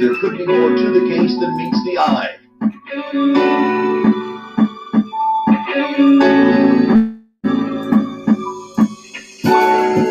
there 0.00 0.14
could 0.14 0.38
be 0.38 0.46
more 0.46 0.76
to 0.76 0.90
the 0.92 1.08
case 1.08 1.36
than 1.40 1.56
meets 1.56 1.84
the 1.84 1.98
eye. 1.98 2.36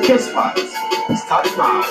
Kiss 0.04 0.30
Spots, 0.30 0.76
start 1.23 1.48
now. 1.58 1.84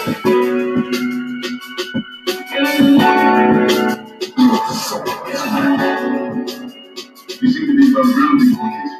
You 7.40 7.50
seem 7.50 7.66
to 7.66 7.76
be 7.76 7.92
about 7.92 8.04
grounding 8.14 8.95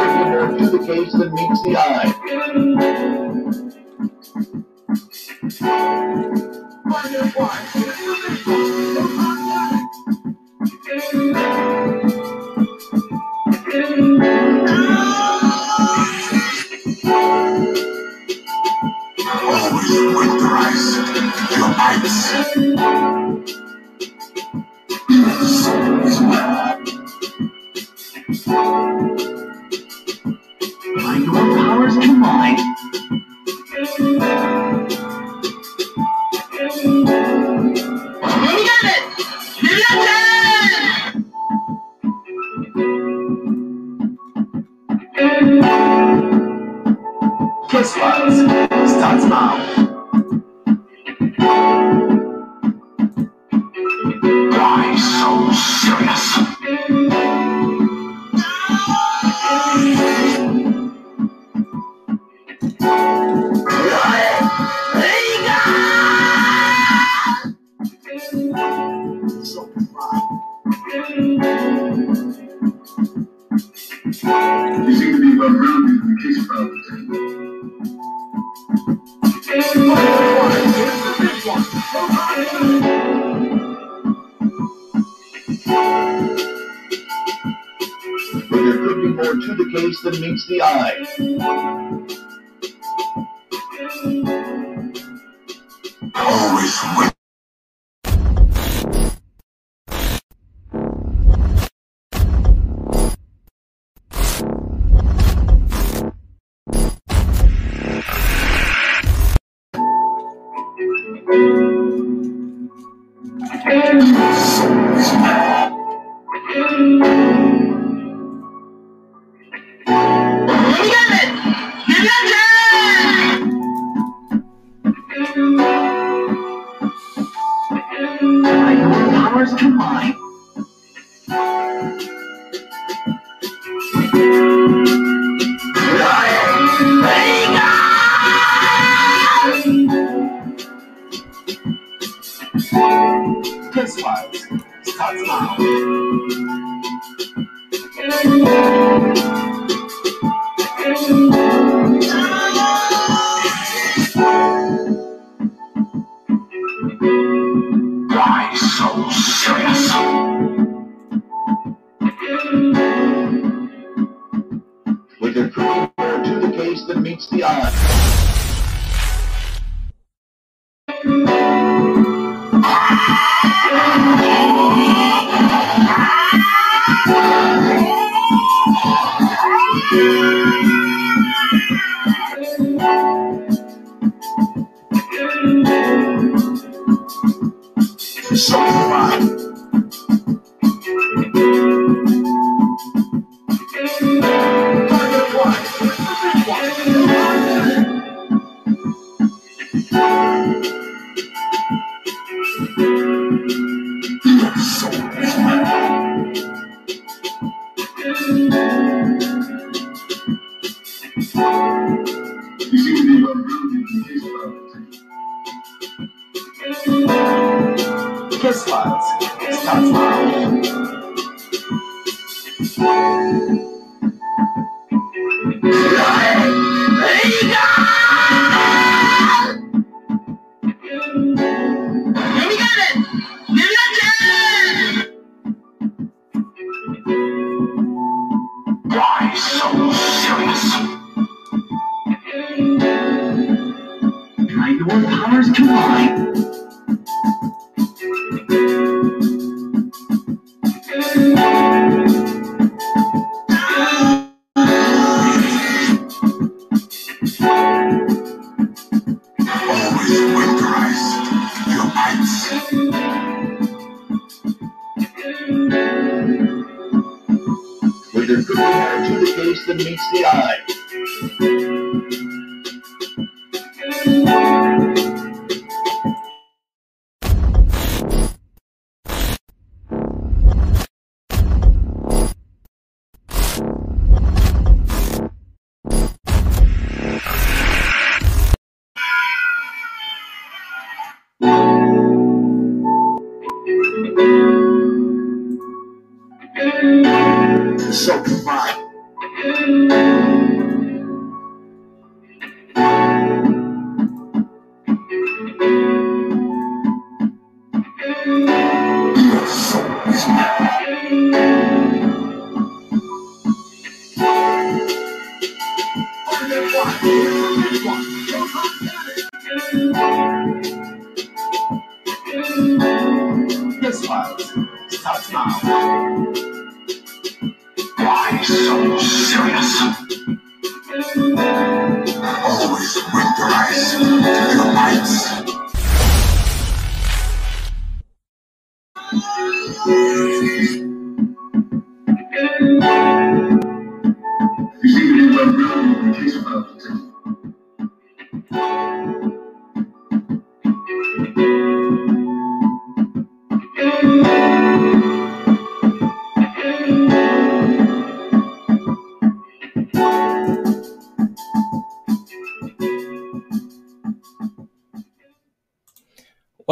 to 0.00 0.70
the 0.70 0.78
gaze 0.78 1.12
that 1.12 1.32
meets 1.32 1.62
the 1.62 1.76
eye. 1.76 2.14
Always 19.42 19.90
winterize 20.16 20.86
your 21.56 21.70
eyes. 21.78 23.09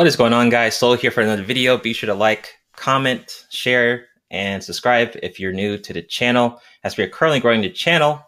Is 0.08 0.16
going 0.16 0.32
on, 0.32 0.48
guys? 0.48 0.74
Solo 0.74 0.96
here 0.96 1.10
for 1.10 1.20
another 1.20 1.42
video. 1.42 1.76
Be 1.76 1.92
sure 1.92 2.06
to 2.06 2.14
like, 2.14 2.54
comment, 2.76 3.44
share, 3.50 4.06
and 4.30 4.64
subscribe 4.64 5.14
if 5.22 5.38
you're 5.38 5.52
new 5.52 5.76
to 5.76 5.92
the 5.92 6.00
channel. 6.00 6.62
As 6.82 6.96
we 6.96 7.04
are 7.04 7.08
currently 7.08 7.40
growing 7.40 7.60
the 7.60 7.68
channel, 7.68 8.18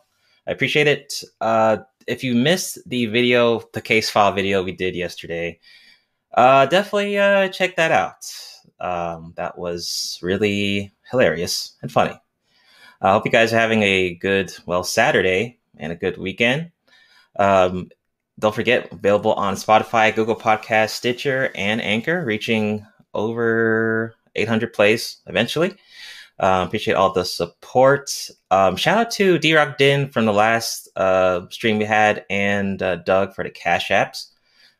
I 0.46 0.50
appreciate 0.50 0.87
it. 0.87 1.25
Uh, 1.40 1.78
if 2.06 2.22
you 2.22 2.34
missed 2.34 2.78
the 2.87 3.06
video, 3.06 3.62
the 3.72 3.80
case 3.80 4.10
file 4.10 4.30
video 4.32 4.62
we 4.62 4.72
did 4.72 4.94
yesterday, 4.94 5.58
uh, 6.34 6.66
definitely 6.66 7.16
uh, 7.16 7.49
check 7.49 7.76
that 7.76 7.92
out. 7.92 8.26
Um, 8.78 9.32
that 9.37 9.56
was 9.56 10.18
really 10.20 10.92
hilarious 11.10 11.76
and 11.80 11.90
funny. 11.90 12.20
I 13.00 13.12
hope 13.12 13.25
you 13.25 13.32
guys 13.32 13.54
are 13.54 13.58
having 13.58 13.82
a 13.84 14.16
good, 14.16 14.52
well, 14.66 14.84
Saturday 14.84 15.60
and 15.78 15.92
a 15.92 15.96
good 15.96 16.18
weekend. 16.18 16.72
Um, 17.38 17.90
don't 18.40 18.54
forget, 18.54 18.90
available 18.92 19.35
on 19.35 19.54
Spotify, 19.54 20.14
Google 20.14 20.37
Podcast, 20.37 20.90
Stitcher, 20.90 21.50
and 21.54 21.80
Anchor, 21.80 22.25
reaching 22.25 22.85
over 23.14 24.14
800 24.35 24.73
plays 24.73 25.18
eventually. 25.26 25.76
Uh, 26.38 26.64
appreciate 26.66 26.94
all 26.94 27.12
the 27.12 27.25
support. 27.25 28.11
Um, 28.50 28.76
shout 28.76 28.99
out 28.99 29.11
to 29.12 29.38
D 29.38 29.54
Rock 29.54 29.76
Din 29.76 30.09
from 30.09 30.25
the 30.25 30.32
last 30.32 30.88
uh, 30.97 31.42
stream 31.50 31.78
we 31.78 31.85
had 31.85 32.25
and 32.30 32.82
uh, 32.82 32.97
Doug 32.97 33.35
for 33.35 33.44
the 33.44 33.50
Cash 33.50 33.90
Apps. 33.90 34.28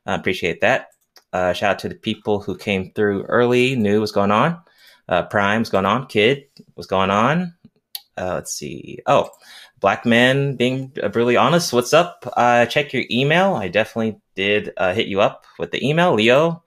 Appreciate 0.07 0.61
that. 0.62 0.88
Uh, 1.33 1.52
shout 1.52 1.73
out 1.73 1.79
to 1.81 1.88
the 1.88 1.95
people 1.95 2.40
who 2.40 2.57
came 2.57 2.90
through 2.93 3.25
early, 3.25 3.76
knew 3.76 4.00
what's 4.00 4.11
going 4.11 4.33
on. 4.33 4.59
Uh, 5.09 5.23
Prime, 5.25 5.61
what's 5.61 5.71
going 5.71 5.87
on? 5.87 6.07
Kid, 6.07 6.45
what's 6.75 6.88
going 6.88 7.11
on? 7.11 7.55
Uh, 8.17 8.35
let's 8.35 8.52
see. 8.52 8.99
Oh, 9.07 9.29
Black 9.80 10.04
Man 10.04 10.56
being 10.56 10.88
brutally 10.88 11.37
honest. 11.37 11.72
What's 11.72 11.94
up? 11.94 12.30
Uh, 12.37 12.66
check 12.66 12.92
your 12.92 13.04
email. 13.10 13.54
I 13.54 13.68
definitely 13.68 14.20
did 14.34 14.72
uh, 14.76 14.92
hit 14.92 15.06
you 15.06 15.20
up 15.20 15.46
with 15.58 15.70
the 15.70 15.87
email. 15.87 16.14
Leo, 16.14 16.62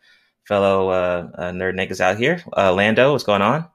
fellow 0.45 0.89
uh, 0.89 1.29
uh 1.35 1.51
nerd 1.51 1.75
niggas 1.75 2.01
out 2.01 2.17
here. 2.17 2.43
Uh, 2.57 2.73
Lando, 2.73 3.11
what's 3.11 3.23
going 3.23 3.43
on? 3.43 3.67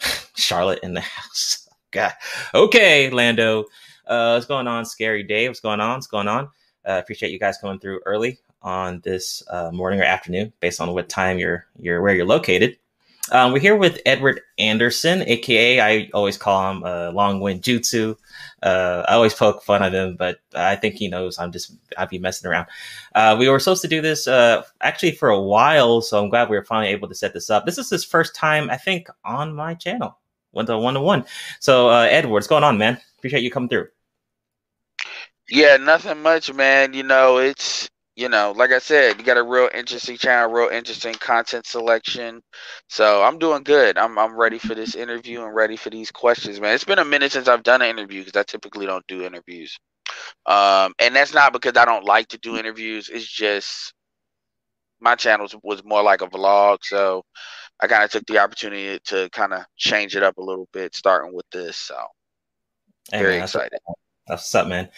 Charlotte 0.36 0.80
in 0.82 0.94
the 0.94 1.00
house. 1.00 1.68
God. 1.90 2.12
Okay, 2.54 3.10
Lando. 3.10 3.64
Uh, 4.06 4.34
what's 4.34 4.46
going 4.46 4.66
on? 4.66 4.84
Scary 4.84 5.22
day 5.22 5.48
what's 5.48 5.60
going 5.60 5.80
on? 5.80 5.94
What's 5.94 6.06
going 6.06 6.28
on? 6.28 6.44
Uh, 6.86 7.00
appreciate 7.02 7.32
you 7.32 7.38
guys 7.38 7.58
coming 7.58 7.78
through 7.78 8.00
early 8.04 8.38
on 8.60 9.00
this 9.04 9.42
uh, 9.50 9.70
morning 9.72 10.00
or 10.00 10.04
afternoon, 10.04 10.52
based 10.60 10.80
on 10.80 10.92
what 10.92 11.08
time 11.08 11.38
you're 11.38 11.66
you're 11.80 12.02
where 12.02 12.14
you're 12.14 12.26
located. 12.26 12.76
Um, 13.30 13.52
we're 13.52 13.60
here 13.60 13.76
with 13.76 14.00
Edward 14.04 14.40
Anderson, 14.58 15.22
aka 15.22 15.80
I 15.80 16.10
always 16.12 16.36
call 16.36 16.70
him 16.70 16.84
uh, 16.84 17.12
Long 17.12 17.40
Wind 17.40 17.62
Jutsu. 17.62 18.16
Uh, 18.62 19.04
I 19.08 19.14
always 19.14 19.34
poke 19.34 19.62
fun 19.62 19.82
of 19.82 19.92
him, 19.92 20.16
but 20.16 20.38
I 20.54 20.76
think 20.76 20.94
he 20.94 21.08
knows 21.08 21.38
I'm 21.38 21.50
just 21.50 21.76
I'd 21.96 22.08
be 22.08 22.18
messing 22.18 22.48
around. 22.48 22.68
Uh, 23.14 23.36
we 23.38 23.48
were 23.48 23.58
supposed 23.58 23.82
to 23.82 23.88
do 23.88 24.00
this 24.00 24.28
uh, 24.28 24.62
actually 24.80 25.12
for 25.12 25.28
a 25.30 25.40
while, 25.40 26.00
so 26.00 26.22
I'm 26.22 26.30
glad 26.30 26.48
we 26.48 26.56
were 26.56 26.64
finally 26.64 26.92
able 26.92 27.08
to 27.08 27.14
set 27.14 27.34
this 27.34 27.50
up. 27.50 27.66
This 27.66 27.78
is 27.78 27.90
his 27.90 28.04
first 28.04 28.34
time, 28.34 28.70
I 28.70 28.76
think, 28.76 29.08
on 29.24 29.54
my 29.54 29.74
channel, 29.74 30.18
one 30.52 30.66
to 30.66 30.78
one 30.78 30.94
to 30.94 31.00
one. 31.00 31.24
So, 31.60 31.88
uh, 31.88 32.06
Edward, 32.10 32.32
what's 32.32 32.46
going 32.46 32.64
on, 32.64 32.78
man? 32.78 33.00
Appreciate 33.18 33.42
you 33.42 33.50
coming 33.50 33.68
through. 33.68 33.88
Yeah, 35.48 35.76
nothing 35.76 36.22
much, 36.22 36.52
man. 36.52 36.94
You 36.94 37.02
know, 37.02 37.38
it's 37.38 37.90
you 38.14 38.28
know, 38.28 38.52
like 38.56 38.72
I 38.72 38.78
said, 38.78 39.18
you 39.18 39.24
got 39.24 39.38
a 39.38 39.42
real 39.42 39.70
interesting 39.72 40.18
channel, 40.18 40.50
real 40.52 40.68
interesting 40.68 41.14
content 41.14 41.66
selection. 41.66 42.42
So 42.88 43.22
I'm 43.22 43.38
doing 43.38 43.62
good. 43.62 43.96
I'm 43.96 44.18
I'm 44.18 44.36
ready 44.36 44.58
for 44.58 44.74
this 44.74 44.94
interview 44.94 45.42
and 45.42 45.54
ready 45.54 45.76
for 45.76 45.90
these 45.90 46.10
questions, 46.10 46.60
man. 46.60 46.74
It's 46.74 46.84
been 46.84 46.98
a 46.98 47.04
minute 47.04 47.32
since 47.32 47.48
I've 47.48 47.62
done 47.62 47.80
an 47.82 47.88
interview 47.88 48.22
because 48.22 48.38
I 48.38 48.42
typically 48.44 48.86
don't 48.86 49.06
do 49.06 49.24
interviews. 49.24 49.78
Um, 50.46 50.92
and 50.98 51.16
that's 51.16 51.32
not 51.32 51.52
because 51.54 51.76
I 51.76 51.86
don't 51.86 52.04
like 52.04 52.28
to 52.28 52.38
do 52.38 52.58
interviews. 52.58 53.08
It's 53.08 53.26
just 53.26 53.94
my 55.00 55.14
channel 55.14 55.48
was 55.62 55.82
more 55.84 56.02
like 56.02 56.20
a 56.20 56.28
vlog, 56.28 56.78
so 56.82 57.24
I 57.80 57.86
kind 57.86 58.04
of 58.04 58.10
took 58.10 58.26
the 58.26 58.38
opportunity 58.38 59.00
to 59.06 59.30
kind 59.30 59.54
of 59.54 59.64
change 59.76 60.16
it 60.16 60.22
up 60.22 60.36
a 60.36 60.42
little 60.42 60.68
bit, 60.72 60.94
starting 60.94 61.34
with 61.34 61.46
this. 61.50 61.78
So 61.78 61.96
very 63.10 63.34
hey, 63.34 63.42
excited. 63.42 63.80
That's 64.26 64.42
what's 64.42 64.54
up, 64.54 64.68
man. 64.68 64.88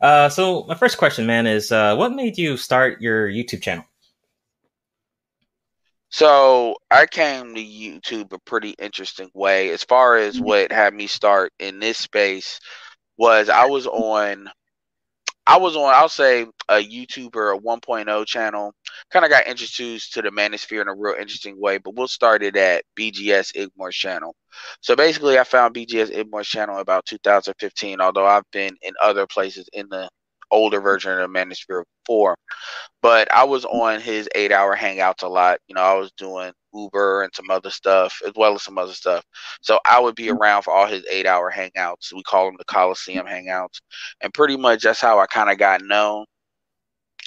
Uh, 0.00 0.28
so 0.28 0.64
my 0.64 0.74
first 0.74 0.98
question, 0.98 1.26
man, 1.26 1.46
is 1.46 1.70
uh, 1.70 1.94
what 1.96 2.12
made 2.12 2.38
you 2.38 2.56
start 2.56 3.00
your 3.00 3.28
YouTube 3.28 3.62
channel? 3.62 3.84
So 6.08 6.76
I 6.90 7.06
came 7.06 7.54
to 7.54 7.60
YouTube 7.60 8.32
a 8.32 8.38
pretty 8.40 8.70
interesting 8.78 9.30
way. 9.34 9.70
As 9.70 9.84
far 9.84 10.16
as 10.16 10.36
mm-hmm. 10.36 10.44
what 10.44 10.72
had 10.72 10.94
me 10.94 11.06
start 11.06 11.52
in 11.58 11.78
this 11.78 11.98
space 11.98 12.58
was 13.16 13.48
I 13.48 13.66
was 13.66 13.86
on 13.86 14.50
I 15.50 15.56
was 15.56 15.74
on, 15.74 15.92
I'll 15.92 16.08
say, 16.08 16.42
a 16.68 16.74
YouTuber, 16.74 17.56
a 17.56 17.60
1.0 17.60 18.26
channel. 18.26 18.72
Kind 19.10 19.24
of 19.24 19.32
got 19.32 19.48
introduced 19.48 20.12
to 20.12 20.22
the 20.22 20.30
manosphere 20.30 20.80
in 20.80 20.86
a 20.86 20.94
real 20.94 21.16
interesting 21.18 21.60
way, 21.60 21.78
but 21.78 21.96
we'll 21.96 22.06
start 22.06 22.44
it 22.44 22.56
at 22.56 22.84
BGS 22.96 23.56
Igmore's 23.56 23.96
channel. 23.96 24.36
So 24.80 24.94
basically, 24.94 25.40
I 25.40 25.42
found 25.42 25.74
BGS 25.74 26.16
Igmore's 26.16 26.46
channel 26.46 26.78
about 26.78 27.04
2015, 27.06 28.00
although 28.00 28.26
I've 28.26 28.48
been 28.52 28.76
in 28.82 28.94
other 29.02 29.26
places 29.26 29.68
in 29.72 29.88
the 29.88 30.08
older 30.50 30.80
version 30.80 31.18
of 31.18 31.30
Manosphere 31.30 31.84
4. 32.06 32.36
But 33.02 33.32
I 33.32 33.44
was 33.44 33.64
on 33.64 34.00
his 34.00 34.28
eight 34.34 34.52
hour 34.52 34.76
hangouts 34.76 35.22
a 35.22 35.28
lot. 35.28 35.58
You 35.68 35.74
know, 35.74 35.82
I 35.82 35.94
was 35.94 36.12
doing 36.16 36.52
Uber 36.74 37.22
and 37.22 37.34
some 37.34 37.50
other 37.50 37.70
stuff, 37.70 38.20
as 38.26 38.32
well 38.36 38.54
as 38.54 38.62
some 38.62 38.78
other 38.78 38.92
stuff. 38.92 39.24
So 39.62 39.78
I 39.84 39.98
would 40.00 40.14
be 40.14 40.26
mm-hmm. 40.26 40.38
around 40.38 40.62
for 40.62 40.72
all 40.72 40.86
his 40.86 41.04
eight 41.10 41.26
hour 41.26 41.52
hangouts. 41.52 42.12
We 42.12 42.22
call 42.22 42.46
them 42.46 42.56
the 42.58 42.64
Coliseum 42.64 43.26
hangouts. 43.26 43.80
And 44.20 44.32
pretty 44.34 44.56
much 44.56 44.82
that's 44.82 45.00
how 45.00 45.18
I 45.18 45.26
kind 45.26 45.50
of 45.50 45.58
got 45.58 45.82
known 45.82 46.26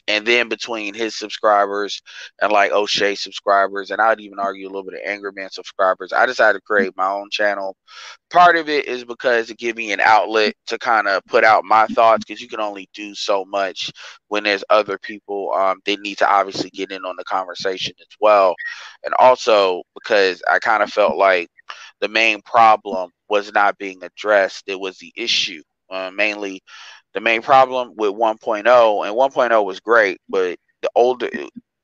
and 0.08 0.26
then 0.26 0.50
between 0.50 0.94
his 0.94 1.16
subscribers 1.16 2.02
and 2.42 2.52
like 2.52 2.72
O'Shea 2.72 3.16
subscribers, 3.16 3.92
and 3.92 4.02
I'd 4.02 4.20
even 4.20 4.40
argue 4.40 4.68
a 4.68 4.70
little 4.70 4.84
bit 4.84 4.96
of 4.96 5.00
Angry 5.06 5.32
Man 5.34 5.50
subscribers, 5.50 6.12
I 6.12 6.26
decided 6.26 6.60
to 6.60 6.66
create 6.66 6.94
my 6.98 7.10
own 7.10 7.30
channel. 7.32 7.76
Part 8.30 8.58
of 8.58 8.68
it 8.68 8.88
is 8.88 9.06
because 9.06 9.50
it 9.50 9.58
gave 9.58 9.78
me 9.78 9.92
an 9.92 10.02
outlet 10.02 10.56
to 10.68 10.78
kind 10.78 11.08
of 11.08 11.24
put 11.26 11.44
out 11.44 11.64
my 11.64 11.88
thoughts 11.88 12.26
because 12.26 12.42
you 12.42 12.50
can 12.50 12.60
only 12.60 12.90
do 12.94 13.16
so 13.16 13.46
much 13.46 13.92
when 14.28 14.44
there's 14.44 14.64
other 14.70 14.98
people 14.98 15.52
um, 15.54 15.80
they 15.86 15.96
need 15.98 16.18
to 16.18 16.30
obviously 16.30 16.70
get 16.72 16.92
in 16.92 17.06
on 17.06 17.16
the 17.18 17.24
conversation 17.24 17.94
as 18.02 18.18
well. 18.20 18.56
And 19.04 19.14
also 19.20 19.84
because 19.94 20.42
I 20.50 20.60
kind 20.60 20.84
of 20.84 20.92
felt 20.92 21.16
like 21.16 21.50
the 22.02 22.10
main 22.10 22.42
problem 22.42 23.12
was 23.30 23.54
not 23.54 23.78
being 23.78 24.04
addressed, 24.04 24.64
it 24.68 24.80
was 24.80 24.98
the 24.98 25.14
issue. 25.16 25.62
Uh, 25.90 26.10
mainly 26.10 26.62
the 27.14 27.22
main 27.22 27.42
problem 27.42 27.94
with 27.96 28.12
1.0 28.12 28.58
and 28.58 28.66
1.0 28.66 29.66
was 29.66 29.80
great, 29.80 30.20
but 30.30 30.58
the 30.82 30.90
older 30.96 31.30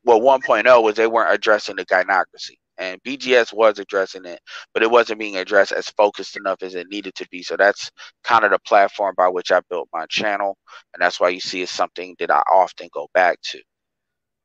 well 0.04 0.22
1.0 0.22 0.84
was 0.84 0.96
they 0.96 1.08
weren't 1.08 1.34
addressing 1.34 1.76
the 1.76 1.86
gynocracy. 1.86 2.58
And 2.78 3.02
BGS 3.04 3.54
was 3.54 3.78
addressing 3.78 4.24
it, 4.24 4.40
but 4.74 4.82
it 4.82 4.90
wasn't 4.90 5.20
being 5.20 5.36
addressed 5.36 5.74
as 5.74 5.90
focused 5.90 6.38
enough 6.38 6.64
as 6.64 6.76
it 6.76 6.88
needed 6.90 7.14
to 7.16 7.28
be. 7.30 7.44
So 7.44 7.58
that's 7.58 7.92
kind 8.24 8.46
of 8.46 8.52
the 8.52 8.60
platform 8.60 9.16
by 9.18 9.28
which 9.28 9.52
I 9.52 9.60
built 9.70 9.90
my 9.92 10.06
channel, 10.10 10.58
and 10.94 11.02
that's 11.02 11.20
why 11.20 11.28
you 11.30 11.42
see 11.42 11.62
it's 11.62 11.74
something 11.74 12.16
that 12.20 12.32
I 12.32 12.40
often 12.52 12.88
go 12.94 13.10
back 13.14 13.38
to. 13.52 13.62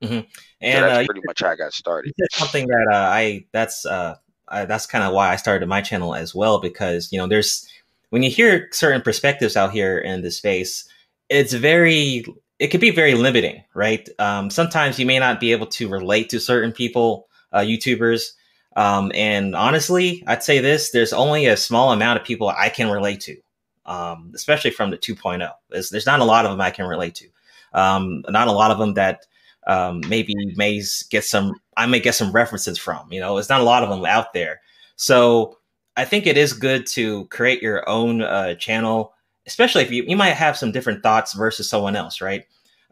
Mm-hmm. 0.02 0.20
And 0.60 0.74
so 0.74 0.80
that's 0.80 1.04
uh, 1.04 1.06
pretty 1.06 1.20
much 1.24 1.42
how 1.42 1.50
I 1.50 1.56
got 1.56 1.72
started. 1.72 2.12
something 2.32 2.66
that 2.66 2.88
uh, 2.92 2.96
I 2.96 3.46
that's 3.52 3.86
uh, 3.86 4.16
I, 4.48 4.64
that's 4.64 4.86
kind 4.86 5.04
of 5.04 5.12
why 5.12 5.30
I 5.30 5.36
started 5.36 5.68
my 5.68 5.80
channel 5.80 6.14
as 6.14 6.34
well 6.34 6.60
because 6.60 7.12
you 7.12 7.18
know 7.18 7.28
there's 7.28 7.68
when 8.14 8.22
you 8.22 8.30
hear 8.30 8.68
certain 8.70 9.02
perspectives 9.02 9.56
out 9.56 9.72
here 9.72 9.98
in 9.98 10.22
the 10.22 10.30
space, 10.30 10.88
it's 11.30 11.52
very 11.52 12.24
it 12.60 12.68
could 12.68 12.80
be 12.80 12.92
very 12.92 13.14
limiting, 13.14 13.64
right? 13.74 14.08
Um, 14.20 14.50
sometimes 14.50 15.00
you 15.00 15.04
may 15.04 15.18
not 15.18 15.40
be 15.40 15.50
able 15.50 15.66
to 15.66 15.88
relate 15.88 16.28
to 16.28 16.38
certain 16.38 16.70
people, 16.70 17.26
uh, 17.52 17.62
YouTubers. 17.62 18.30
Um, 18.76 19.10
and 19.16 19.56
honestly, 19.56 20.22
I'd 20.28 20.44
say 20.44 20.60
this: 20.60 20.92
there's 20.92 21.12
only 21.12 21.46
a 21.46 21.56
small 21.56 21.90
amount 21.90 22.20
of 22.20 22.24
people 22.24 22.48
I 22.50 22.68
can 22.68 22.88
relate 22.88 23.18
to, 23.22 23.36
um, 23.84 24.30
especially 24.32 24.70
from 24.70 24.90
the 24.90 24.96
2.0. 24.96 25.50
There's, 25.70 25.90
there's 25.90 26.06
not 26.06 26.20
a 26.20 26.24
lot 26.24 26.44
of 26.44 26.52
them 26.52 26.60
I 26.60 26.70
can 26.70 26.86
relate 26.86 27.16
to. 27.16 27.26
Um, 27.72 28.22
not 28.28 28.46
a 28.46 28.52
lot 28.52 28.70
of 28.70 28.78
them 28.78 28.94
that 28.94 29.26
um, 29.66 30.02
maybe 30.08 30.36
may 30.54 30.80
get 31.10 31.24
some. 31.24 31.54
I 31.76 31.86
may 31.86 31.98
get 31.98 32.14
some 32.14 32.30
references 32.30 32.78
from. 32.78 33.12
You 33.12 33.18
know, 33.18 33.38
it's 33.38 33.48
not 33.48 33.60
a 33.60 33.64
lot 33.64 33.82
of 33.82 33.88
them 33.88 34.06
out 34.06 34.34
there. 34.34 34.60
So 34.94 35.58
I 35.96 36.04
think 36.04 36.26
it 36.26 36.36
is 36.36 36.52
good 36.52 36.86
to 36.88 37.26
create 37.26 37.62
your 37.62 37.88
own 37.88 38.22
uh, 38.22 38.54
channel, 38.54 39.14
especially 39.46 39.82
if 39.82 39.92
you, 39.92 40.04
you 40.06 40.16
might 40.16 40.30
have 40.32 40.56
some 40.56 40.72
different 40.72 41.02
thoughts 41.02 41.34
versus 41.34 41.68
someone 41.68 41.96
else, 41.96 42.20
right? 42.20 42.44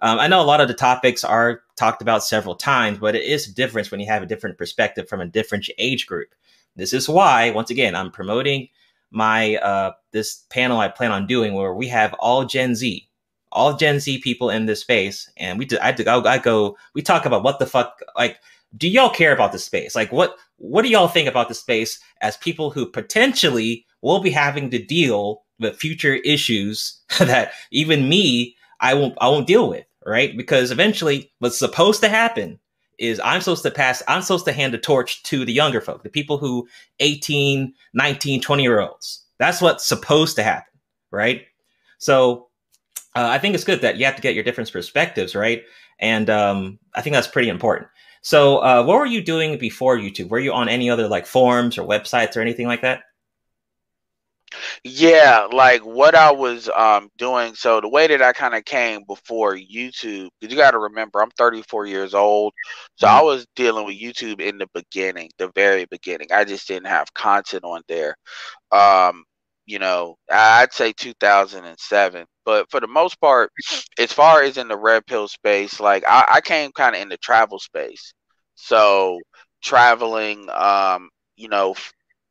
Um, 0.03 0.19
I 0.19 0.27
know 0.27 0.41
a 0.41 0.45
lot 0.45 0.61
of 0.61 0.69
the 0.69 0.75
topics 0.75 1.25
are 1.25 1.63
talked 1.77 2.03
about 2.03 2.25
several 2.25 2.55
times, 2.55 2.99
but 2.99 3.15
it 3.15 3.25
is 3.25 3.49
a 3.49 3.55
difference 3.55 3.91
when 3.91 4.01
you 4.01 4.07
have 4.07 4.23
a 4.23 4.27
different 4.27 4.59
perspective 4.59 5.09
from 5.09 5.21
a 5.21 5.27
different 5.27 5.69
age 5.79 6.07
group. 6.07 6.35
This 6.77 6.93
is 6.93 7.09
why, 7.09 7.51
once 7.51 7.71
again, 7.71 7.95
I'm 7.95 8.11
promoting 8.11 8.69
my 9.11 9.57
uh, 9.57 9.93
this 10.11 10.45
panel 10.51 10.81
I 10.81 10.89
plan 10.89 11.13
on 11.13 11.27
doing 11.27 11.55
where 11.55 11.75
we 11.75 11.87
have 11.89 12.15
all 12.15 12.45
Gen 12.45 12.75
Z, 12.75 13.09
all 13.53 13.77
Gen 13.77 14.01
Z 14.01 14.19
people 14.19 14.51
in 14.51 14.67
this 14.67 14.81
space, 14.81 15.31
and 15.37 15.59
we 15.59 15.67
do, 15.67 15.77
I, 15.83 15.93
do, 15.93 16.05
I 16.09 16.39
go 16.39 16.77
we 16.95 17.03
talk 17.03 17.27
about 17.27 17.45
what 17.45 17.59
the 17.59 17.67
fuck 17.67 18.01
like 18.17 18.39
do 18.77 18.89
y'all 18.89 19.11
care 19.11 19.33
about 19.33 19.53
the 19.53 19.59
space? 19.59 19.95
Like, 19.95 20.13
what 20.13 20.37
what 20.57 20.83
do 20.83 20.89
y'all 20.89 21.09
think 21.09 21.29
about 21.29 21.49
the 21.49 21.55
space 21.55 21.99
as 22.21 22.37
people 22.37 22.71
who 22.71 22.87
potentially 22.87 23.87
will 24.01 24.21
be 24.21 24.31
having 24.31 24.71
to 24.71 24.83
deal 24.83 25.43
with 25.59 25.77
future 25.77 26.15
issues 26.15 27.01
that 27.19 27.53
even 27.71 28.09
me 28.09 28.57
I 28.81 28.95
won't 28.95 29.17
I 29.21 29.29
won't 29.29 29.47
deal 29.47 29.69
with, 29.69 29.87
right? 30.05 30.37
Because 30.37 30.71
eventually, 30.71 31.33
what's 31.39 31.59
supposed 31.59 32.01
to 32.03 32.09
happen 32.09 32.59
is 32.99 33.21
I'm 33.25 33.41
supposed 33.41 33.63
to 33.63 33.71
pass, 33.71 34.03
I'm 34.07 34.23
supposed 34.23 34.45
to 34.45 34.53
hand 34.53 34.75
the 34.75 34.79
torch 34.79 35.23
to 35.25 35.45
the 35.45 35.53
younger 35.53 35.81
folk, 35.81 36.03
the 36.03 36.11
people 36.11 36.39
who 36.39 36.69
18, 37.01 37.73
19, 37.95 38.41
20 38.41 38.63
year 38.63 38.81
olds. 38.81 39.25
That's 39.39 39.61
what's 39.61 39.85
supposed 39.85 40.37
to 40.37 40.43
happen, 40.43 40.73
right? 41.11 41.43
So 41.99 42.49
uh, 43.17 43.27
I 43.29 43.39
think 43.39 43.55
it's 43.55 43.65
good 43.65 43.81
that 43.81 43.97
you 43.97 44.05
have 44.05 44.17
to 44.17 44.23
get 44.23 44.35
your 44.35 44.45
different 44.45 44.71
perspectives, 44.73 45.35
right? 45.35 45.63
And 45.99 46.31
um, 46.31 46.79
I 46.95 47.03
think 47.03 47.15
that's 47.15 47.29
pretty 47.29 47.49
important. 47.49 47.89
So, 48.23 48.59
uh, 48.59 48.85
what 48.85 48.99
were 48.99 49.07
you 49.07 49.23
doing 49.23 49.59
before 49.59 49.99
YouTube? 49.99 50.29
Were 50.29 50.39
you 50.39 50.53
on 50.53 50.69
any 50.69 50.89
other 50.91 51.09
like 51.09 51.27
forums 51.27 51.77
or 51.79 51.87
websites 51.87 52.37
or 52.37 52.41
anything 52.41 52.67
like 52.67 52.83
that? 52.83 53.03
Yeah, 54.85 55.47
like 55.53 55.83
what 55.83 56.15
I 56.15 56.31
was 56.33 56.69
um 56.69 57.09
doing. 57.19 57.55
So 57.55 57.81
the 57.81 57.89
way 57.89 58.07
that 58.07 58.23
I 58.23 58.33
kind 58.33 58.55
of 58.55 58.65
came 58.65 59.03
before 59.07 59.55
YouTube, 59.57 60.29
because 60.41 60.53
you 60.55 60.57
got 60.57 60.73
to 60.73 60.79
remember, 60.79 61.21
I'm 61.23 61.31
34 61.33 61.87
years 61.87 62.15
old, 62.15 62.53
so 62.97 63.07
I 63.09 63.21
Mhm. 63.21 63.23
was 63.23 63.47
dealing 63.57 63.87
with 63.87 63.99
YouTube 64.01 64.41
in 64.41 64.59
the 64.59 64.69
beginning, 64.75 65.31
the 65.39 65.51
very 65.55 65.85
beginning. 65.87 66.29
I 66.33 66.45
just 66.45 66.69
didn't 66.69 66.87
have 66.89 67.13
content 67.15 67.65
on 67.65 67.83
there. 67.89 68.17
Um, 68.73 69.25
you 69.67 69.79
know, 69.79 70.17
I'd 70.31 70.73
say 70.75 70.93
2007, 70.93 72.27
but 72.45 72.71
for 72.71 72.81
the 72.81 72.87
most 72.89 73.21
part, 73.21 73.51
as 73.99 74.13
far 74.13 74.43
as 74.43 74.57
in 74.57 74.69
the 74.69 74.77
red 74.77 75.07
pill 75.07 75.29
space, 75.29 75.81
like 75.81 76.05
I, 76.09 76.25
I 76.37 76.41
came 76.41 76.73
kind 76.73 76.95
of 76.95 77.03
in 77.03 77.09
the 77.09 77.17
travel 77.19 77.59
space. 77.59 78.15
So 78.55 79.23
traveling, 79.63 80.49
um, 80.51 81.09
you 81.37 81.49
know, 81.49 81.75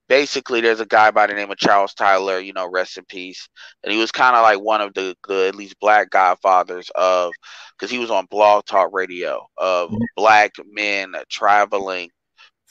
basically 0.08 0.62
there's 0.62 0.80
a 0.80 0.86
guy 0.86 1.12
by 1.12 1.28
the 1.28 1.34
name 1.34 1.52
of 1.52 1.58
Charles 1.58 1.94
Tyler, 1.94 2.40
you 2.40 2.54
know, 2.54 2.70
rest 2.70 2.98
in 2.98 3.06
peace. 3.06 3.48
And 3.84 3.94
he 3.94 4.00
was 4.00 4.12
kind 4.12 4.36
of 4.36 4.44
like 4.44 4.60
one 4.60 4.82
of 4.82 4.94
the, 4.94 5.16
the 5.28 5.48
at 5.48 5.56
least 5.56 5.80
black 5.80 6.10
godfathers 6.10 6.90
of 6.96 7.34
because 7.78 7.92
he 7.92 8.00
was 8.00 8.12
on 8.12 8.26
Blog 8.30 8.66
Talk 8.66 8.90
Radio 8.94 9.48
of 9.58 9.92
Mhm. 9.92 10.08
black 10.16 10.52
men 10.66 11.14
traveling 11.30 12.10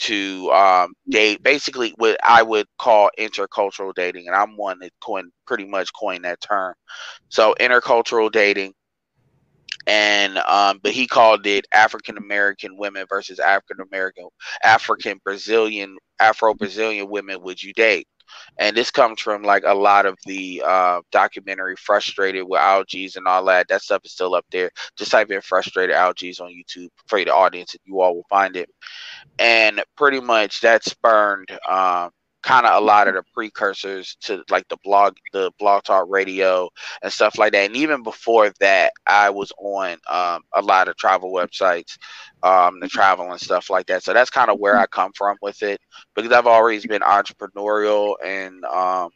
to 0.01 0.51
um, 0.53 0.95
date 1.09 1.43
basically 1.43 1.93
what 1.97 2.19
I 2.25 2.43
would 2.43 2.67
call 2.79 3.11
intercultural 3.19 3.95
dating, 3.95 4.27
and 4.27 4.37
I'm 4.37 4.57
one 4.57 4.79
that 4.81 4.93
coined 5.01 5.31
pretty 5.47 5.67
much 5.67 5.91
coined 5.99 6.25
that 6.25 6.41
term. 6.41 6.75
So 7.29 7.55
intercultural 7.61 8.33
dating, 8.33 8.73
and 9.87 10.39
um, 10.39 10.81
but 10.83 10.93
he 10.93 11.07
called 11.07 11.47
it 11.47 11.67
African 11.73 12.17
American 12.17 12.79
women 12.79 13.05
versus 13.09 13.39
African 13.39 13.85
American 13.87 14.29
African 14.65 15.21
Brazilian 15.23 15.97
Afro 16.19 16.55
Brazilian 16.55 17.11
women 17.11 17.43
would 17.43 17.63
you 17.63 17.73
date? 17.75 18.09
And 18.59 18.77
this 18.77 18.91
comes 18.91 19.21
from 19.21 19.43
like 19.43 19.65
a 19.67 19.75
lot 19.75 20.07
of 20.07 20.19
the 20.27 20.63
uh, 20.65 21.01
documentary 21.11 21.77
"Frustrated 21.77 22.45
with 22.49 22.61
Algaes" 22.61 23.17
and 23.17 23.27
all 23.27 23.45
that. 23.47 23.69
That 23.69 23.83
stuff 23.83 24.03
is 24.05 24.13
still 24.13 24.35
up 24.35 24.47
there. 24.51 24.71
Just 24.97 25.11
type 25.11 25.31
in 25.31 25.41
"Frustrated 25.41 25.95
Algaes" 25.95 26.41
on 26.41 26.51
YouTube 26.51 26.89
for 27.07 27.19
the 27.23 27.35
audience, 27.35 27.75
and 27.75 27.81
you 27.85 28.01
all 28.01 28.15
will 28.15 28.27
find 28.29 28.57
it. 28.57 28.69
And 29.39 29.83
pretty 29.97 30.21
much 30.21 30.61
that 30.61 30.85
spurned 30.85 31.49
um, 31.69 32.11
kind 32.43 32.67
of 32.67 32.83
a 32.83 32.85
lot 32.85 33.09
of 33.09 33.15
the 33.15 33.23
precursors 33.35 34.17
to 34.23 34.43
like 34.51 34.67
the 34.69 34.77
blog, 34.85 35.17
the 35.33 35.51
blog 35.59 35.83
talk 35.85 36.07
radio 36.09 36.69
and 37.03 37.13
stuff 37.13 37.39
like 37.39 37.53
that. 37.53 37.67
And 37.67 37.77
even 37.77 38.03
before 38.03 38.53
that, 38.61 38.93
I 39.07 39.31
was 39.31 39.53
on 39.59 39.93
um, 40.11 40.43
a 40.55 40.63
lot 40.63 40.89
of 40.89 40.97
travel 40.97 41.33
websites, 41.33 41.97
um, 42.43 42.81
the 42.81 42.89
travel 42.89 43.31
and 43.31 43.41
stuff 43.41 43.71
like 43.71 43.87
that. 43.87 44.03
So 44.03 44.13
that's 44.13 44.31
kind 44.31 44.51
of 44.51 44.59
where 44.59 44.79
I 44.79 44.87
come 44.87 45.13
from 45.17 45.37
with 45.43 45.63
it 45.63 45.81
because 46.15 46.33
I've 46.33 46.47
always 46.47 46.87
been 46.87 47.03
entrepreneurial 47.03 48.15
and 48.25 48.65
um, 48.65 49.11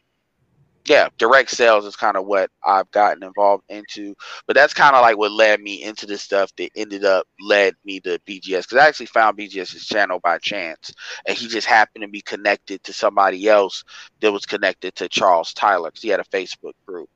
yeah, 0.87 1.09
direct 1.17 1.49
sales 1.51 1.85
is 1.85 1.95
kind 1.95 2.17
of 2.17 2.25
what 2.25 2.49
I've 2.65 2.89
gotten 2.91 3.23
involved 3.23 3.63
into. 3.69 4.15
But 4.47 4.55
that's 4.55 4.73
kind 4.73 4.95
of 4.95 5.01
like 5.01 5.17
what 5.17 5.31
led 5.31 5.59
me 5.61 5.83
into 5.83 6.05
the 6.05 6.17
stuff 6.17 6.51
that 6.57 6.71
ended 6.75 7.05
up 7.05 7.27
led 7.39 7.75
me 7.85 7.99
to 8.01 8.19
BGS 8.25 8.63
because 8.67 8.77
I 8.83 8.87
actually 8.87 9.07
found 9.07 9.37
BGS's 9.37 9.85
channel 9.85 10.19
by 10.23 10.37
chance, 10.39 10.93
and 11.27 11.37
he 11.37 11.47
just 11.47 11.67
happened 11.67 12.03
to 12.03 12.09
be 12.09 12.21
connected 12.21 12.83
to 12.83 12.93
somebody 12.93 13.47
else 13.47 13.83
that 14.21 14.31
was 14.31 14.45
connected 14.45 14.95
to 14.95 15.09
Charles 15.09 15.53
Tyler 15.53 15.89
because 15.89 16.03
he 16.03 16.09
had 16.09 16.19
a 16.19 16.23
Facebook 16.25 16.73
group. 16.87 17.09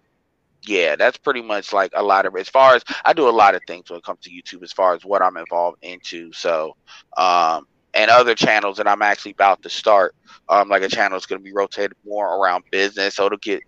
yeah, 0.67 0.95
that's 0.95 1.17
pretty 1.17 1.41
much 1.41 1.73
like 1.73 1.91
a 1.95 2.03
lot 2.03 2.25
of 2.25 2.35
as 2.35 2.49
far 2.49 2.75
as 2.75 2.83
I 3.05 3.13
do 3.13 3.27
a 3.29 3.31
lot 3.31 3.55
of 3.55 3.63
things 3.65 3.89
when 3.89 3.97
it 3.99 4.03
comes 4.05 4.19
to 4.21 4.31
YouTube 4.31 4.63
as 4.63 4.71
far 4.73 4.93
as 4.93 5.05
what 5.05 5.21
I'm 5.21 5.37
involved 5.37 5.77
into. 5.81 6.31
So 6.33 6.75
um 7.17 7.65
and 7.95 8.12
other 8.12 8.36
channels 8.36 8.77
that 8.77 8.88
I'm 8.88 9.01
actually 9.01 9.31
about 9.31 9.63
to 9.63 9.69
start. 9.69 10.15
Um 10.49 10.69
like 10.69 10.84
a 10.84 10.89
channel 10.89 11.17
is 11.17 11.25
gonna 11.25 11.41
be 11.41 11.53
rotated 11.53 11.93
more 12.05 12.38
around 12.38 12.65
business. 12.71 13.15
So 13.15 13.25
it'll 13.25 13.38
get 13.39 13.62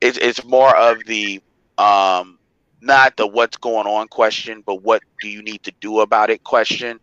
it's 0.00 0.18
it's 0.18 0.44
more 0.44 0.74
of 0.76 0.98
the 1.06 1.42
um 1.78 2.38
not 2.80 3.16
the 3.16 3.26
what's 3.26 3.56
going 3.56 3.86
on 3.86 4.08
question, 4.08 4.62
but 4.64 4.82
what 4.82 5.02
do 5.20 5.28
you 5.28 5.42
need 5.42 5.62
to 5.64 5.72
do 5.80 6.00
about 6.00 6.30
it 6.30 6.44
question 6.44 7.00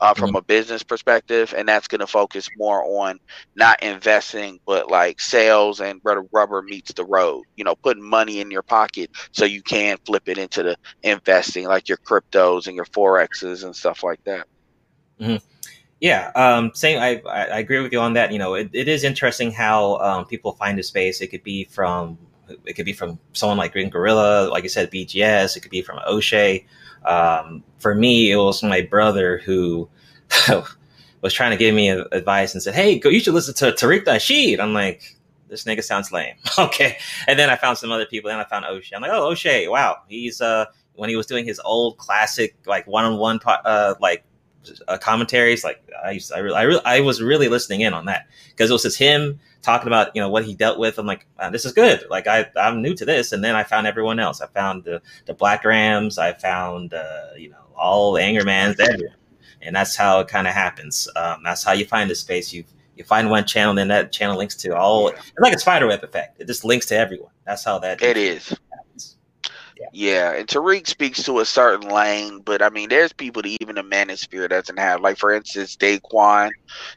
uh, 0.00 0.14
from 0.14 0.36
a 0.36 0.42
business 0.42 0.82
perspective. 0.82 1.54
And 1.56 1.68
that's 1.68 1.88
going 1.88 2.00
to 2.00 2.06
focus 2.06 2.48
more 2.56 2.84
on 2.84 3.18
not 3.56 3.82
investing, 3.82 4.60
but 4.66 4.90
like 4.90 5.20
sales 5.20 5.80
and 5.80 6.00
where 6.02 6.16
the 6.16 6.28
rubber 6.32 6.62
meets 6.62 6.92
the 6.92 7.04
road, 7.04 7.44
you 7.56 7.64
know, 7.64 7.74
putting 7.76 8.02
money 8.02 8.40
in 8.40 8.50
your 8.50 8.62
pocket 8.62 9.10
so 9.32 9.44
you 9.44 9.62
can 9.62 9.98
flip 10.06 10.28
it 10.28 10.38
into 10.38 10.62
the 10.62 10.76
investing, 11.02 11.66
like 11.66 11.88
your 11.88 11.98
cryptos 11.98 12.66
and 12.66 12.76
your 12.76 12.86
Forexes 12.86 13.64
and 13.64 13.74
stuff 13.74 14.02
like 14.02 14.20
that. 14.24 14.46
Yeah, 16.04 16.30
um, 16.34 16.70
same. 16.74 16.98
I, 17.00 17.22
I 17.26 17.60
agree 17.60 17.80
with 17.80 17.90
you 17.90 17.98
on 17.98 18.12
that. 18.12 18.30
You 18.30 18.38
know, 18.38 18.52
it, 18.52 18.68
it 18.74 18.88
is 18.88 19.04
interesting 19.04 19.50
how 19.50 19.96
um, 20.00 20.26
people 20.26 20.52
find 20.52 20.78
a 20.78 20.82
space. 20.82 21.22
It 21.22 21.28
could 21.28 21.42
be 21.42 21.64
from 21.64 22.18
it 22.66 22.74
could 22.74 22.84
be 22.84 22.92
from 22.92 23.18
someone 23.32 23.56
like 23.56 23.72
Green 23.72 23.88
Gorilla, 23.88 24.50
like 24.50 24.64
I 24.64 24.66
said, 24.66 24.90
BGS. 24.90 25.56
It 25.56 25.60
could 25.60 25.70
be 25.70 25.80
from 25.80 26.00
O'Shea. 26.06 26.66
Um, 27.06 27.64
for 27.78 27.94
me, 27.94 28.30
it 28.30 28.36
was 28.36 28.62
my 28.62 28.82
brother 28.82 29.38
who 29.46 29.88
was 31.22 31.32
trying 31.32 31.52
to 31.52 31.56
give 31.56 31.74
me 31.74 31.88
advice 31.88 32.52
and 32.52 32.62
said, 32.62 32.74
"Hey, 32.74 32.98
go, 32.98 33.08
you 33.08 33.18
should 33.20 33.32
listen 33.32 33.54
to 33.54 33.72
Tariq 33.72 34.04
Nasheed." 34.04 34.60
I'm 34.60 34.74
like, 34.74 35.16
"This 35.48 35.64
nigga 35.64 35.82
sounds 35.82 36.12
lame." 36.12 36.34
okay, 36.58 36.98
and 37.26 37.38
then 37.38 37.48
I 37.48 37.56
found 37.56 37.78
some 37.78 37.90
other 37.90 38.04
people. 38.04 38.28
Then 38.28 38.40
I 38.40 38.44
found 38.44 38.66
O'Shea. 38.66 38.94
I'm 38.96 39.00
like, 39.00 39.10
"Oh, 39.10 39.30
O'Shea, 39.30 39.68
wow, 39.68 40.02
he's 40.06 40.42
uh." 40.42 40.66
When 40.96 41.10
he 41.10 41.16
was 41.16 41.26
doing 41.26 41.44
his 41.44 41.60
old 41.64 41.98
classic, 41.98 42.54
like 42.66 42.86
one-on-one, 42.86 43.40
po- 43.40 43.50
uh, 43.64 43.94
like 44.00 44.24
uh, 44.88 44.98
commentaries. 44.98 45.64
Like 45.64 45.82
I, 46.04 46.12
used, 46.12 46.32
I, 46.32 46.38
really, 46.38 46.56
I, 46.56 46.62
really, 46.62 46.84
I 46.84 47.00
was 47.00 47.22
really 47.22 47.48
listening 47.48 47.80
in 47.82 47.94
on 47.94 48.06
that 48.06 48.26
because 48.50 48.70
it 48.70 48.72
was 48.72 48.82
just 48.82 48.98
him 48.98 49.38
talking 49.62 49.86
about 49.86 50.14
you 50.14 50.20
know 50.20 50.28
what 50.28 50.44
he 50.44 50.54
dealt 50.54 50.78
with. 50.78 50.98
I'm 50.98 51.06
like, 51.06 51.26
"Man, 51.38 51.52
this 51.52 51.64
is 51.64 51.72
good. 51.72 52.04
Like 52.10 52.26
I, 52.26 52.46
I'm 52.56 52.82
new 52.82 52.94
to 52.94 53.04
this, 53.04 53.32
and 53.32 53.42
then 53.42 53.54
I 53.56 53.64
found 53.64 53.86
everyone 53.86 54.18
else. 54.18 54.40
I 54.40 54.46
found 54.48 54.84
the 54.84 55.00
the 55.26 55.34
Black 55.34 55.64
Rams. 55.64 56.18
I 56.18 56.32
found 56.34 56.94
uh, 56.94 57.28
you 57.36 57.50
know 57.50 57.56
all 57.76 58.12
the 58.12 58.20
Angermans, 58.20 58.78
everyone, 58.80 59.14
and 59.62 59.74
that's 59.74 59.96
how 59.96 60.20
it 60.20 60.28
kind 60.28 60.46
of 60.46 60.54
happens. 60.54 61.08
Um, 61.16 61.42
that's 61.44 61.64
how 61.64 61.72
you 61.72 61.86
find 61.86 62.10
the 62.10 62.14
space. 62.14 62.52
You 62.52 62.64
you 62.96 63.02
find 63.04 63.28
one 63.28 63.44
channel, 63.44 63.74
then 63.74 63.88
that 63.88 64.12
channel 64.12 64.36
links 64.38 64.54
to 64.56 64.76
all. 64.76 65.08
It's 65.08 65.32
like 65.38 65.54
a 65.54 65.58
spider 65.58 65.86
web 65.88 66.04
effect. 66.04 66.40
It 66.40 66.46
just 66.46 66.64
links 66.64 66.86
to 66.86 66.96
everyone. 66.96 67.30
That's 67.44 67.64
how 67.64 67.78
that 67.80 68.00
It 68.02 68.16
is. 68.16 68.48
happens. 68.48 68.60
Yeah, 69.92 70.32
and 70.32 70.48
Tariq 70.48 70.86
speaks 70.86 71.22
to 71.24 71.38
a 71.40 71.44
certain 71.44 71.88
lane, 71.88 72.40
but 72.44 72.62
I 72.62 72.70
mean, 72.70 72.88
there's 72.88 73.12
people 73.12 73.42
that 73.42 73.56
even 73.60 73.76
the 73.76 73.82
manosphere 73.82 74.48
doesn't 74.48 74.78
have. 74.78 75.00
Like, 75.00 75.18
for 75.18 75.32
instance, 75.32 75.76
Daquan 75.76 76.50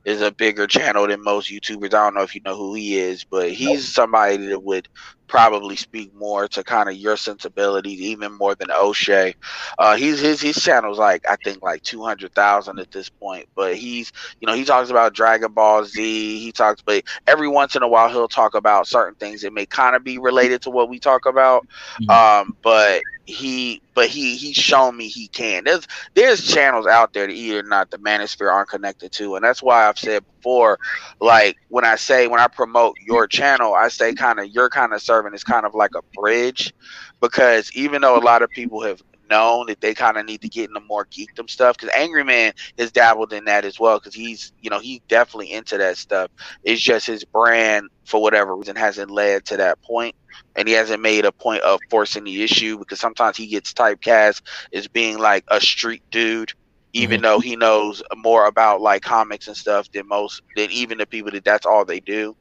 is 0.05 0.21
a 0.21 0.31
bigger 0.31 0.67
channel 0.67 1.07
than 1.07 1.23
most 1.23 1.51
YouTubers. 1.51 1.93
I 1.93 2.03
don't 2.03 2.15
know 2.15 2.23
if 2.23 2.35
you 2.35 2.41
know 2.45 2.55
who 2.57 2.73
he 2.73 2.97
is, 2.97 3.23
but 3.29 3.51
he's 3.51 3.93
somebody 3.93 4.47
that 4.47 4.63
would 4.63 4.87
probably 5.27 5.75
speak 5.75 6.13
more 6.13 6.47
to 6.49 6.63
kind 6.63 6.89
of 6.89 6.95
your 6.95 7.17
sensibilities, 7.17 7.99
even 8.01 8.33
more 8.37 8.55
than 8.55 8.71
O'Shea. 8.71 9.33
Uh, 9.77 9.95
he's 9.95 10.19
his 10.19 10.41
his 10.41 10.55
channel's 10.57 10.99
like 10.99 11.21
I 11.29 11.37
think 11.43 11.61
like 11.61 11.81
two 11.83 12.03
hundred 12.03 12.33
thousand 12.33 12.79
at 12.79 12.91
this 12.91 13.09
point, 13.09 13.45
but 13.55 13.75
he's 13.75 14.11
you 14.39 14.47
know 14.47 14.53
he 14.53 14.63
talks 14.65 14.89
about 14.89 15.13
Dragon 15.13 15.53
Ball 15.53 15.85
Z. 15.85 16.39
He 16.39 16.51
talks, 16.51 16.81
but 16.85 17.03
every 17.27 17.47
once 17.47 17.75
in 17.75 17.83
a 17.83 17.87
while 17.87 18.09
he'll 18.09 18.27
talk 18.27 18.55
about 18.55 18.87
certain 18.87 19.15
things 19.15 19.41
that 19.41 19.53
may 19.53 19.65
kind 19.65 19.95
of 19.95 20.03
be 20.03 20.17
related 20.17 20.61
to 20.63 20.69
what 20.71 20.89
we 20.89 20.99
talk 20.99 21.25
about. 21.25 21.65
Mhm. 22.01 22.09
Um, 22.09 22.57
but 22.63 23.03
he 23.25 23.81
but 23.97 24.09
he 24.09 24.37
he's 24.37 24.55
shown 24.55 24.95
me 24.95 25.07
he 25.07 25.27
can. 25.27 25.63
There's 25.63 25.87
there's 26.13 26.45
channels 26.45 26.85
out 26.85 27.13
there 27.13 27.25
that 27.25 27.33
either 27.33 27.63
not 27.63 27.89
the 27.89 27.97
manosphere 27.97 28.53
aren't 28.53 28.69
connected 28.69 29.11
to, 29.13 29.35
and 29.35 29.43
that's 29.43 29.63
why 29.63 29.89
I've 29.89 29.97
said 29.97 30.23
before, 30.35 30.77
like 31.19 31.57
when 31.69 31.83
I 31.83 31.95
say 31.95 32.27
when 32.27 32.39
I 32.39 32.47
promote 32.47 32.95
your 33.07 33.25
channel, 33.25 33.73
I 33.73 33.87
say 33.87 34.13
kind 34.13 34.39
of 34.39 34.49
you're 34.51 34.69
kind 34.69 34.93
of 34.93 35.01
serving 35.01 35.33
as 35.33 35.43
kind 35.43 35.65
of 35.65 35.73
like 35.73 35.95
a 35.95 36.03
bridge, 36.13 36.75
because 37.21 37.71
even 37.73 38.03
though 38.03 38.15
a 38.15 38.21
lot 38.21 38.43
of 38.43 38.51
people 38.51 38.83
have 38.83 39.01
known 39.29 39.67
that 39.67 39.79
they 39.81 39.93
kind 39.93 40.17
of 40.17 40.25
need 40.25 40.41
to 40.41 40.49
get 40.49 40.67
into 40.69 40.79
more 40.87 41.05
geekdom 41.05 41.49
stuff 41.49 41.77
because 41.77 41.93
angry 41.95 42.23
man 42.23 42.51
has 42.77 42.91
dabbled 42.91 43.33
in 43.33 43.45
that 43.45 43.65
as 43.65 43.79
well 43.79 43.97
because 43.97 44.13
he's 44.15 44.51
you 44.59 44.69
know 44.69 44.79
he's 44.79 44.99
definitely 45.09 45.51
into 45.51 45.77
that 45.77 45.97
stuff 45.97 46.29
it's 46.63 46.81
just 46.81 47.07
his 47.07 47.23
brand 47.25 47.87
for 48.05 48.21
whatever 48.21 48.55
reason 48.55 48.75
hasn't 48.75 49.11
led 49.11 49.43
to 49.45 49.57
that 49.57 49.77
point 49.81 50.13
and 50.55 50.67
he 50.67 50.73
hasn't 50.73 51.01
made 51.01 51.25
a 51.25 51.31
point 51.33 51.61
of 51.61 51.79
forcing 51.89 52.23
the 52.23 52.43
issue 52.43 52.77
because 52.77 52.99
sometimes 52.99 53.37
he 53.37 53.47
gets 53.47 53.73
typecast 53.73 54.41
as 54.73 54.87
being 54.87 55.17
like 55.17 55.43
a 55.49 55.59
street 55.59 56.03
dude 56.11 56.51
even 56.93 57.21
Mhm. 57.21 57.23
though 57.23 57.39
he 57.39 57.55
knows 57.55 58.01
more 58.15 58.45
about 58.47 58.81
like 58.81 59.01
comics 59.01 59.47
and 59.47 59.57
stuff 59.57 59.87
than 59.93 60.07
most 60.07 60.41
than 60.55 60.69
even 60.71 60.97
the 60.97 61.05
people 61.07 61.31
that 61.31 61.43
that's 61.43 61.65
all 61.65 61.85
they 61.85 61.99
do 61.99 62.33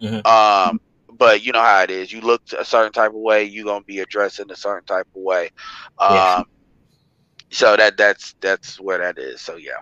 Mhm. 0.00 0.24
um 0.24 0.78
but 1.16 1.42
you 1.42 1.52
know 1.52 1.62
how 1.62 1.82
it 1.82 1.90
is 1.90 2.12
you 2.12 2.20
look 2.20 2.42
a 2.58 2.64
certain 2.64 2.92
type 2.92 3.10
of 3.10 3.16
way 3.16 3.44
you're 3.44 3.64
gonna 3.64 3.84
be 3.84 4.00
addressed 4.00 4.40
in 4.40 4.50
a 4.50 4.56
certain 4.56 4.84
type 4.84 5.06
of 5.14 5.22
way 5.22 5.50
um 5.98 6.14
Yeah. 6.14 6.42
So 7.50 7.76
that 7.76 7.96
that's 7.96 8.34
that's 8.40 8.80
where 8.80 8.98
that 8.98 9.18
is. 9.18 9.40
So 9.40 9.56
yeah. 9.56 9.80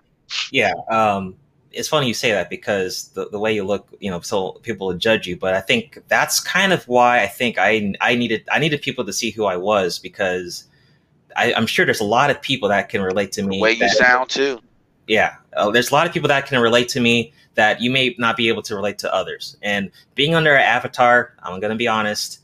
Yeah. 0.50 0.72
Um, 0.90 1.36
it's 1.70 1.88
funny 1.88 2.08
you 2.08 2.14
say 2.14 2.32
that 2.32 2.48
because 2.48 3.08
the, 3.08 3.28
the 3.28 3.38
way 3.38 3.54
you 3.54 3.62
look, 3.62 3.94
you 4.00 4.10
know, 4.10 4.20
so 4.20 4.52
people 4.62 4.86
would 4.86 4.98
judge 4.98 5.26
you. 5.26 5.36
But 5.36 5.54
I 5.54 5.60
think 5.60 6.02
that's 6.08 6.40
kind 6.40 6.72
of 6.72 6.88
why 6.88 7.22
I 7.22 7.26
think 7.26 7.58
I 7.58 7.94
I 8.00 8.14
needed 8.14 8.48
I 8.50 8.58
needed 8.58 8.80
people 8.80 9.04
to 9.04 9.12
see 9.12 9.30
who 9.30 9.44
I 9.44 9.56
was 9.56 9.98
because 9.98 10.64
I, 11.36 11.52
am 11.52 11.66
sure 11.66 11.84
there's 11.84 12.00
a 12.00 12.04
lot 12.04 12.30
of 12.30 12.40
people 12.40 12.70
that 12.70 12.88
can 12.88 13.02
relate 13.02 13.32
to 13.32 13.42
me. 13.42 13.58
The 13.58 13.62
way 13.62 13.72
you 13.72 13.88
sound 13.90 14.30
too. 14.30 14.60
Yeah, 15.08 15.36
uh, 15.56 15.70
there's 15.70 15.90
a 15.90 15.94
lot 15.94 16.06
of 16.06 16.12
people 16.12 16.28
that 16.28 16.46
can 16.46 16.60
relate 16.60 16.88
to 16.90 17.00
me 17.00 17.32
that 17.54 17.80
you 17.80 17.90
may 17.90 18.14
not 18.18 18.36
be 18.36 18.48
able 18.48 18.62
to 18.62 18.76
relate 18.76 18.98
to 18.98 19.12
others. 19.12 19.56
And 19.62 19.90
being 20.14 20.34
under 20.34 20.54
an 20.54 20.62
avatar, 20.62 21.34
I'm 21.42 21.58
going 21.58 21.70
to 21.70 21.76
be 21.76 21.88
honest, 21.88 22.40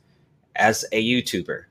as 0.57 0.85
a 0.90 1.05
YouTuber, 1.05 1.64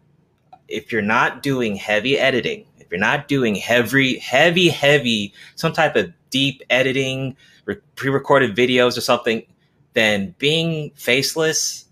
if 0.68 0.92
you're 0.92 1.02
not 1.02 1.44
doing 1.44 1.76
heavy 1.76 2.18
editing, 2.18 2.66
if 2.80 2.90
you're 2.92 3.00
not 3.00 3.28
doing 3.28 3.56
heavy, 3.56 4.20
heavy, 4.20 4.70
heavy, 4.70 5.34
some 5.56 5.74
type 5.74 5.96
of 5.96 6.14
deep 6.30 6.62
editing, 6.70 7.36
re- 7.66 7.78
pre-recorded 7.96 8.56
videos 8.56 8.98
or 8.98 9.02
something, 9.02 9.44
then 9.94 10.36
being 10.38 10.92
faceless 10.96 11.86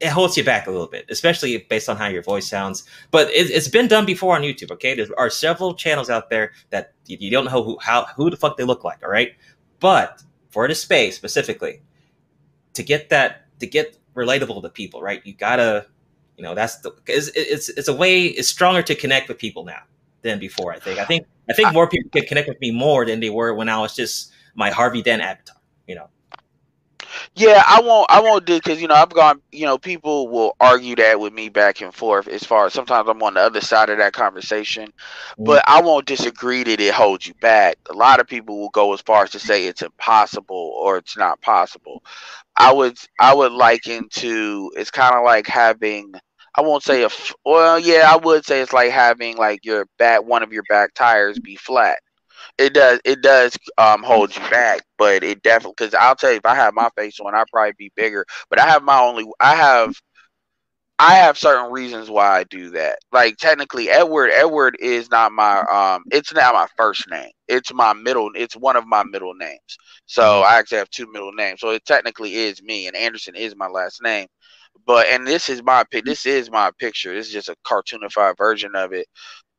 it 0.00 0.10
holds 0.10 0.36
you 0.36 0.44
back 0.44 0.66
a 0.66 0.70
little 0.70 0.86
bit, 0.86 1.06
especially 1.08 1.58
based 1.58 1.88
on 1.88 1.96
how 1.96 2.06
your 2.06 2.22
voice 2.22 2.48
sounds. 2.48 2.84
But 3.10 3.28
it, 3.30 3.50
has 3.52 3.68
been 3.68 3.88
done 3.88 4.06
before 4.06 4.36
on 4.36 4.42
YouTube. 4.42 4.70
Okay, 4.72 4.94
there 4.94 5.06
are 5.18 5.30
several 5.30 5.74
channels 5.74 6.08
out 6.08 6.30
there 6.30 6.52
that 6.70 6.92
you 7.06 7.30
don't 7.30 7.46
know 7.46 7.62
who 7.62 7.78
how 7.80 8.04
who 8.16 8.30
the 8.30 8.36
fuck 8.36 8.56
they 8.56 8.64
look 8.64 8.84
like. 8.84 9.02
All 9.02 9.10
right, 9.10 9.34
but 9.80 10.22
for 10.50 10.68
the 10.68 10.74
space 10.74 11.16
specifically, 11.16 11.82
to 12.74 12.82
get 12.82 13.08
that 13.10 13.46
to 13.58 13.66
get 13.66 13.98
relatable 14.14 14.62
to 14.62 14.68
people, 14.68 15.02
right? 15.02 15.20
You 15.24 15.32
gotta, 15.32 15.86
you 16.36 16.44
know, 16.44 16.54
that's 16.54 16.76
the 16.78 16.92
it's 17.06 17.28
it's, 17.34 17.68
it's 17.68 17.88
a 17.88 17.94
way 17.94 18.26
it's 18.26 18.48
stronger 18.48 18.82
to 18.82 18.94
connect 18.94 19.28
with 19.28 19.38
people 19.38 19.64
now 19.64 19.82
than 20.22 20.38
before. 20.38 20.72
I 20.72 20.78
think. 20.78 20.98
I 20.98 21.04
think 21.04 21.26
I 21.50 21.54
think 21.54 21.72
more 21.72 21.88
people 21.88 22.10
can 22.10 22.24
connect 22.24 22.48
with 22.48 22.60
me 22.60 22.70
more 22.70 23.04
than 23.04 23.20
they 23.20 23.30
were 23.30 23.54
when 23.54 23.68
I 23.68 23.78
was 23.78 23.96
just 23.96 24.32
my 24.54 24.70
Harvey 24.70 25.02
Dent 25.02 25.22
avatar. 25.22 25.56
You 25.88 25.96
know. 25.96 26.08
Yeah, 27.34 27.62
I 27.66 27.80
won't. 27.80 28.10
I 28.10 28.20
won't 28.20 28.44
do 28.46 28.56
because 28.56 28.80
you 28.80 28.88
know 28.88 28.94
I've 28.94 29.10
gone. 29.12 29.40
You 29.52 29.66
know, 29.66 29.78
people 29.78 30.28
will 30.28 30.56
argue 30.60 30.96
that 30.96 31.20
with 31.20 31.32
me 31.32 31.48
back 31.48 31.80
and 31.80 31.94
forth. 31.94 32.28
As 32.28 32.44
far 32.44 32.66
as 32.66 32.72
sometimes 32.74 33.08
I'm 33.08 33.22
on 33.22 33.34
the 33.34 33.40
other 33.40 33.60
side 33.60 33.90
of 33.90 33.98
that 33.98 34.12
conversation, 34.12 34.86
mm-hmm. 34.88 35.44
but 35.44 35.62
I 35.66 35.80
won't 35.82 36.06
disagree 36.06 36.64
that 36.64 36.80
it 36.80 36.94
holds 36.94 37.26
you 37.26 37.34
back. 37.40 37.76
A 37.90 37.94
lot 37.94 38.20
of 38.20 38.26
people 38.26 38.58
will 38.60 38.70
go 38.70 38.92
as 38.92 39.00
far 39.00 39.24
as 39.24 39.30
to 39.30 39.38
say 39.38 39.66
it's 39.66 39.82
impossible 39.82 40.74
or 40.80 40.98
it's 40.98 41.16
not 41.16 41.40
possible. 41.40 42.02
I 42.56 42.72
would. 42.72 42.98
I 43.20 43.34
would 43.34 43.52
liken 43.52 44.08
to. 44.16 44.72
It's 44.76 44.90
kind 44.90 45.14
of 45.14 45.24
like 45.24 45.46
having. 45.46 46.12
I 46.56 46.62
won't 46.62 46.82
say 46.82 47.04
a. 47.04 47.08
Well, 47.44 47.78
yeah, 47.78 48.10
I 48.12 48.16
would 48.16 48.44
say 48.44 48.60
it's 48.60 48.72
like 48.72 48.90
having 48.90 49.36
like 49.36 49.64
your 49.64 49.86
back 49.98 50.24
one 50.24 50.42
of 50.42 50.52
your 50.52 50.64
back 50.68 50.94
tires 50.94 51.38
be 51.38 51.56
flat 51.56 51.98
it 52.58 52.74
does 52.74 53.00
it 53.04 53.22
does 53.22 53.56
um 53.78 54.02
hold 54.02 54.34
you 54.34 54.42
back, 54.50 54.82
but 54.98 55.22
it 55.24 55.42
definitely 55.42 55.74
because 55.78 55.94
I'll 55.94 56.16
tell 56.16 56.30
you 56.30 56.38
if 56.38 56.46
I 56.46 56.54
have 56.54 56.74
my 56.74 56.90
face 56.96 57.18
on, 57.20 57.34
I'd 57.34 57.46
probably 57.52 57.74
be 57.78 57.92
bigger. 57.96 58.24
But 58.50 58.60
I 58.60 58.68
have 58.68 58.82
my 58.82 58.98
only 59.00 59.26
I 59.40 59.54
have 59.54 59.94
I 61.00 61.14
have 61.14 61.38
certain 61.38 61.70
reasons 61.70 62.10
why 62.10 62.40
I 62.40 62.44
do 62.44 62.70
that. 62.70 62.98
Like 63.12 63.36
technically, 63.36 63.88
Edward 63.88 64.30
Edward 64.32 64.76
is 64.80 65.10
not 65.10 65.30
my 65.32 65.60
um. 65.60 66.02
It's 66.10 66.34
not 66.34 66.54
my 66.54 66.66
first 66.76 67.08
name. 67.08 67.30
It's 67.46 67.72
my 67.72 67.92
middle. 67.92 68.30
It's 68.34 68.56
one 68.56 68.76
of 68.76 68.86
my 68.86 69.04
middle 69.04 69.34
names. 69.34 69.78
So 70.06 70.22
mm-hmm. 70.22 70.52
I 70.52 70.58
actually 70.58 70.78
have 70.78 70.90
two 70.90 71.10
middle 71.12 71.32
names. 71.32 71.60
So 71.60 71.70
it 71.70 71.84
technically 71.84 72.34
is 72.34 72.62
me, 72.62 72.88
and 72.88 72.96
Anderson 72.96 73.36
is 73.36 73.54
my 73.56 73.68
last 73.68 74.02
name. 74.02 74.26
But 74.86 75.06
and 75.08 75.26
this 75.26 75.48
is 75.48 75.62
my 75.62 75.84
this 76.04 76.26
is 76.26 76.50
my 76.50 76.72
picture. 76.80 77.14
This 77.14 77.28
is 77.28 77.32
just 77.32 77.48
a 77.48 77.56
cartoonified 77.64 78.36
version 78.36 78.74
of 78.74 78.92
it. 78.92 79.06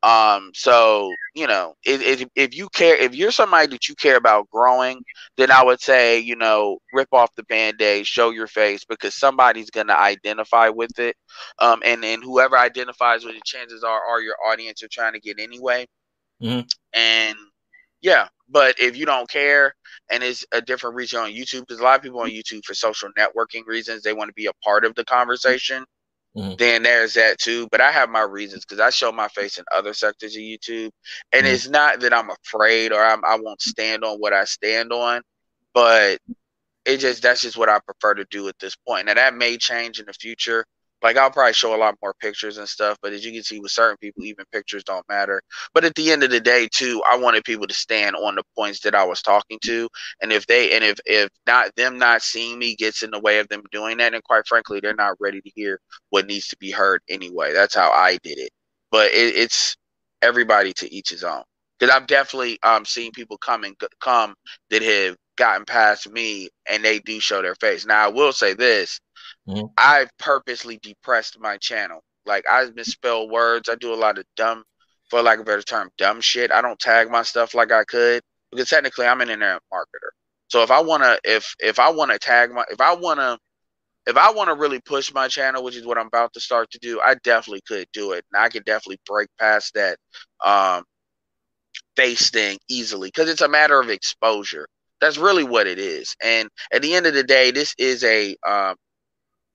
Um, 0.02 0.52
so 0.54 1.12
you 1.36 1.48
know, 1.48 1.74
if, 1.86 2.02
if, 2.02 2.28
if 2.36 2.56
you 2.56 2.70
care, 2.70 2.96
if 2.96 3.16
you're 3.16 3.32
somebody 3.32 3.68
that 3.68 3.88
you 3.88 3.96
care 3.96 4.18
about 4.18 4.50
growing, 4.50 5.02
then 5.38 5.52
I 5.52 5.64
would 5.64 5.82
say, 5.82 6.20
you 6.20 6.36
know, 6.36 6.80
rip 6.94 7.10
off 7.12 7.34
the 7.36 7.44
band-aid, 7.44 8.06
show 8.08 8.30
your 8.30 8.48
face 8.48 8.84
because 8.86 9.16
somebody's 9.16 9.70
gonna 9.70 9.94
identify 9.94 10.70
with 10.70 10.98
it. 11.00 11.16
Um, 11.60 11.82
and 11.86 12.04
and 12.04 12.24
whoever 12.24 12.58
identifies 12.58 13.26
with 13.26 13.36
it, 13.36 13.44
chances 13.46 13.84
are 13.84 14.02
are 14.04 14.22
your 14.22 14.36
audience 14.50 14.82
you're 14.82 14.90
trying 14.92 15.14
to 15.14 15.20
get 15.20 15.40
anyway. 15.40 15.86
Mm-hmm. 16.42 16.62
And 16.94 17.38
yeah, 18.02 18.28
but 18.48 18.80
if 18.80 18.96
you 18.96 19.06
don't 19.06 19.30
care 19.30 19.74
and 20.12 20.24
it's 20.24 20.46
a 20.54 20.62
different 20.62 20.96
reason 20.96 21.20
on 21.20 21.32
YouTube, 21.32 21.62
because 21.62 21.80
a 21.80 21.84
lot 21.84 21.98
of 21.98 22.02
people 22.02 22.22
on 22.22 22.30
YouTube 22.30 22.64
for 22.66 22.74
social 22.74 23.10
networking 23.18 23.66
reasons, 23.66 24.04
they 24.04 24.14
want 24.14 24.30
to 24.30 24.34
be 24.34 24.48
a 24.48 24.54
part 24.64 24.86
of 24.86 24.96
the 24.96 25.04
conversation. 25.06 25.84
Mm-hmm. 26.40 26.56
Then 26.58 26.84
there's 26.84 27.16
that 27.16 27.38
too. 27.38 27.68
But 27.70 27.82
I 27.82 27.92
have 27.92 28.10
my 28.10 28.22
reasons 28.22 28.64
because 28.64 28.80
I 28.80 28.90
show 28.92 29.12
my 29.12 29.28
face 29.28 29.58
in 29.58 29.66
other 29.76 29.94
sectors 29.94 30.36
of 30.36 30.42
YouTube. 30.42 30.92
And 31.34 31.46
mm-hmm. 31.46 31.54
it's 31.54 31.68
not 31.68 32.00
that 32.00 32.14
I'm 32.14 32.30
afraid 32.30 32.94
or 32.94 33.04
I'm, 33.04 33.24
I 33.26 33.38
won't 33.38 33.62
stand 33.62 34.06
on 34.06 34.18
what 34.20 34.32
I 34.32 34.46
stand 34.46 34.94
on, 34.94 35.22
but 35.74 36.20
it 36.86 36.98
just 36.98 37.22
that's 37.22 37.42
just 37.42 37.58
what 37.58 37.68
I 37.68 37.80
prefer 37.80 38.14
to 38.16 38.26
do 38.32 38.48
at 38.48 38.58
this 38.60 38.76
point. 38.88 39.08
Now 39.08 39.16
that 39.16 39.36
may 39.36 39.58
change 39.58 40.00
in 40.00 40.06
the 40.06 40.14
future. 40.14 40.66
Like 41.02 41.18
I'll 41.18 41.32
probably 41.32 41.54
show 41.54 41.76
a 41.76 41.78
lot 41.78 41.96
more 42.02 42.14
pictures 42.22 42.58
and 42.58 42.68
stuff, 42.68 42.98
but 43.02 43.14
as 43.14 43.26
you 43.26 43.32
can 43.32 43.44
see 43.44 43.60
with 43.60 43.72
certain 43.72 43.98
people, 44.02 44.24
even 44.26 44.46
pictures 44.52 44.84
don't 44.84 45.08
matter. 45.10 45.42
But 45.74 45.86
at 45.86 45.96
the 45.96 46.12
end 46.12 46.24
of 46.24 46.30
the 46.32 46.42
day, 46.42 46.68
too, 46.72 47.02
I 47.10 47.18
wanted 47.18 47.46
people 47.46 47.68
to 47.68 47.74
stand 47.74 48.16
on 48.18 48.36
the 48.36 48.44
points 48.56 48.82
that 48.82 48.96
I 48.96 49.06
was 49.06 49.22
talking 49.22 49.60
to, 49.66 49.88
and 50.22 50.34
if 50.34 50.46
they 50.48 50.74
and 50.74 50.84
if 50.84 51.00
if 51.06 51.30
not 51.48 51.76
them 51.76 51.98
not 51.98 52.22
seeing 52.22 52.60
me 52.60 52.76
gets 52.76 53.04
in 53.04 53.12
the 53.12 53.20
way 53.20 53.40
of 53.40 53.48
them 53.50 53.64
doing 53.72 53.98
that, 53.98 54.14
and 54.14 54.24
quite 54.24 54.48
frankly, 54.48 54.80
they're 54.82 54.94
not 54.96 55.16
ready 55.22 55.42
to 55.42 55.52
hear 55.56 55.80
what 56.10 56.28
needs 56.28 56.48
to 56.50 56.58
be 56.58 56.72
heard 56.72 57.02
anyway. 57.10 57.54
That's 57.54 57.76
how 57.76 57.92
I 57.92 58.18
did 58.24 58.38
it. 58.40 58.52
But 58.92 59.12
it, 59.12 59.36
it's 59.36 59.78
everybody 60.22 60.74
to 60.74 60.94
each 60.94 61.10
his 61.10 61.24
own. 61.24 61.44
Because 61.80 61.96
I've 61.96 62.08
definitely 62.08 62.60
um 62.64 62.86
seen 62.86 63.12
people 63.14 63.38
come 63.38 63.64
and 63.64 63.76
come 64.02 64.36
that 64.70 64.82
have 64.82 65.16
gotten 65.38 65.66
past 65.66 66.10
me, 66.12 66.50
and 66.70 66.84
they 66.84 67.00
do 67.00 67.20
show 67.22 67.42
their 67.42 67.56
face. 67.56 67.86
Now 67.86 68.06
I 68.06 68.10
will 68.10 68.34
say 68.34 68.54
this 68.54 69.00
Mm-hmm. 69.50 69.66
I've 69.78 70.16
purposely 70.20 70.80
depressed 70.82 71.40
my 71.40 71.58
channel. 71.58 72.02
Like 72.26 72.46
I 72.50 72.66
misspell 72.76 73.28
words. 73.28 73.68
I 73.68 73.76
do 73.76 73.94
a 73.94 73.96
lot 73.96 74.20
of 74.20 74.26
dumb, 74.36 74.64
for 75.10 75.22
lack 75.22 75.40
of 75.40 75.42
a 75.42 75.46
better 75.46 75.62
term, 75.64 75.90
dumb 75.98 76.22
shit. 76.22 76.52
I 76.52 76.62
don't 76.62 76.80
tag 76.80 77.10
my 77.10 77.24
stuff 77.24 77.56
like 77.56 77.72
I 77.72 77.84
could 77.86 78.22
because 78.52 78.70
technically 78.70 79.08
I'm 79.08 79.22
an 79.22 79.30
internet 79.30 79.62
marketer. 79.74 80.10
So 80.50 80.62
if 80.62 80.70
I 80.70 80.82
wanna, 80.82 81.18
if 81.24 81.56
if 81.60 81.80
I 81.80 81.90
wanna 81.90 82.20
tag 82.20 82.52
my, 82.52 82.64
if 82.70 82.80
I 82.80 82.94
wanna, 82.94 83.40
if 84.06 84.18
I 84.18 84.32
wanna 84.32 84.54
really 84.54 84.80
push 84.82 85.12
my 85.14 85.28
channel, 85.28 85.64
which 85.64 85.76
is 85.76 85.86
what 85.86 85.98
I'm 85.98 86.08
about 86.08 86.34
to 86.34 86.40
start 86.40 86.70
to 86.72 86.80
do, 86.80 87.02
I 87.02 87.16
definitely 87.24 87.62
could 87.68 87.88
do 87.92 88.12
it, 88.12 88.26
and 88.32 88.44
I 88.44 88.50
could 88.50 88.66
definitely 88.66 89.00
break 89.08 89.30
past 89.40 89.74
that 89.74 89.98
um, 90.46 90.84
face 91.96 92.30
thing 92.30 92.60
easily 92.70 93.08
because 93.08 93.30
it's 93.30 93.42
a 93.42 93.48
matter 93.50 93.80
of 93.80 93.90
exposure. 93.90 94.68
That's 95.02 95.18
really 95.18 95.44
what 95.44 95.66
it 95.66 95.80
is. 95.80 96.16
And 96.24 96.50
at 96.74 96.82
the 96.82 96.94
end 96.94 97.06
of 97.06 97.14
the 97.14 97.24
day, 97.24 97.52
this 97.52 97.74
is 97.78 98.04
a 98.04 98.36
um, 98.48 98.76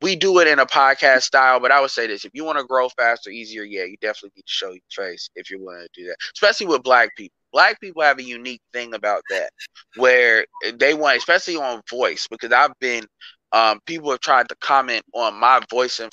we 0.04 0.14
do 0.14 0.38
it 0.38 0.46
in 0.46 0.58
a 0.58 0.66
podcast 0.66 1.22
style, 1.22 1.58
but 1.60 1.72
I 1.72 1.80
would 1.80 1.90
say 1.90 2.06
this: 2.06 2.26
if 2.26 2.32
you 2.34 2.44
want 2.44 2.58
to 2.58 2.64
grow 2.64 2.90
faster, 2.90 3.30
easier, 3.30 3.64
yeah, 3.64 3.84
you 3.84 3.96
definitely 4.02 4.32
need 4.36 4.42
to 4.42 4.52
show 4.52 4.70
your 4.70 4.80
face 4.90 5.30
if 5.34 5.50
you're 5.50 5.60
willing 5.60 5.80
to 5.80 6.00
do 6.00 6.06
that. 6.08 6.16
Especially 6.34 6.66
with 6.66 6.82
black 6.82 7.08
people. 7.16 7.34
Black 7.54 7.80
people 7.80 8.02
have 8.02 8.18
a 8.18 8.22
unique 8.22 8.60
thing 8.74 8.92
about 8.92 9.22
that, 9.30 9.50
where 9.96 10.44
they 10.74 10.92
want, 10.92 11.16
especially 11.16 11.56
on 11.56 11.80
voice, 11.88 12.26
because 12.30 12.52
I've 12.52 12.78
been, 12.80 13.04
um, 13.52 13.80
people 13.86 14.10
have 14.10 14.20
tried 14.20 14.48
to 14.50 14.56
comment 14.56 15.04
on 15.14 15.34
my 15.40 15.60
voice 15.70 16.00
and 16.00 16.12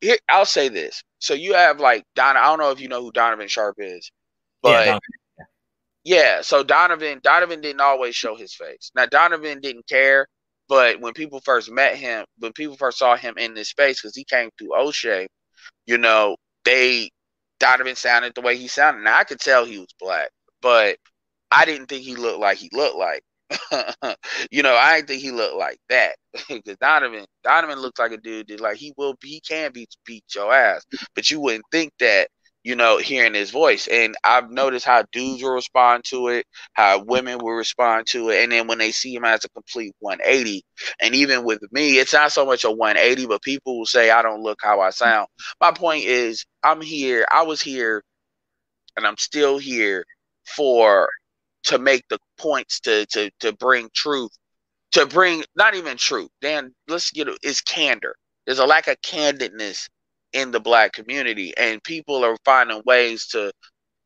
here. 0.00 0.16
I'll 0.28 0.44
say 0.44 0.68
this: 0.68 1.00
so 1.20 1.34
you 1.34 1.54
have 1.54 1.78
like 1.78 2.02
Donna. 2.16 2.40
I 2.40 2.46
don't 2.46 2.58
know 2.58 2.72
if 2.72 2.80
you 2.80 2.88
know 2.88 3.02
who 3.02 3.12
Donovan 3.12 3.48
Sharp 3.48 3.76
is, 3.78 4.10
but. 4.62 4.86
Yeah, 4.86 4.98
yeah, 6.04 6.40
so 6.40 6.64
Donovan 6.64 7.20
Donovan 7.22 7.60
didn't 7.60 7.82
always 7.82 8.16
show 8.16 8.34
his 8.34 8.54
face. 8.54 8.90
Now 8.94 9.06
Donovan 9.06 9.60
didn't 9.60 9.86
care 9.86 10.26
but 10.68 11.00
when 11.00 11.14
people 11.14 11.40
first 11.44 11.70
met 11.70 11.96
him, 11.96 12.24
when 12.38 12.52
people 12.52 12.76
first 12.76 12.98
saw 12.98 13.16
him 13.16 13.34
in 13.38 13.54
this 13.54 13.70
space, 13.70 14.00
because 14.00 14.14
he 14.16 14.24
came 14.24 14.50
through 14.58 14.78
O'Shea, 14.78 15.26
you 15.86 15.98
know, 15.98 16.36
they 16.64 17.10
Donovan 17.58 17.96
sounded 17.96 18.34
the 18.34 18.40
way 18.40 18.56
he 18.56 18.68
sounded. 18.68 19.02
Now 19.02 19.18
I 19.18 19.24
could 19.24 19.40
tell 19.40 19.64
he 19.64 19.78
was 19.78 19.94
black, 19.98 20.30
but 20.62 20.98
I 21.50 21.64
didn't 21.64 21.86
think 21.86 22.04
he 22.04 22.16
looked 22.16 22.40
like 22.40 22.58
he 22.58 22.70
looked 22.72 22.96
like. 22.96 23.22
you 24.50 24.62
know, 24.62 24.74
I 24.74 24.96
didn't 24.96 25.08
think 25.08 25.22
he 25.22 25.30
looked 25.30 25.56
like 25.56 25.78
that 25.88 26.16
because 26.48 26.76
Donovan, 26.80 27.24
Donovan 27.42 27.78
looks 27.78 27.98
like 27.98 28.12
a 28.12 28.18
dude 28.18 28.48
that 28.48 28.60
like 28.60 28.76
he 28.76 28.92
will, 28.96 29.14
he 29.24 29.40
can 29.40 29.72
beat 29.72 29.88
beat 30.04 30.24
your 30.34 30.52
ass, 30.52 30.84
but 31.14 31.30
you 31.30 31.40
wouldn't 31.40 31.64
think 31.72 31.92
that 32.00 32.28
you 32.68 32.76
know, 32.76 32.98
hearing 32.98 33.32
his 33.32 33.50
voice. 33.50 33.88
And 33.88 34.14
I've 34.24 34.50
noticed 34.50 34.84
how 34.84 35.02
dudes 35.10 35.42
will 35.42 35.52
respond 35.54 36.04
to 36.10 36.28
it, 36.28 36.44
how 36.74 37.02
women 37.02 37.38
will 37.38 37.54
respond 37.54 38.06
to 38.08 38.28
it. 38.28 38.42
And 38.44 38.52
then 38.52 38.66
when 38.66 38.76
they 38.76 38.92
see 38.92 39.14
him 39.14 39.24
as 39.24 39.46
a 39.46 39.48
complete 39.48 39.94
180, 40.00 40.62
and 41.00 41.14
even 41.14 41.44
with 41.44 41.60
me, 41.72 41.98
it's 41.98 42.12
not 42.12 42.30
so 42.30 42.44
much 42.44 42.64
a 42.64 42.70
180, 42.70 43.26
but 43.26 43.40
people 43.40 43.78
will 43.78 43.86
say, 43.86 44.10
I 44.10 44.20
don't 44.20 44.42
look 44.42 44.58
how 44.62 44.82
I 44.82 44.90
sound. 44.90 45.28
My 45.62 45.72
point 45.72 46.04
is, 46.04 46.44
I'm 46.62 46.82
here, 46.82 47.26
I 47.32 47.44
was 47.44 47.62
here, 47.62 48.04
and 48.98 49.06
I'm 49.06 49.16
still 49.16 49.56
here 49.56 50.04
for 50.54 51.08
to 51.64 51.78
make 51.78 52.04
the 52.10 52.18
points 52.38 52.80
to 52.80 53.06
to 53.06 53.30
to 53.40 53.52
bring 53.54 53.88
truth 53.94 54.32
to 54.92 55.06
bring 55.06 55.44
not 55.56 55.74
even 55.74 55.96
truth 55.96 56.30
dan 56.40 56.74
let's 56.88 57.10
get 57.10 57.28
it 57.28 57.38
is 57.42 57.60
candor 57.62 58.14
there's 58.46 58.60
a 58.60 58.66
lack 58.66 58.88
of 58.88 59.00
candidness 59.02 59.88
in 60.32 60.50
the 60.50 60.60
black 60.60 60.92
community 60.92 61.52
and 61.56 61.82
people 61.84 62.24
are 62.24 62.36
finding 62.44 62.82
ways 62.84 63.26
to 63.28 63.52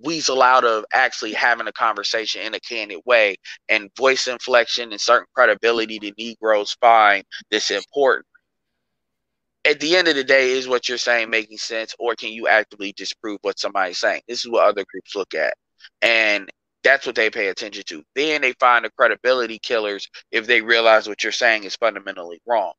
weasel 0.02 0.42
out 0.42 0.64
of 0.64 0.85
actually 0.92 1.32
having 1.32 1.66
a 1.66 1.72
conversation 1.72 2.42
in 2.42 2.54
a 2.54 2.61
candid 2.61 3.00
way 3.06 3.37
and 3.68 3.90
voice 3.96 4.26
inflection 4.26 4.90
and 4.90 5.00
certain 5.00 5.26
credibility 5.35 5.98
to 5.98 6.12
Negroes 6.18 6.76
find 6.80 7.24
that's 7.50 7.70
important. 7.70 8.26
At 9.64 9.78
the 9.78 9.96
end 9.96 10.08
of 10.08 10.16
the 10.16 10.24
day, 10.24 10.50
is 10.50 10.66
what 10.66 10.88
you're 10.88 10.98
saying 10.98 11.30
making 11.30 11.58
sense, 11.58 11.94
or 12.00 12.16
can 12.16 12.30
you 12.30 12.48
actively 12.48 12.92
disprove 12.96 13.38
what 13.42 13.61
somebody's 13.61 13.98
saying? 13.98 14.22
This 14.26 14.44
is 14.44 14.50
what 14.50 14.64
other 14.64 14.85
groups 14.90 15.14
look 15.14 15.35
at. 15.35 15.54
And 16.02 16.50
that's 16.82 17.06
what 17.06 17.14
they 17.14 17.30
pay 17.30 17.48
attention 17.48 17.85
to. 17.87 18.02
Then 18.16 18.40
they 18.40 18.54
find 18.54 18.85
the 18.85 18.90
credibility 18.90 19.61
killers 19.61 20.08
if 20.32 20.48
they 20.48 20.62
realize 20.62 21.08
what 21.08 21.22
you're 21.22 21.30
saying 21.30 21.62
is 21.62 21.76
fundamentally 21.76 22.40
wrong. 22.44 22.72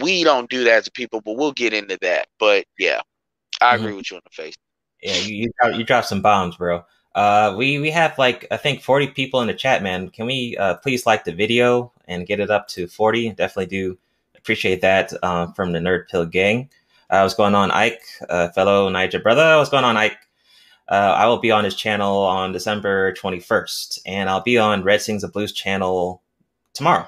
We 0.00 0.24
don't 0.24 0.48
do 0.50 0.64
that 0.64 0.84
to 0.84 0.90
people, 0.92 1.20
but 1.20 1.36
we'll 1.36 1.52
get 1.52 1.72
into 1.72 1.98
that. 2.02 2.28
But 2.38 2.64
yeah, 2.78 3.00
I 3.60 3.76
agree 3.76 3.92
Mhm. 3.92 3.96
with 3.96 4.10
you 4.10 4.16
in 4.18 4.22
the 4.24 4.42
face. 4.42 4.54
Yeah, 5.02 5.14
you 5.16 5.34
you 5.36 5.50
drop, 5.60 5.76
you 5.78 5.84
dropped 5.84 6.08
some 6.08 6.22
bombs, 6.22 6.56
bro. 6.56 6.84
Uh, 7.14 7.54
we 7.56 7.78
we 7.78 7.90
have 7.90 8.16
like 8.18 8.46
I 8.50 8.56
think 8.56 8.82
forty 8.82 9.08
people 9.08 9.40
in 9.40 9.46
the 9.48 9.54
chat, 9.54 9.82
man. 9.82 10.10
Can 10.10 10.26
we 10.26 10.56
uh, 10.58 10.74
please 10.76 11.06
like 11.06 11.24
the 11.24 11.32
video 11.32 11.92
and 12.06 12.26
get 12.26 12.40
it 12.40 12.50
up 12.50 12.68
to 12.68 12.86
forty? 12.86 13.30
Definitely 13.30 13.66
do 13.66 13.98
appreciate 14.36 14.80
that 14.82 15.12
uh, 15.22 15.52
from 15.52 15.72
the 15.72 15.78
Nerd 15.78 16.08
Pill 16.08 16.26
gang. 16.26 16.70
Uh, 17.10 17.20
what's 17.22 17.34
going 17.34 17.54
on, 17.54 17.70
Ike, 17.70 18.02
uh, 18.28 18.50
fellow 18.50 18.88
Niger 18.88 19.18
brother? 19.18 19.56
What's 19.56 19.70
going 19.70 19.84
on, 19.84 19.96
Ike? 19.96 20.18
Uh, 20.88 21.14
I 21.16 21.26
will 21.26 21.38
be 21.38 21.50
on 21.50 21.64
his 21.64 21.74
channel 21.74 22.18
on 22.22 22.52
December 22.52 23.12
twenty 23.14 23.40
first, 23.40 24.00
and 24.06 24.28
I'll 24.30 24.42
be 24.42 24.58
on 24.58 24.82
Red 24.82 25.02
Sings 25.02 25.24
of 25.24 25.32
Blues 25.32 25.52
channel 25.52 26.22
tomorrow. 26.74 27.06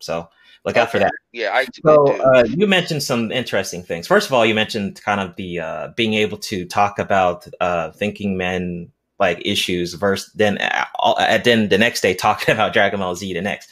So 0.00 0.28
look 0.64 0.76
out 0.76 0.90
for 0.90 0.98
that. 0.98 1.12
Yeah, 1.32 1.52
I 1.52 1.66
So 1.84 2.06
uh, 2.20 2.44
you 2.48 2.66
mentioned 2.66 3.02
some 3.02 3.32
interesting 3.32 3.82
things. 3.82 4.06
First 4.06 4.28
of 4.28 4.32
all, 4.32 4.44
you 4.44 4.54
mentioned 4.54 5.00
kind 5.02 5.20
of 5.20 5.36
the 5.36 5.60
uh, 5.60 5.88
being 5.96 6.14
able 6.14 6.38
to 6.38 6.64
talk 6.66 6.98
about 6.98 7.46
uh, 7.60 7.90
thinking 7.92 8.36
men 8.36 8.90
like 9.18 9.42
issues 9.44 9.94
versus 9.94 10.32
then 10.34 10.58
uh, 10.58 10.86
uh, 10.98 11.38
then 11.38 11.68
the 11.68 11.78
next 11.78 12.00
day 12.00 12.14
talking 12.14 12.52
about 12.54 12.72
Dragon 12.72 13.00
Ball 13.00 13.14
Z 13.14 13.32
the 13.32 13.42
next. 13.42 13.70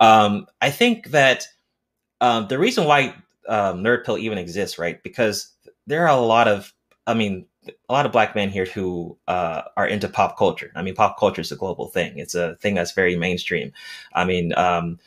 Um, 0.00 0.46
I 0.60 0.70
think 0.70 1.10
that 1.10 1.46
um, 2.20 2.48
the 2.48 2.58
reason 2.58 2.84
why 2.84 3.14
um, 3.48 3.82
Nerd 3.82 4.04
Pill 4.04 4.18
even 4.18 4.38
exists, 4.38 4.78
right? 4.78 5.02
Because 5.02 5.52
there 5.86 6.02
are 6.02 6.16
a 6.16 6.20
lot 6.20 6.48
of, 6.48 6.72
I 7.06 7.14
mean, 7.14 7.46
a 7.88 7.92
lot 7.92 8.06
of 8.06 8.12
black 8.12 8.34
men 8.34 8.50
here 8.50 8.64
who 8.64 9.18
uh, 9.26 9.62
are 9.76 9.86
into 9.86 10.08
pop 10.08 10.38
culture. 10.38 10.70
I 10.74 10.82
mean, 10.82 10.94
pop 10.94 11.18
culture 11.18 11.40
is 11.40 11.52
a 11.52 11.56
global 11.56 11.88
thing. 11.88 12.18
It's 12.18 12.34
a 12.34 12.56
thing 12.56 12.74
that's 12.74 12.92
very 12.92 13.16
mainstream. 13.16 13.72
I 14.14 14.24
mean, 14.24 14.54
um, 14.56 14.98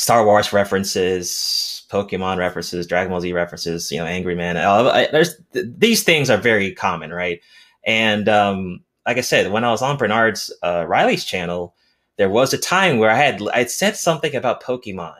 Star 0.00 0.24
Wars 0.24 0.50
references, 0.52 1.84
Pokemon 1.90 2.38
references, 2.38 2.86
Dragon 2.86 3.10
Ball 3.10 3.20
Z 3.20 3.32
references, 3.34 3.92
you 3.92 3.98
know, 3.98 4.06
Angry 4.06 4.34
Man. 4.34 4.56
uh, 4.56 4.84
I- 4.94 5.08
There's 5.12 5.34
th- 5.52 5.66
these 5.76 6.02
things 6.02 6.30
are 6.30 6.38
very 6.38 6.72
common, 6.72 7.12
right? 7.12 7.40
And 7.84 8.26
um, 8.28 8.80
like 9.06 9.18
I 9.18 9.22
said, 9.22 9.52
when 9.52 9.62
I 9.64 9.70
was 9.70 9.82
on 9.82 9.98
Bernard's 9.98 10.50
uh, 10.62 10.86
Riley's 10.88 11.24
channel, 11.24 11.74
there 12.16 12.30
was 12.30 12.54
a 12.54 12.58
time 12.58 12.98
where 12.98 13.10
I 13.10 13.14
had 13.16 13.42
I 13.52 13.64
said 13.64 13.96
something 13.96 14.34
about 14.34 14.62
Pokemon, 14.62 15.16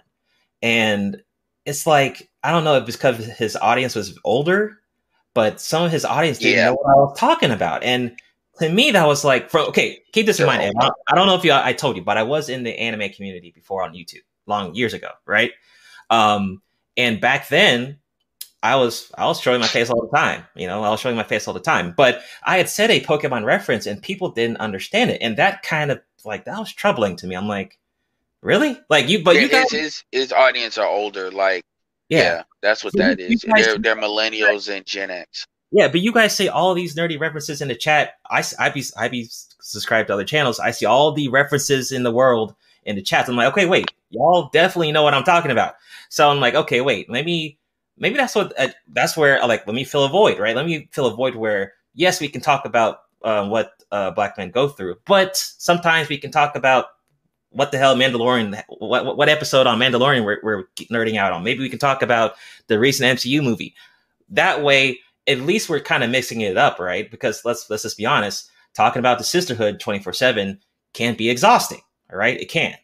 and 0.62 1.23
it's 1.66 1.87
like 1.87 2.31
I 2.43 2.51
don't 2.51 2.64
know 2.64 2.77
if 2.77 2.88
it's 2.88 2.97
because 2.97 3.19
his 3.27 3.57
audience 3.57 3.95
was 3.95 4.19
older, 4.25 4.79
but 5.35 5.61
some 5.61 5.85
of 5.85 5.93
his 5.93 6.05
audience 6.07 6.38
didn't 6.38 6.57
Yeah. 6.57 6.64
know 6.66 6.75
what 6.75 6.90
I 6.90 6.97
was 7.01 7.19
talking 7.19 7.51
about, 7.51 7.83
and 7.85 8.19
to 8.61 8.69
me 8.71 8.90
that 8.93 9.07
was 9.07 9.25
like, 9.25 9.51
for, 9.51 9.61
okay, 9.61 10.01
keep 10.12 10.27
this 10.27 10.40
in 10.40 10.47
mind. 10.47 10.62
old. 10.62 10.93
I 11.09 11.14
don't 11.14 11.27
know 11.27 11.35
if 11.35 11.45
you 11.45 11.53
I 11.53 11.73
told 11.73 11.97
you, 11.97 12.03
but 12.03 12.16
I 12.19 12.23
was 12.23 12.49
in 12.49 12.62
the 12.62 12.79
anime 12.79 13.11
community 13.11 13.51
before 13.55 13.83
on 13.83 13.93
YouTube 13.95 14.25
long 14.46 14.74
years 14.74 14.94
ago, 14.94 15.11
right? 15.26 15.53
Um, 16.11 16.62
and 16.96 17.20
back 17.20 17.48
then, 17.48 17.98
I 18.62 18.76
was 18.76 19.11
I 19.16 19.26
was 19.26 19.40
showing 19.40 19.61
my 19.61 19.66
face 19.68 19.88
all 19.90 20.03
the 20.11 20.16
time. 20.16 20.44
You 20.55 20.66
know, 20.66 20.83
I 20.83 20.90
was 20.90 21.00
showing 21.00 21.16
my 21.16 21.22
face 21.22 21.48
all 21.48 21.55
the 21.55 21.61
time. 21.61 21.94
But 21.96 22.22
I 22.44 22.59
had 22.59 22.68
said 22.68 22.90
a 22.90 23.00
Pokemon 23.00 23.44
reference, 23.44 23.87
and 23.87 24.03
people 24.03 24.31
didn't 24.31 24.59
understand 24.59 25.11
it, 25.11 25.22
and 25.22 25.37
that 25.38 25.62
kind 25.62 25.90
of 25.90 26.00
like 26.24 26.44
that 26.44 26.59
was 26.59 26.72
troubling 26.72 27.16
to 27.16 27.26
me. 27.26 27.35
I'm 27.37 27.48
like, 27.48 27.79
really? 28.42 28.79
Like 28.90 29.09
you? 29.09 29.22
But 29.24 29.37
Yeah, 29.37 29.42
you 29.42 29.48
guys, 29.48 29.70
his, 29.70 30.05
his 30.12 30.33
audience 30.33 30.76
are 30.76 30.87
older. 30.87 31.31
Like, 31.31 31.62
yeah, 32.11 32.18
yeah, 32.22 32.42
that's 32.61 32.85
what 32.85 32.92
So 32.92 32.98
that 32.98 33.18
you 33.18 33.26
is. 33.37 33.44
guys- 33.44 33.64
they're 33.64 33.79
they're 33.79 33.96
millennials 33.96 34.68
and 34.74 34.85
Gen 34.85 35.11
X. 35.11 35.46
yeah. 35.70 35.88
But 35.88 36.00
you 36.00 36.12
guys 36.12 36.37
say 36.37 36.48
all 36.48 36.74
these 36.74 36.94
nerdy 36.94 37.18
references 37.18 37.62
in 37.62 37.68
the 37.68 37.74
chat. 37.76 38.14
I 38.29 38.42
I 38.59 38.68
be 38.68 38.85
I 38.98 39.09
be 39.09 39.29
subscribed 39.62 40.09
to 40.09 40.14
other 40.14 40.24
channels. 40.24 40.61
I 40.61 40.72
see 40.72 40.85
all 40.87 41.12
the 41.12 41.29
references 41.29 41.92
in 41.92 42.03
the 42.03 42.11
world 42.11 42.55
in 42.85 42.96
the 42.96 43.03
chats. 43.03 43.29
I'm 43.29 43.37
like, 43.37 43.53
okay, 43.53 43.64
wait, 43.66 43.90
y'all 44.11 44.49
definitely 44.53 44.92
know 44.92 45.03
what 45.03 45.14
I'm 45.14 45.25
talking 45.25 45.51
about. 45.51 45.75
So 46.09 46.29
I'm 46.31 46.40
like, 46.40 46.55
okay, 46.55 46.81
wait, 46.81 47.09
let 47.11 47.25
me, 47.25 47.59
maybe 47.99 48.16
that's 48.16 48.35
what 48.35 48.53
uh, 48.59 48.68
that's 48.88 49.16
where 49.16 49.42
uh, 49.42 49.46
like 49.49 49.66
let 49.66 49.75
me 49.75 49.85
fill 49.85 50.05
a 50.05 50.09
void, 50.09 50.38
right? 50.38 50.57
Let 50.57 50.66
me 50.66 50.88
fill 50.92 51.07
a 51.07 51.14
void 51.14 51.35
where 51.35 51.75
yes, 51.94 52.20
we 52.20 52.29
can 52.29 52.40
talk 52.40 52.64
about 52.64 52.99
uh, 53.23 53.46
what 53.49 53.73
uh, 53.92 54.11
black 54.12 54.38
men 54.38 54.51
go 54.51 54.68
through, 54.68 54.96
but 55.07 55.37
sometimes 55.37 56.09
we 56.09 56.18
can 56.18 56.31
talk 56.31 56.57
about 56.57 56.87
what 57.51 57.73
the 57.73 57.79
hell 57.79 57.96
Mandalorian, 57.96 58.62
what 58.68 59.16
what- 59.16 59.29
episode 59.29 59.66
on 59.66 59.79
Mandalorian 59.79 60.25
we're, 60.25 60.38
we're 60.42 60.64
nerding 60.90 61.16
out 61.16 61.33
on. 61.33 61.42
Maybe 61.42 61.61
we 61.61 61.68
can 61.68 61.79
talk 61.79 62.03
about 62.03 62.35
the 62.68 62.79
recent 62.79 63.18
MCU 63.18 63.42
movie. 63.42 63.75
That 64.31 64.62
way, 64.62 65.01
at 65.27 65.40
least 65.40 65.68
we're 65.68 65.81
kind 65.81 66.05
of 66.05 66.11
mixing 66.11 66.40
it 66.42 66.57
up, 66.57 66.79
right? 66.79 67.11
Because 67.11 67.44
let's 67.44 67.68
let's 67.70 67.83
just 67.83 67.96
be 67.99 68.07
honest, 68.07 68.51
talking 68.75 69.01
about 69.01 69.18
the 69.18 69.25
sisterhood 69.25 69.81
twenty 69.81 69.99
four 70.01 70.12
seven 70.12 70.61
can 70.94 71.16
be 71.16 71.31
exhausting, 71.31 71.81
all 72.11 72.18
right? 72.18 72.40
It 72.40 72.49
can. 72.51 72.75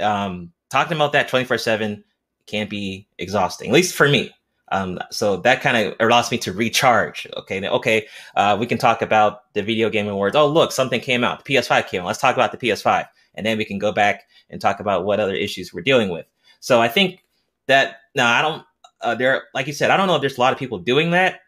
Um, 0.00 0.52
talking 0.70 0.96
about 0.96 1.12
that 1.12 1.28
twenty 1.28 1.44
four 1.44 1.58
seven 1.58 2.04
can 2.46 2.68
be 2.68 3.06
exhausting, 3.18 3.68
at 3.70 3.74
least 3.74 3.94
for 3.94 4.08
me. 4.08 4.30
Um, 4.72 4.98
so 5.10 5.36
that 5.38 5.60
kind 5.60 5.76
of 5.76 5.94
allows 6.00 6.30
me 6.30 6.38
to 6.38 6.52
recharge. 6.52 7.26
Okay, 7.36 7.68
okay, 7.68 8.06
uh, 8.34 8.56
we 8.58 8.66
can 8.66 8.78
talk 8.78 9.00
about 9.02 9.52
the 9.54 9.62
video 9.62 9.88
game 9.90 10.08
awards. 10.08 10.34
Oh, 10.34 10.46
look, 10.48 10.72
something 10.72 11.00
came 11.00 11.22
out. 11.22 11.44
The 11.44 11.54
PS5 11.54 11.86
came 11.88 12.00
out. 12.02 12.06
Let's 12.08 12.18
talk 12.20 12.34
about 12.34 12.50
the 12.52 12.58
PS5, 12.58 13.06
and 13.36 13.46
then 13.46 13.58
we 13.58 13.64
can 13.64 13.78
go 13.78 13.92
back 13.92 14.24
and 14.50 14.60
talk 14.60 14.80
about 14.80 15.04
what 15.04 15.20
other 15.20 15.34
issues 15.34 15.72
we're 15.72 15.82
dealing 15.82 16.08
with. 16.08 16.26
So 16.60 16.80
I 16.80 16.88
think 16.88 17.24
that 17.66 17.96
now 18.14 18.32
I 18.32 18.42
don't. 18.42 18.64
Uh, 19.02 19.14
there, 19.14 19.44
like 19.54 19.66
you 19.66 19.72
said, 19.72 19.90
I 19.90 19.96
don't 19.96 20.06
know 20.08 20.14
if 20.16 20.20
there's 20.20 20.38
a 20.38 20.40
lot 20.40 20.52
of 20.52 20.58
people 20.58 20.78
doing 20.78 21.10
that. 21.12 21.40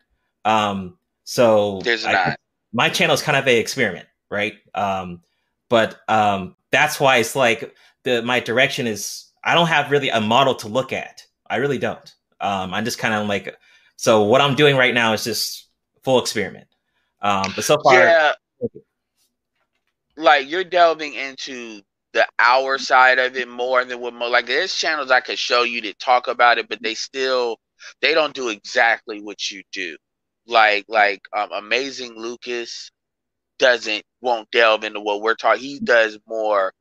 Um, 0.45 0.97
so 1.25 1.81
There's 1.83 2.05
I- 2.05 2.13
not. 2.13 2.41
my 2.73 2.89
channel 2.89 3.15
is 3.15 3.23
kind 3.23 3.37
of 3.37 3.47
a 3.49 3.59
experiment, 3.59 4.07
right? 4.31 4.55
Um, 4.75 5.23
but 5.69 5.99
um, 6.09 6.55
that's 6.71 7.01
why 7.01 7.17
it's 7.17 7.35
like 7.35 7.75
the 8.09 8.23
my 8.23 8.41
direction 8.41 8.87
is 8.87 9.27
I 9.45 9.55
don't 9.55 9.69
have 9.69 9.91
really 9.91 10.09
a 10.09 10.21
model 10.21 10.55
to 10.57 10.69
look 10.69 10.93
at. 10.93 11.25
I 11.49 11.57
really 11.57 11.79
don't. 11.79 12.15
Um, 12.41 12.75
I'm 12.75 12.85
just 12.85 12.99
kind 12.99 13.15
of 13.15 13.27
like 13.27 13.57
so 13.97 14.23
what 14.23 14.41
I'm 14.41 14.55
doing 14.55 14.77
right 14.77 14.95
now 14.95 15.13
is 15.13 15.25
just 15.25 15.69
full 16.05 16.21
experiment. 16.21 16.69
Um, 17.21 17.53
but 17.55 17.65
so 17.65 17.79
far, 17.83 17.95
Yeah. 17.95 18.33
Like 20.17 20.49
you're 20.51 20.65
delving 20.65 21.15
into 21.15 21.81
the 22.13 22.27
hour 22.39 22.79
side 22.79 23.19
of 23.19 23.37
it 23.37 23.49
more 23.49 23.85
than 23.85 24.01
what 24.01 24.15
more 24.15 24.29
like 24.29 24.47
there's 24.47 24.75
channels 24.75 25.11
I 25.11 25.21
could 25.21 25.39
show 25.39 25.63
you 25.63 25.81
to 25.83 25.95
talk 25.95 26.27
about 26.27 26.59
it, 26.59 26.69
but 26.69 26.83
they 26.83 26.95
still 26.95 27.59
they 28.01 28.15
don't 28.15 28.35
do 28.35 28.49
exactly 28.49 29.21
what 29.21 29.51
you 29.51 29.63
do. 29.73 29.97
Like 30.47 30.87
like 30.89 31.23
um, 31.37 31.51
Amazing 31.53 32.17
Lucas 32.17 32.91
doesn't 33.59 34.03
won't 34.21 34.51
delve 34.51 34.85
into 34.85 35.01
what 35.01 35.23
we're 35.23 35.35
talking. 35.35 35.63
He 35.63 35.79
does 35.81 36.19
more. 36.27 36.73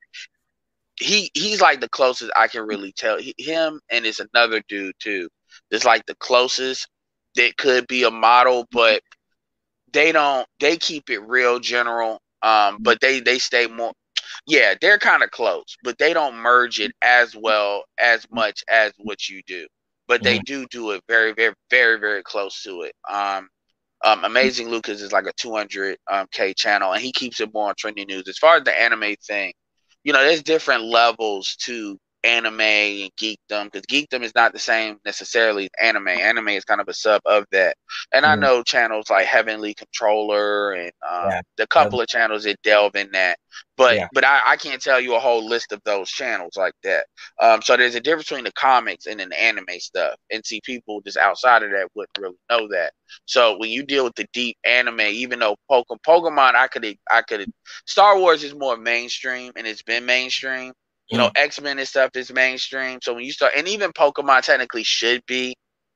He 0.99 1.29
he's 1.33 1.61
like 1.61 1.81
the 1.81 1.89
closest 1.89 2.31
I 2.35 2.47
can 2.47 2.65
really 2.65 2.91
tell. 2.91 3.17
He, 3.17 3.33
him 3.37 3.79
and 3.89 4.05
it's 4.05 4.19
another 4.19 4.61
dude 4.67 4.95
too. 4.99 5.29
It's 5.71 5.85
like 5.85 6.05
the 6.05 6.15
closest 6.15 6.87
that 7.35 7.57
could 7.57 7.87
be 7.87 8.03
a 8.03 8.11
model, 8.11 8.65
but 8.71 9.01
they 9.93 10.11
don't. 10.11 10.47
They 10.59 10.77
keep 10.77 11.09
it 11.09 11.19
real 11.19 11.59
general. 11.59 12.19
Um, 12.41 12.77
but 12.81 12.99
they 13.01 13.19
they 13.19 13.39
stay 13.39 13.67
more. 13.67 13.93
Yeah, 14.45 14.75
they're 14.79 14.99
kind 14.99 15.23
of 15.23 15.31
close, 15.31 15.75
but 15.83 15.97
they 15.97 16.13
don't 16.13 16.35
merge 16.35 16.79
it 16.79 16.91
as 17.01 17.35
well 17.35 17.83
as 17.99 18.25
much 18.31 18.63
as 18.69 18.93
what 18.97 19.27
you 19.29 19.41
do. 19.47 19.67
But 20.07 20.23
they 20.23 20.39
do 20.39 20.65
do 20.69 20.91
it 20.91 21.03
very 21.07 21.33
very 21.33 21.53
very 21.69 21.99
very 21.99 22.23
close 22.23 22.61
to 22.63 22.83
it. 22.83 22.93
Um, 23.09 23.49
um, 24.05 24.23
Amazing 24.23 24.69
Lucas 24.69 25.01
is 25.01 25.11
like 25.11 25.25
a 25.25 25.33
200 25.33 25.97
um, 26.11 26.27
k 26.31 26.53
channel, 26.53 26.93
and 26.93 27.01
he 27.01 27.11
keeps 27.11 27.39
it 27.39 27.53
more 27.53 27.69
on 27.69 27.75
trending 27.77 28.07
news. 28.07 28.27
As 28.27 28.37
far 28.37 28.57
as 28.57 28.63
the 28.63 28.79
anime 28.79 29.15
thing, 29.25 29.53
you 30.03 30.13
know, 30.13 30.21
there's 30.23 30.43
different 30.43 30.83
levels 30.85 31.55
to 31.65 31.99
anime 32.27 32.61
and 32.61 33.11
geekdom 33.17 33.71
because 33.71 33.83
geekdom 33.89 34.23
is 34.23 34.35
not 34.35 34.53
the 34.53 34.59
same 34.59 34.97
necessarily 35.05 35.65
as 35.65 35.69
anime. 35.81 36.09
Anime 36.09 36.49
is 36.49 36.65
kind 36.65 36.81
of 36.81 36.87
a 36.89 36.93
sub 36.93 37.21
of 37.25 37.45
that. 37.51 37.75
And 38.13 38.25
I 38.25 38.35
Mhm. 38.35 38.47
know 38.47 38.63
channels 38.63 39.09
like 39.09 39.25
Heavenly 39.25 39.73
Controller 39.73 40.73
and 40.73 40.91
um, 41.09 41.31
Yeah. 41.31 41.41
the 41.57 41.67
couple 41.67 42.01
of 42.01 42.07
channels 42.07 42.43
that 42.43 42.61
delve 42.63 42.95
in 42.95 43.11
that, 43.13 43.37
but 43.77 43.99
Yeah. 43.99 44.07
but 44.13 44.25
I, 44.25 44.41
I 44.47 44.57
can't 44.57 44.81
tell 44.81 44.99
you 44.99 45.15
a 45.15 45.19
whole 45.19 45.45
list 45.47 45.71
of 45.71 45.81
those 45.85 46.09
channels 46.09 46.53
like 46.57 46.73
that. 46.83 47.05
Um, 47.41 47.61
so 47.61 47.77
there's 47.77 47.95
a 47.95 48.01
difference 48.01 48.29
between 48.29 48.45
the 48.45 48.51
comics 48.53 49.07
and 49.07 49.19
then 49.19 49.29
the 49.29 49.41
anime 49.41 49.65
stuff. 49.79 50.15
And 50.31 50.45
see, 50.45 50.61
people 50.63 51.01
just 51.05 51.17
outside 51.17 51.63
of 51.63 51.71
that 51.71 51.89
wouldn't 51.95 52.17
really 52.19 52.35
know 52.49 52.67
that. 52.69 52.93
So 53.25 53.57
when 53.57 53.69
you 53.71 53.83
deal 53.83 54.03
with 54.05 54.15
the 54.15 54.27
deep 54.33 54.57
anime, 54.65 55.01
even 55.01 55.39
though 55.39 55.55
Pokemon, 55.69 55.99
Pokemon, 56.07 56.55
I 56.55 56.67
could 56.67 56.85
I 57.11 57.21
could 57.21 57.47
Star 57.85 58.17
Wars 58.19 58.43
is 58.43 58.53
more 58.55 58.77
mainstream 58.77 59.53
and 59.55 59.67
it's 59.67 59.83
been 59.83 60.05
mainstream. 60.05 60.73
You 61.09 61.17
know, 61.17 61.27
mm. 61.29 61.31
X 61.35 61.61
Men 61.61 61.79
and 61.79 61.87
stuff 61.87 62.11
is 62.15 62.31
mainstream. 62.33 62.99
So 63.03 63.13
when 63.15 63.25
you 63.25 63.31
start, 63.33 63.53
and 63.57 63.67
even 63.67 63.91
Pokemon 63.93 64.43
technically 64.43 64.83
should 64.83 65.25
be, 65.27 65.55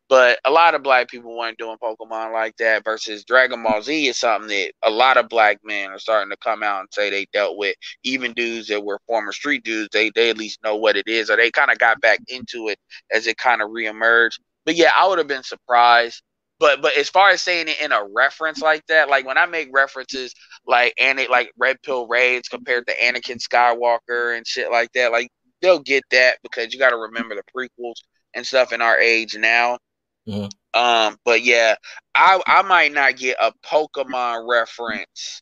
But 0.10 0.40
a 0.46 0.52
lot 0.52 0.76
of 0.76 0.84
black 0.84 1.10
people 1.10 1.38
weren't 1.38 1.58
doing 1.58 1.78
Pokemon 1.82 2.34
like 2.34 2.58
that. 2.58 2.84
Versus 2.84 3.24
Dragon 3.24 3.64
Ball 3.64 3.82
Z 3.82 4.08
is 4.08 4.20
something 4.20 4.50
that 4.50 4.74
a 4.84 4.92
lot 4.92 5.18
of 5.18 5.30
black 5.30 5.60
men 5.64 5.90
are 5.92 6.00
starting 6.00 6.32
to 6.32 6.38
come 6.38 6.64
out 6.64 6.82
and 6.82 6.90
say 6.92 7.10
they 7.10 7.26
dealt 7.34 7.58
with. 7.58 7.76
Even 8.04 8.34
dudes 8.34 8.68
that 8.68 8.84
were 8.84 9.00
former 9.08 9.32
street 9.34 9.64
dudes, 9.64 9.90
they 9.94 10.12
they 10.14 10.30
at 10.30 10.38
least 10.38 10.60
know 10.64 10.76
what 10.76 10.98
it 10.98 11.08
is, 11.08 11.30
or 11.30 11.38
they 11.38 11.50
kind 11.52 11.72
of 11.72 11.80
got 11.80 12.02
back 12.02 12.20
into 12.28 12.68
it 12.70 12.78
as 13.12 13.28
it 13.28 13.38
kind 13.38 13.62
of 13.62 13.70
reemerged. 13.70 14.40
But 14.66 14.76
yeah, 14.76 14.92
I 14.96 15.08
would 15.08 15.18
have 15.20 15.28
been 15.28 15.44
surprised. 15.44 16.22
But 16.62 16.82
but 16.84 16.96
as 16.96 17.10
far 17.10 17.32
as 17.32 17.42
saying 17.42 17.70
it 17.70 17.82
in 17.82 17.92
a 17.92 18.06
reference 18.16 18.62
like 18.62 18.86
that, 18.88 19.10
like 19.10 19.26
when 19.28 19.40
I 19.40 19.48
make 19.48 19.70
references 19.74 20.34
like 20.68 20.94
and 21.00 21.20
it 21.20 21.32
like 21.32 21.52
Red 21.58 21.78
Pill 21.84 22.08
Raids 22.08 22.50
compared 22.50 22.88
to 22.88 22.96
Anakin 22.98 23.40
Skywalker 23.42 24.38
and 24.38 24.48
shit 24.48 24.72
like 24.72 24.92
that, 24.94 25.12
like 25.12 25.30
they'll 25.62 25.80
get 25.82 26.04
that 26.12 26.38
because 26.44 26.74
you 26.74 26.80
got 26.80 26.92
to 26.92 26.98
remember 26.98 27.36
the 27.36 27.44
prequels 27.54 27.96
and 28.36 28.46
stuff 28.48 28.74
in 28.74 28.82
our 28.82 29.00
age 29.00 29.36
now. 29.38 29.80
Mhm. 30.28 30.52
Um, 30.76 31.18
but 31.26 31.44
yeah, 31.44 31.76
I 32.16 32.40
I 32.48 32.62
might 32.64 32.94
not 32.94 33.18
get 33.18 33.38
a 33.42 33.54
Pokemon 33.66 34.48
reference 34.50 35.42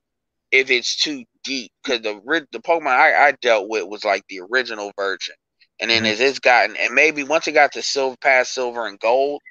if 0.52 0.72
it's 0.72 0.96
too 0.98 1.26
deep 1.44 1.72
because 1.84 2.02
the 2.02 2.22
the 2.54 2.60
Pokemon 2.60 2.88
I, 2.88 3.28
I 3.28 3.32
dealt 3.42 3.70
with 3.70 3.88
was 3.88 4.06
like 4.06 4.24
the 4.30 4.42
original 4.52 4.92
version, 4.98 5.36
and 5.82 5.92
then 5.92 6.04
Mhm. 6.04 6.08
as 6.08 6.20
it's 6.22 6.40
gotten 6.40 6.78
and 6.78 6.94
maybe 6.96 7.24
once 7.24 7.48
it 7.48 7.54
got 7.54 7.74
to 7.74 7.82
silver 7.84 8.18
past 8.22 8.54
silver 8.54 8.88
and 8.88 9.00
gold, 9.00 9.42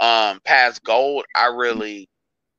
um, 0.00 0.40
past 0.44 0.82
gold, 0.84 1.24
I 1.34 1.46
really 1.46 2.08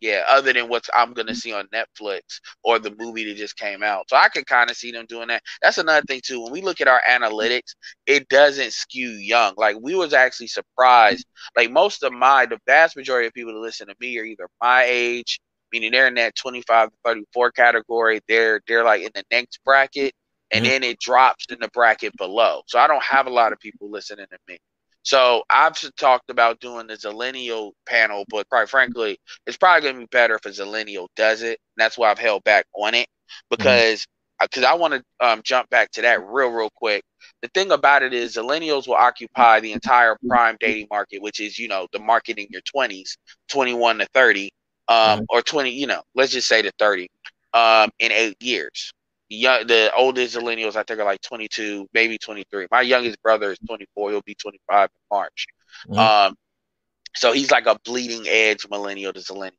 yeah, 0.01 0.23
other 0.27 0.53
than 0.53 0.69
what 0.69 0.87
I'm 0.95 1.13
gonna 1.13 1.33
see 1.33 1.53
on 1.53 1.67
Netflix 1.73 2.21
or 2.63 2.79
the 2.79 2.93
movie 2.97 3.25
that 3.25 3.37
just 3.37 3.57
came 3.57 3.81
out. 3.83 4.09
So 4.09 4.15
I 4.15 4.29
could 4.29 4.45
kind 4.45 4.69
of 4.69 4.77
see 4.77 4.91
them 4.91 5.05
doing 5.07 5.27
that. 5.29 5.41
That's 5.61 5.77
another 5.79 6.03
thing 6.07 6.21
too. 6.23 6.41
When 6.41 6.51
we 6.51 6.61
look 6.61 6.81
at 6.81 6.87
our 6.87 7.01
analytics, 7.09 7.75
it 8.05 8.27
doesn't 8.29 8.73
skew 8.73 9.09
young. 9.09 9.53
Like 9.57 9.77
we 9.81 9.95
was 9.95 10.13
actually 10.13 10.47
surprised. 10.47 11.25
Like 11.55 11.71
most 11.71 12.03
of 12.03 12.13
my 12.13 12.45
the 12.45 12.59
vast 12.67 12.95
majority 12.95 13.27
of 13.27 13.33
people 13.33 13.53
that 13.53 13.59
listen 13.59 13.87
to 13.87 13.95
me 13.99 14.17
are 14.19 14.23
either 14.25 14.47
my 14.61 14.83
age, 14.87 15.39
meaning 15.73 15.91
they're 15.91 16.07
in 16.07 16.15
that 16.15 16.35
25 16.35 16.89
to 16.89 16.95
34 17.05 17.51
category. 17.51 18.21
They're 18.27 18.61
they're 18.67 18.83
like 18.85 19.01
in 19.01 19.11
the 19.15 19.23
next 19.31 19.59
bracket, 19.65 20.13
and 20.51 20.63
Mhm. 20.63 20.65
then 20.65 20.83
it 20.83 20.99
drops 20.99 21.45
in 21.49 21.57
the 21.59 21.69
bracket 21.73 22.15
below. 22.17 22.61
So 22.67 22.79
I 22.79 22.87
don't 22.87 23.03
have 23.03 23.27
a 23.27 23.31
lot 23.31 23.53
of 23.53 23.59
people 23.59 23.89
listening 23.89 24.27
to 24.31 24.37
me. 24.47 24.57
So 25.07 25.43
I've 25.49 25.75
talked 25.97 26.29
about 26.29 26.59
doing 26.59 26.87
the 26.87 26.95
Zillennial 26.95 27.71
panel, 27.85 28.25
but 28.29 28.49
quite 28.49 28.69
frankly, 28.69 29.17
it's 29.45 29.57
probably 29.57 29.89
gonna 29.89 29.99
be 30.01 30.07
better 30.11 30.35
if 30.35 30.45
a 30.45 30.49
Zillennial 30.49 31.07
does 31.15 31.43
it. 31.43 31.59
That's 31.77 31.97
why 31.97 32.11
I've 32.11 32.19
held 32.19 32.43
back 32.43 32.65
on 32.75 32.93
it 32.93 33.07
because 33.49 34.05
because 34.41 34.63
I 34.63 34.73
want 34.75 34.95
to 34.95 35.03
um, 35.25 35.41
jump 35.43 35.69
back 35.69 35.91
to 35.93 36.01
that 36.03 36.23
real 36.27 36.49
real 36.49 36.69
quick. 36.75 37.03
The 37.41 37.47
thing 37.49 37.71
about 37.71 38.03
it 38.03 38.13
is, 38.13 38.35
Zillennials 38.35 38.87
will 38.87 38.95
occupy 38.95 39.59
the 39.61 39.73
entire 39.73 40.17
prime 40.27 40.57
dating 40.59 40.87
market, 40.91 41.21
which 41.21 41.39
is 41.39 41.57
you 41.57 41.67
know 41.69 41.87
the 41.93 41.99
market 41.99 42.37
in 42.37 42.47
your 42.49 42.61
twenties, 42.61 43.17
twenty 43.47 43.73
one 43.73 43.99
to 43.99 44.07
thirty, 44.13 44.51
um, 44.89 45.19
Mhm. 45.19 45.25
or 45.29 45.41
twenty. 45.41 45.71
You 45.71 45.87
know, 45.87 46.03
let's 46.15 46.33
just 46.33 46.47
say 46.47 46.61
to 46.61 46.71
thirty, 46.79 47.07
um, 47.53 47.89
in 47.99 48.11
eight 48.11 48.37
years. 48.41 48.91
Young, 49.29 49.67
the 49.67 49.91
oldest 49.95 50.35
millennials 50.37 50.75
I 50.75 50.83
think 50.83 50.99
are 50.99 51.05
like 51.05 51.21
22, 51.21 51.87
maybe 51.93 52.17
23. 52.17 52.67
My 52.71 52.81
youngest 52.81 53.21
brother 53.21 53.51
is 53.51 53.59
24. 53.67 54.11
He'll 54.11 54.21
be 54.21 54.35
25 54.35 54.89
in 54.93 55.15
March. 55.15 55.47
Mhm. 55.89 55.97
Um, 55.97 56.35
so 57.15 57.31
he's 57.33 57.51
like 57.51 57.65
a 57.65 57.79
bleeding 57.83 58.27
edge 58.27 58.67
millennial 58.69 59.13
to 59.13 59.33
millennial. 59.33 59.57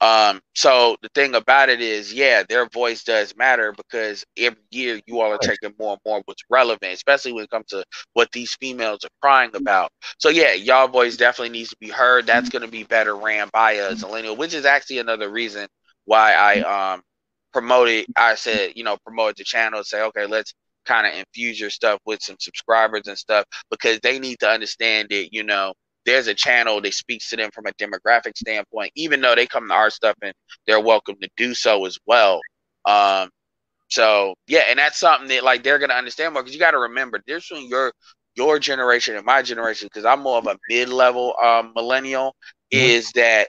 Um, 0.00 0.40
so 0.54 0.96
the 1.02 1.08
thing 1.14 1.34
about 1.34 1.70
it 1.70 1.80
is, 1.80 2.12
yeah, 2.14 2.44
their 2.48 2.68
voice 2.68 3.02
does 3.02 3.34
matter 3.36 3.72
because 3.72 4.24
every 4.36 4.62
year 4.70 5.00
you 5.06 5.20
all 5.20 5.32
are 5.32 5.38
taking 5.38 5.74
more 5.78 5.92
and 5.92 6.00
more 6.06 6.22
what's 6.26 6.44
relevant, 6.48 6.92
especially 6.92 7.32
when 7.32 7.44
it 7.44 7.50
comes 7.50 7.66
to 7.68 7.84
what 8.12 8.30
these 8.32 8.54
females 8.54 9.04
are 9.04 9.10
crying 9.20 9.50
about. 9.54 9.90
So 10.18 10.28
yeah, 10.28 10.52
y'all 10.52 10.88
voice 10.88 11.16
definitely 11.16 11.50
needs 11.50 11.70
to 11.70 11.76
be 11.80 11.88
heard. 11.88 12.26
That's 12.26 12.48
gonna 12.48 12.68
be 12.68 12.84
better 12.84 13.16
ran 13.16 13.48
by 13.52 13.72
a 13.72 13.96
millennial, 13.96 14.36
which 14.36 14.54
is 14.54 14.64
actually 14.64 14.98
another 14.98 15.28
reason 15.30 15.66
why 16.04 16.32
I 16.32 16.60
um 16.94 17.02
promoted 17.52 18.06
I 18.16 18.34
said, 18.34 18.72
you 18.76 18.84
know, 18.84 18.96
promoted 19.04 19.36
the 19.38 19.44
channel, 19.44 19.82
say, 19.84 20.02
okay, 20.02 20.26
let's 20.26 20.54
kind 20.86 21.06
of 21.06 21.14
infuse 21.14 21.60
your 21.60 21.70
stuff 21.70 21.98
with 22.06 22.22
some 22.22 22.36
subscribers 22.40 23.02
and 23.06 23.18
stuff 23.18 23.44
because 23.70 24.00
they 24.00 24.18
need 24.18 24.38
to 24.40 24.48
understand 24.48 25.08
that, 25.10 25.32
you 25.32 25.44
know, 25.44 25.72
there's 26.06 26.28
a 26.28 26.34
channel 26.34 26.80
that 26.80 26.94
speaks 26.94 27.28
to 27.30 27.36
them 27.36 27.50
from 27.52 27.66
a 27.66 27.72
demographic 27.74 28.36
standpoint, 28.36 28.92
even 28.96 29.20
though 29.20 29.34
they 29.34 29.46
come 29.46 29.68
to 29.68 29.74
our 29.74 29.90
stuff 29.90 30.16
and 30.22 30.32
they're 30.66 30.80
welcome 30.80 31.16
to 31.22 31.28
do 31.36 31.54
so 31.54 31.84
as 31.86 31.98
well. 32.06 32.40
Um, 32.86 33.28
so 33.88 34.34
yeah, 34.46 34.62
and 34.68 34.78
that's 34.78 34.98
something 34.98 35.28
that 35.28 35.44
like 35.44 35.62
they're 35.62 35.78
gonna 35.78 35.94
understand 35.94 36.34
more 36.34 36.42
because 36.42 36.54
you 36.54 36.60
got 36.60 36.72
to 36.72 36.78
remember 36.78 37.20
there's 37.26 37.48
between 37.48 37.68
your 37.68 37.92
your 38.36 38.58
generation 38.58 39.16
and 39.16 39.24
my 39.26 39.42
generation 39.42 39.88
because 39.92 40.04
I'm 40.04 40.20
more 40.20 40.38
of 40.38 40.46
a 40.46 40.56
mid 40.68 40.88
level 40.88 41.34
um, 41.42 41.72
millennial 41.74 42.34
Mhm. 42.72 42.98
is 42.98 43.12
that 43.12 43.48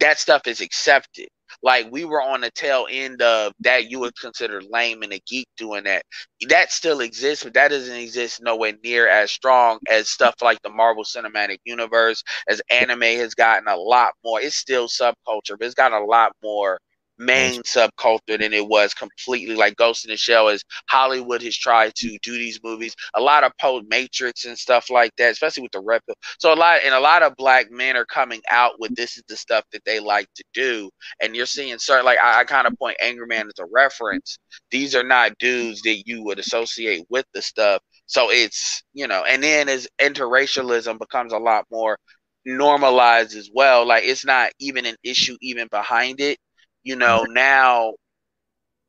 that 0.00 0.18
stuff 0.18 0.46
is 0.46 0.60
accepted. 0.60 1.28
Like 1.62 1.88
we 1.90 2.04
were 2.04 2.22
on 2.22 2.40
the 2.40 2.50
tail 2.50 2.86
end 2.90 3.22
of 3.22 3.52
that 3.60 3.90
you 3.90 4.00
would 4.00 4.18
consider 4.20 4.60
lame 4.62 5.02
and 5.02 5.12
a 5.12 5.20
geek 5.26 5.48
doing 5.56 5.84
that. 5.84 6.04
That 6.48 6.72
still 6.72 7.00
exists, 7.00 7.44
but 7.44 7.54
that 7.54 7.68
doesn't 7.68 7.94
exist 7.94 8.42
nowhere 8.42 8.74
near 8.84 9.08
as 9.08 9.30
strong 9.30 9.78
as 9.90 10.10
stuff 10.10 10.36
like 10.42 10.60
the 10.62 10.70
Marvel 10.70 11.04
Cinematic 11.04 11.58
Universe, 11.64 12.22
as 12.48 12.60
anime 12.70 13.02
has 13.02 13.34
gotten 13.34 13.68
a 13.68 13.76
lot 13.76 14.12
more. 14.24 14.40
It's 14.40 14.56
still 14.56 14.88
subculture, 14.88 15.56
but 15.58 15.62
it's 15.62 15.74
got 15.74 15.92
a 15.92 16.04
lot 16.04 16.32
more 16.42 16.78
main 17.18 17.62
subculture 17.62 18.38
than 18.38 18.52
it 18.52 18.66
was 18.66 18.94
completely 18.94 19.54
like 19.54 19.76
Ghost 19.76 20.04
in 20.04 20.10
the 20.10 20.16
Shell 20.16 20.48
as 20.48 20.64
Hollywood 20.88 21.42
has 21.42 21.56
tried 21.56 21.94
to 21.96 22.18
do 22.22 22.32
these 22.32 22.60
movies. 22.62 22.94
A 23.14 23.20
lot 23.20 23.44
of 23.44 23.52
post 23.60 23.86
Matrix 23.88 24.44
and 24.44 24.58
stuff 24.58 24.90
like 24.90 25.12
that, 25.18 25.32
especially 25.32 25.62
with 25.62 25.72
the 25.72 25.80
rep. 25.80 26.02
So 26.38 26.52
a 26.52 26.54
lot 26.54 26.80
and 26.84 26.94
a 26.94 27.00
lot 27.00 27.22
of 27.22 27.34
black 27.36 27.70
men 27.70 27.96
are 27.96 28.04
coming 28.06 28.40
out 28.50 28.72
with 28.78 28.94
this 28.94 29.16
is 29.16 29.24
the 29.28 29.36
stuff 29.36 29.64
that 29.72 29.84
they 29.84 30.00
like 30.00 30.28
to 30.36 30.44
do. 30.54 30.90
And 31.20 31.34
you're 31.34 31.46
seeing 31.46 31.78
certain 31.78 32.04
like 32.04 32.18
I, 32.18 32.40
I 32.40 32.44
kind 32.44 32.66
of 32.66 32.78
point 32.78 32.96
Angry 33.02 33.26
Man 33.26 33.46
as 33.46 33.58
a 33.58 33.66
reference. 33.72 34.38
These 34.70 34.94
are 34.94 35.04
not 35.04 35.38
dudes 35.38 35.82
that 35.82 36.02
you 36.06 36.22
would 36.24 36.38
associate 36.38 37.06
with 37.10 37.26
the 37.34 37.42
stuff. 37.42 37.80
So 38.06 38.30
it's 38.30 38.82
you 38.94 39.06
know, 39.06 39.24
and 39.24 39.42
then 39.42 39.68
as 39.68 39.88
interracialism 40.00 40.98
becomes 40.98 41.32
a 41.32 41.38
lot 41.38 41.64
more 41.70 41.98
normalized 42.44 43.36
as 43.36 43.50
well, 43.52 43.86
like 43.86 44.04
it's 44.04 44.24
not 44.24 44.52
even 44.60 44.86
an 44.86 44.96
issue 45.02 45.36
even 45.40 45.68
behind 45.70 46.20
it. 46.20 46.38
You 46.86 46.94
know, 46.94 47.24
mm-hmm. 47.24 47.32
now 47.32 47.94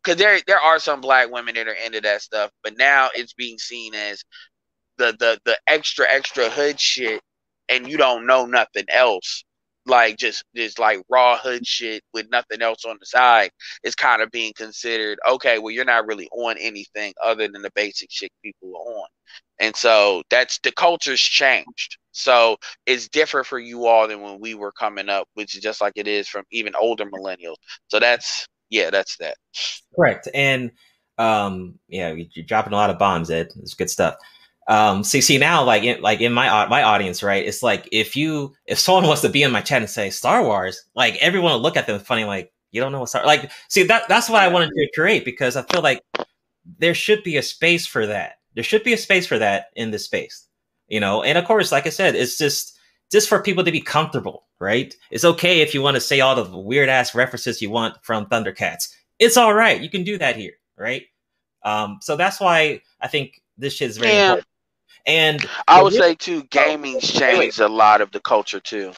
because 0.04 0.20
there 0.20 0.40
there 0.46 0.60
are 0.60 0.78
some 0.78 1.02
black 1.02 1.32
women 1.32 1.56
that 1.56 1.68
are 1.68 1.74
into 1.74 2.00
that 2.02 2.22
stuff, 2.22 2.52
but 2.64 2.78
now 2.78 3.10
it's 3.16 3.34
being 3.34 3.58
seen 3.58 3.96
as 3.96 4.24
the 5.00 5.16
the 5.20 5.40
the 5.46 5.58
extra 5.66 6.06
extra 6.08 6.48
hood 6.48 6.80
shit, 6.80 7.22
and 7.70 7.90
you 7.90 7.98
don't 7.98 8.28
know 8.28 8.46
nothing 8.46 8.86
else. 8.88 9.44
Like 9.88 10.16
just 10.18 10.44
just 10.56 10.78
like 10.78 11.00
raw 11.10 11.40
hood 11.40 11.66
shit 11.66 12.04
with 12.14 12.30
nothing 12.30 12.62
else 12.62 12.86
on 12.86 12.98
the 13.00 13.06
side 13.08 13.50
is 13.84 13.96
kind 13.96 14.22
of 14.22 14.30
being 14.30 14.54
considered 14.56 15.18
okay. 15.28 15.58
Well, 15.58 15.72
you're 15.72 15.84
not 15.84 16.06
really 16.06 16.30
on 16.32 16.56
anything 16.60 17.16
other 17.26 17.48
than 17.48 17.64
the 17.64 17.72
basic 17.74 18.12
shit 18.12 18.32
people 18.44 18.70
are 18.76 18.94
on, 19.02 19.08
and 19.60 19.76
so 19.76 20.22
that's 20.30 20.60
the 20.60 20.72
culture's 20.72 21.20
changed. 21.20 21.98
So 22.18 22.58
it's 22.86 23.08
different 23.08 23.48
for 23.48 23.60
you 23.60 23.86
all 23.86 24.08
than 24.08 24.22
when 24.22 24.40
we 24.40 24.56
were 24.56 24.72
coming 24.72 25.10
up, 25.10 25.28
which 25.36 25.56
is 25.56 25.62
just 25.62 25.82
like 25.82 25.94
it 25.96 26.08
is 26.08 26.28
from 26.28 26.44
even 26.52 26.74
older 26.76 27.06
millennials. 27.06 27.56
So 27.88 28.00
that's 28.00 28.48
yeah, 28.70 28.90
that's 28.90 29.18
that. 29.18 29.38
Correct. 29.96 30.28
And 30.34 30.72
um, 31.18 31.80
yeah, 31.88 32.12
you- 32.14 32.28
you're 32.34 32.46
dropping 32.46 32.74
a 32.74 32.76
lot 32.76 32.90
of 32.90 33.00
bombs, 33.00 33.30
Ed. 33.32 33.50
It's 33.62 33.74
good 33.74 33.90
stuff. 33.90 34.16
Um, 34.68 35.04
see, 35.04 35.22
see 35.22 35.38
now, 35.38 35.64
like, 35.64 35.84
in, 35.84 36.02
like 36.02 36.20
in 36.20 36.34
my 36.34 36.68
my 36.68 36.84
audience, 36.84 37.24
right? 37.24 37.46
It's 37.46 37.64
like 37.64 37.88
if 37.92 38.16
you 38.18 38.54
if 38.66 38.78
someone 38.80 39.06
wants 39.06 39.22
to 39.22 39.30
be 39.30 39.44
in 39.44 39.52
my 39.52 39.62
chat 39.62 39.82
and 39.82 39.90
say 39.90 40.10
Star 40.10 40.44
Wars, 40.44 40.84
like 40.96 41.16
everyone 41.18 41.54
will 41.54 41.62
look 41.62 41.78
at 41.78 41.88
them 41.88 42.00
funny, 42.00 42.26
like 42.26 42.52
you 42.72 42.82
don't 42.82 42.92
know 42.92 43.00
what 43.00 43.10
Star. 43.10 43.26
Like, 43.26 43.50
see 43.70 43.84
that 43.84 44.10
that's 44.10 44.30
what 44.30 44.42
I 44.44 44.50
wanted 44.50 44.70
to 44.72 44.90
create 44.94 45.24
because 45.24 45.56
I 45.56 45.62
feel 45.64 45.82
like 45.82 46.02
there 46.80 46.94
should 46.94 47.24
be 47.24 47.38
a 47.38 47.42
space 47.44 47.88
for 47.88 48.06
that. 48.08 48.40
There 48.56 48.64
should 48.64 48.84
be 48.84 48.94
a 48.94 48.98
space 48.98 49.26
for 49.28 49.38
that 49.40 49.68
in 49.76 49.92
this 49.92 50.06
space, 50.06 50.47
you 50.88 51.00
know. 51.00 51.24
And 51.24 51.38
of 51.38 51.46
course, 51.46 51.72
like 51.72 51.86
I 51.88 51.90
said, 51.92 52.16
it's 52.16 52.38
just 52.38 52.78
just 53.12 53.30
for 53.30 53.42
people 53.42 53.64
to 53.64 53.72
be 53.72 53.82
comfortable, 53.82 54.46
right? 54.60 54.94
It's 55.12 55.24
okay 55.26 55.62
if 55.62 55.74
you 55.74 55.82
want 55.82 55.96
to 55.96 56.02
say 56.02 56.20
all 56.20 56.36
the 56.36 56.58
weird 56.58 56.90
ass 56.90 57.16
references 57.16 57.62
you 57.62 57.70
want 57.70 57.96
from 58.04 58.26
Thundercats. 58.26 58.90
It's 59.20 59.38
all 59.38 59.54
right. 59.54 59.80
You 59.82 59.90
can 59.90 60.04
do 60.04 60.18
that 60.18 60.36
here, 60.36 60.54
right? 60.78 61.04
Um, 61.64 62.00
so 62.02 62.16
that's 62.16 62.40
why 62.40 62.82
I 63.02 63.08
think 63.08 63.42
this 63.58 63.74
shit 63.74 63.90
is 63.90 63.98
very 63.98 64.12
Yeah. 64.12 64.22
important. 64.22 64.48
And 65.06 65.50
I 65.68 65.82
would 65.82 65.94
say 65.94 66.16
too, 66.16 66.44
gaming's 66.44 67.10
changed 67.12 67.60
a 67.62 67.70
lot 67.70 68.02
of 68.02 68.12
the 68.12 68.20
culture 68.20 68.60
too. 68.60 68.94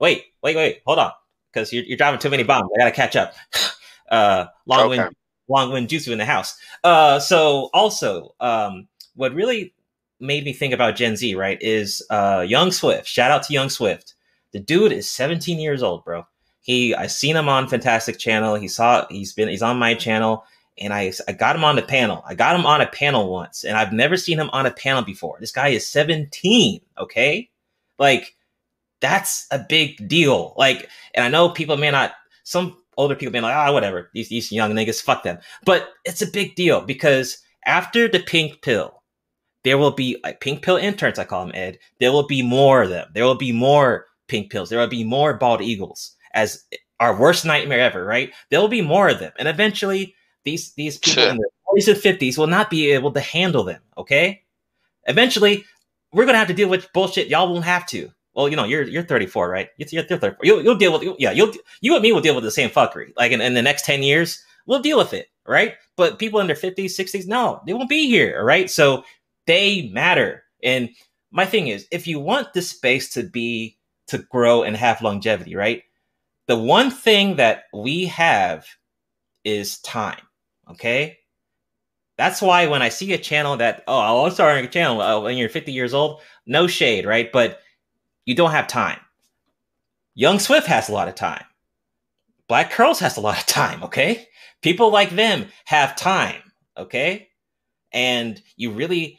wait, 0.00 0.24
wait, 0.42 0.56
wait, 0.56 0.80
hold 0.86 0.98
on, 0.98 1.12
because 1.52 1.72
you're, 1.72 1.84
you're 1.84 1.96
driving 1.98 2.18
too 2.18 2.30
many 2.30 2.42
bombs. 2.42 2.70
I 2.74 2.78
gotta 2.78 2.90
catch 2.90 3.16
up. 3.16 3.34
uh, 4.10 4.46
long 4.66 4.80
Okay. 4.80 4.88
wind, 5.02 5.16
long 5.48 5.72
wind 5.72 5.88
jutsu 5.88 6.10
in 6.10 6.18
the 6.18 6.24
house. 6.24 6.56
Uh, 6.82 7.20
so 7.20 7.68
also, 7.74 8.34
um, 8.40 8.88
what 9.14 9.34
really 9.34 9.74
made 10.22 10.44
me 10.44 10.52
think 10.52 10.72
about 10.72 10.96
Gen 10.96 11.16
Z, 11.16 11.34
right, 11.34 11.58
is 11.60 12.02
uh, 12.08 12.44
Young 12.46 12.70
Swift. 12.70 13.06
Shout 13.06 13.30
out 13.30 13.42
to 13.44 13.52
Young 13.52 13.68
Swift. 13.68 14.14
The 14.52 14.60
dude 14.60 14.92
is 14.92 15.10
17 15.10 15.58
years 15.58 15.82
old, 15.82 16.04
bro. 16.04 16.26
He, 16.60 16.94
I 16.94 17.08
seen 17.08 17.36
him 17.36 17.48
on 17.48 17.68
Fantastic 17.68 18.18
Channel. 18.18 18.54
He 18.54 18.68
saw, 18.68 19.06
he's 19.10 19.32
been, 19.32 19.48
he's 19.48 19.62
on 19.62 19.78
my 19.78 19.94
channel, 19.94 20.44
and 20.78 20.92
I, 20.92 21.12
I 21.26 21.32
got 21.32 21.56
him 21.56 21.64
on 21.64 21.76
the 21.76 21.82
panel. 21.82 22.22
I 22.26 22.34
got 22.34 22.54
him 22.54 22.66
on 22.66 22.80
a 22.80 22.86
panel 22.86 23.30
once, 23.30 23.64
and 23.64 23.76
I've 23.76 23.92
never 23.92 24.16
seen 24.16 24.38
him 24.38 24.50
on 24.52 24.66
a 24.66 24.70
panel 24.70 25.02
before. 25.02 25.38
This 25.40 25.52
guy 25.52 25.68
is 25.68 25.86
17, 25.86 26.80
okay? 26.98 27.50
Like, 27.98 28.36
That's 29.00 29.46
a 29.50 29.66
big 29.68 30.08
deal. 30.08 30.54
Like, 30.56 30.88
and 31.14 31.24
I 31.24 31.28
know 31.28 31.48
people 31.48 31.76
may 31.76 31.90
not, 31.90 32.12
some 32.44 32.78
older 32.96 33.16
people 33.16 33.32
may 33.32 33.40
be 33.40 33.42
like, 33.44 33.56
ah, 33.56 33.72
whatever, 33.72 34.10
these, 34.14 34.28
these 34.28 34.52
young 34.52 34.72
niggas, 34.72 35.02
fuck 35.02 35.24
them. 35.24 35.38
But 35.64 35.88
it's 36.04 36.22
a 36.22 36.30
big 36.30 36.54
deal 36.54 36.80
because 36.82 37.38
after 37.66 38.08
the 38.08 38.20
pink 38.20 38.62
pill, 38.62 39.01
there 39.64 39.78
will 39.78 39.92
be 39.92 40.18
like 40.24 40.40
pink 40.40 40.62
pill 40.62 40.76
interns, 40.76 41.18
I 41.18 41.24
call 41.24 41.46
them 41.46 41.54
Ed. 41.54 41.78
There 42.00 42.12
will 42.12 42.26
be 42.26 42.42
more 42.42 42.82
of 42.82 42.90
them. 42.90 43.08
There 43.14 43.24
will 43.24 43.36
be 43.36 43.52
more 43.52 44.06
pink 44.28 44.50
pills. 44.50 44.70
There 44.70 44.78
will 44.78 44.88
be 44.88 45.04
more 45.04 45.34
bald 45.34 45.62
eagles 45.62 46.16
as 46.34 46.64
our 47.00 47.18
worst 47.18 47.44
nightmare 47.44 47.80
ever, 47.80 48.04
right? 48.04 48.32
There 48.50 48.60
will 48.60 48.68
be 48.68 48.82
more 48.82 49.08
of 49.08 49.18
them. 49.18 49.32
And 49.38 49.48
eventually 49.48 50.14
these 50.44 50.72
these 50.74 50.98
people 50.98 51.24
in 51.24 51.36
their 51.36 51.46
40s 51.68 51.88
and 51.88 52.20
50s 52.20 52.38
will 52.38 52.46
not 52.46 52.70
be 52.70 52.90
able 52.90 53.12
to 53.12 53.20
handle 53.20 53.64
them, 53.64 53.80
okay? 53.96 54.42
Eventually, 55.04 55.64
we're 56.12 56.26
gonna 56.26 56.38
have 56.38 56.48
to 56.48 56.54
deal 56.54 56.68
with 56.68 56.92
bullshit 56.92 57.28
y'all 57.28 57.52
won't 57.52 57.64
have 57.64 57.86
to. 57.86 58.10
Well, 58.34 58.48
you 58.48 58.56
know, 58.56 58.64
you're 58.64 58.82
you're 58.82 59.02
34, 59.02 59.48
right? 59.48 59.68
You're, 59.76 59.88
you're 59.90 60.18
34. 60.18 60.38
You'll, 60.42 60.62
you'll 60.62 60.76
deal 60.76 60.92
with 60.98 61.16
yeah, 61.18 61.32
you'll 61.32 61.52
you 61.80 61.94
and 61.94 62.02
me 62.02 62.12
will 62.12 62.20
deal 62.20 62.34
with 62.34 62.44
the 62.44 62.50
same 62.50 62.70
fuckery. 62.70 63.12
Like 63.16 63.32
in, 63.32 63.40
in 63.40 63.54
the 63.54 63.62
next 63.62 63.84
10 63.84 64.02
years, 64.02 64.42
we'll 64.66 64.80
deal 64.80 64.98
with 64.98 65.12
it, 65.12 65.28
right? 65.46 65.74
But 65.96 66.18
people 66.18 66.40
in 66.40 66.46
their 66.46 66.56
50s, 66.56 66.84
60s, 66.84 67.26
no, 67.26 67.60
they 67.66 67.74
won't 67.74 67.88
be 67.88 68.08
here, 68.08 68.42
right? 68.42 68.70
So 68.70 69.04
they 69.46 69.90
matter. 69.92 70.44
And 70.62 70.90
my 71.30 71.44
thing 71.46 71.68
is, 71.68 71.86
if 71.90 72.06
you 72.06 72.20
want 72.20 72.52
this 72.52 72.70
space 72.70 73.10
to 73.10 73.22
be 73.22 73.78
to 74.08 74.18
grow 74.18 74.62
and 74.62 74.76
have 74.76 75.02
longevity, 75.02 75.56
right? 75.56 75.82
The 76.46 76.58
one 76.58 76.90
thing 76.90 77.36
that 77.36 77.64
we 77.72 78.06
have 78.06 78.66
is 79.44 79.78
time. 79.80 80.20
Okay. 80.70 81.18
That's 82.18 82.42
why 82.42 82.66
when 82.66 82.82
I 82.82 82.88
see 82.88 83.12
a 83.12 83.18
channel 83.18 83.56
that, 83.56 83.84
oh, 83.88 84.24
I'm 84.24 84.32
starting 84.32 84.64
a 84.64 84.68
channel 84.68 85.00
uh, 85.00 85.20
when 85.20 85.36
you're 85.36 85.48
50 85.48 85.72
years 85.72 85.94
old, 85.94 86.20
no 86.46 86.66
shade, 86.66 87.06
right? 87.06 87.32
But 87.32 87.60
you 88.26 88.34
don't 88.34 88.50
have 88.50 88.68
time. 88.68 88.98
Young 90.14 90.38
Swift 90.38 90.66
has 90.66 90.88
a 90.88 90.92
lot 90.92 91.08
of 91.08 91.14
time. 91.14 91.44
Black 92.48 92.70
Curls 92.70 93.00
has 93.00 93.16
a 93.16 93.20
lot 93.20 93.38
of 93.38 93.46
time, 93.46 93.82
okay? 93.84 94.28
People 94.60 94.90
like 94.90 95.10
them 95.10 95.46
have 95.64 95.96
time, 95.96 96.42
okay? 96.76 97.28
And 97.92 98.40
you 98.56 98.70
really, 98.72 99.18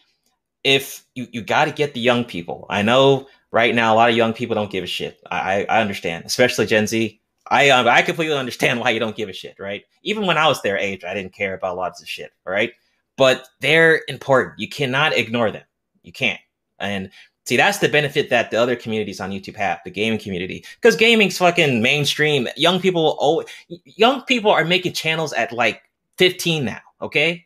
if 0.64 1.03
you, 1.16 1.28
you 1.32 1.41
got 1.41 1.66
to 1.66 1.72
get 1.72 1.93
the 1.93 1.99
young 1.99 2.24
people. 2.24 2.66
I 2.70 2.82
know 2.82 3.28
right 3.51 3.74
now 3.76 3.93
a 3.93 3.95
lot 3.95 4.09
of 4.09 4.16
young 4.16 4.34
people 4.34 4.55
don't 4.55 4.72
give 4.72 4.84
a 4.84 4.88
shit. 4.88 5.22
I, 5.30 5.66
I 5.66 5.82
understand, 5.82 6.26
especially 6.26 6.66
Gen 6.66 6.88
Z. 6.88 7.20
I 7.49 7.70
um, 7.70 7.88
I 7.88 8.01
completely 8.01 8.38
understand 8.38 8.80
why 8.80 8.91
you 8.91 8.99
don't 8.99 9.16
give 9.16 9.30
a 9.30 9.34
shit, 9.34 9.59
right? 9.59 9.84
Even 10.03 10.26
when 10.26 10.38
I 10.38 10.47
was 10.47 10.61
their 10.61 10.78
age, 10.78 11.03
I 11.03 11.14
didn't 11.14 11.34
care 11.34 11.53
about 11.53 11.76
lots 11.76 12.01
of 12.01 12.07
shit, 12.07 12.32
right? 12.45 12.72
But 13.18 13.47
they're 13.59 14.01
important. 14.07 14.59
You 14.59 14.70
cannot 14.70 15.14
ignore 15.14 15.51
them. 15.51 15.64
You 16.03 16.14
can't. 16.14 16.39
And 16.80 17.11
see, 17.45 17.57
that's 17.57 17.80
the 17.80 17.89
benefit 17.89 18.30
that 18.30 18.49
the 18.49 18.57
other 18.57 18.76
communities 18.76 19.20
on 19.20 19.32
YouTube 19.32 19.55
have, 19.57 19.82
the 19.84 19.91
gaming 19.91 20.20
community, 20.20 20.66
because 20.76 20.95
gaming's 20.95 21.38
fucking 21.38 21.82
mainstream. 21.82 22.47
Young 22.55 22.80
people, 22.80 23.18
oh, 23.20 23.43
young 23.68 24.22
people 24.24 24.51
are 24.51 24.66
making 24.66 24.93
channels 24.93 25.34
at 25.34 25.51
like 25.51 25.84
15 26.18 26.64
now. 26.64 26.80
Okay, 27.01 27.45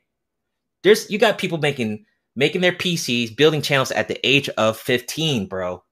there's 0.83 1.09
you 1.09 1.17
got 1.17 1.39
people 1.39 1.57
making 1.57 2.05
making 2.37 2.61
their 2.61 2.71
PCs, 2.71 3.35
building 3.35 3.61
channels 3.61 3.91
at 3.91 4.07
the 4.07 4.25
age 4.25 4.47
of 4.49 4.77
15, 4.77 5.47
bro. 5.47 5.83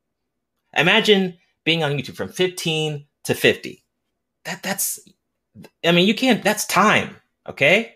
Imagine 0.78 1.38
being 1.66 1.84
on 1.84 1.92
YouTube 1.92 2.16
from 2.16 2.30
15 2.30 3.06
to 3.26 3.34
50 3.34 3.86
that 4.46 4.64
that's 4.64 5.00
I 5.86 5.92
mean, 5.92 6.08
you 6.08 6.16
can't 6.16 6.44
that's 6.44 6.66
time, 6.66 7.16
okay? 7.48 7.96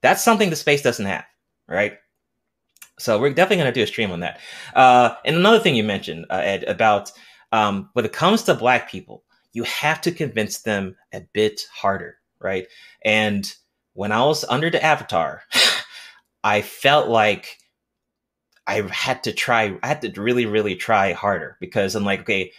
That's 0.00 0.24
something 0.24 0.50
the 0.50 0.56
space 0.56 0.82
doesn't 0.82 1.04
have, 1.04 1.24
right? 1.68 1.94
So 2.98 3.20
we're 3.20 3.30
definitely 3.30 3.62
going 3.62 3.72
to 3.72 3.80
do 3.80 3.84
a 3.84 3.86
stream 3.86 4.10
on 4.10 4.20
that. 4.20 4.40
Uh, 4.74 5.14
and 5.24 5.36
another 5.36 5.60
thing 5.60 5.76
you 5.76 5.84
mentioned, 5.84 6.26
uh, 6.30 6.40
Ed, 6.42 6.64
about 6.64 7.12
um, 7.52 7.90
when 7.92 8.04
it 8.04 8.12
comes 8.12 8.42
to 8.44 8.54
Black 8.54 8.90
people, 8.90 9.22
you 9.52 9.62
have 9.64 10.00
to 10.02 10.12
convince 10.12 10.62
them 10.62 10.96
a 11.12 11.20
bit 11.32 11.62
harder, 11.72 12.16
right? 12.40 12.66
And 13.04 13.52
when 13.94 14.12
I 14.12 14.24
was 14.24 14.44
under 14.44 14.68
the 14.68 14.82
Avatar, 14.82 15.42
I 16.44 16.62
felt 16.62 17.08
like 17.08 17.58
I 18.68 18.82
had 18.90 19.24
to 19.24 19.32
try, 19.32 19.76
I 19.82 19.86
had 19.86 20.02
to 20.02 20.20
really, 20.20 20.46
really 20.46 20.76
try 20.76 21.12
harder 21.12 21.56
because 21.58 21.94
I'm 21.94 22.04
like, 22.04 22.20
okay, 22.20 22.52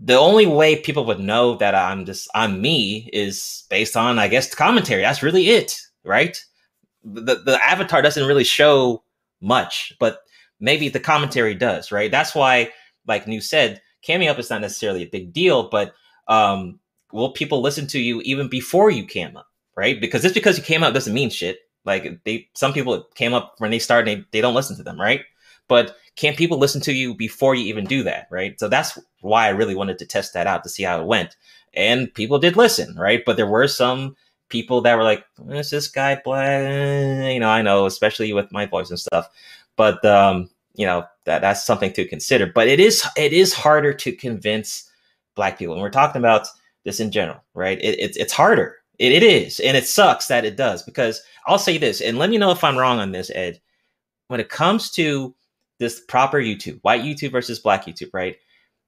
the 0.00 0.16
only 0.16 0.46
way 0.46 0.76
people 0.76 1.04
would 1.06 1.18
know 1.18 1.56
that 1.56 1.74
I'm 1.74 2.04
just 2.04 2.28
I'm 2.34 2.60
me 2.60 3.10
is 3.12 3.64
based 3.68 3.96
on 3.96 4.18
I 4.18 4.28
guess 4.28 4.48
the 4.48 4.56
commentary. 4.56 5.02
That's 5.02 5.22
really 5.22 5.48
it, 5.48 5.80
right? 6.04 6.40
The 7.02 7.36
the 7.36 7.58
avatar 7.64 8.02
doesn't 8.02 8.26
really 8.26 8.44
show 8.44 9.02
much, 9.40 9.92
but 9.98 10.20
maybe 10.60 10.88
the 10.88 11.00
commentary 11.00 11.54
does, 11.54 11.90
right? 11.90 12.10
That's 12.10 12.34
why, 12.34 12.70
like 13.06 13.26
New 13.26 13.40
said, 13.40 13.80
camming 14.06 14.30
up 14.30 14.38
is 14.38 14.50
not 14.50 14.60
necessarily 14.60 15.02
a 15.02 15.08
big 15.08 15.32
deal, 15.32 15.68
but 15.68 15.94
um, 16.28 16.78
will 17.12 17.32
people 17.32 17.60
listen 17.60 17.86
to 17.88 17.98
you 17.98 18.20
even 18.22 18.48
before 18.48 18.90
you 18.90 19.04
came 19.04 19.36
up, 19.36 19.48
right? 19.76 20.00
Because 20.00 20.22
just 20.22 20.34
because 20.34 20.58
you 20.58 20.64
came 20.64 20.82
up 20.82 20.94
doesn't 20.94 21.14
mean 21.14 21.30
shit. 21.30 21.58
Like 21.84 22.22
they, 22.24 22.48
some 22.54 22.72
people 22.72 23.06
came 23.14 23.32
up 23.32 23.54
when 23.58 23.70
they 23.70 23.78
started, 23.78 24.06
they, 24.18 24.24
they 24.32 24.40
don't 24.40 24.54
listen 24.54 24.76
to 24.76 24.82
them, 24.82 25.00
right? 25.00 25.22
But 25.68 25.96
can 26.16 26.34
people 26.34 26.58
listen 26.58 26.80
to 26.82 26.92
you 26.92 27.14
before 27.14 27.54
you 27.54 27.64
even 27.66 27.84
do 27.84 28.02
that, 28.02 28.26
right? 28.30 28.58
So 28.58 28.68
that's 28.68 28.98
why 29.20 29.46
I 29.46 29.50
really 29.50 29.74
wanted 29.74 29.98
to 29.98 30.06
test 30.06 30.34
that 30.34 30.46
out 30.46 30.64
to 30.64 30.68
see 30.68 30.82
how 30.82 31.00
it 31.00 31.06
went. 31.06 31.36
And 31.74 32.12
people 32.12 32.38
did 32.38 32.56
listen, 32.56 32.96
right? 32.96 33.22
But 33.24 33.36
there 33.36 33.46
were 33.46 33.68
some 33.68 34.16
people 34.48 34.80
that 34.80 34.96
were 34.96 35.04
like, 35.04 35.24
"Is 35.50 35.70
this 35.70 35.88
guy 35.88 36.20
black?" 36.24 37.32
You 37.32 37.40
know, 37.40 37.48
I 37.48 37.62
know, 37.62 37.86
especially 37.86 38.32
with 38.32 38.50
my 38.50 38.66
voice 38.66 38.90
and 38.90 38.98
stuff. 38.98 39.28
But 39.76 40.04
um, 40.04 40.50
you 40.74 40.86
know, 40.86 41.04
that 41.24 41.40
that's 41.40 41.64
something 41.64 41.92
to 41.92 42.08
consider. 42.08 42.46
But 42.46 42.68
it 42.68 42.80
is 42.80 43.06
it 43.16 43.32
is 43.32 43.52
harder 43.52 43.92
to 43.94 44.12
convince 44.12 44.90
black 45.34 45.58
people, 45.58 45.74
and 45.74 45.82
we're 45.82 45.90
talking 45.90 46.20
about 46.20 46.48
this 46.84 47.00
in 47.00 47.10
general, 47.12 47.42
right? 47.54 47.78
It, 47.80 47.98
it 47.98 48.16
it's 48.16 48.32
harder. 48.32 48.76
It, 48.98 49.12
it 49.12 49.22
is, 49.22 49.60
and 49.60 49.76
it 49.76 49.86
sucks 49.86 50.26
that 50.26 50.44
it 50.44 50.56
does 50.56 50.82
because 50.82 51.22
I'll 51.46 51.58
say 51.58 51.78
this, 51.78 52.00
and 52.00 52.18
let 52.18 52.30
me 52.30 52.38
know 52.38 52.50
if 52.50 52.64
I'm 52.64 52.76
wrong 52.76 52.98
on 52.98 53.12
this, 53.12 53.30
Ed. 53.30 53.60
When 54.28 54.40
it 54.40 54.48
comes 54.50 54.90
to 54.92 55.34
this 55.78 56.00
proper 56.00 56.40
YouTube, 56.40 56.80
white 56.82 57.02
YouTube 57.02 57.32
versus 57.32 57.58
black 57.58 57.86
YouTube, 57.86 58.10
right? 58.12 58.36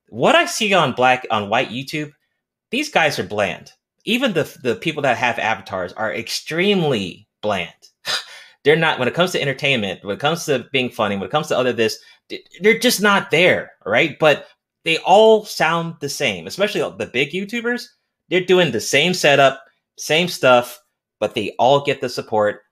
What 0.09 0.35
I 0.35 0.47
see 0.47 0.75
on 0.75 0.93
black 0.93 1.27
on 1.31 1.49
white 1.49 1.71
YouTube, 1.71 2.13
these 2.71 2.91
guys 2.91 3.19
are 3.19 3.25
bland. 3.25 3.73
Even 4.05 4.33
the 4.33 4.59
the 4.63 4.77
people 4.77 5.03
that 5.03 5.17
have 5.17 5.39
avatars 5.39 5.93
are 5.93 6.13
extremely 6.13 7.29
bland. 7.43 7.73
they're 8.65 8.77
not 8.77 8.99
when 8.99 9.09
it 9.09 9.15
comes 9.15 9.33
to 9.33 9.41
entertainment, 9.41 10.05
when 10.05 10.17
it 10.17 10.21
comes 10.21 10.45
to 10.47 10.67
being 10.73 10.91
funny, 10.91 11.17
when 11.17 11.27
it 11.27 11.31
comes 11.31 11.49
to 11.49 11.59
other 11.59 11.73
this, 11.73 11.99
they're 12.61 12.79
just 12.79 13.01
not 13.01 13.31
there, 13.31 13.73
right? 13.85 14.19
But 14.19 14.47
they 14.85 14.99
all 14.99 15.45
sound 15.45 15.97
the 16.01 16.09
same, 16.09 16.47
especially 16.47 16.81
the 16.81 17.11
big 17.13 17.31
YouTubers. 17.31 17.87
They're 18.29 18.45
doing 18.45 18.71
the 18.71 18.81
same 18.81 19.15
setup, 19.15 19.63
same 19.99 20.29
stuff, 20.29 20.81
but 21.19 21.35
they 21.35 21.55
all 21.59 21.85
get 21.85 22.01
the 22.01 22.09
support. 22.09 22.63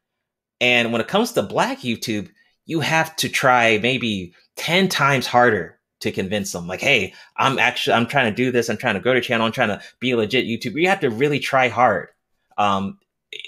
And 0.60 0.92
when 0.92 1.00
it 1.00 1.08
comes 1.08 1.32
to 1.32 1.42
black 1.42 1.80
YouTube, 1.80 2.28
you 2.68 2.80
have 2.80 3.16
to 3.16 3.28
try 3.28 3.78
maybe 3.78 4.34
10 4.56 4.88
times 4.88 5.26
harder 5.26 5.80
to 6.00 6.12
convince 6.12 6.52
them 6.52 6.68
like 6.68 6.80
hey 6.80 7.12
i'm 7.36 7.58
actually 7.58 7.94
i'm 7.94 8.06
trying 8.06 8.30
to 8.30 8.36
do 8.36 8.52
this 8.52 8.68
i'm 8.68 8.76
trying 8.76 8.94
to 8.94 9.00
grow 9.00 9.14
the 9.14 9.20
channel 9.20 9.44
i'm 9.44 9.52
trying 9.52 9.68
to 9.68 9.82
be 9.98 10.12
a 10.12 10.16
legit 10.16 10.46
youtuber. 10.46 10.80
You 10.80 10.88
have 10.88 11.00
to 11.00 11.10
really 11.10 11.40
try 11.40 11.68
hard. 11.68 12.10
Um, 12.56 12.98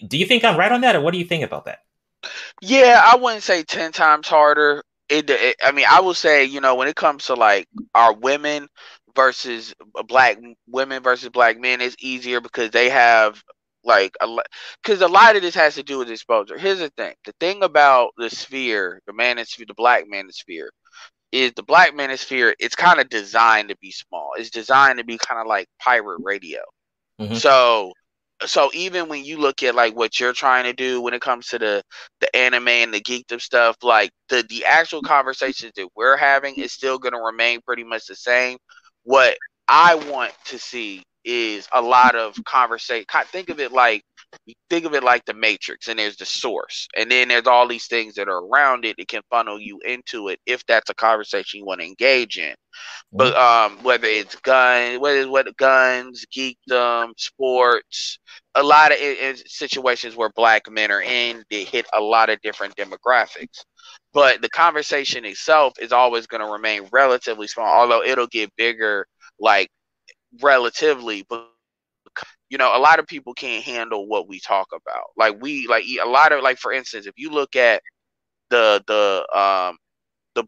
do 0.08 0.18
you 0.18 0.26
think 0.26 0.42
i'm 0.42 0.58
right 0.58 0.72
on 0.72 0.80
that 0.80 0.96
or 0.96 1.00
what 1.00 1.12
do 1.12 1.18
you 1.18 1.24
think 1.24 1.44
about 1.44 1.66
that? 1.66 1.84
Yeah 2.60 3.00
i 3.04 3.14
wouldn't 3.14 3.44
say 3.44 3.62
10 3.62 3.92
times 3.92 4.26
harder. 4.26 4.82
It, 5.08 5.28
it 5.30 5.56
i 5.62 5.70
mean 5.72 5.86
i 5.88 6.00
would 6.00 6.16
say 6.16 6.44
you 6.44 6.60
know 6.60 6.74
when 6.74 6.88
it 6.88 6.96
comes 6.96 7.26
to 7.26 7.34
like 7.34 7.68
our 7.94 8.14
women 8.14 8.68
versus 9.16 9.74
black 10.06 10.38
women 10.68 11.02
versus 11.02 11.28
black 11.30 11.58
men 11.58 11.80
it's 11.80 11.96
easier 11.98 12.40
because 12.40 12.70
they 12.70 12.88
have 12.88 13.42
like 13.84 14.14
a 14.20 14.36
because 14.82 15.00
a 15.00 15.08
lot 15.08 15.36
of 15.36 15.42
this 15.42 15.54
has 15.54 15.74
to 15.76 15.82
do 15.82 15.98
with 15.98 16.10
exposure. 16.10 16.58
Here's 16.58 16.80
the 16.80 16.90
thing: 16.90 17.14
the 17.24 17.34
thing 17.40 17.62
about 17.62 18.10
the 18.16 18.30
sphere, 18.30 19.00
the 19.06 19.12
manosphere, 19.12 19.66
the 19.66 19.74
black 19.74 20.04
manosphere, 20.06 20.68
is 21.32 21.52
the 21.54 21.62
black 21.62 21.94
manosphere. 21.94 22.54
It's 22.58 22.74
kind 22.74 23.00
of 23.00 23.08
designed 23.08 23.68
to 23.70 23.76
be 23.80 23.90
small. 23.90 24.32
It's 24.36 24.50
designed 24.50 24.98
to 24.98 25.04
be 25.04 25.18
kind 25.18 25.40
of 25.40 25.46
like 25.46 25.66
pirate 25.78 26.20
radio. 26.22 26.60
Mm-hmm. 27.20 27.34
So, 27.34 27.92
so 28.44 28.70
even 28.74 29.08
when 29.08 29.24
you 29.24 29.38
look 29.38 29.62
at 29.62 29.74
like 29.74 29.94
what 29.96 30.20
you're 30.20 30.32
trying 30.32 30.64
to 30.64 30.72
do 30.72 31.00
when 31.00 31.14
it 31.14 31.22
comes 31.22 31.48
to 31.48 31.58
the 31.58 31.82
the 32.20 32.34
anime 32.36 32.68
and 32.68 32.92
the 32.92 33.00
geekdom 33.00 33.40
stuff, 33.40 33.76
like 33.82 34.10
the 34.28 34.44
the 34.48 34.64
actual 34.64 35.02
conversations 35.02 35.72
that 35.76 35.88
we're 35.96 36.16
having 36.16 36.56
is 36.56 36.72
still 36.72 36.98
going 36.98 37.14
to 37.14 37.20
remain 37.20 37.60
pretty 37.62 37.84
much 37.84 38.06
the 38.06 38.16
same. 38.16 38.58
What 39.04 39.36
I 39.68 39.94
want 39.94 40.32
to 40.46 40.58
see 40.58 41.04
is 41.24 41.68
a 41.72 41.80
lot 41.80 42.14
of 42.14 42.36
conversation. 42.44 43.06
Think 43.32 43.48
of 43.50 43.60
it 43.60 43.72
like 43.72 44.04
think 44.68 44.84
of 44.84 44.94
it 44.94 45.02
like 45.02 45.24
the 45.24 45.34
matrix 45.34 45.88
and 45.88 45.98
there's 45.98 46.16
the 46.16 46.24
source 46.24 46.86
and 46.96 47.10
then 47.10 47.28
there's 47.28 47.46
all 47.46 47.66
these 47.66 47.86
things 47.86 48.14
that 48.14 48.28
are 48.28 48.44
around 48.46 48.84
it 48.84 48.94
it 48.98 49.08
can 49.08 49.22
funnel 49.30 49.58
you 49.58 49.80
into 49.84 50.28
it 50.28 50.38
if 50.46 50.64
that's 50.66 50.90
a 50.90 50.94
conversation 50.94 51.58
you 51.58 51.66
want 51.66 51.80
to 51.80 51.86
engage 51.86 52.38
in 52.38 52.54
but 53.12 53.34
mm-hmm. 53.34 53.76
um 53.76 53.82
whether 53.82 54.06
it's 54.06 54.36
gun 54.36 55.00
whether 55.00 55.18
it's 55.18 55.28
what 55.28 55.56
guns 55.56 56.24
geekdom 56.34 57.10
sports 57.16 58.18
a 58.54 58.62
lot 58.62 58.92
of 58.92 58.98
situations 59.46 60.16
where 60.16 60.30
black 60.36 60.70
men 60.70 60.90
are 60.90 61.02
in 61.02 61.42
they 61.50 61.64
hit 61.64 61.86
a 61.92 62.00
lot 62.00 62.30
of 62.30 62.40
different 62.42 62.74
demographics 62.76 63.64
but 64.12 64.40
the 64.42 64.50
conversation 64.50 65.24
itself 65.24 65.72
is 65.80 65.92
always 65.92 66.26
going 66.26 66.44
to 66.44 66.52
remain 66.52 66.88
relatively 66.92 67.48
small 67.48 67.66
although 67.66 68.02
it'll 68.02 68.28
get 68.28 68.54
bigger 68.56 69.06
like 69.40 69.68
relatively, 70.42 71.24
but 71.28 71.48
you 72.50 72.58
know, 72.58 72.76
a 72.76 72.78
lot 72.78 72.98
of 72.98 73.06
people 73.06 73.34
can't 73.34 73.64
handle 73.64 74.06
what 74.08 74.28
we 74.28 74.40
talk 74.40 74.68
about. 74.72 75.06
Like 75.16 75.36
we 75.40 75.66
like 75.68 75.84
a 76.02 76.08
lot 76.08 76.32
of 76.32 76.42
like 76.42 76.58
for 76.58 76.72
instance, 76.72 77.06
if 77.06 77.14
you 77.16 77.30
look 77.30 77.56
at 77.56 77.82
the 78.50 78.82
the 78.86 79.38
um 79.38 79.76
the 80.34 80.44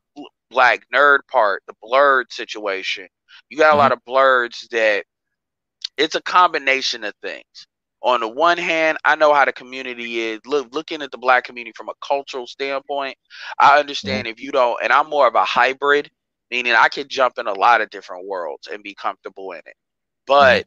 black 0.50 0.86
nerd 0.94 1.20
part, 1.30 1.62
the 1.66 1.74
blerd 1.84 2.24
situation, 2.30 3.08
you 3.48 3.58
got 3.58 3.74
a 3.74 3.76
lot 3.76 3.92
of 3.92 3.98
blerds 4.08 4.68
that 4.70 5.04
it's 5.96 6.14
a 6.14 6.22
combination 6.22 7.04
of 7.04 7.14
things. 7.22 7.66
On 8.02 8.20
the 8.20 8.28
one 8.28 8.58
hand, 8.58 8.98
I 9.04 9.14
know 9.16 9.32
how 9.32 9.44
the 9.44 9.52
community 9.52 10.20
is. 10.20 10.40
Look, 10.46 10.74
looking 10.74 11.02
at 11.02 11.10
the 11.10 11.18
black 11.18 11.44
community 11.44 11.72
from 11.76 11.88
a 11.88 11.94
cultural 12.06 12.46
standpoint, 12.46 13.16
I 13.58 13.78
understand 13.78 14.26
if 14.26 14.40
you 14.40 14.50
don't, 14.52 14.78
and 14.82 14.92
I'm 14.92 15.08
more 15.08 15.26
of 15.28 15.34
a 15.34 15.44
hybrid, 15.44 16.10
meaning 16.52 16.74
I 16.74 16.88
can 16.88 17.08
jump 17.08 17.38
in 17.38 17.46
a 17.46 17.52
lot 17.54 17.80
of 17.80 17.88
different 17.88 18.26
worlds 18.26 18.68
and 18.70 18.82
be 18.82 18.94
comfortable 18.94 19.52
in 19.52 19.60
it. 19.60 19.74
But 20.26 20.66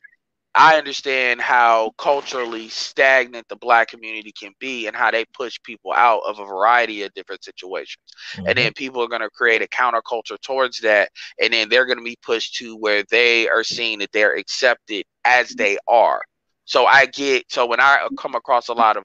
I 0.56 0.78
understand 0.78 1.42
how 1.42 1.92
culturally 2.00 2.70
stagnant 2.70 3.48
the 3.50 3.56
black 3.56 3.90
community 3.90 4.32
can 4.32 4.54
be 4.60 4.88
and 4.88 4.96
how 4.96 5.12
they 5.12 5.26
push 5.38 5.60
people 5.64 5.94
out 5.94 6.22
of 6.26 6.40
a 6.40 6.46
variety 6.46 7.04
of 7.04 7.14
different 7.14 7.44
situations. 7.44 8.02
Mm-hmm. 8.34 8.48
And 8.48 8.58
then 8.58 8.74
people 8.74 9.04
are 9.04 9.08
going 9.08 9.22
to 9.22 9.30
create 9.30 9.62
a 9.62 9.68
counterculture 9.68 10.42
towards 10.42 10.80
that. 10.80 11.12
And 11.40 11.54
then 11.54 11.70
they're 11.70 11.86
going 11.86 12.00
to 12.00 12.04
be 12.04 12.18
pushed 12.24 12.56
to 12.56 12.76
where 12.78 13.04
they 13.12 13.48
are 13.48 13.64
seeing 13.64 14.00
that 14.00 14.12
they're 14.12 14.36
accepted 14.36 15.06
as 15.24 15.50
they 15.50 15.78
are. 15.88 16.22
So 16.64 16.88
I 16.88 17.06
get, 17.06 17.44
so 17.50 17.68
when 17.68 17.80
I 17.80 18.08
come 18.18 18.34
across 18.34 18.70
a 18.70 18.74
lot 18.74 18.98
of 18.98 19.04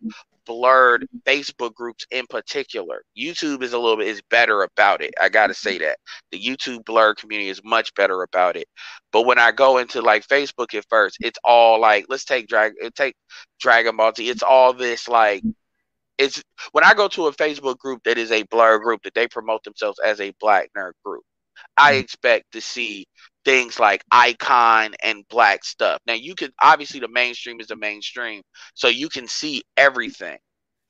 blerd 0.49 1.05
Facebook 1.25 1.75
groups 1.75 2.07
in 2.11 2.27
particular. 2.29 3.03
YouTube 3.19 3.63
is 3.63 3.73
a 3.73 3.79
little 3.79 3.97
bit 3.97 4.09
is 4.09 4.23
better 4.31 4.63
about 4.63 5.03
it. 5.03 5.15
I 5.21 5.29
gotta 5.29 5.55
say 5.55 5.79
that 5.79 5.99
the 6.31 6.41
YouTube 6.41 6.85
blerd 6.85 7.17
community 7.17 7.51
is 7.51 7.61
much 7.65 7.95
better 7.95 8.23
about 8.23 8.57
it. 8.57 8.67
But 9.13 9.23
when 9.27 9.39
I 9.39 9.53
go 9.53 9.79
into 9.79 10.03
like 10.03 10.27
Facebook 10.27 10.75
at 10.75 10.87
first, 10.89 11.19
it's 11.21 11.39
all 11.45 11.81
like 11.81 12.07
let's 12.09 12.25
take 12.25 12.49
drag 12.49 12.73
uh, 12.85 12.91
take 12.95 13.17
Dragon 13.61 13.97
Ball 13.97 14.13
Z. 14.17 14.29
It's 14.29 14.43
all 14.43 14.73
this 14.73 15.09
like 15.09 15.43
it's 16.19 16.43
when 16.73 16.85
I 16.85 16.95
go 16.95 17.09
to 17.09 17.27
a 17.29 17.33
Facebook 17.35 17.79
group 17.79 18.03
that 18.05 18.19
is 18.19 18.31
a 18.31 18.45
blerd 18.45 18.83
group 18.83 19.03
that 19.05 19.15
they 19.15 19.27
promote 19.29 19.65
themselves 19.65 19.99
as 20.05 20.21
a 20.21 20.33
black 20.41 20.71
nerd 20.77 20.93
group. 21.05 21.25
I 21.77 21.93
mm-hmm. 21.93 22.01
expect 22.01 22.53
to 22.53 22.61
see 22.61 23.07
things 23.45 23.79
like 23.79 24.05
icon 24.11 24.95
and 25.03 25.27
black 25.29 25.65
stuff. 25.65 26.01
Now 26.07 26.15
you 26.15 26.35
can 26.35 26.53
obviously 26.63 27.01
the 27.01 27.09
mainstream 27.09 27.61
is 27.61 27.69
the 27.69 27.77
mainstream, 27.77 28.43
so 28.75 28.89
you 28.89 29.09
can 29.09 29.27
see 29.27 29.63
everything. 29.77 30.39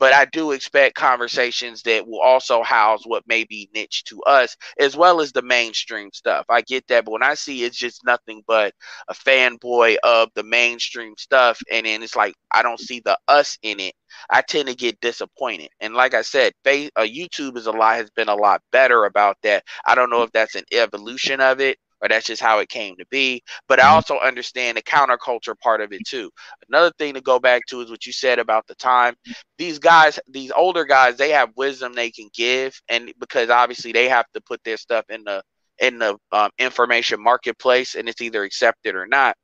But 0.01 0.15
I 0.15 0.27
do 0.27 0.53
expect 0.53 0.97
conversations 0.97 1.83
that 1.85 2.09
will 2.09 2.23
also 2.23 2.63
house 2.65 3.03
what 3.07 3.25
may 3.29 3.45
be 3.45 3.71
niche 3.75 4.05
to 4.07 4.23
us, 4.25 4.57
as 4.81 4.97
well 4.97 5.21
as 5.21 5.33
the 5.33 5.43
mainstream 5.43 6.11
stuff. 6.13 6.47
I 6.51 6.63
get 6.63 6.89
that, 6.89 7.05
but 7.07 7.13
when 7.13 7.23
I 7.25 7.35
see 7.35 7.65
it's 7.65 7.79
just 7.79 8.05
nothing 8.05 8.43
but 8.49 8.75
a 9.09 9.15
fanboy 9.15 9.97
of 10.05 10.31
the 10.35 10.45
mainstream 10.45 11.15
stuff, 11.19 11.61
and 11.73 11.87
then 11.87 12.03
it's 12.03 12.17
like 12.17 12.35
I 12.53 12.63
don't 12.63 12.81
see 12.81 13.01
the 13.05 13.19
us 13.29 13.59
in 13.63 13.81
it, 13.81 13.95
I 14.31 14.43
tend 14.43 14.69
to 14.69 14.75
get 14.75 15.01
disappointed. 15.01 15.71
And 15.81 15.95
like 15.95 16.15
I 16.15 16.23
said, 16.23 16.53
fa- 16.65 16.91
uh, 16.97 17.03
YouTube 17.03 17.57
is 17.57 17.67
a 17.67 17.73
lot 17.73 17.97
has 17.97 18.11
been 18.11 18.29
a 18.29 18.35
lot 18.35 18.63
better 18.73 19.05
about 19.05 19.37
that. 19.43 19.65
I 19.87 19.95
don't 19.95 20.11
know 20.11 20.23
if 20.23 20.33
that's 20.33 20.55
an 20.57 20.65
evolution 20.73 21.41
of 21.41 21.61
it 21.61 21.79
or 22.03 22.09
that's 22.09 22.27
just 22.27 22.43
how 22.43 22.59
it 22.59 22.69
came 22.69 22.97
to 22.97 23.07
be. 23.11 23.43
But 23.69 23.81
I 23.81 23.89
also 23.89 24.19
understand 24.19 24.77
the 24.77 24.83
counterculture 24.83 25.59
part 25.59 25.81
of 25.81 25.93
it 25.93 26.05
too. 26.07 26.31
Another 26.69 26.93
thing 26.99 27.15
to 27.15 27.21
go 27.21 27.39
back 27.39 27.63
to 27.69 27.81
is 27.81 27.91
what 27.91 28.07
you 28.07 28.13
said 28.13 28.39
about 28.39 28.67
the 28.67 28.75
time. 28.75 29.15
These 29.59 29.79
guys, 29.79 30.19
these 30.29 30.51
older 30.53 30.85
guys, 30.85 31.17
they 31.17 31.31
have 31.31 31.51
wisdom 31.57 31.93
they 31.93 32.11
can 32.11 32.29
give, 32.35 32.81
and 32.89 33.13
because 33.19 33.51
obviously 33.51 33.93
they 33.93 34.09
have 34.09 34.27
to 34.35 34.41
put 34.41 34.63
their 34.65 34.77
stuff 34.77 35.05
in 35.11 35.25
the 35.25 35.43
in 35.79 35.99
the 35.99 36.17
um, 36.33 36.51
information 36.59 37.23
marketplace, 37.23 37.95
and 37.95 38.09
it's 38.09 38.21
either 38.21 38.43
accepted 38.45 38.95
or 38.95 39.07
not. 39.07 39.37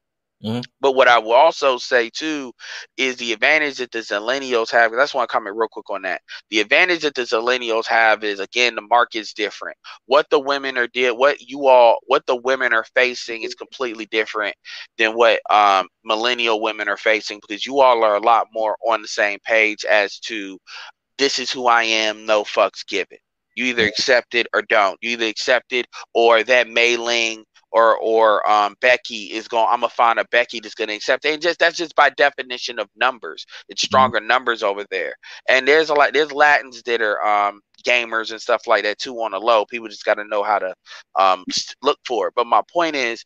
Mhm. 0.45 0.65
But 0.81 0.93
what 0.93 1.09
I 1.09 1.19
will 1.19 1.33
also 1.33 1.79
say 1.79 2.11
too 2.11 2.53
is 2.97 3.17
the 3.17 3.33
advantage 3.33 3.79
that 3.79 3.91
the 3.91 4.01
Zillennials 4.01 4.71
have. 4.71 4.93
That's 4.93 5.15
one 5.15 5.27
comment 5.29 5.57
real 5.57 5.69
quick 5.69 5.91
on 5.91 6.03
that. 6.03 6.23
The 6.51 6.61
advantage 6.61 7.03
that 7.03 7.15
the 7.15 7.23
Zillennials 7.23 7.87
have 7.87 8.23
is 8.23 8.39
again 8.41 8.75
the 8.75 8.83
market's 8.83 9.33
different. 9.33 9.79
What 10.07 10.29
the 10.31 10.39
women 10.39 10.77
are 10.79 10.87
did, 10.89 11.13
what 11.13 11.41
you 11.41 11.67
all, 11.69 11.99
what 12.07 12.27
the 12.27 12.37
women 12.37 12.73
are 12.75 12.85
facing 12.95 13.43
is 13.43 13.55
completely 13.55 14.07
different 14.07 14.55
than 14.99 15.15
what 15.17 15.41
um, 15.51 15.89
millennial 16.05 16.61
women 16.61 16.89
are 16.89 16.99
facing 16.99 17.41
because 17.41 17.65
you 17.67 17.81
all 17.81 18.05
are 18.05 18.17
a 18.17 18.21
lot 18.21 18.49
more 18.53 18.77
on 18.87 19.03
the 19.03 19.09
same 19.09 19.39
page 19.45 19.85
as 19.87 20.19
to 20.21 20.59
this 21.19 21.39
is 21.39 21.51
who 21.51 21.67
I 21.67 21.85
am, 21.85 22.27
no 22.27 22.45
fucks 22.45 22.87
given. 22.87 23.19
You 23.55 23.67
either 23.67 23.87
accept 23.87 24.35
it 24.35 24.47
or 24.55 24.63
don't. 24.63 24.99
You 25.01 25.11
either 25.11 25.27
accept 25.27 25.73
it 25.73 25.87
or 26.15 26.43
that 26.45 26.69
Mei 26.69 26.97
Ling 26.97 27.45
or 27.73 27.99
or 27.99 28.49
um, 28.49 28.75
Becky 28.81 29.33
is 29.33 29.49
going. 29.49 29.67
I'm 29.69 29.81
gonna 29.81 29.91
find 29.91 30.19
a 30.19 30.25
Becky 30.31 30.61
that's 30.61 30.75
gonna 30.75 30.95
accept 30.95 31.25
it. 31.25 31.35
And 31.35 31.43
just 31.43 31.59
that's 31.59 31.77
just 31.77 31.95
by 31.95 32.11
definition 32.11 32.79
of 32.79 32.89
numbers. 32.97 33.47
It's 33.69 33.83
stronger 33.83 34.21
numbers 34.21 34.63
over 34.63 34.85
there. 34.91 35.15
And 35.49 35.67
there's 35.67 35.91
a 35.91 35.95
lot. 35.95 36.13
There's 36.13 36.33
Latins 36.33 36.83
that 36.85 37.03
are 37.03 37.25
um, 37.25 37.61
gamers 37.85 38.31
and 38.31 38.41
stuff 38.41 38.67
like 38.67 38.85
that 38.85 38.99
too 38.99 39.15
on 39.17 39.33
the 39.33 39.41
low. 39.41 39.67
People 39.67 39.89
just 39.89 40.05
got 40.05 40.15
to 40.15 40.25
know 40.25 40.43
how 40.43 40.59
to 40.59 40.75
um, 41.17 41.45
look 41.83 41.99
for 42.07 42.29
it. 42.29 42.35
But 42.37 42.47
my 42.47 42.63
point 42.73 42.97
is. 42.97 43.25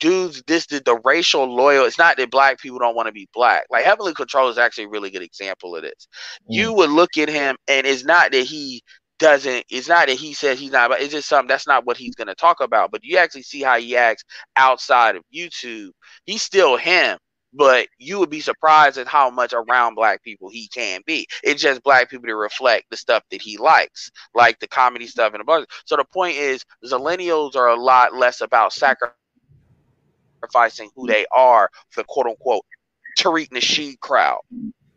Dudes, 0.00 0.42
this 0.46 0.64
the, 0.64 0.80
the 0.82 0.98
racial 1.04 1.44
loyal. 1.44 1.84
It's 1.84 1.98
not 1.98 2.16
that 2.16 2.30
black 2.30 2.58
people 2.58 2.78
don't 2.78 2.96
want 2.96 3.08
to 3.08 3.12
be 3.12 3.28
black. 3.34 3.64
Like 3.68 3.84
Heavenly 3.84 4.14
Control 4.14 4.48
is 4.48 4.56
actually 4.56 4.84
a 4.84 4.88
really 4.88 5.10
good 5.10 5.20
example 5.20 5.76
of 5.76 5.82
this. 5.82 6.08
You 6.48 6.72
would 6.72 6.88
look 6.88 7.18
at 7.18 7.28
him, 7.28 7.56
and 7.68 7.86
it's 7.86 8.02
not 8.02 8.32
that 8.32 8.44
he 8.44 8.80
doesn't 9.20 9.64
it's 9.70 9.88
not 9.88 10.08
that 10.08 10.16
he 10.16 10.34
says 10.34 10.58
he's 10.58 10.72
not 10.72 10.90
but 10.90 11.00
it's 11.00 11.12
just 11.12 11.28
something 11.28 11.48
that's 11.48 11.68
not 11.68 11.86
what 11.86 11.98
he's 11.98 12.16
going 12.16 12.28
to 12.28 12.36
talk 12.36 12.60
about. 12.60 12.92
But 12.92 13.04
you 13.04 13.18
actually 13.18 13.44
see 13.44 13.62
how 13.62 13.78
he 13.78 13.96
acts 13.96 14.24
outside 14.56 15.16
of 15.16 15.24
youtube. 15.34 15.90
He's 16.26 16.42
still 16.42 16.78
him 16.78 17.18
but 17.54 17.88
you 17.98 18.20
would 18.20 18.30
be 18.30 18.40
surprised 18.40 18.98
at 18.98 19.08
how 19.08 19.30
much 19.30 19.52
around 19.54 19.96
black 19.96 20.22
people 20.22 20.48
he 20.50 20.68
can 20.68 21.02
be. 21.06 21.26
It's 21.42 21.62
just 21.62 21.82
black 21.82 22.08
people 22.10 22.28
to 22.28 22.36
reflect 22.36 22.84
the 22.90 22.96
stuff 22.96 23.24
that 23.30 23.42
he 23.42 23.58
likes 23.58 24.10
like 24.34 24.58
the 24.60 24.68
comedy 24.68 25.06
stuff 25.08 25.34
and 25.34 25.40
the 25.40 25.44
buzz. 25.44 25.66
So 25.84 25.96
the 25.96 26.04
point 26.04 26.36
is 26.36 26.64
millennials 26.84 27.56
are 27.56 27.68
a 27.68 27.76
lot 27.76 28.14
less 28.14 28.40
about 28.40 28.72
sacrificing 28.72 29.16
who 30.96 31.06
they 31.08 31.26
are 31.32 31.70
for 31.90 32.04
quote 32.04 32.26
unquote 32.26 32.64
Tariq 33.18 33.48
Nasheed 33.50 33.98
crowd 34.00 34.40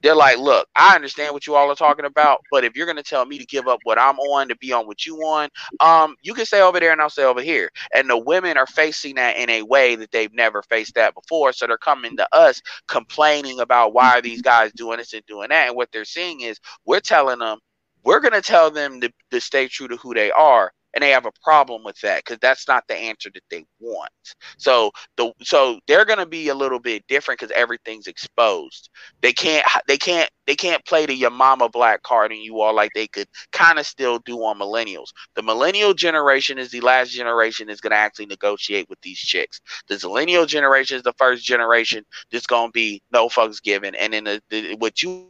they're 0.04 0.16
like, 0.16 0.38
look, 0.40 0.68
I 0.76 0.96
understand 0.96 1.34
what 1.34 1.48
you 1.48 1.56
all 1.56 1.72
are 1.72 1.76
talking 1.76 2.06
about, 2.06 2.42
but 2.52 2.66
if 2.66 2.76
you're 2.76 2.88
gonna 2.88 3.04
tell 3.04 3.26
me 3.26 3.40
to 3.40 3.46
give 3.48 3.68
up 3.68 3.80
what 3.84 4.00
I'm 4.00 4.20
on 4.20 4.50
to 4.50 4.58
be 4.58 4.74
on 4.74 4.88
what 4.88 5.06
you 5.06 5.18
on, 5.20 5.50
um, 5.82 6.16
you 6.24 6.36
can 6.36 6.46
stay 6.46 6.62
over 6.62 6.80
there 6.80 6.94
and 6.94 7.02
I'll 7.02 7.10
stay 7.10 7.26
over 7.26 7.42
here. 7.42 7.72
And 7.96 8.10
the 8.10 8.18
women 8.20 8.58
are 8.58 8.68
facing 8.68 9.16
that 9.16 9.38
in 9.38 9.50
a 9.50 9.64
way 9.64 9.96
that 9.96 10.12
they've 10.12 10.34
never 10.34 10.62
faced 10.64 10.96
that 10.96 11.16
before. 11.16 11.54
So 11.54 11.68
they're 11.68 11.78
coming 11.80 12.18
to 12.18 12.28
us 12.36 12.62
complaining 12.88 13.62
about 13.62 13.94
why 13.94 14.18
are 14.20 14.24
these 14.24 14.44
guys 14.44 14.74
doing 14.74 15.00
this 15.00 15.14
and 15.14 15.26
doing 15.26 15.50
that. 15.50 15.70
And 15.70 15.78
what 15.78 15.92
they're 15.94 16.06
seeing 16.06 16.42
is 16.42 16.60
we're 16.86 17.02
telling 17.02 17.40
them 17.40 17.60
we're 18.04 18.22
gonna 18.22 18.42
tell 18.42 18.72
them 18.72 19.02
to, 19.02 19.12
to 19.32 19.42
stay 19.42 19.68
true 19.70 19.90
to 19.90 19.98
who 19.98 20.14
they 20.14 20.32
are. 20.32 20.72
And 20.94 21.02
they 21.02 21.10
have 21.10 21.26
a 21.26 21.32
problem 21.44 21.84
with 21.84 22.00
that 22.02 22.24
because 22.24 22.40
that's 22.40 22.68
not 22.68 22.88
the 22.88 22.96
answer 22.96 23.30
that 23.34 23.44
they 23.50 23.66
want. 23.80 24.12
So 24.58 24.92
the 25.18 25.32
so 25.42 25.80
they're 25.88 26.06
gonna 26.06 26.26
be 26.26 26.50
a 26.50 26.56
little 26.56 26.80
bit 26.80 27.06
different 27.08 27.40
because 27.40 27.54
everything's 27.56 28.08
exposed. 28.08 28.90
They 29.22 29.34
can't 29.34 29.66
they 29.88 29.98
can't 29.98 30.30
they 30.46 30.56
can't 30.56 30.86
play 30.86 31.06
the 31.06 31.14
your 31.16 31.32
mama 31.32 31.70
black 31.70 32.04
card 32.04 32.32
and 32.32 32.42
you 32.42 32.62
all 32.62 32.76
like 32.76 32.92
they 32.94 33.08
could 33.08 33.28
kind 33.52 33.80
of 33.80 33.88
still 33.88 34.20
do 34.20 34.38
on 34.44 34.60
millennials. 34.60 35.10
The 35.36 35.44
millennial 35.44 35.94
generation 35.94 36.58
is 36.58 36.72
the 36.72 36.82
last 36.82 37.12
generation 37.12 37.68
that's 37.68 37.82
going 37.82 37.92
to 37.92 37.98
actually 37.98 38.26
negotiate 38.26 38.90
with 38.90 39.00
these 39.02 39.20
chicks. 39.20 39.62
The 39.88 40.00
millennial 40.04 40.46
generation 40.46 40.98
is 40.98 41.04
the 41.04 41.14
first 41.18 41.44
generation 41.44 42.06
that's 42.32 42.48
going 42.48 42.70
to 42.70 42.74
be 42.74 43.02
no 43.12 43.30
fucks 43.30 43.62
given 43.62 43.96
and 43.96 44.14
then 44.14 44.26
the, 44.26 44.42
the, 44.50 44.76
what 44.76 45.02
you 45.02 45.28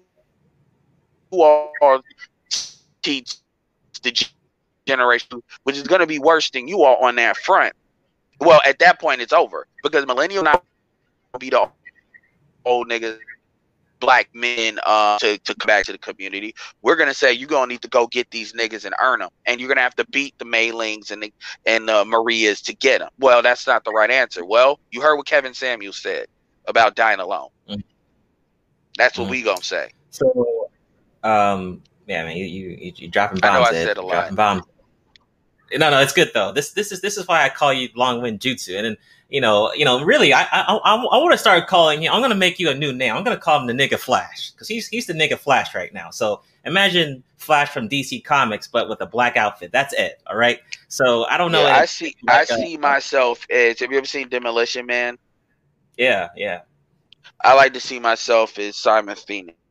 all 1.32 2.02
teach 3.02 3.36
the 4.02 4.12
generation 4.86 5.42
which 5.64 5.78
is 5.78 5.84
going 5.84 6.02
to 6.02 6.08
be 6.08 6.20
worse 6.20 6.50
than 6.52 6.68
you 6.68 6.84
all 6.84 7.04
on 7.04 7.16
that 7.16 7.38
front 7.38 7.74
well 8.40 8.62
at 8.66 8.80
that 8.80 9.00
point 9.00 9.22
it's 9.22 9.34
over 9.34 9.68
because 9.84 10.06
millennial 10.06 10.44
not 10.44 10.64
be 11.40 11.50
the 11.50 11.70
old 12.66 12.90
niggas 12.90 13.18
black 14.00 14.30
men 14.34 14.80
uh, 14.86 15.18
to, 15.20 15.38
to 15.40 15.56
come 15.56 15.68
back 15.68 15.86
to 15.86 15.94
the 15.94 15.98
community. 15.98 16.54
We're 16.82 16.98
gonna 16.98 17.14
say 17.14 17.32
you're 17.32 17.48
gonna 17.48 17.68
need 17.68 17.82
to 17.84 17.88
go 17.88 18.08
get 18.08 18.30
these 18.32 18.52
niggas 18.52 18.84
and 18.84 18.94
earn 19.02 19.20
them, 19.20 19.30
and 19.46 19.60
you're 19.62 19.70
gonna 19.70 19.82
have 19.82 19.96
to 19.96 20.06
beat 20.12 20.38
the 20.40 20.46
Maylings 20.46 21.10
and 21.10 21.24
the 21.24 21.34
and 21.66 21.90
uh, 21.90 22.04
Marias 22.04 22.62
to 22.64 22.76
get 22.76 23.00
them. 23.00 23.10
Well, 23.18 23.42
that's 23.42 23.66
not 23.66 23.86
the 23.86 23.92
right 23.92 24.12
answer. 24.12 24.46
Well, 24.46 24.80
you 24.92 25.02
heard 25.02 25.16
what 25.16 25.26
Kevin 25.26 25.54
Samuels 25.54 26.02
said 26.02 26.26
about 26.68 26.96
dying 26.96 27.20
alone. 27.20 27.48
Mhm. 27.70 27.84
That's 28.98 29.18
what 29.18 29.28
Mhm. 29.28 29.32
we 29.32 29.42
gonna 29.42 29.64
say. 29.64 29.90
So, 30.10 30.70
um, 31.24 31.82
yeah, 32.06 32.26
man, 32.26 32.36
you 32.36 32.46
you 32.46 32.70
you, 32.80 32.94
you 32.98 33.08
dropping 33.08 33.40
I 33.42 33.48
know 33.54 33.64
bombs. 33.64 33.70
I 33.70 33.72
said 33.72 33.98
a 33.98 34.02
lot. 34.02 34.12
Dropping 34.12 34.36
bombs. 34.36 34.64
No, 35.78 35.90
no, 35.92 36.00
it's 36.02 36.14
good 36.14 36.32
though. 36.34 36.52
This 36.52 36.72
this 36.72 36.92
is 36.92 37.02
this 37.02 37.18
is 37.18 37.28
why 37.28 37.44
I 37.44 37.50
call 37.50 37.74
you 37.74 37.90
Long 37.96 38.22
Wind 38.22 38.40
Jutsu, 38.40 38.76
and 38.78 38.86
then 38.86 38.98
you 39.30 39.42
know, 39.42 39.74
you 39.74 39.86
know, 39.86 40.04
really, 40.04 40.34
I 40.34 40.44
I 40.44 40.62
I, 40.62 40.96
I 40.96 41.18
want 41.18 41.32
to 41.32 41.38
start 41.38 41.68
calling 41.68 42.02
you. 42.04 42.10
I'm 42.12 42.22
gonna 42.22 42.36
make 42.36 42.60
you 42.60 42.70
a 42.70 42.74
new 42.76 42.94
name. 42.94 43.14
I'm 43.16 43.24
gonna 43.24 43.38
call 43.38 43.60
him 43.60 43.68
the 43.68 43.74
nigga 43.74 43.98
Flash 43.98 44.52
because 44.52 44.68
he's 44.68 44.88
he's 44.88 45.08
the 45.08 45.14
nigga 45.14 45.38
Flash 45.38 45.74
right 45.74 45.94
now. 45.94 46.10
So 46.12 46.42
imagine 46.66 47.24
Flash 47.38 47.70
from 47.70 47.90
DC 47.90 48.24
Comics, 48.24 48.68
but 48.68 48.88
with 48.90 49.02
a 49.02 49.06
black 49.06 49.36
outfit. 49.38 49.72
That's 49.72 49.94
it. 49.94 50.22
All 50.28 50.38
right. 50.38 50.60
So 50.88 51.26
I 51.26 51.38
don't 51.38 51.52
know. 51.52 51.66
Yeah, 51.66 51.78
I 51.78 51.86
see. 51.86 52.16
like 52.24 52.52
I 52.52 52.56
a- 52.56 52.58
see 52.58 52.78
myself 52.78 53.46
as. 53.50 53.80
Have 53.80 53.92
you 53.92 53.98
ever 53.98 54.06
seen 54.08 54.30
Demolition 54.30 54.86
Man? 54.86 55.18
Yeah, 55.98 56.30
yeah. 56.36 56.62
I 57.44 57.54
like 57.54 57.74
to 57.74 57.80
see 57.80 58.00
myself 58.00 58.58
as 58.60 58.76
Simon 58.76 59.16
Phoenix. 59.16 59.58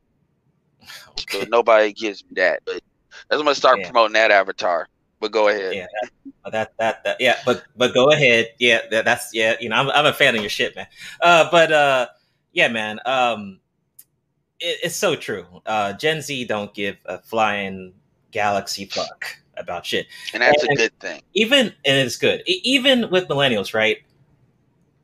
Okay. 1.21 1.39
But 1.41 1.49
nobody 1.49 1.93
gives 1.93 2.23
me 2.23 2.31
that. 2.35 2.61
But 2.65 2.81
I'm 3.29 3.37
gonna 3.37 3.55
start 3.55 3.79
Yeah. 3.79 3.85
promoting 3.85 4.13
that 4.13 4.31
avatar. 4.31 4.87
But 5.23 5.31
go 5.31 5.47
ahead. 5.47 5.73
Yeah, 5.73 5.87
that, 6.43 6.51
that 6.51 6.73
that 6.79 7.03
that 7.05 7.21
yeah, 7.21 7.37
but 7.45 7.63
but 7.77 7.93
go 7.93 8.11
ahead. 8.11 8.49
Yeah, 8.59 8.81
that, 8.91 9.05
that's 9.05 9.33
yeah. 9.33 9.55
You 9.61 9.69
know, 9.69 9.77
I'm 9.77 9.89
I'm 9.91 10.05
a 10.05 10.11
fan 10.11 10.35
of 10.35 10.41
your 10.41 10.49
shit, 10.49 10.75
man. 10.75 10.85
Uh, 11.21 11.47
but 11.49 11.71
uh, 11.71 12.07
yeah, 12.51 12.67
man. 12.67 12.99
Um, 13.05 13.61
it, 14.59 14.79
it's 14.83 14.97
so 14.97 15.15
true. 15.15 15.45
Uh, 15.65 15.93
Gen 15.93 16.21
Z 16.21 16.43
don't 16.43 16.73
give 16.73 16.97
a 17.05 17.19
flying 17.19 17.93
galaxy 18.31 18.83
fuck 18.83 19.37
about 19.55 19.85
shit. 19.85 20.07
And 20.33 20.43
that's 20.43 20.61
a 20.61 20.75
good 20.75 20.99
thing. 20.99 21.21
Even 21.35 21.67
and 21.85 21.97
it's 22.05 22.17
good. 22.17 22.43
Even 22.45 23.09
with 23.09 23.29
millennials, 23.29 23.73
right? 23.73 23.99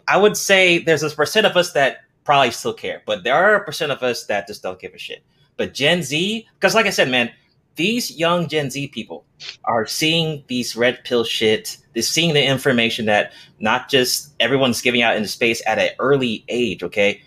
I 0.06 0.18
would 0.18 0.36
say 0.36 0.80
there's 0.80 1.02
a 1.02 1.10
percent 1.12 1.46
of 1.46 1.56
us 1.56 1.72
that 1.72 2.00
probably 2.26 2.52
still 2.52 2.74
care, 2.74 3.04
but 3.06 3.24
there 3.24 3.36
are 3.36 3.56
a 3.56 3.64
percent 3.64 3.94
of 3.94 4.04
us 4.04 4.26
that 4.26 4.48
just 4.48 4.64
don't 4.64 4.82
give 4.82 4.94
a 4.94 4.98
shit. 4.98 5.24
But 5.56 5.74
Gen 5.74 6.04
Z, 6.04 6.46
because 6.56 6.76
like 6.76 6.88
I 6.88 6.90
said, 6.90 7.08
man, 7.08 7.32
these 7.78 8.12
young 8.12 8.50
Gen 8.50 8.70
Z 8.70 8.90
people 8.90 9.24
are 9.66 9.86
seeing 9.86 10.44
these 10.48 10.76
red 10.76 11.04
pill 11.04 11.24
shit. 11.24 11.78
They're 11.94 12.04
seeing 12.04 12.34
the 12.34 12.44
information 12.44 13.06
that 13.06 13.34
not 13.60 13.90
just 13.90 14.34
everyone's 14.40 14.82
giving 14.82 15.02
out 15.02 15.16
into 15.16 15.30
space 15.30 15.62
at 15.66 15.80
an 15.80 15.90
early 16.00 16.44
age. 16.48 16.84
Okay, 16.84 17.22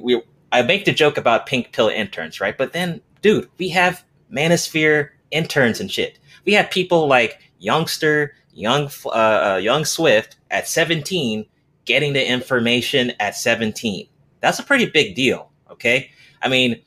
we, 0.00 0.22
I 0.52 0.62
make 0.62 0.84
the 0.84 0.92
joke 0.92 1.16
about 1.16 1.46
pink 1.46 1.72
pill 1.72 1.88
interns, 1.88 2.40
right? 2.40 2.56
But 2.56 2.72
then, 2.72 3.00
dude, 3.22 3.48
we 3.58 3.68
have 3.70 4.04
manosphere 4.32 5.10
interns 5.30 5.80
and 5.80 5.90
shit. 5.90 6.18
We 6.44 6.52
have 6.54 6.70
people 6.70 7.06
like 7.06 7.40
youngster, 7.58 8.34
young, 8.52 8.90
uh, 9.06 9.08
uh, 9.08 9.60
young 9.62 9.84
Swift 9.84 10.36
at 10.50 10.66
17 10.66 11.44
getting 11.84 12.12
the 12.12 12.26
information 12.26 13.12
at 13.18 13.34
17. 13.34 14.06
That's 14.40 14.58
a 14.58 14.62
pretty 14.62 14.86
big 14.86 15.14
deal. 15.14 15.50
Okay, 15.70 16.10
I 16.42 16.48
mean, 16.48 16.80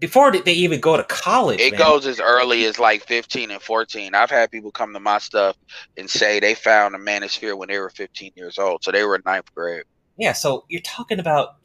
before 0.00 0.32
they 0.32 0.52
even 0.54 0.80
go 0.80 0.96
to 0.96 1.04
college, 1.04 1.68
It 1.68 1.70
man, 1.70 1.78
goes 1.78 2.06
as 2.08 2.18
early 2.18 2.64
as 2.64 2.80
like 2.80 3.06
15 3.06 3.52
and 3.52 3.62
14. 3.62 4.16
I've 4.16 4.30
had 4.30 4.50
people 4.50 4.72
come 4.72 4.92
to 4.94 4.98
my 5.00 5.18
stuff 5.18 5.56
and 5.96 6.10
say 6.10 6.40
they 6.40 6.56
found 6.56 6.96
a 6.96 6.98
manosphere 6.98 7.56
when 7.56 7.68
they 7.68 7.78
were 7.78 7.90
15 7.90 8.32
years 8.34 8.58
old. 8.58 8.82
So 8.82 8.90
they 8.90 9.04
were 9.04 9.14
in 9.14 9.22
ninth 9.24 9.52
grade. 9.54 9.84
Yeah, 10.16 10.32
so 10.32 10.64
you're 10.68 10.82
talking 10.82 11.18
about 11.18 11.56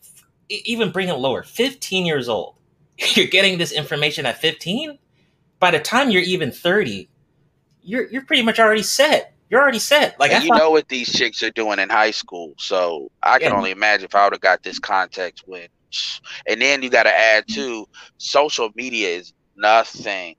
even 0.49 0.91
bring 0.91 1.09
it 1.09 1.13
lower, 1.15 1.43
15 1.43 2.05
years 2.05 2.29
old. 2.29 2.55
You're 3.15 3.27
getting 3.27 3.57
this 3.57 3.71
information 3.73 4.25
at 4.25 4.39
15. 4.39 4.97
By 5.59 5.71
the 5.71 5.79
time 5.79 6.11
you're 6.11 6.21
even 6.21 6.51
30, 6.51 7.09
you're 7.81 8.07
you're 8.09 8.25
pretty 8.25 8.43
much 8.43 8.59
already 8.59 8.83
set. 8.83 9.33
You're 9.49 9.61
already 9.61 9.79
set. 9.79 10.19
Like 10.19 10.31
you 10.33 10.51
thought, 10.51 10.61
know 10.61 10.71
what 10.71 10.87
these 10.87 11.11
chicks 11.11 11.43
are 11.43 11.51
doing 11.51 11.79
in 11.79 11.89
high 11.89 12.11
school. 12.11 12.53
So 12.57 13.09
I 13.23 13.39
can 13.39 13.51
Yeah. 13.51 13.57
only 13.57 13.71
imagine 13.71 14.05
if 14.05 14.15
I 14.15 14.25
would 14.25 14.33
have 14.33 14.41
got 14.41 14.63
this 14.63 14.79
context 14.79 15.43
when. 15.47 15.67
And 16.47 16.61
then 16.61 16.83
you 16.83 16.89
got 16.89 17.03
to 17.03 17.17
add 17.17 17.47
to 17.49 17.87
social 18.17 18.69
media 18.75 19.09
is 19.09 19.33
nothing 19.55 20.35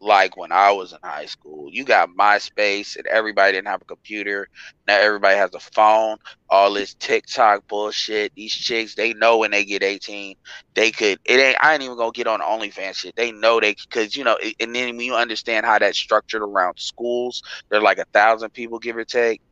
like 0.00 0.36
when 0.36 0.52
I 0.52 0.70
was 0.70 0.92
in 0.92 0.98
high 1.02 1.26
school. 1.26 1.68
You 1.72 1.84
got 1.84 2.10
MySpace 2.10 2.96
and 2.96 3.06
everybody 3.06 3.52
didn't 3.52 3.68
have 3.68 3.82
a 3.82 3.86
computer. 3.86 4.48
Now 4.86 4.98
everybody 4.98 5.36
has 5.36 5.54
a 5.54 5.60
phone. 5.60 6.18
All 6.48 6.72
this 6.72 6.94
TikTok 6.94 7.66
bullshit. 7.68 8.32
These 8.34 8.52
chicks, 8.52 8.94
they 8.94 9.12
know 9.14 9.38
when 9.38 9.50
they 9.50 9.64
get 9.64 9.82
18, 9.82 10.36
they 10.74 10.90
could. 10.90 11.18
It 11.24 11.40
ain't. 11.40 11.56
I 11.60 11.74
ain't 11.74 11.82
even 11.82 11.96
gonna 11.96 12.12
get 12.12 12.26
on 12.26 12.40
OnlyFans 12.40 12.94
shit. 12.94 13.16
They 13.16 13.32
know 13.32 13.60
they 13.60 13.74
because 13.74 14.16
you 14.16 14.24
know. 14.24 14.38
And 14.60 14.74
then 14.74 14.96
when 14.96 15.06
you 15.06 15.14
understand 15.14 15.66
how 15.66 15.78
that's 15.78 15.98
structured 15.98 16.42
around 16.42 16.78
schools, 16.78 17.42
they're 17.68 17.82
like 17.82 17.98
a 17.98 18.06
thousand 18.12 18.50
people, 18.50 18.78
give 18.78 18.96
or 18.96 19.04
take. 19.04 19.42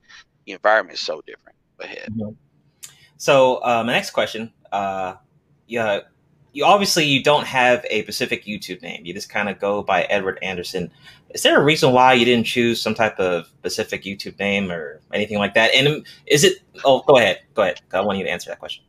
The 0.47 0.53
environment 0.53 0.99
is 0.99 1.05
so 1.05 1.23
different. 1.27 1.57
Ahead. 1.81 2.09
So 3.19 3.57
uh, 3.57 3.83
my 3.85 3.93
next 3.93 4.11
question, 4.11 4.53
uh, 4.73 5.15
yeah, 5.67 6.01
you 6.53 6.65
obviously 6.65 7.05
you 7.05 7.23
don't 7.23 7.47
have 7.47 7.85
a 7.91 8.03
specific 8.03 8.45
YouTube 8.45 8.81
name. 8.83 9.05
You 9.05 9.13
just 9.13 9.29
kind 9.29 9.49
of 9.49 9.61
go 9.61 9.83
by 9.83 10.05
Edward 10.05 10.39
Anderson. 10.43 10.91
Is 11.31 11.43
there 11.43 11.61
a 11.61 11.63
reason 11.63 11.93
why 11.93 12.15
you 12.15 12.25
didn't 12.25 12.47
choose 12.47 12.81
some 12.81 12.95
type 12.95 13.19
of 13.21 13.47
specific 13.59 14.05
YouTube 14.05 14.39
name 14.39 14.73
or 14.73 15.01
anything 15.13 15.39
like 15.39 15.55
that? 15.55 15.75
And 15.75 16.07
is 16.27 16.45
it? 16.45 16.59
Oh, 16.85 17.03
go 17.07 17.19
ahead, 17.19 17.41
go 17.55 17.63
ahead. 17.63 17.81
I 17.93 18.01
want 18.01 18.19
you 18.19 18.25
to 18.25 18.31
answer 18.31 18.49
that 18.51 18.59
question. 18.59 18.85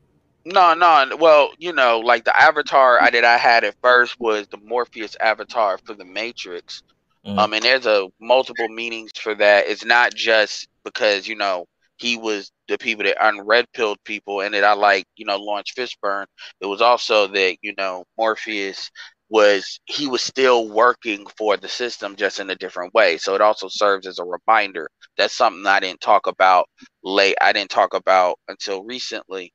No, 0.45 0.73
no. 0.73 1.17
Well, 1.17 1.49
you 1.57 1.73
know, 1.73 1.99
like 1.99 2.23
the 2.23 2.41
avatar 2.41 3.01
I 3.01 3.09
that 3.09 3.25
I 3.25 3.37
had 3.37 3.65
at 3.65 3.75
first 3.81 4.17
was 4.17 4.47
the 4.47 4.57
Morpheus 4.63 5.17
avatar 5.19 5.77
for 5.83 5.93
the 5.93 6.05
Matrix. 6.05 6.83
Mhm. 7.25 7.37
Um, 7.37 7.53
and 7.53 7.63
there's 7.63 7.85
a 7.85 8.07
multiple 8.21 8.69
meanings 8.69 9.11
for 9.19 9.35
that. 9.35 9.67
It's 9.67 9.83
not 9.83 10.13
just 10.13 10.69
because 10.85 11.27
you 11.27 11.35
know 11.35 11.67
he 11.97 12.17
was 12.17 12.51
the 12.67 12.77
people 12.77 13.05
that 13.05 13.17
unred 13.17 13.65
pilled 13.73 13.97
people, 14.05 14.41
and 14.41 14.53
that 14.53 14.63
I 14.63 14.73
like, 14.73 15.05
you 15.15 15.25
know, 15.25 15.37
Laurence 15.37 15.71
Fishburne. 15.77 16.25
It 16.61 16.65
was 16.67 16.81
also 16.81 17.27
that 17.27 17.57
you 17.61 17.73
know 17.77 18.05
Morpheus 18.17 18.89
was 19.29 19.79
he 19.85 20.07
was 20.07 20.21
still 20.21 20.69
working 20.69 21.25
for 21.37 21.57
the 21.57 21.67
system 21.67 22.15
just 22.15 22.39
in 22.39 22.49
a 22.49 22.55
different 22.55 22.93
way. 22.93 23.17
So 23.17 23.35
it 23.35 23.41
also 23.41 23.67
serves 23.69 24.07
as 24.07 24.19
a 24.19 24.25
reminder. 24.25 24.89
That's 25.17 25.33
something 25.33 25.65
I 25.65 25.79
didn't 25.79 26.01
talk 26.01 26.27
about 26.27 26.67
late. 27.03 27.35
I 27.41 27.51
didn't 27.53 27.69
talk 27.71 27.93
about 27.93 28.37
until 28.47 28.83
recently. 28.83 29.51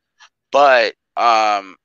But 0.52 0.94
um 1.16 1.76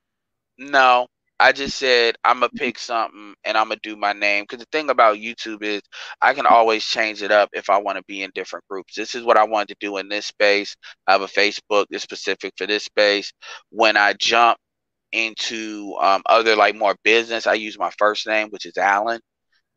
no, 0.58 1.06
I 1.40 1.52
just 1.52 1.78
said 1.78 2.16
I'm 2.24 2.40
gonna 2.40 2.50
pick 2.56 2.78
something 2.78 3.34
and 3.44 3.56
I'm 3.58 3.68
gonna 3.68 3.80
do 3.82 3.96
my 3.96 4.12
name 4.12 4.44
because 4.44 4.60
the 4.64 4.68
thing 4.72 4.90
about 4.90 5.18
YouTube 5.18 5.62
is 5.62 5.82
I 6.22 6.34
can 6.34 6.46
always 6.46 6.84
change 6.84 7.22
it 7.22 7.30
up 7.32 7.50
if 7.52 7.70
I 7.70 7.78
want 7.78 7.98
to 7.98 8.04
be 8.08 8.22
in 8.22 8.30
different 8.34 8.64
groups. 8.68 8.94
This 8.96 9.14
is 9.14 9.24
what 9.24 9.36
I 9.38 9.44
wanted 9.44 9.68
to 9.68 9.76
do 9.80 9.98
in 9.98 10.08
this 10.08 10.26
space. 10.26 10.76
I 11.06 11.12
have 11.12 11.22
a 11.22 11.26
Facebook 11.26 11.86
that's 11.90 12.02
specific 12.04 12.54
for 12.56 12.66
this 12.66 12.84
space. 12.84 13.32
When 13.70 13.96
I 13.96 14.14
jump 14.14 14.58
into 15.12 15.94
um, 16.00 16.22
other 16.26 16.56
like 16.56 16.76
more 16.76 16.96
business, 17.04 17.46
I 17.48 17.54
use 17.54 17.78
my 17.78 17.90
first 17.98 18.26
name, 18.26 18.48
which 18.50 18.66
is 18.66 18.78
Alan, 18.78 19.20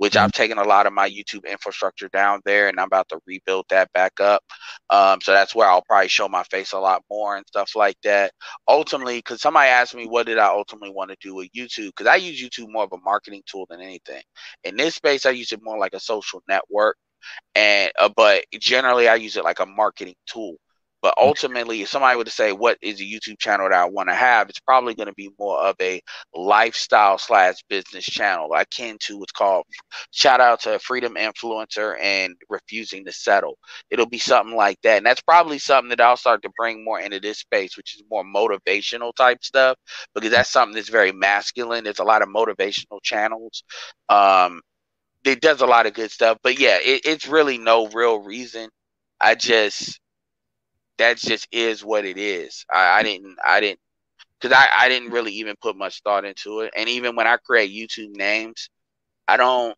which 0.02 0.18
I've 0.18 0.32
taken 0.32 0.58
a 0.58 0.64
lot 0.64 0.88
of 0.88 0.94
my 0.94 1.08
YouTube 1.08 1.46
infrastructure 1.48 2.10
down 2.10 2.42
there, 2.44 2.70
and 2.70 2.80
I'm 2.80 2.88
about 2.88 3.08
to 3.10 3.20
rebuild 3.28 3.66
that 3.70 3.94
back 3.94 4.20
up. 4.20 4.42
Um, 4.90 5.22
so 5.22 5.32
that's 5.32 5.54
where 5.54 5.70
I'll 5.70 5.84
probably 5.84 6.08
show 6.08 6.28
my 6.28 6.42
face 6.46 6.74
a 6.74 6.80
lot 6.80 7.04
more 7.08 7.38
and 7.38 7.46
stuff 7.46 7.76
like 7.76 7.98
that. 8.02 8.32
Ultimately, 8.68 9.20
because 9.20 9.42
somebody 9.42 9.70
asked 9.70 9.94
me 9.94 10.08
what 10.08 10.26
did 10.26 10.40
I 10.40 10.48
ultimately 10.48 10.90
want 10.90 11.12
to 11.12 11.18
do 11.22 11.36
with 11.36 11.52
YouTube, 11.56 11.90
because 11.96 12.08
I 12.08 12.16
use 12.16 12.42
YouTube 12.42 12.72
more 12.72 12.86
of 12.86 12.94
a 12.94 12.98
marketing 13.06 13.44
tool 13.46 13.68
than 13.70 13.80
anything. 13.80 14.24
In 14.64 14.76
this 14.76 14.96
space, 14.96 15.28
I 15.28 15.32
use 15.32 15.52
it 15.52 15.60
more 15.62 15.78
like 15.78 15.94
a 15.94 16.00
social 16.00 16.42
network, 16.50 16.98
and 17.54 17.92
uh, 18.00 18.10
but 18.16 18.46
generally 18.60 19.08
I 19.08 19.14
use 19.18 19.38
it 19.38 19.44
like 19.44 19.60
a 19.60 19.68
marketing 19.68 20.16
tool. 20.26 20.56
But 21.02 21.16
ultimately, 21.18 21.82
if 21.82 21.90
somebody 21.90 22.18
were 22.18 22.26
to 22.26 22.32
say, 22.32 22.52
"What 22.54 22.78
is 22.82 23.02
a 23.02 23.04
YouTube 23.04 23.40
channel 23.40 23.70
that 23.70 23.80
I 23.80 23.86
want 23.86 24.10
to 24.10 24.16
have?" 24.16 24.50
It's 24.50 24.60
probably 24.60 24.96
going 24.96 25.08
to 25.08 25.14
be 25.14 25.32
more 25.40 25.60
of 25.60 25.76
a 25.82 26.02
lifestyle 26.36 27.18
slash 27.18 27.56
business 27.70 28.06
channel, 28.06 28.54
akin 28.54 28.98
to 29.02 29.20
what's 29.20 29.32
called 29.32 29.66
shout 30.12 30.42
out 30.42 30.62
to 30.62 30.80
Freedom 30.80 31.16
Influencer 31.16 31.98
and 32.02 32.36
Refusing 32.50 33.06
to 33.06 33.12
Settle. 33.12 33.58
It'll 33.90 34.08
be 34.10 34.20
something 34.20 34.56
like 34.56 34.80
that. 34.84 34.98
And 34.98 35.06
that's 35.06 35.22
probably 35.22 35.60
something 35.60 35.90
that 35.90 36.02
I'll 36.02 36.18
start 36.18 36.42
to 36.44 36.52
bring 36.58 36.84
more 36.84 37.00
into 37.00 37.20
this 37.20 37.40
space, 37.40 37.78
which 37.78 37.96
is 37.96 38.04
more 38.10 38.24
motivational 38.24 39.14
type 39.16 39.44
stuff, 39.44 39.78
because 40.16 40.32
that's 40.32 40.52
something 40.52 40.76
that's 40.76 40.90
very 40.90 41.12
masculine. 41.12 41.84
There's 41.84 42.00
a 42.00 42.04
lot 42.04 42.22
of 42.22 42.30
motivational 42.30 43.02
channels. 43.04 43.64
Um, 44.10 44.62
it 45.26 45.42
does 45.42 45.62
a 45.62 45.68
lot 45.68 45.86
of 45.86 45.94
good 45.94 46.12
stuff. 46.12 46.38
But 46.44 46.60
yeah, 46.60 46.78
it, 46.82 47.02
it's 47.06 47.28
really 47.28 47.58
no 47.58 47.88
real 47.90 48.20
reason. 48.20 48.70
I 49.20 49.36
just, 49.36 50.00
that 51.02 51.18
just 51.20 51.50
is 51.52 51.86
what 51.86 52.06
it 52.06 52.18
is. 52.18 52.66
I, 52.74 53.00
I 53.00 53.04
didn't, 53.04 53.38
I 53.46 53.62
didn't, 53.62 53.80
because 54.40 54.58
I, 54.58 54.68
I 54.86 54.90
didn't 54.90 55.12
really 55.12 55.34
even 55.34 55.56
put 55.62 55.78
much 55.78 56.02
thought 56.04 56.26
into 56.26 56.62
it. 56.62 56.74
And 56.78 56.90
even 56.90 57.16
when 57.16 57.28
I 57.28 57.38
create 57.38 57.72
YouTube 57.72 58.16
names, 58.16 58.70
I 59.28 59.38
don't 59.38 59.76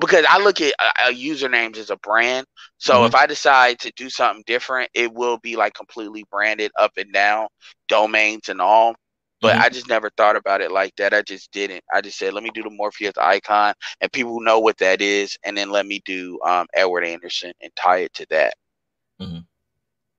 because 0.00 0.24
I 0.28 0.38
look 0.38 0.60
at 0.60 0.74
uh, 0.80 0.90
uh, 1.08 1.12
usernames 1.12 1.78
as 1.78 1.90
a 1.90 1.96
brand. 1.96 2.46
So 2.78 3.04
if 3.04 3.14
I 3.14 3.26
decide 3.26 3.80
to 3.80 3.92
do 3.96 4.10
something 4.10 4.44
different, 4.46 4.90
it 4.94 5.12
will 5.12 5.38
be 5.38 5.56
like 5.56 5.74
completely 5.74 6.24
branded 6.30 6.72
up 6.78 6.92
and 6.96 7.12
down, 7.12 7.48
domains 7.88 8.48
and 8.48 8.60
all. 8.60 8.94
But 9.42 9.56
Mhm. 9.56 9.60
I 9.60 9.68
just 9.70 9.88
never 9.88 10.10
thought 10.10 10.36
about 10.36 10.62
it 10.62 10.72
like 10.72 10.96
that. 10.96 11.14
I 11.14 11.22
just 11.22 11.52
didn't. 11.52 11.84
I 11.92 12.02
just 12.02 12.18
said, 12.18 12.34
let 12.34 12.44
me 12.44 12.50
do 12.54 12.62
the 12.62 12.70
Morpheus 12.70 13.18
icon, 13.18 13.74
and 14.00 14.12
people 14.12 14.40
know 14.40 14.60
what 14.60 14.78
that 14.78 15.02
is, 15.02 15.38
and 15.44 15.56
then 15.56 15.70
let 15.70 15.86
me 15.86 16.00
do 16.04 16.40
um, 16.46 16.66
Edward 16.74 17.04
Anderson 17.04 17.52
and 17.62 17.74
tie 17.76 17.98
it 17.98 18.14
to 18.14 18.26
that. 18.30 18.54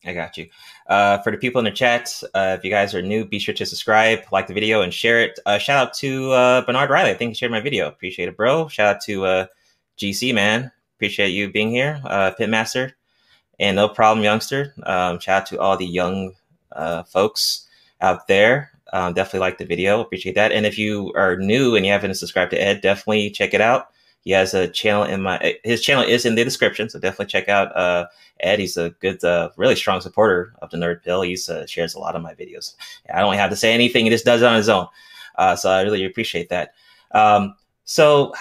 I 0.05 0.13
got 0.13 0.37
you. 0.37 0.49
Uh, 0.87 1.19
for 1.19 1.31
the 1.31 1.37
people 1.37 1.59
in 1.59 1.65
the 1.65 1.71
chat, 1.71 2.21
uh, 2.33 2.55
if 2.57 2.63
you 2.63 2.69
guys 2.69 2.93
are 2.93 3.01
new, 3.01 3.25
be 3.25 3.39
sure 3.39 3.53
to 3.53 3.65
subscribe, 3.65 4.19
like 4.31 4.47
the 4.47 4.53
video, 4.53 4.81
and 4.81 4.93
share 4.93 5.21
it. 5.21 5.39
Uh, 5.45 5.57
shout 5.57 5.87
out 5.87 5.93
to 5.95 6.31
uh, 6.31 6.65
Bernard 6.65 6.89
Riley. 6.89 7.11
I 7.11 7.13
think 7.13 7.29
he 7.29 7.35
shared 7.35 7.51
my 7.51 7.61
video. 7.61 7.87
Appreciate 7.87 8.27
it, 8.27 8.35
bro. 8.35 8.67
Shout 8.67 8.95
out 8.95 9.01
to 9.03 9.25
uh, 9.25 9.45
GC, 9.97 10.33
man. 10.33 10.71
Appreciate 10.97 11.29
you 11.29 11.51
being 11.51 11.71
here, 11.71 12.01
uh, 12.05 12.31
Pitmaster. 12.37 12.93
And 13.59 13.75
no 13.75 13.87
problem, 13.87 14.23
youngster. 14.23 14.73
Um, 14.83 15.19
shout 15.19 15.43
out 15.43 15.45
to 15.47 15.59
all 15.59 15.77
the 15.77 15.85
young 15.85 16.33
folks 17.07 17.67
out 18.01 18.27
there. 18.27 18.71
Um, 18.91 19.13
definitely 19.13 19.39
like 19.39 19.57
the 19.57 19.65
video. 19.65 20.01
Appreciate 20.01 20.35
that. 20.35 20.51
And 20.51 20.65
if 20.65 20.77
you 20.77 21.11
are 21.15 21.37
new 21.37 21.75
and 21.75 21.85
you 21.85 21.91
haven't 21.91 22.13
subscribed 22.15 22.51
to 22.51 22.61
Ed, 22.61 22.81
definitely 22.81 23.31
check 23.31 23.53
it 23.53 23.61
out. 23.61 23.87
He 24.23 24.31
has 24.31 24.53
a 24.53 24.67
channel 24.69 25.03
in 25.03 25.21
my 25.21 25.57
his 25.63 25.81
channel 25.81 26.03
is 26.03 26.25
in 26.25 26.35
the 26.35 26.43
description, 26.45 26.89
so 26.89 26.97
definitely 26.97 27.25
check 27.25 27.49
out 27.49 27.75
uh, 27.75 28.07
Ed. 28.39 28.59
He's 28.59 28.77
a 28.77 28.91
good, 29.01 29.21
uh, 29.23 29.49
really 29.57 29.75
strong 29.75 29.99
supporter 29.99 30.53
of 30.61 30.69
the 30.69 30.77
Nerd 30.77 31.03
Pill. 31.03 31.23
He 31.23 31.37
uh, 31.49 31.65
shares 31.65 31.93
a 31.93 31.99
lot 31.99 32.15
of 32.15 32.21
my 32.21 32.33
videos. 32.33 32.75
I 33.13 33.19
don't 33.19 33.33
have 33.35 33.49
to 33.49 33.57
say 33.57 33.73
anything; 33.73 34.05
he 34.05 34.09
just 34.09 34.25
does 34.25 34.41
it 34.41 34.45
on 34.45 34.55
his 34.55 34.69
own. 34.69 34.87
Uh, 35.35 35.55
so 35.57 35.69
I 35.69 35.81
really 35.81 36.05
appreciate 36.05 36.49
that. 36.49 36.73
Um, 37.11 37.55
so, 37.83 38.33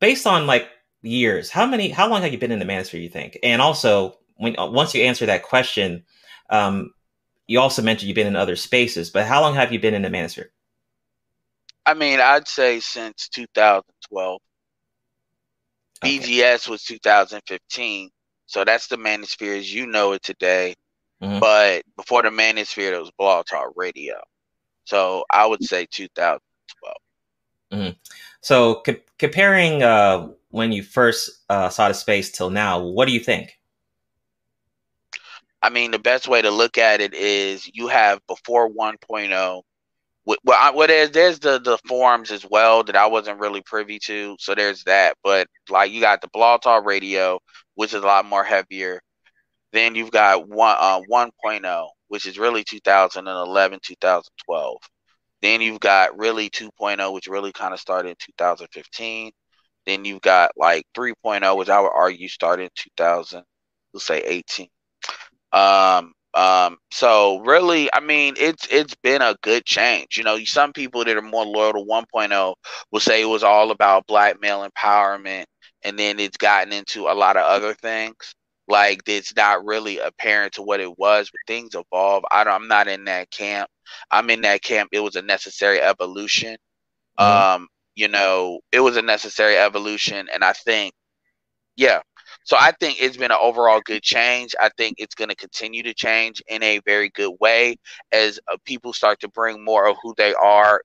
based 0.00 0.26
on 0.26 0.48
like 0.48 0.68
years, 1.02 1.50
how 1.50 1.64
many, 1.64 1.88
how 1.90 2.08
long 2.08 2.22
have 2.22 2.32
you 2.32 2.38
been 2.38 2.52
in 2.52 2.58
the 2.58 2.64
manosphere? 2.64 3.00
You 3.00 3.08
think? 3.08 3.38
And 3.44 3.62
also, 3.62 4.18
when 4.38 4.56
once 4.58 4.92
you 4.92 5.02
answer 5.02 5.26
that 5.26 5.44
question, 5.44 6.04
um, 6.50 6.92
you 7.46 7.60
also 7.60 7.80
mentioned 7.80 8.08
you've 8.08 8.16
been 8.16 8.26
in 8.26 8.34
other 8.34 8.56
spaces, 8.56 9.10
but 9.10 9.24
how 9.24 9.40
long 9.40 9.54
have 9.54 9.72
you 9.72 9.78
been 9.78 9.94
in 9.94 10.02
the 10.02 10.08
manosphere? 10.08 10.48
I 11.86 11.94
mean, 11.94 12.20
I'd 12.20 12.48
say 12.48 12.80
since 12.80 13.28
2012. 13.28 14.40
Okay. 16.04 16.18
BGS 16.18 16.68
was 16.68 16.84
2015, 16.84 18.10
so 18.46 18.64
that's 18.64 18.86
the 18.86 18.96
manosphere 18.96 19.58
as 19.58 19.72
you 19.72 19.86
know 19.86 20.12
it 20.12 20.22
today. 20.22 20.74
Mm-hmm. 21.22 21.40
But 21.40 21.82
before 21.96 22.22
the 22.22 22.28
manosphere, 22.28 22.90
there 22.90 23.00
was 23.00 23.10
Blog 23.18 23.46
Talk 23.46 23.72
Radio. 23.74 24.20
So 24.84 25.24
I 25.30 25.46
would 25.46 25.62
say 25.64 25.86
2012. 25.90 26.96
Mm-hmm. 27.72 27.98
So 28.40 28.82
co- 28.86 28.96
comparing 29.18 29.82
uh, 29.82 30.28
when 30.50 30.72
you 30.72 30.82
first 30.82 31.42
uh, 31.48 31.68
saw 31.68 31.88
the 31.88 31.94
space 31.94 32.30
till 32.30 32.50
now, 32.50 32.80
what 32.80 33.06
do 33.06 33.12
you 33.12 33.20
think? 33.20 33.58
I 35.60 35.70
mean, 35.70 35.90
the 35.90 35.98
best 35.98 36.28
way 36.28 36.40
to 36.40 36.50
look 36.50 36.78
at 36.78 37.00
it 37.00 37.14
is 37.14 37.68
you 37.74 37.88
have 37.88 38.24
before 38.28 38.70
1.0. 38.70 39.62
Well, 40.28 40.38
well, 40.74 40.86
there's 40.88 41.10
there's 41.12 41.38
the 41.38 41.58
the 41.58 41.78
forums 41.88 42.30
as 42.30 42.44
well 42.50 42.84
that 42.84 42.96
I 42.96 43.06
wasn't 43.06 43.40
really 43.40 43.62
privy 43.62 43.98
to, 44.00 44.36
so 44.38 44.54
there's 44.54 44.84
that. 44.84 45.16
But 45.24 45.48
like 45.70 45.90
you 45.92 46.02
got 46.02 46.20
the 46.20 46.28
Blog 46.28 46.60
Talk 46.62 46.84
Radio, 46.84 47.40
which 47.76 47.94
is 47.94 48.02
a 48.02 48.06
lot 48.06 48.26
more 48.26 48.44
heavier. 48.44 49.00
Then 49.72 49.94
you've 49.94 50.10
got 50.10 50.48
one 50.48 50.76
uh, 50.78 51.00
1.0, 51.10 51.88
which 52.08 52.26
is 52.26 52.38
really 52.38 52.64
2011, 52.64 53.80
2012. 53.82 54.76
Then 55.42 55.60
you've 55.62 55.80
got 55.80 56.18
really 56.18 56.50
2.0, 56.50 57.12
which 57.14 57.26
really 57.28 57.52
kind 57.52 57.72
of 57.74 57.80
started 57.80 58.10
in 58.10 58.16
2015. 58.20 59.32
Then 59.86 60.04
you've 60.04 60.20
got 60.22 60.52
like 60.56 60.84
3.0, 60.96 61.56
which 61.56 61.70
I 61.70 61.80
would 61.80 61.92
argue 61.94 62.28
started 62.28 62.64
in 62.64 62.70
2000, 62.76 63.44
let's 63.94 64.06
say 64.06 64.20
18. 64.20 64.68
Um, 65.52 66.12
um, 66.38 66.76
so 66.92 67.40
really, 67.40 67.92
I 67.92 67.98
mean, 67.98 68.34
it's 68.36 68.64
it's 68.70 68.94
been 69.02 69.22
a 69.22 69.34
good 69.42 69.64
change. 69.64 70.16
You 70.16 70.22
know, 70.22 70.38
some 70.44 70.72
people 70.72 71.04
that 71.04 71.16
are 71.16 71.20
more 71.20 71.44
loyal 71.44 71.72
to 71.72 71.80
1.0 71.80 72.54
will 72.92 73.00
say 73.00 73.20
it 73.20 73.24
was 73.24 73.42
all 73.42 73.72
about 73.72 74.06
black 74.06 74.40
male 74.40 74.64
empowerment, 74.64 75.46
and 75.82 75.98
then 75.98 76.20
it's 76.20 76.36
gotten 76.36 76.72
into 76.72 77.08
a 77.08 77.14
lot 77.14 77.36
of 77.36 77.42
other 77.42 77.74
things. 77.74 78.36
Like 78.68 79.00
it's 79.08 79.34
not 79.34 79.64
really 79.64 79.98
apparent 79.98 80.52
to 80.54 80.62
what 80.62 80.78
it 80.78 80.96
was, 80.96 81.28
but 81.28 81.40
things 81.52 81.74
evolve. 81.74 82.22
I 82.30 82.44
don't, 82.44 82.54
I'm 82.54 82.68
not 82.68 82.86
in 82.86 83.06
that 83.06 83.32
camp. 83.32 83.68
I'm 84.12 84.30
in 84.30 84.42
that 84.42 84.62
camp. 84.62 84.90
It 84.92 85.00
was 85.00 85.16
a 85.16 85.22
necessary 85.22 85.80
evolution. 85.80 86.56
Mm-hmm. 87.18 87.62
Um, 87.62 87.68
you 87.96 88.06
know, 88.06 88.60
it 88.70 88.78
was 88.78 88.96
a 88.96 89.02
necessary 89.02 89.56
evolution, 89.56 90.28
and 90.32 90.44
I 90.44 90.52
think, 90.52 90.94
yeah, 91.74 92.02
so 92.48 92.56
I 92.58 92.72
think 92.80 92.96
it's 92.98 93.18
been 93.18 93.30
an 93.30 93.36
overall 93.38 93.82
good 93.84 94.02
change. 94.02 94.54
I 94.58 94.70
think 94.78 94.94
it's 94.96 95.14
going 95.14 95.28
to 95.28 95.36
continue 95.36 95.82
to 95.82 95.92
change 95.92 96.42
in 96.48 96.62
a 96.62 96.78
very 96.86 97.10
good 97.10 97.36
way 97.40 97.76
as 98.10 98.40
uh, 98.50 98.56
people 98.64 98.94
start 98.94 99.20
to 99.20 99.28
bring 99.28 99.62
more 99.62 99.86
of 99.86 99.98
who 100.02 100.14
they 100.16 100.32
are 100.32 100.80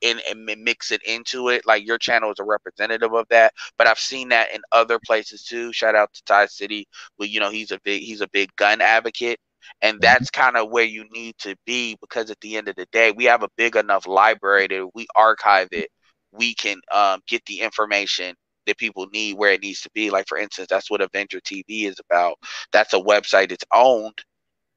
in 0.00 0.20
and 0.26 0.46
mix 0.64 0.90
it 0.90 1.02
into 1.02 1.50
it. 1.50 1.66
Like 1.66 1.86
your 1.86 1.98
channel 1.98 2.30
is 2.30 2.38
a 2.38 2.44
representative 2.44 3.12
of 3.12 3.26
that, 3.28 3.52
but 3.76 3.86
I've 3.86 3.98
seen 3.98 4.30
that 4.30 4.54
in 4.54 4.62
other 4.72 4.98
places 5.04 5.44
too. 5.44 5.70
Shout 5.70 5.94
out 5.94 6.10
to 6.14 6.24
Ty 6.24 6.46
City, 6.46 6.88
where 7.16 7.28
you 7.28 7.40
know 7.40 7.50
he's 7.50 7.72
a 7.72 7.80
big 7.84 8.00
he's 8.00 8.22
a 8.22 8.28
big 8.28 8.48
gun 8.56 8.80
advocate. 8.80 9.38
And 9.82 9.96
mm-hmm. 9.96 10.00
that's 10.00 10.30
kind 10.30 10.56
of 10.56 10.70
where 10.70 10.84
you 10.84 11.04
need 11.12 11.36
to 11.40 11.56
be 11.66 11.94
because 12.00 12.30
at 12.30 12.40
the 12.40 12.56
end 12.56 12.68
of 12.68 12.76
the 12.76 12.86
day, 12.90 13.12
we 13.12 13.24
have 13.26 13.42
a 13.42 13.50
big 13.58 13.76
enough 13.76 14.06
library 14.06 14.66
that 14.68 14.88
we 14.94 15.06
archive 15.14 15.68
it. 15.72 15.90
We 16.32 16.54
can 16.54 16.80
um, 16.90 17.20
get 17.28 17.44
the 17.44 17.60
information 17.60 18.34
that 18.66 18.78
people 18.78 19.06
need 19.12 19.36
where 19.36 19.52
it 19.52 19.62
needs 19.62 19.80
to 19.82 19.90
be. 19.94 20.10
Like 20.10 20.26
for 20.28 20.38
instance, 20.38 20.68
that's 20.70 20.90
what 20.90 21.00
Avenger 21.00 21.40
TV 21.40 21.84
is 21.84 21.96
about. 22.10 22.38
That's 22.72 22.94
a 22.94 23.00
website 23.00 23.50
that's 23.50 23.64
owned 23.72 24.22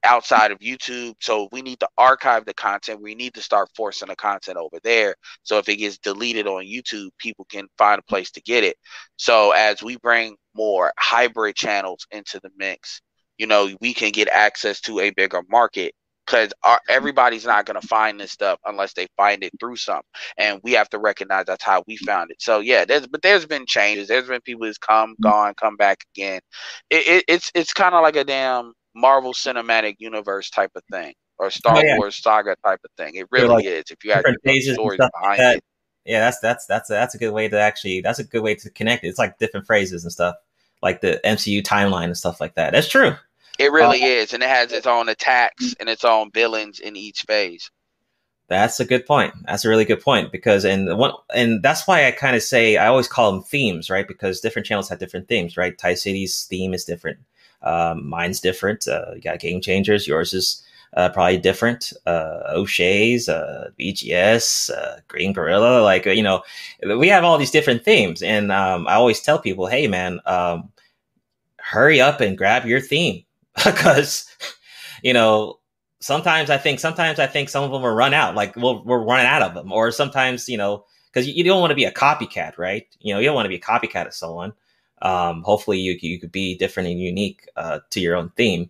outside 0.05 0.51
of 0.51 0.59
YouTube. 0.59 1.15
So 1.19 1.49
we 1.51 1.61
need 1.61 1.79
to 1.79 1.89
archive 1.97 2.45
the 2.45 2.53
content. 2.53 3.01
We 3.01 3.15
need 3.15 3.33
to 3.33 3.41
start 3.41 3.69
forcing 3.75 4.07
the 4.07 4.15
content 4.15 4.57
over 4.57 4.77
there. 4.83 5.15
So 5.43 5.57
if 5.57 5.67
it 5.67 5.77
gets 5.77 5.97
deleted 5.97 6.47
on 6.47 6.65
YouTube, 6.65 7.09
people 7.17 7.45
can 7.45 7.67
find 7.77 7.99
a 7.99 8.03
place 8.03 8.31
to 8.31 8.41
get 8.41 8.63
it. 8.63 8.77
So 9.17 9.51
as 9.51 9.83
we 9.83 9.97
bring 9.97 10.35
more 10.53 10.93
hybrid 10.97 11.55
channels 11.55 12.05
into 12.11 12.39
the 12.41 12.51
mix, 12.57 13.01
you 13.37 13.47
know, 13.47 13.69
we 13.81 13.93
can 13.93 14.11
get 14.11 14.29
access 14.29 14.79
to 14.81 14.99
a 15.01 15.09
bigger 15.09 15.41
market 15.49 15.93
because 16.25 16.53
everybody's 16.89 17.45
not 17.45 17.65
going 17.65 17.79
to 17.79 17.87
find 17.87 18.19
this 18.19 18.31
stuff 18.31 18.59
unless 18.65 18.93
they 18.93 19.07
find 19.17 19.43
it 19.43 19.51
through 19.59 19.75
something 19.75 20.03
and 20.37 20.59
we 20.63 20.73
have 20.73 20.89
to 20.89 20.97
recognize 20.97 21.45
that's 21.45 21.63
how 21.63 21.83
we 21.87 21.97
found 21.97 22.31
it. 22.31 22.41
So 22.41 22.59
yeah 22.59 22.85
there's 22.85 23.07
but 23.07 23.21
there's 23.21 23.45
been 23.45 23.65
changes. 23.65 24.07
There's 24.07 24.27
been 24.27 24.41
people 24.41 24.65
who's 24.65 24.77
come 24.77 25.11
mm-hmm. 25.11 25.23
gone 25.23 25.53
come 25.55 25.75
back 25.75 26.05
again. 26.15 26.41
It, 26.89 27.07
it, 27.07 27.25
it's 27.27 27.51
it's 27.53 27.73
kind 27.73 27.95
of 27.95 28.01
like 28.01 28.15
a 28.15 28.23
damn 28.23 28.73
marvel 28.95 29.33
cinematic 29.33 29.95
universe 29.99 30.49
type 30.49 30.71
of 30.75 30.83
thing 30.91 31.13
or 31.37 31.49
star 31.49 31.77
oh, 31.77 31.81
yeah. 31.83 31.97
wars 31.97 32.21
saga 32.21 32.55
type 32.65 32.79
of 32.83 32.91
thing. 32.97 33.15
It 33.15 33.27
really 33.31 33.47
like 33.47 33.65
is 33.65 33.85
if 33.89 34.03
you 34.03 34.11
actually 34.11 34.37
have 34.45 34.73
stories 34.75 34.99
behind 34.99 35.39
that, 35.39 35.57
it. 35.57 35.63
Yeah 36.05 36.19
that's 36.21 36.39
that's 36.39 36.65
that's 36.65 36.89
a, 36.89 36.93
that's 36.93 37.15
a 37.15 37.17
good 37.17 37.33
way 37.33 37.47
to 37.47 37.59
actually 37.59 38.01
that's 38.01 38.19
a 38.19 38.23
good 38.23 38.41
way 38.41 38.55
to 38.55 38.69
connect. 38.69 39.03
It 39.03 39.09
it's 39.09 39.19
like 39.19 39.37
different 39.37 39.67
phrases 39.67 40.03
and 40.03 40.11
stuff 40.11 40.35
like 40.81 41.01
the 41.01 41.19
mcu 41.23 41.63
timeline 41.63 42.05
and 42.05 42.17
stuff 42.17 42.41
like 42.41 42.55
that. 42.55 42.71
That's 42.71 42.89
true 42.89 43.15
it 43.59 43.71
really 43.71 44.03
uh, 44.03 44.07
is, 44.07 44.33
and 44.33 44.43
it 44.43 44.49
has 44.49 44.71
its 44.71 44.87
own 44.87 45.09
attacks 45.09 45.75
and 45.79 45.89
its 45.89 46.03
own 46.03 46.31
villains 46.31 46.79
in 46.79 46.95
each 46.95 47.23
phase. 47.23 47.69
That's 48.47 48.79
a 48.79 48.85
good 48.85 49.05
point. 49.05 49.33
That's 49.45 49.65
a 49.65 49.69
really 49.69 49.85
good 49.85 50.01
point 50.01 50.31
because 50.31 50.65
and 50.65 50.97
one 50.97 51.13
and 51.33 51.63
that's 51.63 51.87
why 51.87 52.07
I 52.07 52.11
kind 52.11 52.35
of 52.35 52.43
say 52.43 52.77
I 52.77 52.87
always 52.87 53.07
call 53.07 53.31
them 53.31 53.41
themes, 53.41 53.89
right? 53.89 54.07
Because 54.07 54.39
different 54.39 54.67
channels 54.67 54.87
have 54.89 54.99
different 54.99 55.27
themes, 55.27 55.57
right? 55.57 55.77
Ty 55.77 55.95
City's 55.95 56.45
theme 56.45 56.73
is 56.73 56.85
different. 56.85 57.17
Um, 57.63 58.07
mine's 58.07 58.39
different. 58.39 58.87
Uh, 58.87 59.13
you 59.15 59.21
got 59.21 59.39
Game 59.39 59.61
Changers. 59.61 60.07
Yours 60.07 60.33
is 60.33 60.63
uh, 60.93 61.09
probably 61.09 61.39
different. 61.39 61.91
Uh, 62.05 62.41
O'Shea's, 62.49 63.27
uh, 63.27 63.69
BGS, 63.79 64.69
uh, 64.69 64.99
Green 65.07 65.33
Gorilla. 65.33 65.81
Like 65.81 66.05
you 66.05 66.23
know, 66.23 66.43
we 66.83 67.07
have 67.07 67.23
all 67.23 67.39
these 67.39 67.51
different 67.51 67.83
themes, 67.83 68.21
and 68.21 68.51
um, 68.51 68.87
I 68.87 68.93
always 68.93 69.21
tell 69.21 69.39
people, 69.39 69.65
hey 69.65 69.87
man, 69.87 70.19
um, 70.27 70.71
hurry 71.57 71.99
up 71.99 72.21
and 72.21 72.37
grab 72.37 72.65
your 72.65 72.79
theme 72.79 73.24
because 73.65 74.25
you 75.03 75.13
know 75.13 75.59
sometimes 75.99 76.49
I 76.49 76.57
think 76.57 76.79
sometimes 76.79 77.19
I 77.19 77.27
think 77.27 77.49
some 77.49 77.63
of 77.63 77.71
them 77.71 77.83
are 77.83 77.95
run 77.95 78.13
out, 78.13 78.35
like 78.35 78.55
we'll, 78.55 78.83
we're 78.83 79.03
running 79.03 79.25
out 79.25 79.41
of 79.41 79.53
them, 79.53 79.71
or 79.71 79.91
sometimes 79.91 80.47
you 80.49 80.57
know 80.57 80.85
because 81.11 81.27
you, 81.27 81.33
you, 81.33 81.43
don't 81.43 81.61
want 81.61 81.71
to 81.71 81.75
be 81.75 81.85
a 81.85 81.91
copycat, 81.91 82.57
right? 82.57 82.85
You 82.99 83.13
know 83.13 83.19
you 83.19 83.27
don't 83.27 83.35
want 83.35 83.45
to 83.45 83.49
be 83.49 83.55
a 83.55 83.59
copycat 83.59 84.07
of 84.07 84.13
someone. 84.13 84.53
Um, 85.01 85.43
hopefully 85.43 85.79
you 85.79 85.97
you 86.01 86.19
could 86.19 86.31
be 86.31 86.57
different 86.57 86.89
and 86.89 86.99
unique 86.99 87.47
uh, 87.55 87.79
to 87.91 87.99
your 87.99 88.15
own 88.15 88.31
theme. 88.35 88.69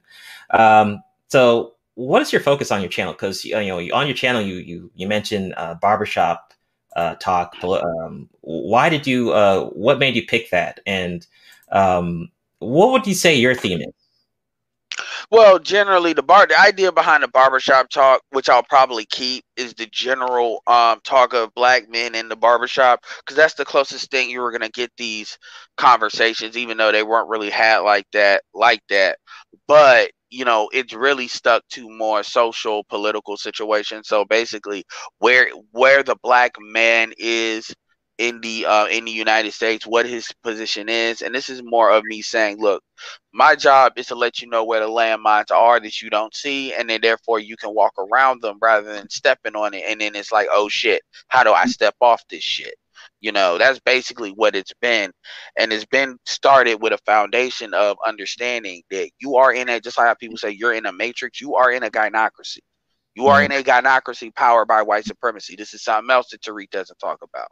Um, 0.51 1.03
so 1.27 1.73
what 1.95 2.21
is 2.21 2.31
your 2.31 2.41
focus 2.41 2.71
on 2.71 2.81
your 2.81 2.89
channel? 2.89 3.13
Because 3.13 3.43
you 3.43 3.55
know 3.55 3.79
on 3.93 4.07
your 4.07 4.15
channel 4.15 4.41
you 4.41 4.55
you 4.55 4.91
you 4.95 5.07
mentioned 5.07 5.53
uh, 5.57 5.75
barbershop 5.75 6.53
uh, 6.95 7.15
talk. 7.15 7.55
Um, 7.63 8.29
why 8.41 8.89
did 8.89 9.05
you? 9.07 9.31
Uh, 9.31 9.65
what 9.69 9.99
made 9.99 10.15
you 10.15 10.25
pick 10.25 10.49
that? 10.51 10.79
And 10.86 11.25
um, 11.71 12.29
what 12.59 12.91
would 12.91 13.07
you 13.07 13.13
say 13.13 13.36
your 13.36 13.55
theme 13.55 13.81
is? 13.81 13.93
Well, 15.32 15.59
generally, 15.59 16.13
the 16.13 16.23
bar 16.23 16.45
the 16.47 16.59
idea 16.59 16.91
behind 16.91 17.23
the 17.23 17.28
barbershop 17.28 17.89
talk, 17.89 18.21
which 18.32 18.49
I'll 18.49 18.63
probably 18.63 19.05
keep, 19.05 19.43
is 19.57 19.73
the 19.73 19.88
general 19.91 20.61
um, 20.67 20.99
talk 21.03 21.34
of 21.34 21.53
black 21.55 21.89
men 21.89 22.15
in 22.15 22.30
the 22.30 22.36
barbershop, 22.36 23.03
because 23.19 23.36
that's 23.36 23.55
the 23.55 23.65
closest 23.65 24.11
thing 24.11 24.30
you 24.30 24.41
were 24.41 24.51
gonna 24.51 24.69
get 24.69 24.91
these 24.97 25.38
conversations, 25.78 26.57
even 26.57 26.78
though 26.78 26.91
they 26.91 27.03
weren't 27.03 27.30
really 27.30 27.49
had 27.49 27.80
like 27.80 28.05
that, 28.13 28.43
like 28.53 28.82
that. 28.89 29.17
But 29.67 30.11
you 30.30 30.45
know, 30.45 30.69
it's 30.73 30.93
really 30.93 31.28
stuck 31.28 31.63
to 31.71 31.89
more 31.89 32.23
social, 32.23 32.84
political 32.86 33.38
situations. 33.38 34.07
So 34.07 34.26
basically, 34.26 34.84
where 35.19 35.49
where 35.71 36.03
the 36.03 36.15
black 36.23 36.53
man 36.59 37.13
is 37.17 37.73
in 38.18 38.39
the 38.41 38.66
uh, 38.66 38.88
in 38.88 39.05
the 39.05 39.11
United 39.11 39.51
States, 39.53 39.86
what 39.86 40.05
his 40.05 40.32
position 40.43 40.89
is, 40.89 41.22
and 41.22 41.36
this 41.36 41.49
is 41.49 41.61
more 41.63 41.91
of 41.91 42.03
me 42.05 42.22
saying, 42.22 42.59
look, 42.59 42.84
my 43.34 43.55
job 43.55 43.93
is 43.97 44.07
to 44.07 44.16
let 44.16 44.39
you 44.41 44.49
know 44.49 44.63
where 44.63 44.80
the 44.80 44.88
landmines 44.88 45.51
are 45.51 45.80
that 45.80 46.01
you 46.01 46.09
don't 46.09 46.34
see, 46.36 46.74
and 46.74 46.89
then 46.89 47.01
therefore 47.01 47.39
you 47.39 47.57
can 47.57 47.74
walk 47.74 47.93
around 47.97 48.41
them 48.41 48.57
rather 48.61 48.93
than 48.93 49.09
stepping 49.09 49.55
on 49.55 49.74
it, 49.74 49.84
and 49.88 49.99
then 50.01 50.16
it's 50.16 50.32
like, 50.32 50.47
oh 50.51 50.70
shit, 50.70 51.01
how 51.28 51.43
do 51.43 51.51
I 51.51 51.66
step 51.66 51.95
off 52.01 52.24
this 52.30 52.43
shit? 52.43 52.76
You 53.22 53.32
know, 53.32 53.57
that's 53.57 53.80
basically 53.80 54.32
what 54.32 54.55
it's 54.55 54.74
been. 54.82 55.11
And 55.57 55.74
it's 55.74 55.86
been 55.86 56.18
started 56.26 56.82
with 56.82 56.93
a 56.93 56.99
foundation 57.05 57.74
of 57.74 57.97
understanding 58.05 58.84
that 58.91 59.09
you 59.20 59.36
are 59.36 59.53
in 59.53 59.70
a, 59.70 59.80
just 59.80 59.97
like 59.97 60.07
how 60.07 60.13
people 60.13 60.38
say 60.38 60.51
you're 60.51 60.74
in 60.74 60.86
a 60.86 60.93
matrix, 60.93 61.41
you 61.41 61.55
are 61.55 61.72
in 61.72 61.84
a 61.84 61.89
gynocracy. 61.89 62.59
You 63.16 63.28
are 63.28 63.41
in 63.41 63.51
a 63.51 63.63
gynocracy 63.63 64.34
powered 64.36 64.68
by 64.68 64.82
white 64.82 65.05
supremacy. 65.05 65.55
This 65.55 65.74
is 65.74 65.84
something 65.84 66.11
else 66.11 66.30
that 66.30 66.41
Tariq 66.41 66.70
doesn't 66.70 66.99
talk 66.99 67.20
about. 67.24 67.47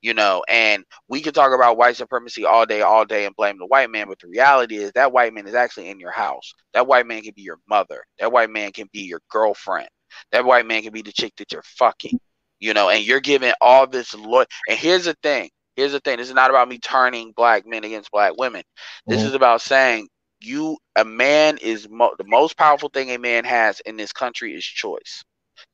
You 0.00 0.14
know, 0.14 0.42
and 0.48 0.84
we 1.08 1.20
can 1.20 1.32
talk 1.32 1.54
about 1.54 1.76
white 1.76 1.96
supremacy 1.96 2.44
all 2.44 2.66
day, 2.66 2.80
all 2.80 3.04
day 3.04 3.26
and 3.26 3.36
blame 3.36 3.58
the 3.58 3.66
white 3.66 3.90
man, 3.90 4.08
but 4.08 4.18
the 4.18 4.28
reality 4.28 4.76
is 4.76 4.90
that 4.92 5.12
white 5.12 5.32
man 5.34 5.46
is 5.46 5.54
actually 5.54 5.88
in 5.88 6.00
your 6.00 6.10
house. 6.10 6.52
That 6.72 6.86
white 6.86 7.06
man 7.06 7.22
can 7.22 7.34
be 7.36 7.42
your 7.42 7.58
mother. 7.68 8.04
That 8.18 8.32
white 8.32 8.50
man 8.50 8.72
can 8.72 8.88
be 8.92 9.00
your 9.00 9.20
girlfriend. 9.30 9.88
That 10.32 10.44
white 10.44 10.66
man 10.66 10.82
can 10.82 10.92
be 10.92 11.02
the 11.02 11.12
chick 11.12 11.34
that 11.36 11.52
you're 11.52 11.62
fucking. 11.62 12.18
You 12.58 12.74
know, 12.74 12.90
and 12.90 13.04
you're 13.04 13.20
giving 13.20 13.52
all 13.60 13.86
this 13.86 14.14
loyal. 14.14 14.46
And 14.68 14.78
here's 14.78 15.04
the 15.04 15.16
thing. 15.22 15.50
Here's 15.76 15.92
the 15.92 16.00
thing. 16.00 16.18
This 16.18 16.28
is 16.28 16.34
not 16.34 16.50
about 16.50 16.68
me 16.68 16.78
turning 16.78 17.32
black 17.32 17.66
men 17.66 17.84
against 17.84 18.10
black 18.10 18.32
women. 18.36 18.62
This 19.06 19.22
Mhm. 19.22 19.26
is 19.26 19.34
about 19.34 19.62
saying 19.62 20.08
you 20.44 20.78
a 20.96 21.04
man 21.04 21.58
is 21.58 21.88
mo- 21.88 22.14
the 22.18 22.24
most 22.26 22.56
powerful 22.56 22.88
thing 22.90 23.10
a 23.10 23.18
man 23.18 23.44
has 23.44 23.80
in 23.80 23.96
this 23.96 24.12
country 24.12 24.54
is 24.54 24.64
choice. 24.64 25.24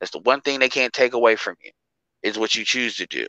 That's 0.00 0.12
the 0.12 0.20
one 0.20 0.40
thing 0.42 0.60
they 0.60 0.68
can't 0.70 0.92
take 0.92 1.14
away 1.14 1.36
from 1.36 1.56
you 1.64 1.72
is 2.22 2.38
what 2.38 2.54
you 2.56 2.64
choose 2.64 2.96
to 2.98 3.06
do. 3.06 3.26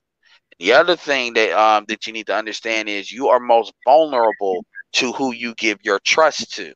The 0.60 0.74
other 0.74 0.96
thing 0.96 1.34
that 1.36 1.52
um 1.60 1.86
that 1.90 2.08
you 2.08 2.14
need 2.14 2.28
to 2.28 2.36
understand 2.36 2.90
is 2.90 3.12
you 3.12 3.30
are 3.30 3.40
most 3.40 3.74
vulnerable 3.86 4.66
to 4.94 5.14
who 5.14 5.34
you 5.34 5.56
give 5.56 5.80
your 5.84 6.00
trust 6.06 6.56
to. 6.56 6.74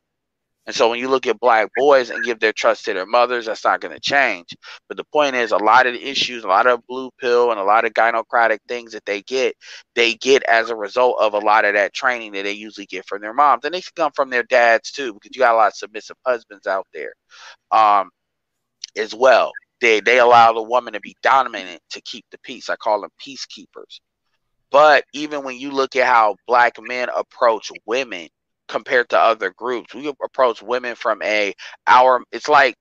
And 0.66 0.74
so 0.74 0.88
when 0.88 0.98
you 0.98 1.08
look 1.08 1.26
at 1.26 1.38
black 1.40 1.68
boys 1.76 2.10
and 2.10 2.24
give 2.24 2.40
their 2.40 2.52
trust 2.52 2.86
to 2.86 2.94
their 2.94 3.06
mothers, 3.06 3.46
that's 3.46 3.64
not 3.64 3.80
going 3.80 3.94
to 3.94 4.00
change. 4.00 4.56
But 4.88 4.96
the 4.96 5.04
point 5.04 5.36
is, 5.36 5.52
a 5.52 5.58
lot 5.58 5.86
of 5.86 5.92
the 5.92 6.02
issues, 6.02 6.42
a 6.42 6.48
lot 6.48 6.66
of 6.66 6.86
blue 6.86 7.10
pill, 7.20 7.50
and 7.50 7.60
a 7.60 7.64
lot 7.64 7.84
of 7.84 7.92
gynocratic 7.92 8.60
things 8.66 8.92
that 8.92 9.04
they 9.04 9.20
get, 9.22 9.54
they 9.94 10.14
get 10.14 10.42
as 10.44 10.70
a 10.70 10.76
result 10.76 11.16
of 11.20 11.34
a 11.34 11.38
lot 11.38 11.66
of 11.66 11.74
that 11.74 11.92
training 11.92 12.32
that 12.32 12.44
they 12.44 12.52
usually 12.52 12.86
get 12.86 13.06
from 13.06 13.20
their 13.20 13.34
moms, 13.34 13.64
and 13.64 13.74
they 13.74 13.82
can 13.82 13.92
come 13.94 14.12
from 14.14 14.30
their 14.30 14.42
dads 14.44 14.90
too, 14.90 15.12
because 15.12 15.36
you 15.36 15.40
got 15.40 15.54
a 15.54 15.58
lot 15.58 15.68
of 15.68 15.76
submissive 15.76 16.16
husbands 16.24 16.66
out 16.66 16.86
there, 16.94 17.12
um, 17.70 18.08
as 18.96 19.14
well. 19.14 19.52
They 19.80 20.00
they 20.00 20.18
allow 20.18 20.52
the 20.54 20.62
woman 20.62 20.94
to 20.94 21.00
be 21.00 21.16
dominant 21.22 21.80
to 21.90 22.00
keep 22.00 22.24
the 22.30 22.38
peace. 22.38 22.70
I 22.70 22.76
call 22.76 23.02
them 23.02 23.10
peacekeepers. 23.20 24.00
But 24.70 25.04
even 25.12 25.44
when 25.44 25.58
you 25.58 25.70
look 25.70 25.94
at 25.94 26.06
how 26.06 26.36
black 26.46 26.80
men 26.80 27.08
approach 27.14 27.70
women 27.86 28.28
compared 28.68 29.08
to 29.10 29.18
other 29.18 29.50
groups, 29.56 29.94
we 29.94 30.08
approach 30.24 30.62
women 30.62 30.94
from 30.96 31.22
a 31.22 31.54
our. 31.86 32.22
It's 32.32 32.48
like 32.48 32.76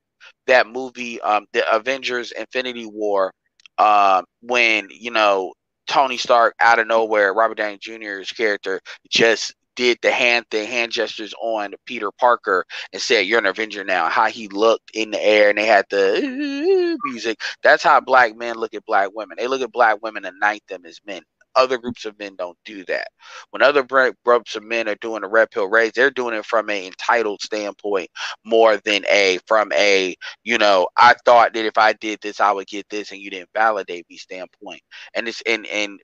that 0.48 0.68
movie, 0.68 1.22
um, 1.22 1.46
the 1.54 1.64
Avengers: 1.74 2.32
Infinity 2.32 2.86
War, 2.86 3.34
um, 3.78 4.26
when 4.42 4.88
you 4.92 5.12
know 5.12 5.54
Tony 5.88 6.18
Stark 6.18 6.56
out 6.60 6.80
of 6.80 6.88
nowhere, 6.88 7.34
Robert 7.34 7.58
Downey 7.58 7.78
Jr.'s 7.80 8.32
character 8.32 8.80
just 9.10 9.54
did 9.76 9.98
the 10.04 10.12
hand 10.12 10.46
thing, 10.52 10.68
hand 10.68 10.92
gestures 10.92 11.34
on 11.42 11.74
Peter 11.86 12.12
Parker 12.12 12.66
and 12.94 13.02
said, 13.02 13.26
"You're 13.26 13.40
an 13.40 13.46
Avenger 13.48 13.84
now." 13.84 14.10
How 14.10 14.28
he 14.28 14.48
looked 14.50 14.92
in 14.94 15.12
the 15.12 15.22
air, 15.24 15.50
and 15.50 15.58
they 15.58 15.66
had 15.66 15.86
the 15.90 16.98
music. 17.06 17.40
That's 17.64 17.84
how 17.84 18.00
black 18.00 18.36
men 18.36 18.56
look 18.56 18.74
at 18.76 18.86
black 18.86 19.10
women. 19.14 19.38
They 19.40 19.48
look 19.48 19.62
at 19.62 19.72
black 19.72 19.98
women 20.04 20.26
and 20.26 20.40
knight 20.40 20.64
them 20.70 20.86
as 20.86 21.00
men. 21.06 21.24
Other 21.56 21.78
groups 21.78 22.06
of 22.06 22.18
men 22.20 22.36
don't 22.36 22.58
do 22.66 22.84
that. 22.86 23.08
When 23.52 23.62
other 23.62 23.84
groups 23.84 24.56
of 24.56 24.64
men 24.64 24.88
are 24.90 24.96
doing 24.96 25.24
a 25.24 25.28
red 25.28 25.52
pill 25.52 25.68
raise, 25.68 25.92
they're 25.94 26.12
doing 26.12 26.36
it 26.36 26.46
from 26.46 26.70
an 26.70 26.84
entitled 26.86 27.42
standpoint 27.42 28.10
more 28.46 28.78
than 28.78 29.06
a 29.10 29.40
from 29.48 29.72
a 29.74 30.16
you 30.44 30.58
know 30.58 30.88
I 30.98 31.16
thought 31.26 31.54
that 31.54 31.66
if 31.66 31.78
I 31.78 31.94
did 31.94 32.20
this 32.22 32.40
I 32.40 32.52
would 32.52 32.68
get 32.68 32.88
this 32.90 33.12
and 33.12 33.22
you 33.22 33.30
didn't 33.30 33.50
validate 33.54 34.06
me 34.10 34.18
standpoint. 34.18 34.82
And 35.14 35.28
it's 35.28 35.42
and 35.46 35.66
and 35.68 36.00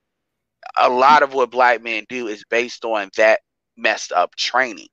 a 0.78 0.90
lot 0.90 1.24
of 1.24 1.34
what 1.34 1.52
black 1.52 1.82
men 1.84 2.06
do 2.10 2.28
is 2.28 2.44
based 2.50 2.86
on 2.86 3.10
that 3.18 3.40
messed 3.78 4.12
up 4.12 4.36
training 4.36 4.88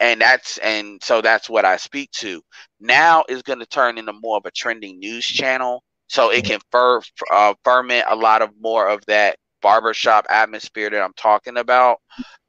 and 0.00 0.20
that's 0.20 0.58
and 0.58 1.02
so 1.02 1.20
that's 1.20 1.50
what 1.50 1.64
i 1.64 1.76
speak 1.76 2.10
to 2.12 2.40
now 2.80 3.24
is 3.28 3.42
going 3.42 3.58
to 3.58 3.66
turn 3.66 3.98
into 3.98 4.12
more 4.12 4.36
of 4.36 4.46
a 4.46 4.50
trending 4.52 4.98
news 4.98 5.24
channel 5.24 5.82
so 6.08 6.30
it 6.30 6.44
can 6.44 6.60
fer, 6.72 7.00
uh, 7.32 7.54
ferment 7.64 8.04
a 8.08 8.16
lot 8.16 8.42
of 8.42 8.50
more 8.60 8.88
of 8.88 9.04
that 9.06 9.36
barbershop 9.62 10.26
atmosphere 10.30 10.90
that 10.90 11.02
i'm 11.02 11.14
talking 11.16 11.56
about 11.56 11.98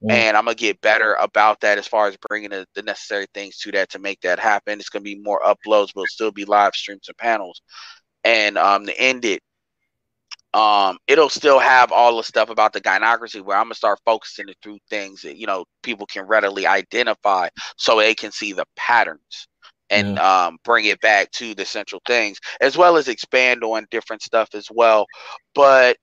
Mm. 0.03 0.11
and 0.11 0.37
i'm 0.37 0.45
going 0.45 0.55
to 0.55 0.61
get 0.61 0.81
better 0.81 1.15
about 1.19 1.59
that 1.61 1.77
as 1.77 1.87
far 1.87 2.07
as 2.07 2.17
bringing 2.29 2.51
the, 2.51 2.65
the 2.75 2.81
necessary 2.83 3.27
things 3.33 3.57
to 3.57 3.71
that 3.71 3.89
to 3.89 3.99
make 3.99 4.21
that 4.21 4.39
happen. 4.39 4.79
It's 4.79 4.89
going 4.89 5.03
to 5.03 5.09
be 5.15 5.19
more 5.19 5.41
uploads 5.41 5.91
but 5.93 6.01
it'll 6.01 6.07
still 6.07 6.31
be 6.31 6.45
live 6.45 6.75
streams 6.75 7.07
and 7.07 7.17
panels. 7.17 7.61
And 8.23 8.57
um 8.57 8.85
to 8.85 8.99
end 8.99 9.25
it 9.25 9.41
um 10.53 10.97
it'll 11.07 11.29
still 11.29 11.59
have 11.59 11.91
all 11.91 12.17
the 12.17 12.23
stuff 12.23 12.49
about 12.49 12.73
the 12.73 12.81
gynocracy 12.81 13.41
where 13.41 13.57
i'm 13.57 13.65
gonna 13.65 13.75
start 13.75 13.99
focusing 14.05 14.47
it 14.49 14.57
through 14.63 14.77
things 14.89 15.21
that 15.21 15.37
you 15.37 15.45
know 15.45 15.63
people 15.83 16.05
can 16.07 16.25
readily 16.25 16.65
identify 16.65 17.47
so 17.77 17.97
they 17.97 18.15
can 18.15 18.31
see 18.31 18.53
the 18.53 18.65
patterns 18.75 19.47
and 19.89 20.17
um 20.19 20.57
bring 20.63 20.85
it 20.85 20.99
back 21.01 21.29
to 21.31 21.53
the 21.55 21.65
central 21.65 22.01
things 22.07 22.39
as 22.61 22.77
well 22.77 22.97
as 22.97 23.07
expand 23.07 23.63
on 23.63 23.85
different 23.91 24.21
stuff 24.21 24.49
as 24.53 24.67
well. 24.71 25.05
But 25.53 25.97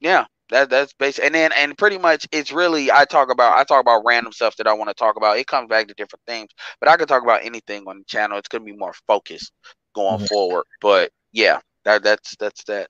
yeah 0.00 0.24
that 0.50 0.70
that's 0.70 0.92
basic 0.94 1.24
and 1.24 1.34
then 1.34 1.50
and 1.56 1.76
pretty 1.78 1.98
much 1.98 2.26
it's 2.32 2.52
really 2.52 2.90
i 2.92 3.04
talk 3.04 3.30
about 3.30 3.58
i 3.58 3.64
talk 3.64 3.80
about 3.80 4.02
random 4.06 4.32
stuff 4.32 4.56
that 4.56 4.66
i 4.66 4.72
want 4.72 4.88
to 4.88 4.94
talk 4.94 5.16
about 5.16 5.38
it 5.38 5.46
comes 5.46 5.68
back 5.68 5.88
to 5.88 5.94
different 5.94 6.22
things 6.26 6.50
but 6.80 6.88
i 6.88 6.96
could 6.96 7.08
talk 7.08 7.22
about 7.22 7.44
anything 7.44 7.84
on 7.86 7.98
the 7.98 8.04
channel 8.04 8.38
it's 8.38 8.48
gonna 8.48 8.64
be 8.64 8.76
more 8.76 8.94
focused 9.06 9.52
going 9.94 10.18
Mhm. 10.18 10.28
forward 10.28 10.64
but 10.80 11.10
yeah 11.32 11.58
that 11.84 12.02
that's 12.02 12.36
that's 12.38 12.64
that 12.64 12.88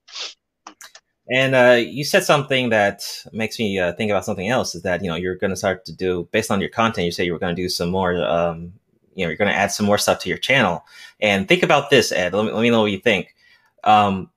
And 1.30 1.54
uh, 1.56 1.76
you 1.80 2.04
said 2.04 2.24
something 2.24 2.70
that 2.70 3.02
makes 3.32 3.58
me 3.58 3.78
uh, 3.78 3.92
think 3.94 4.10
about 4.10 4.24
something 4.24 4.48
else. 4.48 4.74
Is 4.74 4.82
that 4.82 5.02
you 5.02 5.08
know 5.10 5.16
you're 5.16 5.36
going 5.36 5.50
to 5.50 5.56
start 5.56 5.84
to 5.86 5.92
do 5.92 6.28
based 6.32 6.50
on 6.50 6.60
your 6.60 6.70
content. 6.70 7.04
You 7.06 7.10
say 7.12 7.24
you 7.24 7.32
were 7.32 7.38
going 7.40 7.54
to 7.56 7.60
do 7.62 7.68
some 7.68 7.90
more. 7.90 8.16
Um, 8.24 8.72
you 9.14 9.24
know, 9.24 9.30
you're 9.30 9.36
going 9.38 9.50
to 9.50 9.56
add 9.56 9.72
some 9.72 9.86
more 9.86 9.98
stuff 9.98 10.20
to 10.20 10.28
your 10.28 10.38
channel. 10.38 10.84
And 11.20 11.48
think 11.48 11.62
about 11.62 11.90
this, 11.90 12.12
Ed. 12.12 12.34
Let 12.34 12.44
me, 12.46 12.52
let 12.52 12.62
me 12.62 12.70
know 12.70 12.82
what 12.82 12.92
you 12.92 12.98
think. 13.00 13.34
Um, 13.82 14.30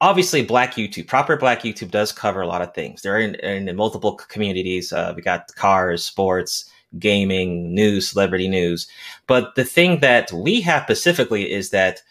obviously, 0.00 0.42
Black 0.42 0.74
YouTube, 0.74 1.06
proper 1.06 1.36
Black 1.36 1.62
YouTube, 1.62 1.90
does 1.90 2.12
cover 2.12 2.40
a 2.40 2.46
lot 2.46 2.62
of 2.62 2.74
things. 2.74 3.02
They're 3.02 3.18
in, 3.18 3.34
in 3.36 3.74
multiple 3.76 4.14
communities. 4.14 4.92
Uh, 4.92 5.12
we 5.14 5.22
got 5.22 5.54
cars, 5.54 6.04
sports, 6.04 6.70
gaming, 6.98 7.74
news, 7.74 8.08
celebrity 8.08 8.48
news. 8.48 8.86
But 9.26 9.54
the 9.54 9.64
thing 9.64 10.00
that 10.00 10.32
we 10.32 10.60
have 10.62 10.84
specifically 10.84 11.50
is 11.50 11.70
that 11.70 12.02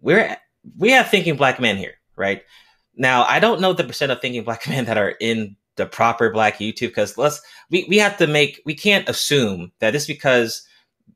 we're 0.00 0.36
we 0.78 0.90
have 0.90 1.08
thinking 1.08 1.36
black 1.36 1.60
men 1.60 1.76
here, 1.76 1.94
right? 2.16 2.42
Now, 2.96 3.24
I 3.24 3.40
don't 3.40 3.60
know 3.60 3.72
the 3.72 3.84
percent 3.84 4.12
of 4.12 4.20
thinking 4.20 4.44
black 4.44 4.68
men 4.68 4.84
that 4.86 4.98
are 4.98 5.14
in 5.20 5.56
the 5.76 5.86
proper 5.86 6.30
black 6.30 6.58
YouTube 6.58 6.88
because 6.88 7.18
let's 7.18 7.40
we, 7.70 7.84
we 7.88 7.98
have 7.98 8.16
to 8.18 8.26
make 8.26 8.60
we 8.64 8.74
can't 8.74 9.08
assume 9.08 9.72
that 9.80 9.94
it's 9.94 10.06
because 10.06 10.66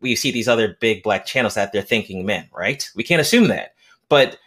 we 0.01 0.17
see 0.17 0.31
these 0.31 0.49
other 0.49 0.77
big 0.81 1.03
black 1.03 1.27
channels 1.27 1.55
that 1.55 1.73
they're 1.73 1.83
thinking 1.83 2.25
men, 2.27 2.49
right? 2.53 2.89
We 2.95 3.03
can't 3.03 3.21
assume 3.21 3.49
that. 3.49 3.75
But 4.09 4.39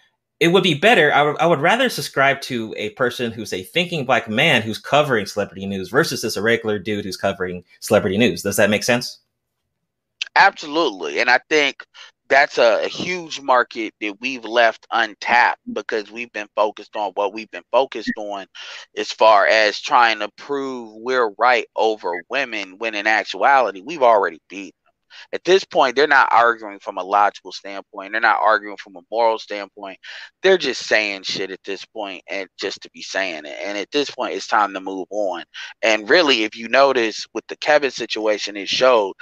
it 0.42 0.48
would 0.48 0.64
be 0.64 0.74
better. 0.74 1.14
I 1.14 1.46
would, 1.46 1.62
rather 1.62 1.88
subscribe 1.88 2.42
to 2.42 2.74
a 2.76 2.90
person 2.92 3.32
who's 3.32 3.54
a 3.54 3.62
thinking 3.62 4.08
black 4.08 4.28
man 4.28 4.64
who's 4.64 4.80
covering 4.80 5.28
celebrity 5.28 5.68
news 5.68 5.90
versus 5.90 6.22
just 6.22 6.36
a 6.36 6.42
regular 6.42 6.80
dude 6.80 7.06
who's 7.06 7.16
covering 7.16 7.64
celebrity 7.80 8.18
news. 8.18 8.42
Does 8.42 8.58
that 8.58 8.72
make 8.72 8.84
sense? 8.84 9.20
Absolutely. 10.36 11.20
And 11.20 11.30
I 11.30 11.40
think 11.48 11.86
that's 12.28 12.58
a, 12.58 12.86
a 12.86 12.88
huge 12.88 13.40
market 13.40 13.94
that 14.02 14.20
we've 14.20 14.44
left 14.44 14.88
untapped 14.92 15.62
because 15.72 16.10
we've 16.10 16.32
been 16.32 16.48
focused 16.56 16.96
on 16.96 17.12
what 17.14 17.36
we've 17.36 17.52
been 17.52 17.62
focused 17.72 18.14
on 18.18 18.48
as 18.98 19.12
far 19.12 19.46
as 19.46 19.80
trying 19.80 20.20
to 20.20 20.30
prove 20.38 20.90
we're 20.96 21.30
right 21.38 21.68
over 21.76 22.14
women 22.30 22.80
when 22.80 22.96
in 22.96 23.06
actuality 23.06 23.84
we've 23.86 24.02
already 24.02 24.40
beat. 24.50 24.74
At 25.34 25.44
this 25.44 25.64
point, 25.64 25.96
they're 25.96 26.08
not 26.08 26.30
arguing 26.32 26.80
from 26.80 26.98
a 26.98 27.04
logical 27.04 27.52
standpoint. 27.52 28.12
They're 28.12 28.22
not 28.22 28.40
arguing 28.42 28.78
from 28.78 28.96
a 28.98 29.02
moral 29.12 29.40
standpoint. 29.40 30.00
They're 30.44 30.58
just 30.58 30.88
saying 30.88 31.24
shit 31.24 31.52
at 31.52 31.64
this 31.66 31.86
point 31.86 32.24
and 32.30 32.48
just 32.60 32.82
to 32.84 32.90
be 32.94 33.02
saying 33.02 33.46
it. 33.46 33.58
And 33.64 33.78
at 33.78 33.92
this 33.92 34.10
point, 34.12 34.34
it's 34.36 34.48
time 34.48 34.74
to 34.74 34.82
move 34.82 35.08
on. 35.12 35.44
And 35.84 36.10
really, 36.10 36.44
if 36.44 36.56
you 36.56 36.70
notice 36.70 37.26
with 37.34 37.46
the 37.48 37.58
Kevin 37.58 37.92
situation, 37.92 38.58
it 38.58 38.70
showed 38.70 39.14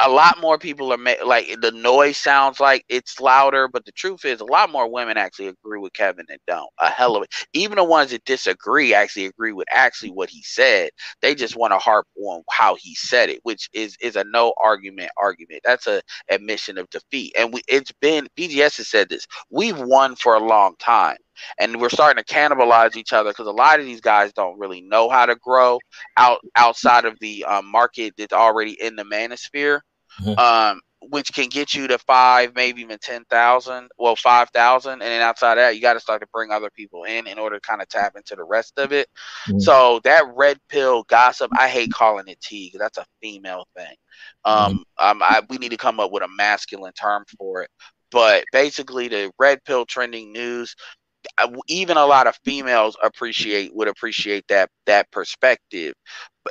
a 0.00 0.08
lot 0.10 0.40
more 0.40 0.58
people 0.58 0.92
are 0.92 0.98
ma- 0.98 1.14
like 1.24 1.48
the 1.60 1.72
noise 1.72 2.16
sounds 2.16 2.60
like 2.60 2.84
it's 2.88 3.20
louder, 3.20 3.68
but 3.68 3.84
the 3.84 3.92
truth 3.92 4.24
is 4.24 4.40
a 4.40 4.44
lot 4.44 4.70
more 4.70 4.90
women 4.90 5.16
actually 5.16 5.48
agree 5.48 5.80
with 5.80 5.92
Kevin 5.92 6.26
than 6.28 6.38
don't. 6.46 6.70
A 6.80 6.88
hell 6.90 7.16
of 7.16 7.24
it. 7.24 7.34
Even 7.52 7.76
the 7.76 7.84
ones 7.84 8.10
that 8.12 8.24
disagree 8.24 8.94
actually 8.94 9.26
agree 9.26 9.52
with 9.52 9.66
actually 9.72 10.10
what 10.10 10.30
he 10.30 10.42
said. 10.42 10.90
They 11.22 11.34
just 11.34 11.56
want 11.56 11.72
to 11.72 11.78
harp 11.78 12.06
on 12.16 12.42
how 12.50 12.76
he 12.76 12.94
said 12.94 13.30
it, 13.30 13.40
which 13.44 13.68
is 13.72 13.96
is 14.00 14.16
a 14.16 14.24
no 14.24 14.54
argument 14.62 15.10
argument. 15.20 15.62
That's 15.64 15.86
a 15.86 16.02
admission 16.30 16.78
of 16.78 16.88
defeat. 16.90 17.34
And 17.38 17.52
we 17.52 17.62
it's 17.68 17.92
been 17.92 18.28
BGS 18.36 18.78
has 18.78 18.88
said 18.88 19.08
this. 19.08 19.26
We've 19.50 19.78
won 19.80 20.16
for 20.16 20.34
a 20.34 20.40
long 20.46 20.76
time. 20.78 21.16
And 21.58 21.80
we're 21.80 21.88
starting 21.90 22.22
to 22.22 22.34
cannibalize 22.34 22.96
each 22.96 23.12
other 23.12 23.30
because 23.30 23.46
a 23.46 23.52
lot 23.52 23.80
of 23.80 23.86
these 23.86 24.00
guys 24.00 24.32
don't 24.32 24.58
really 24.58 24.80
know 24.80 25.08
how 25.08 25.26
to 25.26 25.36
grow 25.36 25.78
out 26.16 26.40
outside 26.56 27.04
of 27.04 27.18
the 27.20 27.44
um, 27.44 27.66
market 27.66 28.14
that's 28.16 28.32
already 28.32 28.80
in 28.80 28.96
the 28.96 29.04
manosphere. 29.04 29.80
Mhm. 30.20 30.38
Um, 30.38 30.80
which 31.00 31.32
can 31.32 31.48
get 31.48 31.74
you 31.74 31.86
to 31.86 31.98
five, 31.98 32.54
maybe 32.54 32.80
even 32.82 32.98
ten 32.98 33.24
thousand. 33.26 33.88
Well, 33.98 34.16
five 34.16 34.50
thousand, 34.50 34.94
and 34.94 35.02
then 35.02 35.22
outside 35.22 35.52
of 35.52 35.58
that, 35.58 35.76
you 35.76 35.80
got 35.80 35.94
to 35.94 36.00
start 36.00 36.20
to 36.22 36.28
bring 36.32 36.50
other 36.50 36.70
people 36.70 37.04
in 37.04 37.26
in 37.26 37.38
order 37.38 37.56
to 37.56 37.66
kind 37.66 37.80
of 37.80 37.88
tap 37.88 38.16
into 38.16 38.34
the 38.34 38.44
rest 38.44 38.78
of 38.78 38.92
it. 38.92 39.08
Mhm. 39.46 39.60
So 39.60 40.00
that 40.04 40.24
red 40.34 40.58
pill 40.68 41.04
gossip, 41.04 41.50
I 41.58 41.68
hate 41.68 41.92
calling 41.92 42.26
it 42.28 42.40
tea 42.40 42.66
because 42.66 42.80
that's 42.80 42.98
a 42.98 43.06
female 43.22 43.66
thing. 43.76 43.94
Um, 44.44 44.84
um, 44.98 45.22
I, 45.22 45.42
we 45.48 45.58
need 45.58 45.70
to 45.70 45.76
come 45.76 46.00
up 46.00 46.10
with 46.10 46.22
a 46.22 46.28
masculine 46.36 46.92
term 46.92 47.24
for 47.38 47.62
it. 47.62 47.70
But 48.10 48.44
basically, 48.52 49.08
the 49.08 49.30
red 49.38 49.62
pill 49.64 49.84
trending 49.84 50.32
news, 50.32 50.74
even 51.68 51.96
a 51.96 52.06
lot 52.06 52.26
of 52.26 52.38
females 52.44 52.96
appreciate 53.02 53.74
would 53.74 53.88
appreciate 53.88 54.44
that 54.48 54.70
that 54.86 55.10
perspective 55.10 55.94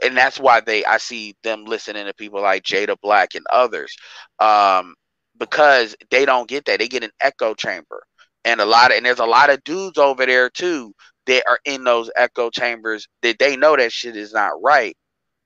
and 0.04 0.18
that's 0.18 0.40
why 0.40 0.60
they 0.62 0.86
I 0.86 0.98
see 0.98 1.36
them 1.44 1.66
listening 1.66 2.06
to 2.06 2.14
people 2.14 2.42
like 2.42 2.64
Jada 2.64 2.96
Black 3.02 3.36
and 3.36 3.46
others, 3.52 3.96
um, 4.40 4.96
because 5.38 5.96
they 6.12 6.26
don't 6.26 6.50
get 6.50 6.66
that. 6.66 6.80
They 6.80 6.88
get 6.88 7.04
an 7.04 7.12
echo 7.22 7.54
chamber, 7.54 8.04
and 8.46 8.62
a 8.62 8.66
lot 8.66 8.92
of 8.92 8.98
and 8.98 9.06
there's 9.06 9.20
a 9.20 9.26
lot 9.26 9.50
of 9.50 9.64
dudes 9.64 9.98
over 9.98 10.26
there 10.26 10.50
too 10.50 10.94
that 11.28 11.44
are 11.50 11.60
in 11.66 11.84
those 11.84 12.10
echo 12.16 12.50
chambers 12.50 13.08
that 13.22 13.38
they 13.40 13.58
know 13.58 13.76
that 13.76 13.92
shit 13.92 14.16
is 14.16 14.34
not 14.34 14.54
right, 14.64 14.96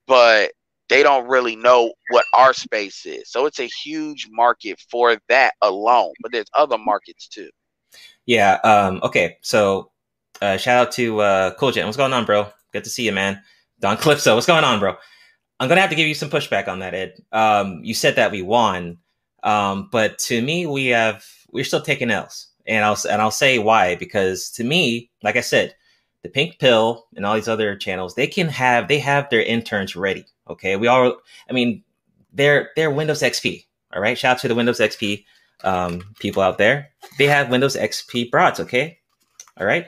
but 0.07 0.51
they 0.89 1.03
don't 1.03 1.27
really 1.29 1.55
know 1.55 1.93
what 2.09 2.25
our 2.35 2.53
space 2.53 3.05
is. 3.05 3.31
So 3.31 3.45
it's 3.45 3.59
a 3.59 3.69
huge 3.83 4.27
market 4.31 4.79
for 4.91 5.17
that 5.29 5.53
alone. 5.61 6.13
But 6.21 6.31
there's 6.33 6.47
other 6.53 6.77
markets 6.77 7.27
too. 7.27 7.49
Yeah. 8.25 8.59
Um, 8.63 8.99
okay. 9.03 9.37
So 9.41 9.91
uh, 10.41 10.57
shout 10.57 10.87
out 10.87 10.91
to 10.93 11.21
uh, 11.21 11.53
Cool 11.55 11.71
Jet. 11.71 11.85
What's 11.85 11.97
going 11.97 12.13
on, 12.13 12.25
bro? 12.25 12.47
Good 12.73 12.83
to 12.83 12.89
see 12.89 13.05
you, 13.05 13.11
man. 13.11 13.41
Don 13.79 13.97
Calypso. 13.97 14.35
What's 14.35 14.47
going 14.47 14.63
on, 14.63 14.79
bro? 14.79 14.95
I'm 15.59 15.69
gonna 15.69 15.81
have 15.81 15.91
to 15.91 15.95
give 15.95 16.07
you 16.07 16.15
some 16.15 16.29
pushback 16.29 16.67
on 16.67 16.79
that, 16.79 16.95
Ed. 16.95 17.13
Um, 17.31 17.81
you 17.83 17.93
said 17.93 18.15
that 18.15 18.31
we 18.31 18.41
won, 18.41 18.97
um, 19.43 19.89
but 19.91 20.17
to 20.19 20.41
me, 20.41 20.65
we 20.65 20.87
have 20.87 21.23
we're 21.51 21.63
still 21.63 21.81
taking 21.81 22.09
L's, 22.09 22.47
and 22.65 22.83
I'll 22.83 22.97
and 23.07 23.21
I'll 23.21 23.29
say 23.29 23.59
why. 23.59 23.95
Because 23.95 24.49
to 24.51 24.63
me, 24.63 25.11
like 25.21 25.35
I 25.35 25.41
said, 25.41 25.75
the 26.23 26.29
Pink 26.29 26.57
Pill 26.57 27.05
and 27.15 27.27
all 27.27 27.35
these 27.35 27.47
other 27.47 27.75
channels, 27.75 28.15
they 28.15 28.25
can 28.25 28.47
have 28.47 28.87
they 28.87 28.97
have 28.97 29.29
their 29.29 29.43
interns 29.43 29.95
ready. 29.95 30.25
Okay, 30.49 30.77
we 30.77 30.87
all. 30.87 31.17
I 31.47 31.53
mean, 31.53 31.83
they're 32.33 32.71
they're 32.75 32.89
Windows 32.89 33.21
XP. 33.21 33.63
All 33.93 34.01
right, 34.01 34.17
shout 34.17 34.37
out 34.37 34.41
to 34.41 34.47
the 34.47 34.55
Windows 34.55 34.79
XP 34.79 35.25
um, 35.63 36.01
people 36.19 36.41
out 36.41 36.57
there. 36.57 36.89
They 37.17 37.27
have 37.27 37.49
Windows 37.49 37.75
XP 37.75 38.31
broads. 38.31 38.59
Okay, 38.59 38.99
all 39.59 39.65
right, 39.65 39.87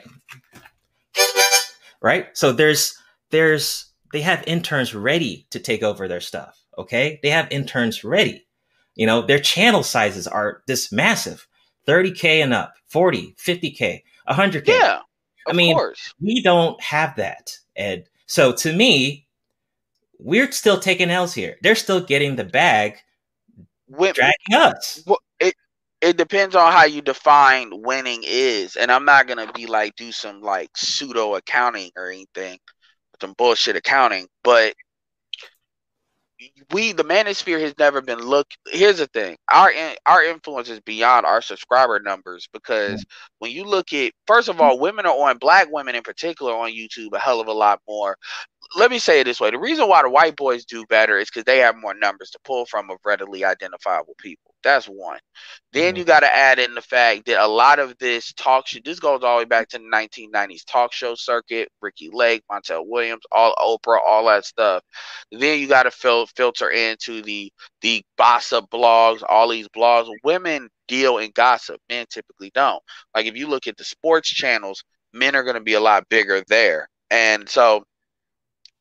right. 2.02 2.26
So 2.36 2.52
there's 2.52 2.96
there's 3.30 3.92
they 4.12 4.20
have 4.20 4.44
interns 4.46 4.94
ready 4.94 5.46
to 5.50 5.58
take 5.58 5.82
over 5.82 6.08
their 6.08 6.20
stuff. 6.20 6.58
Okay, 6.78 7.20
they 7.22 7.30
have 7.30 7.50
interns 7.50 8.04
ready. 8.04 8.46
You 8.94 9.06
know, 9.06 9.22
their 9.22 9.40
channel 9.40 9.82
sizes 9.82 10.26
are 10.26 10.62
this 10.66 10.92
massive 10.92 11.46
30K 11.86 12.42
and 12.42 12.54
up, 12.54 12.74
40, 12.88 13.34
50K, 13.38 14.02
100K. 14.28 14.68
Yeah, 14.68 15.00
I 15.46 15.52
mean, 15.52 15.74
course. 15.74 16.14
we 16.20 16.42
don't 16.42 16.80
have 16.80 17.16
that, 17.16 17.58
Ed. 17.76 18.08
So 18.26 18.52
to 18.52 18.72
me, 18.72 19.26
we're 20.18 20.50
still 20.52 20.78
taking 20.78 21.10
L's 21.10 21.34
here. 21.34 21.56
They're 21.62 21.74
still 21.74 22.00
getting 22.00 22.36
the 22.36 22.44
bag, 22.44 22.96
When, 23.86 24.14
dragging 24.14 24.54
us. 24.54 25.02
Well, 25.06 25.18
it 26.04 26.18
depends 26.18 26.54
on 26.54 26.70
how 26.70 26.84
you 26.84 27.00
define 27.00 27.70
winning 27.72 28.22
is, 28.26 28.76
and 28.76 28.92
I'm 28.92 29.06
not 29.06 29.26
gonna 29.26 29.50
be 29.52 29.64
like 29.66 29.96
do 29.96 30.12
some 30.12 30.42
like 30.42 30.68
pseudo 30.76 31.34
accounting 31.34 31.90
or 31.96 32.10
anything, 32.10 32.58
some 33.22 33.32
bullshit 33.38 33.76
accounting. 33.76 34.26
But 34.42 34.74
we, 36.72 36.92
the 36.92 37.04
manosphere, 37.04 37.58
has 37.60 37.72
never 37.78 38.02
been 38.02 38.18
looked. 38.18 38.58
Here's 38.66 38.98
the 38.98 39.06
thing: 39.06 39.38
our 39.50 39.72
in, 39.72 39.94
our 40.04 40.22
influence 40.22 40.68
is 40.68 40.80
beyond 40.80 41.24
our 41.24 41.40
subscriber 41.40 41.98
numbers 42.00 42.48
because 42.52 43.02
when 43.38 43.50
you 43.52 43.64
look 43.64 43.94
at, 43.94 44.12
first 44.26 44.50
of 44.50 44.60
all, 44.60 44.78
women 44.78 45.06
are 45.06 45.30
on 45.30 45.38
black 45.38 45.68
women 45.72 45.94
in 45.94 46.02
particular 46.02 46.52
on 46.54 46.70
YouTube 46.70 47.12
a 47.14 47.18
hell 47.18 47.40
of 47.40 47.46
a 47.48 47.52
lot 47.52 47.80
more 47.88 48.18
let 48.76 48.90
me 48.90 48.98
say 48.98 49.20
it 49.20 49.24
this 49.24 49.40
way: 49.40 49.50
the 49.50 49.58
reason 49.58 49.88
why 49.88 50.02
the 50.02 50.10
white 50.10 50.36
boys 50.36 50.64
do 50.64 50.84
better 50.86 51.18
is 51.18 51.28
because 51.30 51.44
they 51.44 51.58
have 51.58 51.76
more 51.76 51.94
numbers 51.94 52.30
to 52.30 52.38
pull 52.44 52.66
from 52.66 52.90
of 52.90 52.98
readily 53.04 53.44
identifiable 53.44 54.14
people. 54.18 54.54
That's 54.62 54.86
one. 54.86 55.18
Then 55.72 55.94
Mhm. 55.94 55.98
you 55.98 56.04
got 56.04 56.20
to 56.20 56.34
add 56.34 56.58
in 56.58 56.74
the 56.74 56.82
fact 56.82 57.26
that 57.26 57.42
a 57.42 57.46
lot 57.46 57.78
of 57.78 57.96
this 57.98 58.32
talk 58.34 58.66
show, 58.66 58.78
this 58.84 58.98
goes 59.00 59.22
all 59.22 59.36
the 59.36 59.42
way 59.42 59.44
back 59.44 59.68
to 59.70 59.78
the 59.78 59.84
1990s 59.88 60.64
talk 60.64 60.92
show 60.92 61.14
circuit, 61.14 61.68
Ricki 61.80 62.10
Lake, 62.12 62.42
Montel 62.50 62.86
Williams, 62.86 63.22
all 63.32 63.54
Oprah, 63.58 64.00
all 64.06 64.26
that 64.26 64.44
stuff. 64.44 64.82
Then 65.32 65.58
you 65.60 65.66
got 65.68 65.84
to 65.84 65.90
fil- 65.90 66.26
filter 66.26 66.70
into 66.70 67.22
the 67.22 67.52
the 67.82 68.02
gossip 68.18 68.66
blogs, 68.70 69.22
all 69.28 69.48
these 69.48 69.68
blogs. 69.68 70.08
Women 70.24 70.68
deal 70.88 71.18
in 71.18 71.30
gossip, 71.32 71.80
men 71.88 72.06
typically 72.10 72.50
don't. 72.54 72.82
Like 73.14 73.26
if 73.26 73.36
you 73.36 73.48
look 73.48 73.66
at 73.66 73.76
the 73.76 73.84
sports 73.84 74.28
channels, 74.28 74.82
men 75.12 75.34
are 75.36 75.44
going 75.44 75.56
to 75.56 75.60
be 75.62 75.74
a 75.74 75.80
lot 75.80 76.08
bigger 76.08 76.42
there, 76.48 76.88
and 77.10 77.48
so 77.48 77.84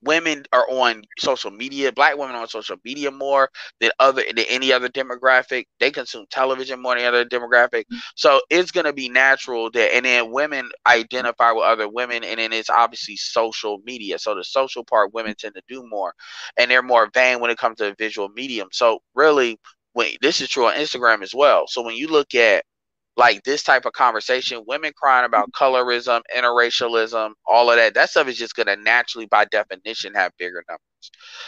women 0.03 0.43
are 0.51 0.65
on 0.69 1.03
social 1.17 1.51
media 1.51 1.91
black 1.91 2.17
women 2.17 2.35
on 2.35 2.47
social 2.47 2.77
media 2.83 3.11
more 3.11 3.49
than 3.79 3.91
other 3.99 4.23
than 4.35 4.45
any 4.49 4.71
other 4.71 4.89
demographic. 4.89 5.65
They 5.79 5.91
consume 5.91 6.25
television 6.29 6.81
more 6.81 6.95
than 6.95 7.03
any 7.03 7.07
other 7.07 7.25
demographic. 7.25 7.83
Mm-hmm. 7.83 7.97
So 8.15 8.41
it's 8.49 8.71
going 8.71 8.85
to 8.85 8.93
be 8.93 9.09
natural 9.09 9.69
that 9.71 9.93
and 9.93 10.05
then 10.05 10.31
women 10.31 10.69
identify 10.87 11.51
with 11.51 11.63
other 11.63 11.87
women 11.87 12.23
and 12.23 12.39
then 12.39 12.53
it's 12.53 12.69
obviously 12.69 13.15
social 13.15 13.79
media. 13.85 14.19
So 14.19 14.35
the 14.35 14.43
social 14.43 14.83
part 14.83 15.13
women 15.13 15.35
tend 15.37 15.55
to 15.55 15.61
do 15.67 15.83
more 15.87 16.13
and 16.57 16.69
they're 16.69 16.83
more 16.83 17.09
vain 17.13 17.39
when 17.39 17.51
it 17.51 17.57
comes 17.57 17.77
to 17.77 17.95
visual 17.97 18.29
medium. 18.29 18.69
So 18.71 18.99
really 19.15 19.59
when 19.93 20.09
this 20.21 20.41
is 20.41 20.49
true 20.49 20.65
on 20.67 20.75
instagram 20.75 21.21
as 21.21 21.33
well. 21.33 21.65
So 21.67 21.81
when 21.81 21.95
you 21.95 22.07
look 22.07 22.35
at 22.35 22.65
like 23.17 23.43
this 23.43 23.63
type 23.63 23.85
of 23.85 23.93
conversation, 23.93 24.63
women 24.67 24.91
crying 24.95 25.25
about 25.25 25.51
colorism, 25.51 26.21
interracialism, 26.35 27.31
all 27.47 27.69
of 27.69 27.77
that, 27.77 27.93
that 27.93 28.09
stuff 28.09 28.27
is 28.27 28.37
just 28.37 28.55
gonna 28.55 28.75
naturally, 28.75 29.27
by 29.27 29.45
definition, 29.45 30.13
have 30.15 30.31
bigger 30.37 30.63
numbers. 30.67 30.81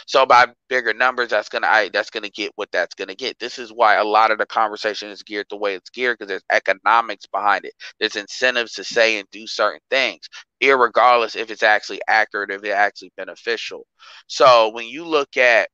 So 0.06 0.26
by 0.26 0.46
bigger 0.68 0.92
numbers, 0.94 1.30
that's 1.30 1.48
gonna 1.48 1.66
I, 1.66 1.88
that's 1.92 2.10
gonna 2.10 2.30
get 2.30 2.52
what 2.56 2.70
that's 2.72 2.94
gonna 2.94 3.14
get. 3.14 3.38
This 3.38 3.58
is 3.58 3.72
why 3.72 3.96
a 3.96 4.04
lot 4.04 4.30
of 4.30 4.38
the 4.38 4.46
conversation 4.46 5.10
is 5.10 5.22
geared 5.22 5.46
the 5.50 5.56
way 5.56 5.74
it's 5.74 5.90
geared 5.90 6.18
because 6.18 6.28
there's 6.28 6.44
economics 6.52 7.26
behind 7.26 7.64
it. 7.64 7.72
There's 7.98 8.16
incentives 8.16 8.72
to 8.74 8.84
say 8.84 9.18
and 9.18 9.28
do 9.32 9.46
certain 9.46 9.80
things, 9.90 10.28
irregardless 10.62 11.36
if 11.36 11.50
it's 11.50 11.62
actually 11.62 12.00
accurate, 12.08 12.50
if 12.50 12.62
it's 12.62 12.72
actually 12.74 13.12
beneficial. 13.16 13.86
So 14.28 14.70
when 14.70 14.86
you 14.86 15.04
look 15.04 15.36
at 15.36 15.68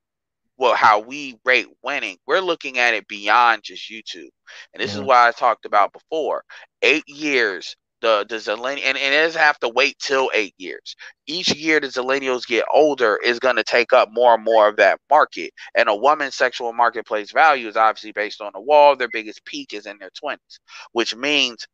well 0.58 0.74
how 0.74 1.00
we 1.00 1.38
rate 1.44 1.66
winning, 1.82 2.16
we're 2.26 2.40
looking 2.40 2.78
at 2.78 2.94
it 2.94 3.06
beyond 3.08 3.62
just 3.64 3.90
YouTube. 3.90 4.28
And 4.72 4.82
this 4.82 4.94
is 4.94 5.00
Mhm. 5.00 5.06
why 5.06 5.28
I 5.28 5.32
talked 5.32 5.64
about 5.66 5.92
before. 5.92 6.44
Eight 6.82 7.04
years, 7.06 7.76
the 8.00 8.26
the 8.28 8.36
Zillennial, 8.36 8.82
and, 8.84 8.98
and 8.98 9.14
it 9.14 9.20
doesn't 9.22 9.40
have 9.40 9.58
to 9.60 9.68
wait 9.68 9.98
till 9.98 10.30
eight 10.34 10.54
years. 10.58 10.94
Each 11.26 11.54
year 11.54 11.80
the 11.80 11.88
Zillennials 11.88 12.46
get 12.46 12.64
older 12.72 13.16
is 13.16 13.38
going 13.40 13.56
to 13.56 13.64
take 13.64 13.92
up 13.92 14.08
more 14.12 14.34
and 14.34 14.44
more 14.44 14.68
of 14.68 14.76
that 14.76 15.00
market. 15.10 15.52
And 15.74 15.88
a 15.88 15.94
woman's 15.94 16.34
sexual 16.36 16.72
marketplace 16.72 17.32
value 17.32 17.68
is 17.68 17.76
obviously 17.76 18.12
based 18.12 18.40
on 18.40 18.50
the 18.54 18.60
wall. 18.60 18.96
Their 18.96 19.08
biggest 19.08 19.44
peak 19.44 19.72
is 19.72 19.86
in 19.86 19.98
their 19.98 20.10
twenties, 20.18 20.60
which 20.92 21.14
means 21.14 21.66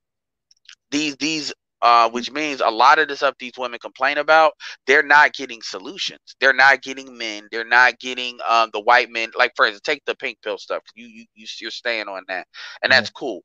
these 0.90 1.16
these 1.16 1.52
uh, 1.82 2.10
which 2.10 2.30
means 2.32 2.60
a 2.60 2.70
lot 2.70 2.98
of 2.98 3.08
the 3.08 3.16
stuff 3.16 3.34
these 3.38 3.52
women 3.58 3.78
complain 3.80 4.18
about, 4.18 4.52
they're 4.86 5.02
not 5.02 5.34
getting 5.34 5.62
solutions. 5.62 6.20
They're 6.40 6.54
not 6.54 6.82
getting 6.82 7.16
men. 7.18 7.48
They're 7.52 7.64
not 7.64 7.98
getting 8.00 8.38
um, 8.48 8.70
the 8.72 8.80
white 8.80 9.10
men. 9.10 9.30
Like 9.38 9.52
for 9.56 9.66
instance, 9.66 9.82
take 9.84 10.04
the 10.06 10.16
pink 10.16 10.38
pill 10.42 10.58
stuff. 10.58 10.82
You 10.94 11.06
you, 11.06 11.26
you 11.34 11.46
you're 11.60 11.70
staying 11.70 12.08
on 12.08 12.24
that, 12.28 12.46
and 12.82 12.92
that's 12.92 13.10
cool. 13.10 13.42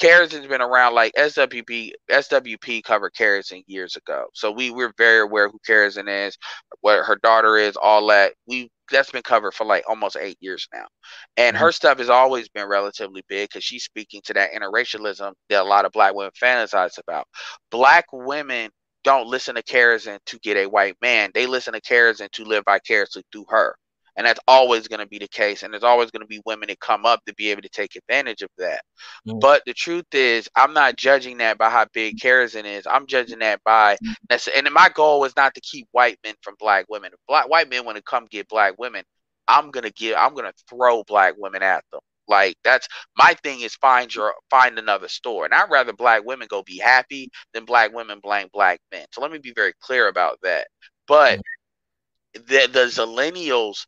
Keratin's 0.00 0.46
been 0.46 0.60
around 0.60 0.94
like 0.94 1.12
SWP. 1.14 1.92
SWP 2.10 2.82
covered 2.84 3.14
Keratin 3.14 3.62
years 3.66 3.96
ago, 3.96 4.26
so 4.34 4.50
we 4.50 4.70
we're 4.70 4.92
very 4.98 5.20
aware 5.20 5.48
who 5.48 5.58
Keratin 5.66 6.26
is, 6.26 6.36
what 6.80 7.04
her 7.04 7.16
daughter 7.22 7.56
is, 7.56 7.76
all 7.76 8.06
that. 8.08 8.34
We 8.46 8.70
that's 8.90 9.10
been 9.10 9.22
covered 9.22 9.54
for 9.54 9.64
like 9.64 9.84
almost 9.88 10.16
eight 10.20 10.36
years 10.40 10.68
now, 10.72 10.86
and 11.36 11.54
mm-hmm. 11.54 11.64
her 11.64 11.72
stuff 11.72 11.98
has 11.98 12.10
always 12.10 12.48
been 12.48 12.68
relatively 12.68 13.22
big 13.28 13.48
because 13.48 13.64
she's 13.64 13.84
speaking 13.84 14.20
to 14.26 14.34
that 14.34 14.52
interracialism 14.52 15.32
that 15.48 15.62
a 15.62 15.64
lot 15.64 15.86
of 15.86 15.92
black 15.92 16.14
women 16.14 16.32
fantasize 16.40 16.98
about. 16.98 17.26
Black 17.70 18.04
women 18.12 18.70
don't 19.02 19.28
listen 19.28 19.54
to 19.54 19.62
Keratin 19.62 20.18
to 20.26 20.38
get 20.40 20.58
a 20.58 20.66
white 20.68 20.96
man; 21.00 21.30
they 21.32 21.46
listen 21.46 21.72
to 21.72 21.80
Keratin 21.80 22.30
to 22.32 22.44
live 22.44 22.64
vicariously 22.66 23.24
through 23.32 23.46
her. 23.48 23.76
And 24.16 24.26
that's 24.26 24.40
always 24.48 24.88
going 24.88 25.00
to 25.00 25.06
be 25.06 25.18
the 25.18 25.28
case. 25.28 25.62
And 25.62 25.72
there's 25.72 25.84
always 25.84 26.10
going 26.10 26.22
to 26.22 26.26
be 26.26 26.40
women 26.46 26.68
that 26.68 26.80
come 26.80 27.04
up 27.04 27.24
to 27.26 27.34
be 27.34 27.50
able 27.50 27.62
to 27.62 27.68
take 27.68 27.96
advantage 27.96 28.42
of 28.42 28.48
that. 28.58 28.80
Mm. 29.28 29.40
But 29.40 29.62
the 29.66 29.74
truth 29.74 30.06
is, 30.12 30.48
I'm 30.56 30.72
not 30.72 30.96
judging 30.96 31.38
that 31.38 31.58
by 31.58 31.70
how 31.70 31.86
big 31.92 32.16
Keratin 32.18 32.64
is. 32.64 32.86
I'm 32.86 33.06
judging 33.06 33.40
that 33.40 33.60
by 33.64 33.98
that's 34.28 34.48
and 34.48 34.68
my 34.72 34.88
goal 34.88 35.24
is 35.24 35.36
not 35.36 35.54
to 35.54 35.60
keep 35.60 35.86
white 35.92 36.18
men 36.24 36.34
from 36.42 36.54
black 36.58 36.86
women. 36.88 37.10
If 37.12 37.18
black 37.28 37.48
white 37.48 37.68
men 37.68 37.84
want 37.84 37.96
to 37.96 38.02
come 38.02 38.26
get 38.30 38.48
black 38.48 38.78
women, 38.78 39.04
I'm 39.48 39.70
gonna 39.70 39.90
give 39.90 40.16
I'm 40.16 40.34
gonna 40.34 40.52
throw 40.68 41.04
black 41.04 41.34
women 41.36 41.62
at 41.62 41.84
them. 41.92 42.00
Like 42.28 42.56
that's 42.64 42.88
my 43.16 43.34
thing 43.42 43.60
is 43.60 43.74
find 43.76 44.12
your 44.12 44.34
find 44.50 44.78
another 44.78 45.08
store. 45.08 45.44
And 45.44 45.54
I'd 45.54 45.70
rather 45.70 45.92
black 45.92 46.24
women 46.24 46.48
go 46.50 46.62
be 46.62 46.78
happy 46.78 47.30
than 47.54 47.64
black 47.64 47.94
women 47.94 48.20
blame 48.22 48.48
black 48.52 48.80
men. 48.92 49.06
So 49.12 49.20
let 49.20 49.30
me 49.30 49.38
be 49.38 49.52
very 49.54 49.72
clear 49.80 50.08
about 50.08 50.38
that. 50.42 50.68
But 51.06 51.40
the 52.34 52.68
the 52.72 52.86
zillennials 52.86 53.86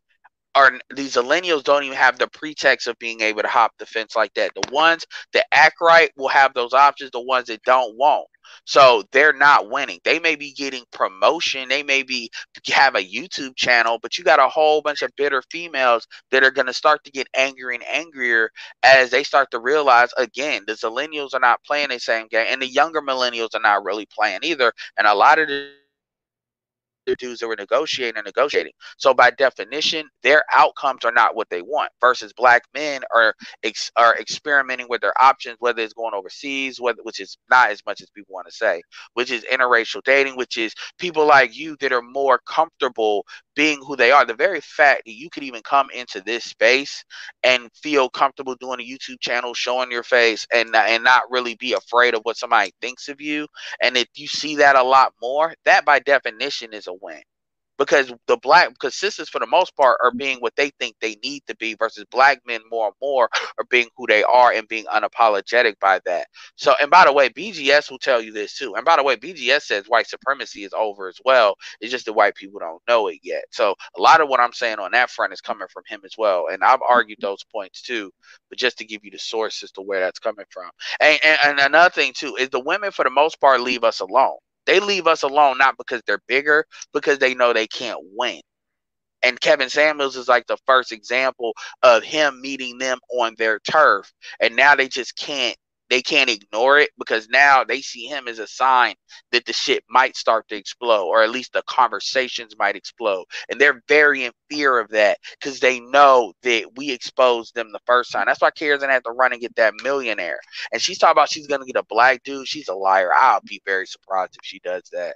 are 0.55 0.79
these 0.95 1.15
millennials 1.15 1.63
don't 1.63 1.83
even 1.83 1.97
have 1.97 2.17
the 2.17 2.27
pretext 2.27 2.87
of 2.87 2.97
being 2.99 3.21
able 3.21 3.41
to 3.41 3.47
hop 3.47 3.73
the 3.77 3.85
fence 3.85 4.15
like 4.15 4.33
that. 4.33 4.51
The 4.55 4.71
ones 4.71 5.05
that 5.33 5.45
act 5.51 5.75
right 5.81 6.11
will 6.17 6.27
have 6.29 6.53
those 6.53 6.73
options. 6.73 7.11
The 7.11 7.21
ones 7.21 7.47
that 7.47 7.63
don't 7.63 7.95
won't. 7.97 8.27
So 8.65 9.03
they're 9.11 9.33
not 9.33 9.69
winning. 9.69 9.99
They 10.03 10.19
may 10.19 10.35
be 10.35 10.53
getting 10.53 10.83
promotion. 10.91 11.69
They 11.69 11.83
may 11.83 12.03
be 12.03 12.29
have 12.71 12.95
a 12.95 13.03
YouTube 13.03 13.55
channel, 13.55 13.99
but 14.01 14.17
you 14.17 14.23
got 14.23 14.39
a 14.39 14.47
whole 14.47 14.81
bunch 14.81 15.01
of 15.01 15.11
bitter 15.15 15.43
females 15.51 16.07
that 16.31 16.43
are 16.43 16.51
going 16.51 16.67
to 16.67 16.73
start 16.73 17.03
to 17.03 17.11
get 17.11 17.27
angrier 17.35 17.71
and 17.71 17.83
angrier 17.87 18.49
as 18.83 19.11
they 19.11 19.23
start 19.23 19.51
to 19.51 19.59
realize 19.59 20.09
again 20.17 20.63
the 20.67 20.73
millennials 20.73 21.33
are 21.33 21.39
not 21.39 21.63
playing 21.63 21.89
the 21.89 21.99
same 21.99 22.27
game, 22.27 22.47
and 22.49 22.61
the 22.61 22.67
younger 22.67 23.01
millennials 23.01 23.53
are 23.53 23.61
not 23.61 23.83
really 23.83 24.07
playing 24.07 24.39
either. 24.43 24.71
And 24.97 25.07
a 25.07 25.13
lot 25.13 25.39
of 25.39 25.47
the 25.47 25.71
dudes 27.15 27.39
that 27.39 27.47
were 27.47 27.55
negotiating 27.55 28.17
and 28.17 28.25
negotiating. 28.25 28.73
So 28.97 29.13
by 29.13 29.31
definition, 29.31 30.07
their 30.23 30.43
outcomes 30.53 31.05
are 31.05 31.11
not 31.11 31.35
what 31.35 31.49
they 31.49 31.61
want. 31.61 31.91
Versus 32.01 32.33
black 32.33 32.63
men 32.73 33.01
are 33.15 33.33
ex- 33.63 33.91
are 33.95 34.17
experimenting 34.17 34.87
with 34.89 35.01
their 35.01 35.13
options, 35.21 35.57
whether 35.59 35.81
it's 35.81 35.93
going 35.93 36.13
overseas, 36.13 36.79
whether 36.79 37.01
which 37.03 37.19
is 37.19 37.37
not 37.49 37.69
as 37.71 37.81
much 37.85 38.01
as 38.01 38.09
people 38.11 38.33
want 38.33 38.47
to 38.47 38.53
say, 38.53 38.81
which 39.13 39.31
is 39.31 39.45
interracial 39.51 40.01
dating, 40.03 40.37
which 40.37 40.57
is 40.57 40.73
people 40.99 41.25
like 41.27 41.55
you 41.55 41.75
that 41.79 41.91
are 41.91 42.01
more 42.01 42.39
comfortable 42.47 43.25
being 43.59 43.81
who 43.85 43.97
they 43.97 44.09
are. 44.09 44.25
The 44.25 44.33
very 44.33 44.61
fact 44.61 45.03
that 45.05 45.11
you 45.11 45.29
could 45.29 45.43
even 45.43 45.61
come 45.63 45.89
into 45.93 46.21
this 46.21 46.45
space 46.45 47.03
and 47.43 47.69
feel 47.83 48.09
comfortable 48.09 48.55
doing 48.55 48.79
a 48.79 48.83
YouTube 48.83 49.19
channel, 49.19 49.53
showing 49.53 49.91
your 49.91 50.03
face, 50.03 50.47
and 50.53 50.73
and 50.73 51.03
not 51.03 51.23
really 51.29 51.55
be 51.57 51.73
afraid 51.73 52.13
of 52.13 52.21
what 52.23 52.37
somebody 52.37 52.71
thinks 52.79 53.09
of 53.09 53.19
you, 53.19 53.45
and 53.81 53.97
if 53.97 54.07
you 54.15 54.27
see 54.27 54.55
that 54.55 54.77
a 54.77 54.83
lot 54.83 55.13
more, 55.21 55.53
that 55.65 55.83
by 55.83 55.99
definition 55.99 56.73
is 56.73 56.87
a 56.87 56.93
win 57.01 57.21
because 57.79 58.13
the 58.27 58.37
black 58.39 58.69
because 58.71 58.95
sisters 58.95 59.29
for 59.29 59.39
the 59.39 59.47
most 59.47 59.77
part 59.77 59.99
are 60.03 60.13
being 60.13 60.39
what 60.39 60.55
they 60.57 60.71
think 60.79 60.95
they 61.01 61.17
need 61.23 61.43
to 61.47 61.57
be 61.57 61.75
versus 61.75 62.05
black 62.11 62.41
men 62.47 62.61
more 62.71 62.87
and 62.87 62.95
more 63.01 63.29
are 63.59 63.65
being 63.71 63.89
who 63.97 64.07
they 64.07 64.23
are 64.25 64.53
and 64.53 64.69
being 64.69 64.85
unapologetic 64.87 65.75
by 65.81 66.01
that. 66.05 66.27
So 66.57 66.75
and 66.81 66.91
by 66.91 67.05
the 67.05 67.13
way 67.13 67.29
bgs 67.31 67.91
will 67.91 67.99
tell 67.99 68.21
you 68.21 68.33
this 68.33 68.57
too. 68.57 68.75
And 68.75 68.85
by 68.85 68.97
the 68.97 69.03
way 69.03 69.17
bgs 69.17 69.63
says 69.63 69.85
white 69.89 70.09
supremacy 70.09 70.65
is 70.65 70.73
over 70.73 71.09
as 71.09 71.19
well. 71.25 71.55
It's 71.81 71.91
just 71.91 72.07
that 72.07 72.13
white 72.13 72.35
people 72.35 72.61
don't 72.61 72.83
know 72.89 73.09
it 73.09 73.19
yet. 73.23 73.45
So 73.51 73.75
a 73.97 74.01
lot 74.01 74.21
of 74.21 74.29
what 74.29 74.41
i'm 74.41 74.53
saying 74.53 74.79
on 74.79 74.93
that 74.93 75.11
front 75.11 75.33
is 75.33 75.41
coming 75.41 75.69
from 75.73 75.83
him 75.87 76.01
as 76.05 76.15
well. 76.19 76.47
And 76.53 76.63
i've 76.63 76.83
argued 76.87 77.19
those 77.21 77.45
points 77.53 77.83
too. 77.83 78.11
But 78.49 78.59
just 78.59 78.79
to 78.79 78.85
give 78.85 79.05
you 79.05 79.11
the 79.11 79.19
source 79.19 79.63
as 79.63 79.73
to 79.73 79.81
where 79.83 80.01
that's 80.01 80.19
coming 80.19 80.45
from. 80.51 80.71
And, 81.01 81.19
and, 81.25 81.39
and 81.45 81.59
another 81.61 81.91
thing 81.91 82.13
too 82.15 82.37
is 82.39 82.49
the 82.51 82.61
women 82.61 82.91
for 82.91 83.05
the 83.05 83.11
most 83.11 83.41
part 83.41 83.61
leave 83.61 83.85
us 83.85 84.01
alone 84.01 84.37
they 84.65 84.79
leave 84.79 85.07
us 85.07 85.23
alone 85.23 85.57
not 85.57 85.77
because 85.77 86.01
they're 86.05 86.21
bigger, 86.27 86.65
because 86.93 87.19
they 87.19 87.33
know 87.35 87.53
they 87.53 87.67
can't 87.67 87.99
win. 88.15 88.41
And 89.21 89.39
Kevin 89.39 89.69
Samuels 89.69 90.15
is 90.15 90.27
like 90.27 90.47
the 90.47 90.57
first 90.65 90.91
example 90.91 91.53
of 91.83 92.03
him 92.03 92.39
meeting 92.41 92.77
them 92.77 92.99
on 93.19 93.35
their 93.37 93.59
turf. 93.59 94.11
And 94.39 94.55
now 94.55 94.75
they 94.75 94.87
just 94.87 95.17
can't 95.17 95.57
they 95.89 96.01
can't 96.01 96.29
ignore 96.29 96.79
it 96.79 96.91
because 96.97 97.27
now 97.29 97.63
they 97.63 97.81
see 97.81 98.05
him 98.05 98.27
as 98.27 98.39
a 98.39 98.47
sign 98.47 98.95
that 99.31 99.45
the 99.45 99.53
shit 99.53 99.83
might 99.89 100.15
start 100.15 100.47
to 100.47 100.55
explode 100.55 101.05
or 101.05 101.23
at 101.23 101.31
least 101.31 101.53
the 101.53 101.63
conversations 101.67 102.55
might 102.57 102.75
explode. 102.75 103.25
And 103.49 103.59
they're 103.59 103.81
very 103.87 104.25
in 104.25 104.31
fear 104.49 104.79
of 104.79 104.89
that 104.89 105.17
because 105.39 105.59
they 105.59 105.79
know 105.79 106.33
that 106.43 106.65
we 106.75 106.91
exposed 106.91 107.55
them 107.55 107.71
the 107.71 107.79
first 107.85 108.11
time. 108.11 108.25
That's 108.27 108.41
why 108.41 108.51
Karen 108.51 108.81
had 108.81 109.03
to 109.05 109.11
run 109.11 109.33
and 109.33 109.41
get 109.41 109.55
that 109.55 109.73
millionaire. 109.83 110.39
And 110.71 110.81
she's 110.81 110.97
talking 110.97 111.13
about 111.13 111.29
she's 111.29 111.47
gonna 111.47 111.65
get 111.65 111.75
a 111.75 111.83
black 111.83 112.23
dude. 112.23 112.47
She's 112.47 112.67
a 112.67 112.75
liar. 112.75 113.11
I'll 113.13 113.41
be 113.41 113.61
very 113.65 113.87
surprised 113.87 114.35
if 114.41 114.45
she 114.45 114.59
does 114.59 114.83
that. 114.91 115.15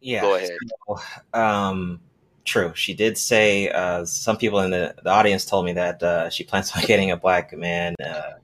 Yeah 0.00 0.22
go 0.22 0.34
ahead. 0.34 0.56
so, 0.88 1.00
um 1.38 2.00
true. 2.44 2.72
She 2.74 2.94
did 2.94 3.16
say 3.18 3.68
uh 3.70 4.04
some 4.04 4.36
people 4.36 4.60
in 4.60 4.70
the, 4.70 4.94
the 5.02 5.10
audience 5.10 5.44
told 5.44 5.66
me 5.66 5.72
that 5.74 6.02
uh 6.02 6.30
she 6.30 6.44
plans 6.44 6.72
on 6.74 6.82
getting 6.86 7.10
a 7.10 7.16
black 7.16 7.56
man 7.56 7.94
uh 8.04 8.34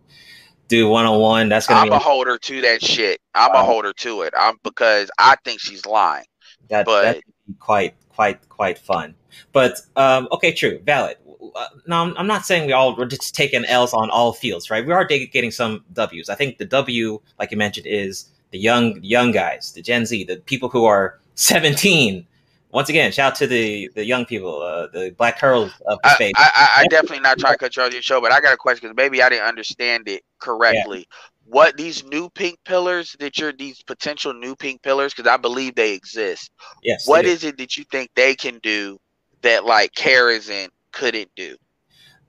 do 0.70 0.88
one 0.88 1.04
on 1.04 1.20
one. 1.20 1.48
That's 1.50 1.66
gonna 1.66 1.80
I'm 1.80 1.88
be 1.90 1.94
a 1.94 1.98
holder 1.98 2.38
to 2.38 2.60
that 2.62 2.82
shit. 2.82 3.20
I'm 3.34 3.50
a 3.50 3.54
Wow. 3.54 3.64
holder 3.66 3.92
to 3.92 4.22
it. 4.22 4.32
I'm 4.36 4.56
because 4.62 5.10
I 5.18 5.36
think 5.44 5.60
she's 5.60 5.84
lying. 5.84 6.24
that, 6.68 6.86
but- 6.86 7.02
that'd 7.02 7.22
be 7.46 7.54
quite 7.58 7.94
quite 8.08 8.48
quite 8.48 8.78
fun. 8.78 9.14
But 9.52 9.80
um, 9.96 10.28
okay, 10.32 10.52
true, 10.52 10.80
valid. 10.86 11.16
Uh, 11.56 11.66
now 11.86 12.04
I'm- 12.04 12.14
I'm 12.16 12.26
not 12.26 12.44
saying 12.46 12.66
we 12.66 12.72
all 12.72 12.96
we're 12.96 13.06
just 13.06 13.34
taking 13.34 13.64
L's 13.64 13.92
on 13.92 14.08
all 14.10 14.32
fields, 14.32 14.70
right? 14.70 14.86
We 14.86 14.92
are 14.92 15.04
getting 15.04 15.50
some 15.50 15.84
W's. 15.92 16.28
I 16.28 16.34
think 16.36 16.58
the 16.58 16.64
W, 16.64 17.20
like 17.38 17.50
you 17.50 17.56
mentioned, 17.56 17.86
is 17.86 18.26
the 18.52 18.58
young 18.58 18.98
young 19.02 19.32
guys, 19.32 19.72
the 19.72 19.82
Gen 19.82 20.06
Z, 20.06 20.24
the 20.24 20.36
people 20.36 20.68
who 20.68 20.84
are 20.84 21.18
17. 21.34 22.26
Once 22.72 22.88
again, 22.88 23.10
shout 23.10 23.32
out 23.32 23.36
to 23.38 23.46
the 23.46 23.90
the 23.94 24.04
young 24.04 24.24
people, 24.24 24.62
uh, 24.62 24.86
the 24.88 25.10
black 25.18 25.38
curls 25.38 25.72
of 25.86 25.98
the 26.02 26.08
I, 26.10 26.14
space. 26.14 26.32
I, 26.36 26.50
I, 26.54 26.80
I 26.82 26.86
definitely 26.86 27.20
not 27.20 27.38
trying 27.38 27.54
to 27.54 27.58
cut 27.58 27.76
you 27.76 27.82
off 27.82 27.92
your 27.92 28.02
show, 28.02 28.20
but 28.20 28.32
I 28.32 28.40
got 28.40 28.54
a 28.54 28.56
question 28.56 28.88
because 28.88 28.96
maybe 28.96 29.22
I 29.22 29.28
didn't 29.28 29.46
understand 29.46 30.08
it 30.08 30.22
correctly. 30.38 31.06
What 31.46 31.76
these 31.76 32.04
new 32.04 32.30
pink 32.30 32.58
pillars 32.64 33.16
that 33.18 33.38
you're 33.38 33.52
these 33.52 33.82
potential 33.82 34.32
new 34.32 34.54
pink 34.54 34.82
pillars 34.82 35.12
because 35.12 35.28
I 35.28 35.36
believe 35.36 35.74
they 35.74 35.94
exist. 35.94 36.50
yes, 36.84 37.08
What 37.08 37.24
is 37.24 37.42
it 37.42 37.58
that 37.58 37.76
you 37.76 37.84
think 37.90 38.10
they 38.14 38.36
can 38.36 38.58
do 38.62 38.98
that 39.42 39.64
like 39.64 39.92
Karazin 39.94 40.68
couldn't 40.92 41.30
do? 41.34 41.56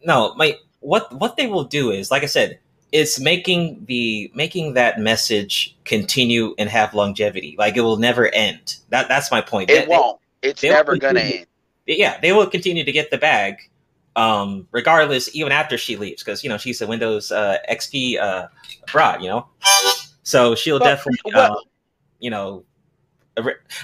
no 0.03 0.33
my 0.35 0.57
what 0.79 1.13
what 1.19 1.37
they 1.37 1.45
will 1.45 1.63
do 1.63 1.91
is 1.91 2.09
like 2.09 2.23
i 2.23 2.25
said 2.25 2.57
it's 2.91 3.19
making 3.19 3.85
the 3.85 4.31
making 4.33 4.73
that 4.73 4.99
message 4.99 5.75
continue 5.85 6.55
and 6.57 6.69
have 6.69 6.95
longevity 6.95 7.55
like 7.59 7.77
it 7.77 7.81
will 7.81 7.97
never 7.97 8.27
end 8.29 8.77
that 8.89 9.07
that's 9.07 9.29
my 9.29 9.41
point 9.41 9.69
It 9.69 9.87
They- 9.87 9.95
won't. 9.95 10.19
It's 10.41 10.63
never 10.63 10.97
gonna 10.97 11.19
end. 11.19 11.45
yeah 11.85 12.19
they 12.21 12.31
will 12.31 12.47
continue 12.47 12.83
to 12.83 12.91
get 12.91 13.11
the 13.11 13.17
bag 13.17 13.55
um 14.15 14.67
regardless 14.71 15.33
even 15.35 15.51
after 15.51 15.77
she 15.77 15.95
leaves 15.97 16.23
because 16.23 16.43
you 16.43 16.49
know 16.49 16.57
she's 16.57 16.81
a 16.81 16.87
windows 16.87 17.31
uh 17.31 17.57
xp 17.69 18.19
uh 18.19 18.47
broad 18.91 19.21
you 19.21 19.29
know 19.29 19.47
so 20.23 20.53
she'll 20.55 20.79
But- 20.79 20.85
definitely 20.85 21.33
uh, 21.33 21.55
you 22.19 22.29
know 22.29 22.65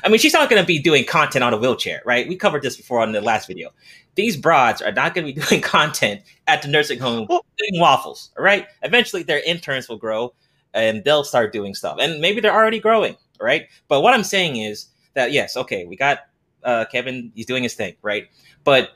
I 0.03 0.09
mean, 0.09 0.19
she's 0.19 0.33
not 0.33 0.49
going 0.49 0.61
to 0.61 0.65
be 0.67 0.77
doing 0.77 1.05
content 1.05 1.41
on 1.41 1.53
a 1.53 1.57
wheelchair, 1.57 2.01
right? 2.05 2.27
We 2.27 2.35
covered 2.35 2.63
this 2.63 2.75
before 2.75 2.99
on 2.99 3.13
the 3.13 3.21
last 3.21 3.47
video. 3.47 3.69
These 4.15 4.35
broads 4.35 4.81
are 4.81 4.91
not 4.91 5.15
going 5.15 5.25
to 5.25 5.33
be 5.33 5.41
doing 5.47 5.61
content 5.61 6.21
at 6.47 6.61
the 6.61 6.67
nursing 6.67 6.99
home 6.99 7.27
Well- 7.29 7.45
doing 7.57 7.79
waffles, 7.81 8.31
all 8.37 8.43
right? 8.43 8.67
Eventually, 8.83 9.23
their 9.23 9.39
interns 9.39 9.87
will 9.87 9.97
grow 9.97 10.33
and 10.73 11.01
they'll 11.05 11.23
start 11.23 11.53
doing 11.53 11.73
stuff. 11.75 11.97
And 11.99 12.19
maybe 12.19 12.41
they're 12.41 12.53
already 12.53 12.79
growing, 12.79 13.15
right? 13.39 13.67
But 13.87 14.01
what 14.01 14.13
I'm 14.13 14.23
saying 14.25 14.57
is 14.57 14.87
that, 15.13 15.31
yes, 15.31 15.55
okay, 15.55 15.85
we 15.85 15.95
got 15.95 16.19
uh, 16.63 16.85
Kevin, 16.91 17.31
he's 17.35 17.45
doing 17.45 17.63
his 17.63 17.73
thing, 17.73 17.95
right? 18.01 18.27
But 18.63 18.91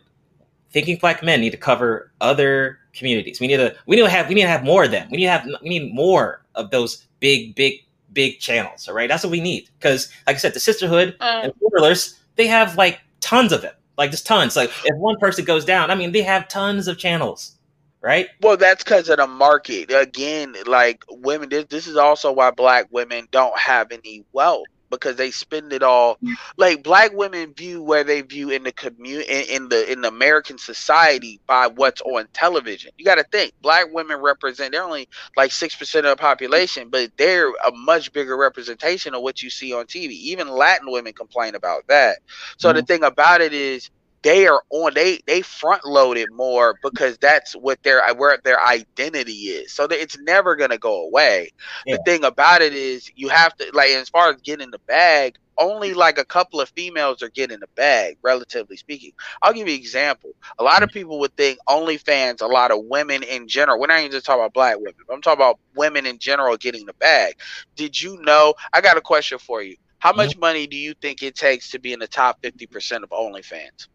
thinking 0.72 0.98
black 0.98 1.24
men 1.24 1.42
need 1.42 1.52
to 1.52 1.58
cover 1.58 2.12
other 2.22 2.80
communities. 2.94 3.40
We 3.40 3.48
need 3.48 3.58
to 3.58 3.76
we 3.86 3.96
need 3.96 4.04
to 4.04 4.10
have 4.10 4.28
we 4.28 4.36
need 4.36 4.44
to 4.44 4.48
have 4.48 4.64
more 4.64 4.84
of 4.84 4.92
them. 4.92 5.08
We 5.12 5.18
need 5.18 5.26
to 5.26 5.32
have 5.32 5.48
we 5.62 5.70
need 5.70 5.94
more 5.94 6.44
of 6.56 6.72
those 6.72 7.08
big 7.20 7.56
big 7.56 7.82
big 8.14 8.40
channels. 8.40 8.88
All 8.88 8.96
right, 8.96 9.08
that's 9.08 9.24
what 9.24 9.32
we 9.32 9.42
need 9.42 9.70
because, 9.80 10.12
like 10.28 10.36
I 10.36 10.40
said, 10.40 10.54
the 10.54 10.60
sisterhood 10.60 11.16
and 11.20 11.54
Whirlers, 11.60 12.20
they 12.36 12.48
have 12.48 12.78
like 12.78 13.00
tons 13.20 13.52
of 13.52 13.62
them, 13.62 13.74
like 13.98 14.12
just 14.12 14.26
tons. 14.26 14.56
Like 14.56 14.72
if 14.86 14.96
one 14.98 15.18
person 15.20 15.46
goes 15.46 15.66
down, 15.66 15.92
I 15.92 15.96
mean, 15.96 16.12
they 16.12 16.22
have 16.22 16.48
tons 16.48 16.88
of 16.88 16.98
channels, 16.98 17.56
right? 18.02 18.28
Well, 18.42 18.58
that's 18.58 18.84
because 18.84 19.10
of 19.10 19.18
the 19.18 19.28
market. 19.28 19.92
Again, 19.92 20.56
like 20.66 21.04
women, 21.10 21.50
this, 21.50 21.66
this 21.70 21.88
is 21.88 21.98
also 21.98 22.32
why 22.32 22.52
black 22.52 22.88
women 22.92 23.28
don't 23.32 23.58
have 23.58 23.92
any 23.92 24.24
wealth 24.34 24.66
because 24.92 25.16
they 25.16 25.32
spend 25.32 25.74
it 25.74 25.82
all. 25.82 26.20
Like 26.58 26.84
black 26.84 27.14
women 27.14 27.54
view 27.54 27.82
where 27.82 28.04
they 28.04 28.22
view 28.22 28.52
in 28.52 28.64
the 28.64 28.72
community 28.72 29.28
in, 29.32 29.64
in 29.64 29.70
the 29.70 29.92
in 29.92 30.02
the 30.02 30.10
American 30.10 30.60
society 30.60 31.40
by 31.48 31.68
what's 31.68 32.02
on 32.02 32.28
television. 32.34 32.92
You 32.98 33.06
got 33.06 33.16
to 33.16 33.24
think 33.24 33.54
black 33.62 33.92
women 33.92 34.22
represent. 34.22 34.74
They're 34.74 34.84
only 34.84 35.10
like 35.36 35.52
six 35.52 35.76
percent 35.76 36.06
of 36.06 36.18
the 36.18 36.22
population, 36.22 36.90
but 36.90 37.12
they're 37.18 37.50
a 37.50 37.72
much 37.74 38.14
bigger 38.14 38.38
representation 38.38 39.16
of 39.16 39.24
what 39.24 39.42
you 39.42 39.50
see 39.50 39.74
on 39.74 39.86
TV. 39.86 40.12
Even 40.12 40.48
Latin 40.50 40.92
women 40.92 41.14
complain 41.14 41.56
about 41.56 41.88
that. 41.88 42.20
So 42.58 42.72
the 42.72 42.80
mm-hmm. 42.80 42.86
thing 42.86 43.04
about 43.04 43.42
it 43.42 43.54
is 43.54 43.90
they 44.24 44.48
are 44.48 44.62
on 44.70 44.94
they 44.94 45.20
they 45.26 45.42
front 45.42 45.86
loaded 45.86 46.32
more 46.32 46.76
because 46.84 47.18
that's 47.18 47.54
what 47.54 47.82
their 47.84 48.02
where 48.16 48.38
their 48.44 48.64
identity 48.64 49.32
is. 49.32 49.74
So 49.74 49.88
that 49.88 50.02
it's 50.02 50.18
never 50.20 50.56
going 50.56 50.70
to 50.70 50.78
go 50.78 51.06
away. 51.06 51.52
Yeah. 51.86 51.98
the 51.98 52.04
thing 52.04 52.24
about 52.24 52.62
it 52.62 52.74
is 52.74 53.12
you 53.16 53.30
have 53.30 53.56
to 53.58 53.72
like 53.74 53.90
as 53.90 54.10
far 54.10 54.30
as 54.30 54.42
getting 54.42 54.72
the 54.72 54.80
bag 54.80 55.38
only 55.58 55.90
mm-hmm. 55.90 56.00
like 56.00 56.18
a 56.18 56.26
couple 56.26 56.62
of 56.62 56.70
females 56.70 57.22
are 57.22 57.30
getting 57.30 57.60
the 57.60 57.68
bag 57.76 58.18
relatively 58.22 58.78
speaking. 58.78 59.12
I'll 59.42 59.54
give 59.54 59.68
you 59.68 59.74
an 59.76 59.80
example. 59.80 60.32
A 60.60 60.64
lot 60.64 60.84
of 60.84 60.90
mm-hmm. 60.90 61.00
people 61.00 61.20
would 61.20 61.36
think 61.36 61.60
OnlyFans, 61.68 62.42
a 62.42 62.48
lot 62.48 62.72
of 62.72 62.86
women 62.86 63.24
in 63.24 63.48
general 63.48 63.80
we're 63.80 63.88
not 63.88 64.00
even 64.00 64.12
just 64.12 64.26
talking 64.26 64.42
about 64.42 64.54
black 64.54 64.78
women 64.78 64.96
i'm 65.12 65.22
talking 65.22 65.40
about 65.40 65.60
women 65.76 66.06
in 66.06 66.20
general 66.20 66.58
getting 66.58 66.86
the 66.86 66.94
bag. 66.94 67.36
Did 67.76 68.00
you 68.00 68.22
know 68.22 68.54
i 68.74 68.82
got 68.82 68.98
a 68.98 69.02
question 69.02 69.40
for 69.40 69.62
you. 69.62 69.78
How 70.00 70.10
mm-hmm. 70.12 70.18
much 70.18 70.38
money 70.38 70.68
do 70.68 70.78
you 70.78 70.94
think 70.96 71.22
it 71.22 71.36
takes 71.36 71.72
to 71.72 71.80
be 71.80 71.94
in 71.94 72.00
the 72.00 72.08
top 72.08 72.42
50% 72.42 73.04
of 73.04 73.10
OnlyFans? 73.10 73.88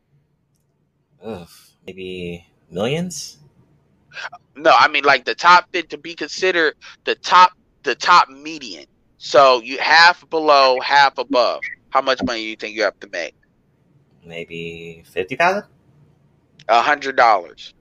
Ugh, 1.27 1.49
maybe 1.87 2.47
millions. 2.71 3.39
No, 4.55 4.73
I 4.79 4.87
mean 4.89 5.05
like 5.05 5.25
the 5.25 5.35
top 5.35 5.69
fit 5.73 5.91
to 5.91 5.99
be 5.99 6.15
considered 6.15 6.77
the 7.05 7.17
top 7.17 7.53
the 7.83 7.97
top 7.97 8.29
median. 8.29 8.87
So 9.19 9.61
you 9.61 9.79
half 9.79 10.29
below, 10.31 10.79
half 10.81 11.19
above. 11.19 11.63
How 11.91 12.01
much 12.01 12.23
money 12.23 12.41
do 12.43 12.47
you 12.47 12.57
think 12.57 12.77
you 12.77 12.85
have 12.85 12.99
to 13.01 13.09
make? 13.09 13.35
Maybe 14.25 15.03
fifty 15.05 15.35
thousand. 15.35 15.65
A 16.69 16.81
hundred 16.81 17.17
dollars. 17.17 17.75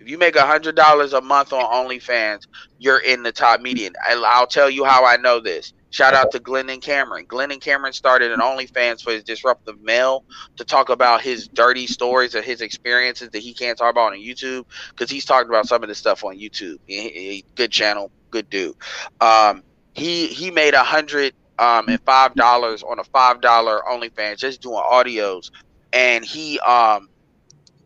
If 0.00 0.08
you 0.08 0.18
make 0.18 0.36
a 0.36 0.46
hundred 0.46 0.74
dollars 0.74 1.12
a 1.12 1.20
month 1.20 1.52
on 1.52 1.64
OnlyFans, 1.64 2.48
you're 2.78 2.98
in 2.98 3.22
the 3.22 3.32
top 3.32 3.60
median. 3.60 3.94
I'll 4.04 4.46
tell 4.48 4.68
you 4.68 4.84
how 4.84 5.04
I 5.04 5.16
know 5.16 5.40
this. 5.40 5.72
Shout 5.94 6.12
out 6.12 6.32
to 6.32 6.40
Glennon 6.40 6.82
Cameron. 6.82 7.24
Glennon 7.26 7.60
Cameron 7.60 7.92
started 7.92 8.32
an 8.32 8.40
OnlyFans 8.40 9.00
for 9.00 9.12
his 9.12 9.22
disruptive 9.22 9.80
mail 9.80 10.24
to 10.56 10.64
talk 10.64 10.88
about 10.88 11.22
his 11.22 11.46
dirty 11.46 11.86
stories 11.86 12.34
or 12.34 12.42
his 12.42 12.62
experiences 12.62 13.30
that 13.30 13.38
he 13.38 13.54
can't 13.54 13.78
talk 13.78 13.92
about 13.92 14.12
on 14.12 14.18
YouTube 14.18 14.64
because 14.90 15.08
he's 15.08 15.24
talked 15.24 15.48
about 15.48 15.66
some 15.68 15.84
of 15.84 15.88
this 15.88 15.98
stuff 15.98 16.24
on 16.24 16.36
YouTube. 16.36 16.78
He- 16.86 17.10
he- 17.10 17.46
good 17.54 17.70
channel, 17.70 18.10
good 18.32 18.50
dude. 18.50 18.74
Um, 19.20 19.62
he 19.94 20.26
he 20.26 20.50
made 20.50 20.74
a 20.74 20.82
hundred 20.82 21.32
um 21.60 21.88
and 21.88 22.00
five 22.04 22.34
dollars 22.34 22.82
on 22.82 22.98
a 22.98 23.04
five 23.04 23.40
dollar 23.40 23.80
OnlyFans 23.88 24.38
just 24.38 24.62
doing 24.62 24.82
audios, 24.82 25.50
and 25.92 26.24
he 26.24 26.58
um 26.60 27.08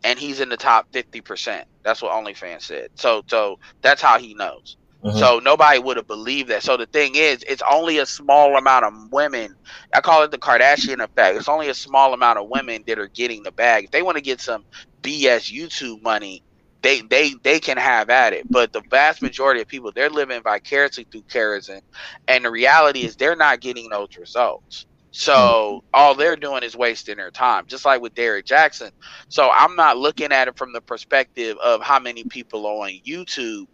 and 0.03 0.17
he's 0.17 0.39
in 0.39 0.49
the 0.49 0.57
top 0.57 0.87
fifty 0.91 1.21
percent. 1.21 1.67
That's 1.83 2.01
what 2.01 2.11
OnlyFans 2.13 2.63
said. 2.63 2.89
So 2.95 3.21
so 3.29 3.59
that's 3.83 4.01
how 4.01 4.17
he 4.17 4.33
knows. 4.33 4.78
Mhm. 5.03 5.29
So 5.29 5.39
nobody 5.39 5.79
would 5.79 5.97
have 5.97 6.07
believed 6.07 6.49
that. 6.49 6.63
So 6.63 6.77
the 6.77 6.85
thing 6.87 7.15
is, 7.15 7.43
it's 7.47 7.63
only 7.69 7.97
a 7.97 8.05
small 8.05 8.57
amount 8.57 8.85
of 8.85 8.93
women. 9.11 9.55
I 9.93 10.01
call 10.01 10.23
it 10.23 10.31
the 10.31 10.37
Kardashian 10.37 10.99
effect. 11.03 11.37
It's 11.37 11.49
only 11.49 11.69
a 11.69 11.73
small 11.73 12.13
amount 12.13 12.39
of 12.39 12.47
women 12.49 12.83
that 12.87 12.99
are 12.99 13.09
getting 13.15 13.43
the 13.43 13.51
bag. 13.51 13.85
If 13.85 13.91
they 13.91 14.01
want 14.03 14.17
to 14.17 14.23
get 14.23 14.41
some 14.41 14.63
BS 15.01 15.51
YouTube 15.51 16.01
money, 16.03 16.43
they 16.83 17.01
they 17.01 17.33
they 17.43 17.59
can 17.59 17.77
have 17.77 18.09
at 18.09 18.33
it. 18.33 18.45
But 18.51 18.71
the 18.71 18.83
vast 18.89 19.21
majority 19.21 19.61
of 19.61 19.67
people, 19.67 19.91
they're 19.95 20.09
living 20.09 20.41
vicariously 20.43 21.07
through 21.11 21.23
Kerosene, 21.31 21.81
and 22.27 22.45
the 22.45 22.51
reality 22.51 23.03
is 23.03 23.15
they're 23.15 23.35
not 23.35 23.61
getting 23.61 23.89
those 23.89 24.09
results. 24.17 24.85
So 25.11 25.81
all 25.93 26.15
they're 26.15 26.35
doing 26.35 26.63
is 26.63 26.75
wasting 26.75 27.17
their 27.17 27.31
time, 27.31 27.65
just 27.67 27.85
like 27.85 28.01
with 28.01 28.13
Derek 28.13 28.45
Jackson. 28.45 28.91
So 29.29 29.49
I'm 29.51 29.75
not 29.75 29.97
looking 29.97 30.31
at 30.31 30.47
it 30.47 30.57
from 30.57 30.73
the 30.73 30.81
perspective 30.81 31.57
of 31.63 31.81
how 31.81 31.99
many 31.99 32.25
people 32.25 32.65
are 32.67 32.85
on 32.87 32.91
YouTube, 33.07 33.65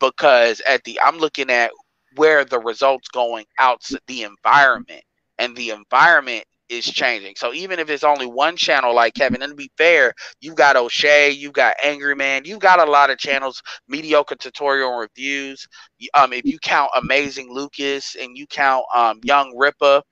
because 0.00 0.60
at 0.66 0.84
the 0.84 1.00
I'm 1.00 1.18
looking 1.18 1.50
at 1.50 1.70
where 2.16 2.44
the 2.44 2.58
results 2.58 3.08
going 3.08 3.44
out 3.58 3.82
the 4.06 4.22
environment, 4.22 5.02
and 5.38 5.56
the 5.56 5.70
environment 5.70 6.44
is 6.68 6.84
changing. 6.84 7.34
So 7.36 7.54
even 7.54 7.78
if 7.78 7.88
it's 7.88 8.04
only 8.04 8.26
one 8.26 8.56
channel 8.56 8.94
like 8.94 9.14
Kevin, 9.14 9.42
and 9.42 9.50
to 9.50 9.56
be 9.56 9.70
fair, 9.78 10.12
you've 10.40 10.54
got 10.54 10.76
O'Shea, 10.76 11.30
you've 11.30 11.52
got 11.52 11.76
Angry 11.82 12.14
Man, 12.14 12.42
you've 12.44 12.58
got 12.58 12.86
a 12.86 12.90
lot 12.90 13.10
of 13.10 13.18
channels, 13.18 13.62
mediocre 13.88 14.36
tutorial 14.36 14.96
reviews. 14.98 15.66
Um, 16.14 16.32
if 16.32 16.44
you 16.44 16.58
count 16.58 16.90
Amazing 16.96 17.52
Lucas 17.52 18.16
and 18.20 18.36
you 18.36 18.46
count 18.46 18.84
um 18.94 19.20
Young 19.22 19.56
Ripper, 19.56 20.02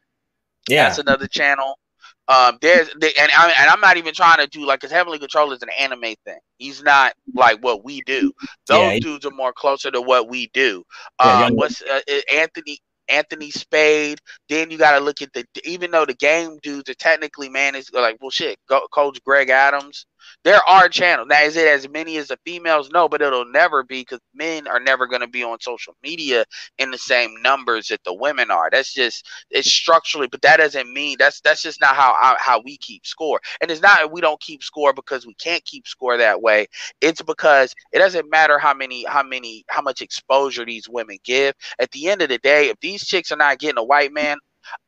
yeah. 0.69 0.85
that's 0.85 0.99
another 0.99 1.27
channel. 1.27 1.79
Um, 2.29 2.59
there's 2.61 2.89
and 2.91 3.03
I 3.05 3.55
and 3.59 3.71
I'm 3.71 3.81
not 3.81 3.97
even 3.97 4.15
trying 4.15 4.39
to 4.39 4.47
do 4.49 4.67
like 4.67 4.81
because 4.81 4.93
Heavenly 4.93 5.19
Control 5.19 5.53
is 5.53 5.63
an 5.63 5.69
anime 5.79 6.15
thing. 6.25 6.39
He's 6.59 6.83
not 6.83 7.13
like 7.37 7.59
what 7.63 7.85
we 7.85 8.03
do. 8.03 8.33
Those 8.69 8.95
Yeah, 8.95 8.99
dudes 8.99 9.25
are 9.27 9.31
more 9.31 9.53
closer 9.53 9.91
to 9.91 10.01
what 10.01 10.29
we 10.29 10.49
do. 10.53 10.83
Yeah, 11.23 11.49
Um, 11.49 11.55
what's 11.55 11.83
uh, 11.83 12.01
uh, 12.11 12.21
Anthony 12.33 12.79
Anthony 13.09 13.51
Spade? 13.51 14.19
Then 14.49 14.71
you 14.71 14.79
got 14.79 14.99
to 14.99 15.05
look 15.05 15.23
at 15.23 15.33
the 15.33 15.45
even 15.65 15.91
though 15.91 16.07
the 16.07 16.15
game 16.15 16.59
dudes 16.63 16.91
are 16.91 16.95
technically 16.95 17.49
managed 17.49 17.93
like 17.95 18.19
well 18.21 18.31
shit. 18.31 18.59
Go, 18.69 18.81
Coach 18.93 19.19
Greg 19.25 19.51
Adams. 19.51 20.07
There 20.47 20.63
are 20.69 20.89
channels 20.89 21.29
now. 21.29 21.43
Is 21.43 21.59
it 21.59 21.69
as 21.69 21.91
many 21.91 22.19
as 22.19 22.29
the 22.29 22.39
females? 22.47 22.91
No, 22.95 23.11
but 23.11 23.23
it'll 23.23 23.47
never 23.47 23.85
be 23.85 24.03
because 24.03 24.21
men 24.35 24.69
are 24.69 24.81
never 24.81 25.07
going 25.09 25.23
to 25.23 25.29
be 25.29 25.45
on 25.45 25.61
social 25.61 25.97
media 26.05 26.47
in 26.79 26.93
the 26.93 26.99
same 26.99 27.35
numbers 27.43 27.89
that 27.89 28.05
the 28.05 28.15
women 28.15 28.51
are. 28.51 28.71
That's 28.73 28.95
just 28.95 29.29
it's 29.51 29.71
structurally, 29.71 30.29
but 30.29 30.43
that 30.43 30.59
doesn't 30.59 30.93
mean 30.95 31.19
that's 31.21 31.43
that's 31.43 31.63
just 31.63 31.83
not 31.83 31.97
how 31.97 32.15
how, 32.41 32.63
we 32.65 32.79
keep 32.79 33.07
score. 33.07 33.41
And 33.63 33.71
it's 33.71 33.83
not 33.83 34.13
we 34.13 34.23
don't 34.23 34.41
keep 34.41 34.65
score 34.65 34.95
because 34.95 35.27
we 35.27 35.35
can't 35.37 35.65
keep 35.67 35.89
score 35.89 36.19
that 36.19 36.43
way. 36.43 36.69
It's 37.03 37.23
because 37.23 37.75
it 37.93 37.99
doesn't 37.99 38.31
matter 38.31 38.59
how 38.59 38.75
many 38.75 39.05
how 39.07 39.25
many 39.25 39.65
how 39.69 39.83
much 39.83 40.03
exposure 40.03 40.67
these 40.67 40.89
women 40.89 41.19
give. 41.25 41.55
At 41.81 41.93
the 41.93 42.09
end 42.09 42.23
of 42.23 42.31
the 42.31 42.39
day, 42.39 42.71
if 42.71 42.81
these 42.81 43.07
chicks 43.07 43.33
are 43.33 43.37
not 43.39 43.61
getting 43.61 43.79
a 43.79 43.85
white 43.85 44.15
man, 44.15 44.39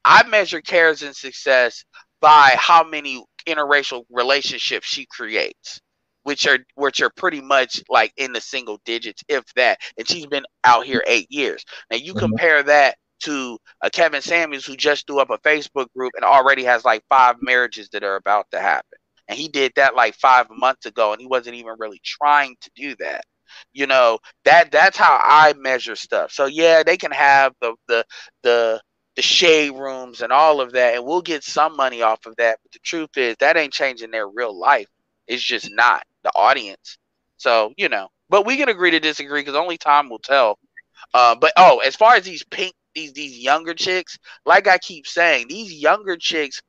I 0.05 0.27
measure 0.29 0.63
Kara's 0.63 1.05
success 1.19 1.85
by 2.21 2.55
how 2.59 2.85
many 2.85 3.25
interracial 3.49 4.05
relationships 4.11 4.87
she 4.87 5.07
creates. 5.07 5.81
Which 6.25 6.47
are 6.47 6.59
which 6.75 7.01
are 7.01 7.11
pretty 7.17 7.41
much 7.41 7.83
like 7.89 8.13
in 8.17 8.33
the 8.33 8.41
single 8.41 8.79
digits, 8.85 9.23
if 9.29 9.45
that. 9.57 9.79
And 9.99 10.09
she's 10.09 10.27
been 10.27 10.45
out 10.65 10.85
here 10.87 11.03
eight 11.07 11.27
years. 11.31 11.65
Now 11.91 11.97
you 11.97 12.15
Mhm. 12.15 12.39
compare 12.39 12.63
that 12.65 12.97
to 13.25 13.59
a 13.83 13.91
Kevin 13.91 14.21
Samuels 14.23 14.67
who 14.67 14.77
just 14.77 15.07
threw 15.07 15.21
up 15.21 15.31
a 15.31 15.39
Facebook 15.39 15.87
group 15.97 16.13
and 16.17 16.25
already 16.25 16.65
has 16.65 16.85
like 16.85 17.03
five 17.09 17.37
marriages 17.41 17.89
that 17.91 18.05
are 18.05 18.17
about 18.17 18.47
to 18.53 18.61
happen. 18.61 18.99
And 19.29 19.39
he 19.39 19.49
did 19.49 19.73
that 19.77 19.95
like 19.97 20.15
five 20.15 20.47
months 20.51 20.87
ago 20.87 21.13
and 21.13 21.21
he 21.21 21.27
wasn't 21.27 21.57
even 21.57 21.75
really 21.79 22.01
trying 22.05 22.57
to 22.61 22.71
do 22.77 22.95
that. 23.01 23.23
You 23.73 23.87
know, 23.87 24.19
that 24.45 24.71
that's 24.71 24.97
how 24.97 25.19
I 25.23 25.55
measure 25.57 25.97
stuff. 25.97 26.33
So 26.33 26.47
yeah, 26.47 26.83
they 26.83 26.97
can 26.97 27.13
have 27.13 27.55
the 27.61 27.75
the 27.89 28.05
the 28.43 28.81
the 29.19 29.23
shade 29.23 29.71
rooms 29.73 30.23
and 30.23 30.33
all 30.33 30.61
of 30.61 30.71
that, 30.75 30.95
and 30.95 31.05
we'll 31.05 31.23
get 31.23 31.43
some 31.43 31.77
money 31.77 32.03
off 32.03 32.25
of 32.25 32.37
that. 32.37 32.61
But 32.63 32.71
the 32.71 32.79
truth 32.85 33.11
is 33.17 33.35
that 33.41 33.57
ain't 33.57 33.73
changing 33.73 34.13
their 34.13 34.29
real 34.29 34.57
life. 34.57 34.87
It's 35.27 35.43
just 35.43 35.73
not 35.75 36.05
the 36.23 36.31
audience. 36.37 36.99
So, 37.37 37.73
you 37.77 37.89
know, 37.89 38.11
but 38.31 38.47
we 38.47 38.57
can 38.57 38.69
agree 38.69 38.93
to 38.93 39.01
disagree 39.01 39.41
because 39.41 39.57
only 39.57 39.77
time 39.77 40.09
will 40.09 40.21
tell. 40.21 40.57
Uh, 41.15 41.35
but 41.35 41.53
oh, 41.57 41.81
as 41.81 41.97
far 41.97 42.15
as 42.15 42.23
these 42.23 42.45
pink, 42.45 42.75
these 42.95 43.13
these 43.13 43.37
younger 43.37 43.75
chicks, 43.75 44.21
like 44.47 44.69
I 44.69 44.79
keep 44.79 45.05
saying, 45.05 45.49
these 45.49 45.73
younger 45.73 46.17
chicks, 46.17 46.63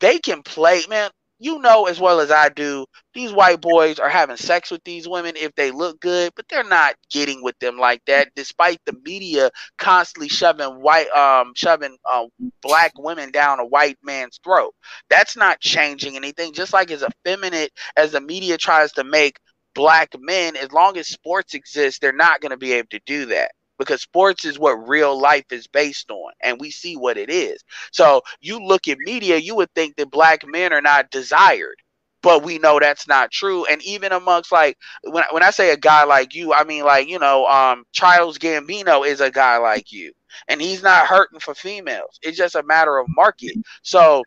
they 0.00 0.18
can 0.18 0.42
play, 0.42 0.82
man. 0.88 1.12
You 1.38 1.58
know 1.58 1.86
as 1.86 2.00
well 2.00 2.20
as 2.20 2.30
I 2.30 2.48
do, 2.48 2.86
these 3.14 3.30
white 3.32 3.60
boys 3.60 3.98
are 3.98 4.08
having 4.08 4.38
sex 4.38 4.70
with 4.70 4.82
these 4.84 5.06
women 5.06 5.36
if 5.36 5.54
they 5.54 5.70
look 5.70 6.00
good, 6.00 6.32
but 6.34 6.46
they're 6.48 6.64
not 6.64 6.94
getting 7.10 7.42
with 7.42 7.58
them 7.58 7.78
like 7.78 8.02
that, 8.06 8.28
despite 8.34 8.80
the 8.86 8.94
media 9.04 9.50
constantly 9.78 10.28
shoving 10.28 10.80
white, 10.80 11.10
um, 11.10 11.52
shoving 11.54 11.96
uh, 12.10 12.24
black 12.62 12.92
women 12.98 13.30
down 13.32 13.60
a 13.60 13.66
white 13.66 13.98
man's 14.02 14.40
throat. 14.42 14.74
That's 15.10 15.36
not 15.36 15.60
changing 15.60 16.16
anything. 16.16 16.54
Just 16.54 16.72
like 16.72 16.90
as 16.90 17.02
effeminate 17.04 17.72
as 17.96 18.12
the 18.12 18.20
media 18.22 18.56
tries 18.56 18.92
to 18.92 19.04
make 19.04 19.38
black 19.74 20.10
men, 20.18 20.56
as 20.56 20.72
long 20.72 20.96
as 20.96 21.06
sports 21.08 21.52
exist, 21.54 22.00
they're 22.00 22.12
not 22.12 22.40
going 22.40 22.50
to 22.52 22.56
be 22.56 22.72
able 22.72 22.88
to 22.90 23.00
do 23.06 23.26
that 23.26 23.52
because 23.78 24.02
sports 24.02 24.44
is 24.44 24.58
what 24.58 24.88
real 24.88 25.18
life 25.18 25.46
is 25.50 25.66
based 25.66 26.10
on, 26.10 26.32
and 26.42 26.60
we 26.60 26.70
see 26.70 26.96
what 26.96 27.16
it 27.18 27.30
is. 27.30 27.62
So 27.92 28.22
you 28.40 28.58
look 28.64 28.88
at 28.88 28.98
media, 28.98 29.36
you 29.36 29.54
would 29.56 29.72
think 29.74 29.96
that 29.96 30.10
black 30.10 30.42
men 30.46 30.72
are 30.72 30.82
not 30.82 31.10
desired. 31.10 31.76
But 32.22 32.42
we 32.42 32.58
know 32.58 32.80
that's 32.80 33.06
not 33.06 33.30
true, 33.30 33.66
and 33.66 33.80
even 33.82 34.10
amongst 34.12 34.50
like 34.50 34.76
when 35.04 35.24
when 35.30 35.42
I 35.44 35.50
say 35.50 35.70
a 35.70 35.76
guy 35.76 36.04
like 36.04 36.34
you, 36.34 36.52
I 36.52 36.64
mean 36.64 36.84
like 36.84 37.08
you 37.08 37.18
know, 37.20 37.46
um, 37.46 37.84
Childish 37.92 38.38
Gambino 38.38 39.06
is 39.06 39.20
a 39.20 39.30
guy 39.30 39.58
like 39.58 39.92
you, 39.92 40.12
and 40.48 40.60
he's 40.60 40.82
not 40.82 41.06
hurting 41.06 41.38
for 41.38 41.54
females. 41.54 42.18
It's 42.22 42.36
just 42.36 42.56
a 42.56 42.64
matter 42.64 42.98
of 42.98 43.06
market. 43.08 43.56
So 43.82 44.24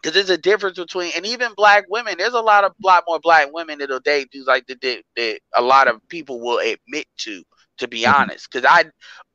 because 0.00 0.14
there's 0.14 0.30
a 0.30 0.38
difference 0.38 0.78
between 0.78 1.12
and 1.16 1.26
even 1.26 1.52
black 1.56 1.84
women 1.88 2.14
there's 2.18 2.34
a 2.34 2.40
lot 2.40 2.64
of 2.64 2.72
lot 2.82 3.04
more 3.06 3.18
black 3.20 3.52
women 3.52 3.78
that'll 3.78 4.00
date 4.00 4.30
dudes 4.30 4.46
like 4.46 4.66
that, 4.66 4.80
that, 4.80 5.02
that 5.16 5.40
a 5.54 5.62
lot 5.62 5.88
of 5.88 6.06
people 6.08 6.40
will 6.40 6.58
admit 6.58 7.06
to 7.18 7.42
to 7.80 7.88
be 7.88 8.06
Mhm. 8.06 8.14
honest 8.14 8.48
because 8.50 8.66
i 8.68 8.84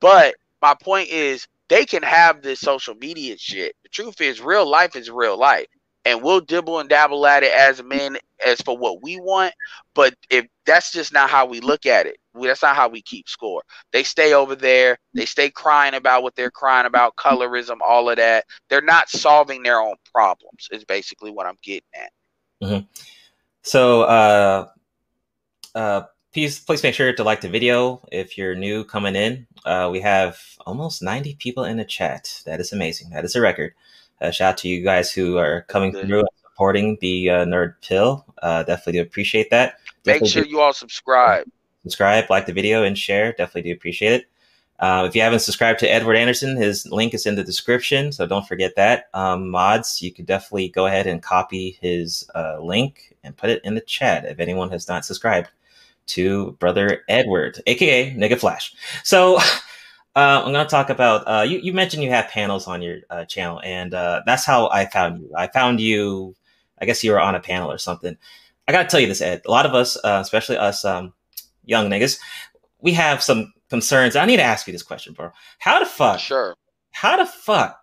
but 0.01 0.35
my 0.61 0.76
point 0.81 1.09
is 1.09 1.47
they 1.69 1.85
can 1.85 2.03
have 2.03 2.41
this 2.41 2.59
social 2.59 2.95
media 2.95 3.38
shit. 3.38 3.76
The 3.84 3.89
truth 3.89 4.22
is 4.22 4.41
real 4.41 4.67
life 4.69 4.95
is 4.95 5.09
real 5.09 5.38
life 5.38 5.67
and 6.05 6.22
we'll 6.22 6.41
dibble 6.41 6.80
and 6.80 6.89
dabble 6.89 7.26
at 7.26 7.43
it 7.43 7.51
as 7.51 7.84
men 7.84 8.17
as 8.45 8.61
for 8.61 8.77
what 8.77 9.01
we 9.03 9.17
want 9.17 9.53
but 9.95 10.15
if 10.30 10.45
that's 10.65 10.91
just 10.91 11.13
not 11.13 11.30
how 11.30 11.45
we 11.45 11.59
look 11.61 11.85
at 11.85 12.05
it. 12.07 12.17
That's 12.34 12.63
not 12.63 12.76
how 12.76 12.89
we 12.89 13.01
keep 13.01 13.30
score. 13.30 13.61
They 13.93 14.03
stay 14.03 14.34
over 14.34 14.55
there. 14.55 14.97
They 15.15 15.26
stay 15.26 15.49
crying 15.49 15.93
about 15.93 16.23
what 16.23 16.35
they're 16.35 16.51
crying 16.51 16.85
about 16.85 17.15
colorism 17.15 17.77
all 17.85 18.09
of 18.09 18.17
that. 18.17 18.45
They're 18.69 18.81
not 18.81 19.09
solving 19.09 19.63
their 19.63 19.80
own 19.80 19.95
problems 20.13 20.67
is 20.72 20.84
basically 20.85 21.31
what 21.31 21.45
i'm 21.45 21.57
getting 21.63 21.81
at. 21.95 22.11
So, 23.61 24.01
uh, 24.03 24.67
uh, 25.76 26.03
please, 26.36 26.60
please 26.60 26.84
make 26.84 26.94
sure 26.94 27.14
to 27.14 27.24
like 27.24 27.40
the 27.40 27.48
video 27.48 28.06
if 28.12 28.38
you're 28.38 28.56
new 28.56 28.84
coming 28.84 29.16
in. 29.16 29.48
Uh, 29.64 29.88
we 29.90 30.02
have 30.02 30.38
almost 30.66 31.02
90 31.02 31.36
people 31.36 31.64
in 31.64 31.78
the 31.78 31.86
chat. 31.86 32.41
That 32.45 32.60
is 32.60 32.74
amazing. 32.74 33.12
That 33.12 33.24
is 33.24 33.38
a 33.38 33.41
record. 33.41 33.74
Uh, 34.20 34.32
shout 34.32 34.49
out 34.49 34.57
to 34.57 34.68
you 34.68 34.84
guys 34.84 35.14
who 35.14 35.38
are 35.38 35.62
coming 35.70 35.91
Good. 35.91 36.06
through 36.06 36.20
and 36.20 36.28
supporting 36.41 36.98
the 36.99 37.30
uh, 37.30 37.45
Nerd 37.45 37.76
Pill. 37.82 38.26
Uh, 38.44 38.64
definitely 38.64 38.94
do 38.94 39.02
appreciate 39.02 39.49
that. 39.52 39.80
make 40.06 40.16
Definitely 40.16 40.28
sure 40.28 40.44
do 40.44 40.49
you 40.49 40.60
all 40.60 40.74
subscribe 40.74 41.48
subscribe, 41.84 42.30
like 42.30 42.48
the 42.48 42.53
video, 42.53 42.84
and 42.84 42.98
share. 42.98 43.32
Definitely 43.32 43.70
do 43.70 43.74
appreciate 43.74 44.12
it. 44.12 44.26
Uh, 44.80 45.06
if 45.07 45.16
you 45.16 45.22
haven't 45.22 45.40
subscribed 45.40 45.80
to 45.80 45.90
Edward 45.90 46.16
Anderson, 46.16 46.57
his 46.57 46.86
link 46.88 47.14
is 47.14 47.26
in 47.26 47.36
the 47.36 47.44
description, 47.45 48.12
so 48.12 48.26
don't 48.26 48.45
forget 48.45 48.76
that. 48.76 49.07
Um, 49.14 49.49
mods, 49.52 50.02
you 50.02 50.12
could 50.12 50.26
definitely 50.26 50.68
go 50.68 50.88
ahead 50.88 51.07
and 51.07 51.22
copy 51.22 51.78
his 51.80 52.30
uh, 52.36 52.57
link 52.60 53.16
and 53.24 53.38
put 53.38 53.52
it 53.52 53.62
in 53.64 53.76
the 53.76 53.82
chat 53.82 54.26
if 54.26 54.40
anyone 54.40 54.70
has 54.72 54.90
not 54.90 55.06
subscribed 55.06 55.49
to 56.07 56.52
Brother 56.53 57.03
Edward, 57.07 57.61
aka 57.68 58.14
Nigga 58.14 58.40
Flash. 58.40 58.73
So 59.03 59.38
uh, 60.15 60.44
I'm 60.45 60.53
going 60.53 60.65
to 60.65 60.69
talk 60.69 60.90
about. 60.90 61.23
Uh, 61.27 61.44
you, 61.44 61.60
you 61.60 61.73
mentioned 61.73 62.03
you 62.03 62.10
have 62.10 62.27
panels 62.30 62.68
on 62.68 62.82
your 62.82 62.99
uh, 63.10 63.26
channel, 63.26 63.61
and 63.64 63.94
uh, 63.94 64.22
that's 64.26 64.45
how 64.45 64.69
I 64.69 64.86
found 64.86 65.22
you. 65.22 65.32
I 65.36 65.48
found 65.48 65.80
you. 65.82 66.36
I 66.80 66.86
guess 66.86 67.03
you 67.03 67.11
were 67.11 67.22
on 67.22 67.36
a 67.36 67.40
panel 67.40 67.72
or 67.72 67.77
something. 67.77 68.18
I 68.68 68.72
gotta 68.72 68.90
tell 68.90 68.99
you 68.99 69.07
this, 69.07 69.22
Ed. 69.22 69.41
A 69.45 69.52
lot 69.52 69.65
of 69.65 69.73
us, 69.73 69.95
uh, 69.98 70.19
especially 70.22 70.57
us 70.57 70.84
um, 70.84 71.14
young 71.64 71.90
niggas, 71.90 72.19
we 72.80 72.91
have 72.94 73.22
some 73.22 73.53
concerns. 73.69 74.15
I 74.15 74.26
need 74.26 74.38
to 74.38 74.44
ask 74.44 74.68
you 74.68 74.73
this 74.73 74.84
question, 74.84 75.14
bro. 75.14 75.32
How 75.60 75.80
the 75.80 75.86
fuck? 75.86 76.19
Sure. 76.19 76.56
How 76.91 77.18
the 77.18 77.26
fuck 77.26 77.80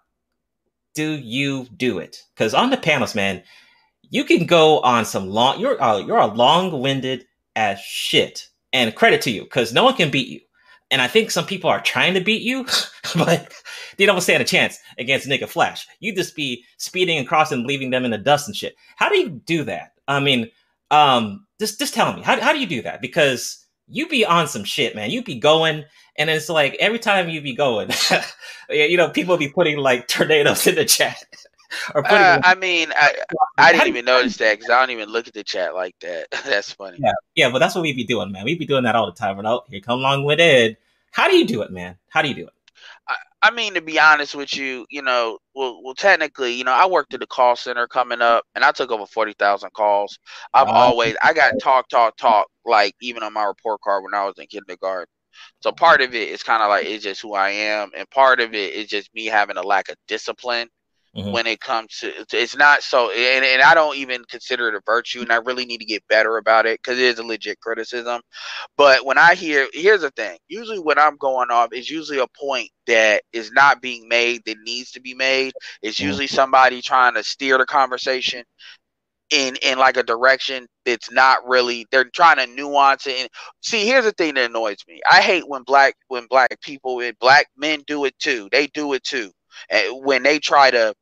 do 0.94 1.12
you 1.12 1.66
do 1.76 1.98
it? 1.98 2.22
Because 2.34 2.54
on 2.54 2.70
the 2.70 2.76
panels, 2.76 3.14
man, 3.14 3.42
you 4.10 4.24
can 4.24 4.46
go 4.46 4.80
on 4.80 5.04
some 5.04 5.28
long. 5.28 5.60
You're 5.60 5.80
uh, 5.82 5.98
you're 5.98 6.18
a 6.18 6.26
long 6.26 6.80
winded 6.80 7.26
as 7.56 7.80
shit, 7.80 8.48
and 8.72 8.94
credit 8.94 9.20
to 9.22 9.30
you 9.30 9.42
because 9.42 9.72
no 9.72 9.84
one 9.84 9.94
can 9.94 10.10
beat 10.10 10.28
you. 10.28 10.40
And 10.90 11.00
I 11.00 11.08
think 11.08 11.30
some 11.30 11.46
people 11.46 11.70
are 11.70 11.80
trying 11.80 12.14
to 12.14 12.20
beat 12.20 12.42
you, 12.42 12.66
but 13.16 13.52
they 13.96 14.06
don't 14.06 14.20
stand 14.20 14.42
a 14.42 14.46
chance 14.46 14.78
against 14.98 15.26
Nigga 15.26 15.48
Flash. 15.48 15.86
You 16.00 16.14
just 16.14 16.36
be 16.36 16.64
speeding 16.76 17.18
across 17.18 17.50
and 17.50 17.66
leaving 17.66 17.90
them 17.90 18.04
in 18.04 18.10
the 18.10 18.18
dust 18.18 18.46
and 18.46 18.56
shit. 18.56 18.76
How 18.96 19.08
do 19.08 19.18
you 19.18 19.30
do 19.30 19.64
that? 19.64 19.92
I 20.06 20.20
mean, 20.20 20.50
um, 20.90 21.46
just 21.58 21.78
just 21.78 21.94
tell 21.94 22.12
me 22.12 22.22
how 22.22 22.38
how 22.40 22.52
do 22.52 22.58
you 22.58 22.66
do 22.66 22.82
that? 22.82 23.00
Because 23.00 23.66
you 23.88 24.08
be 24.08 24.24
on 24.24 24.48
some 24.48 24.64
shit, 24.64 24.94
man. 24.94 25.10
You 25.10 25.22
be 25.22 25.38
going, 25.38 25.84
and 26.16 26.30
it's 26.30 26.48
like 26.48 26.76
every 26.78 26.98
time 26.98 27.28
you 27.28 27.40
be 27.40 27.54
going, 27.54 27.90
you 28.70 28.96
know, 28.96 29.08
people 29.08 29.36
be 29.36 29.48
putting 29.48 29.78
like 29.78 30.08
tornadoes 30.08 30.66
in 30.66 30.74
the 30.74 30.84
chat. 30.84 31.24
or 31.94 32.02
putting, 32.02 32.18
uh, 32.18 32.40
I 32.44 32.54
mean, 32.54 32.92
I 32.94 33.14
I 33.58 33.72
didn't 33.72 33.88
even 33.88 34.04
notice 34.04 34.36
that 34.38 34.58
because 34.58 34.70
I 34.70 34.80
don't 34.80 34.90
even 34.90 35.08
look 35.08 35.28
at 35.28 35.34
the 35.34 35.44
chat 35.44 35.74
like 35.74 35.94
that. 36.00 36.28
that's 36.44 36.72
funny. 36.72 36.98
Yeah, 37.00 37.12
yeah, 37.34 37.50
but 37.50 37.58
that's 37.58 37.74
what 37.74 37.82
we 37.82 37.92
be 37.92 38.04
doing, 38.04 38.32
man. 38.32 38.44
We 38.44 38.56
be 38.56 38.66
doing 38.66 38.84
that 38.84 38.96
all 38.96 39.06
the 39.06 39.12
time. 39.12 39.38
And 39.38 39.46
oh, 39.46 39.62
here 39.68 39.80
come 39.80 39.98
along 39.98 40.24
with 40.24 40.40
Ed. 40.40 40.76
How 41.10 41.28
do 41.28 41.36
you 41.36 41.46
do 41.46 41.62
it, 41.62 41.70
man? 41.70 41.98
How 42.08 42.22
do 42.22 42.28
you 42.28 42.34
do 42.34 42.46
it? 42.46 42.52
I, 43.08 43.16
I 43.42 43.50
mean, 43.50 43.74
to 43.74 43.82
be 43.82 43.98
honest 43.98 44.34
with 44.34 44.56
you, 44.56 44.86
you 44.90 45.02
know, 45.02 45.38
well, 45.54 45.82
well, 45.82 45.94
technically, 45.94 46.52
you 46.52 46.64
know, 46.64 46.72
I 46.72 46.86
worked 46.86 47.14
at 47.14 47.20
the 47.20 47.26
call 47.26 47.56
center 47.56 47.86
coming 47.86 48.22
up, 48.22 48.44
and 48.54 48.64
I 48.64 48.72
took 48.72 48.90
over 48.90 49.06
forty 49.06 49.34
thousand 49.38 49.72
calls. 49.72 50.18
I've 50.54 50.68
uh, 50.68 50.72
always, 50.72 51.16
I 51.22 51.32
got 51.32 51.54
talk, 51.60 51.88
talk, 51.88 52.16
talk, 52.16 52.48
like 52.64 52.94
even 53.00 53.22
on 53.22 53.32
my 53.32 53.44
report 53.44 53.80
card 53.82 54.04
when 54.04 54.14
I 54.14 54.24
was 54.24 54.34
in 54.38 54.46
kindergarten. 54.46 55.06
So 55.60 55.72
part 55.72 56.02
of 56.02 56.14
it 56.14 56.28
is 56.28 56.42
kind 56.42 56.62
of 56.62 56.68
like 56.68 56.86
it's 56.86 57.04
just 57.04 57.22
who 57.22 57.34
I 57.34 57.50
am, 57.50 57.90
and 57.96 58.08
part 58.10 58.40
of 58.40 58.54
it 58.54 58.74
is 58.74 58.88
just 58.88 59.14
me 59.14 59.26
having 59.26 59.56
a 59.56 59.62
lack 59.62 59.88
of 59.88 59.96
discipline 60.08 60.68
mm-hmm. 61.16 61.30
when 61.30 61.46
it 61.46 61.60
comes 61.60 61.98
to 61.98 62.12
it's 62.32 62.56
not 62.56 62.82
so 62.82 63.10
and, 63.10 63.44
and 63.44 63.62
i 63.62 63.74
don't 63.74 63.96
even 63.96 64.24
consider 64.24 64.68
it 64.68 64.74
a 64.74 64.80
virtue 64.86 65.20
and 65.20 65.32
i 65.32 65.36
really 65.36 65.64
need 65.64 65.78
to 65.78 65.84
get 65.84 66.06
better 66.08 66.38
about 66.38 66.66
it 66.66 66.80
because 66.82 66.98
it 66.98 67.04
is 67.04 67.18
a 67.18 67.24
legit 67.24 67.60
criticism. 67.60 68.20
But 68.76 69.04
when 69.04 69.18
i 69.18 69.34
hear 69.34 69.68
here's 69.72 70.02
the 70.02 70.10
thing 70.10 70.38
usually 70.48 70.78
when 70.78 70.98
i'm 70.98 71.16
going 71.16 71.50
off 71.50 71.72
is 71.72 71.90
usually 71.90 72.18
a 72.18 72.26
point 72.38 72.70
that 72.86 73.22
is 73.32 73.50
not 73.52 73.80
being 73.80 74.08
made 74.08 74.42
that 74.46 74.56
needs 74.64 74.90
to 74.92 75.00
be 75.00 75.14
made. 75.14 75.52
It's 75.82 75.98
mm-hmm. 75.98 76.08
usually 76.08 76.26
somebody 76.26 76.82
trying 76.82 77.14
to 77.14 77.22
steer 77.22 77.58
the 77.58 77.66
conversation 77.66 78.44
in 79.30 79.56
in 79.62 79.78
like 79.78 79.96
a 79.96 80.02
direction 80.02 80.66
that's 80.84 81.10
not 81.10 81.46
really 81.46 81.86
they're 81.90 82.04
trying 82.04 82.36
to 82.36 82.46
nuance 82.46 83.06
it. 83.06 83.20
And 83.20 83.28
see 83.60 83.86
here's 83.86 84.04
the 84.04 84.12
thing 84.12 84.34
that 84.34 84.50
annoys 84.50 84.78
me. 84.88 85.00
I 85.10 85.22
hate 85.22 85.48
when 85.48 85.62
black 85.62 85.94
when 86.08 86.26
black 86.26 86.60
people 86.60 87.00
and 87.00 87.18
black 87.18 87.46
men 87.56 87.82
do 87.86 88.04
it 88.04 88.18
too. 88.18 88.48
They 88.52 88.66
do 88.68 88.92
it 88.92 89.04
too 89.04 89.32
when 89.92 90.22
they 90.22 90.38
try 90.38 90.70
to 90.70 90.94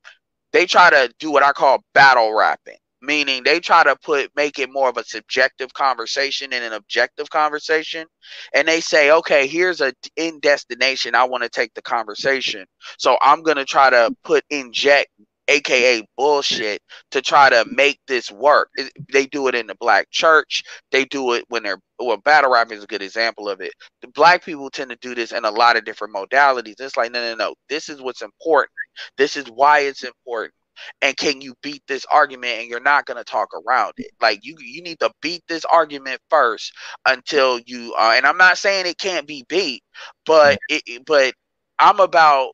they 0.52 0.66
try 0.66 0.90
to 0.90 1.12
do 1.18 1.30
what 1.30 1.42
I 1.42 1.52
call 1.52 1.82
battle 1.94 2.34
rapping, 2.34 2.76
meaning 3.02 3.42
they 3.44 3.60
try 3.60 3.84
to 3.84 3.96
put 4.02 4.30
make 4.36 4.58
it 4.58 4.70
more 4.72 4.88
of 4.88 4.96
a 4.96 5.04
subjective 5.04 5.72
conversation 5.74 6.52
and 6.52 6.64
an 6.64 6.72
objective 6.72 7.30
conversation. 7.30 8.06
And 8.54 8.66
they 8.66 8.80
say, 8.80 9.10
okay, 9.12 9.46
here's 9.46 9.80
a 9.80 9.92
in 10.16 10.40
destination. 10.40 11.14
I 11.14 11.24
want 11.24 11.42
to 11.44 11.48
take 11.48 11.72
the 11.74 11.82
conversation. 11.82 12.66
So 12.98 13.16
I'm 13.22 13.42
gonna 13.42 13.64
try 13.64 13.90
to 13.90 14.14
put 14.24 14.44
inject 14.50 15.08
aka 15.48 16.06
bullshit 16.16 16.80
to 17.10 17.20
try 17.20 17.50
to 17.50 17.64
make 17.70 18.00
this 18.06 18.30
work. 18.30 18.70
They 19.12 19.26
do 19.26 19.48
it 19.48 19.54
in 19.54 19.66
the 19.66 19.74
black 19.74 20.10
church. 20.10 20.62
They 20.92 21.04
do 21.04 21.34
it 21.34 21.44
when 21.48 21.62
they're 21.62 21.80
well, 22.00 22.16
battle 22.18 22.52
rap 22.52 22.72
is 22.72 22.84
a 22.84 22.88
good 22.88 23.02
example 23.02 23.48
of 23.48 23.60
it. 23.60 23.72
The 24.02 24.08
black 24.08 24.44
people 24.44 24.70
tend 24.70 24.90
to 24.90 24.96
do 25.00 25.14
this 25.14 25.32
in 25.32 25.44
a 25.44 25.50
lot 25.50 25.76
of 25.76 25.84
different 25.84 26.14
modalities. 26.14 26.80
It's 26.80 26.96
like, 26.96 27.12
no, 27.12 27.20
no, 27.20 27.34
no. 27.34 27.54
This 27.68 27.88
is 27.88 28.00
what's 28.02 28.22
important. 28.22 28.72
This 29.18 29.36
is 29.36 29.46
why 29.46 29.80
it's 29.80 30.04
important. 30.04 30.54
And 31.02 31.16
can 31.16 31.42
you 31.42 31.54
beat 31.62 31.82
this 31.88 32.06
argument? 32.10 32.60
And 32.60 32.68
you're 32.70 32.80
not 32.80 33.04
gonna 33.06 33.24
talk 33.24 33.50
around 33.54 33.92
it. 33.98 34.10
Like 34.20 34.40
you, 34.42 34.56
you 34.60 34.82
need 34.82 34.98
to 35.00 35.10
beat 35.20 35.42
this 35.48 35.64
argument 35.66 36.20
first 36.30 36.72
until 37.06 37.60
you. 37.66 37.94
Uh, 37.98 38.14
and 38.16 38.26
I'm 38.26 38.38
not 38.38 38.58
saying 38.58 38.86
it 38.86 38.98
can't 38.98 39.26
be 39.26 39.44
beat, 39.48 39.82
but 40.24 40.58
it, 40.68 41.04
but 41.06 41.34
I'm 41.78 42.00
about 42.00 42.52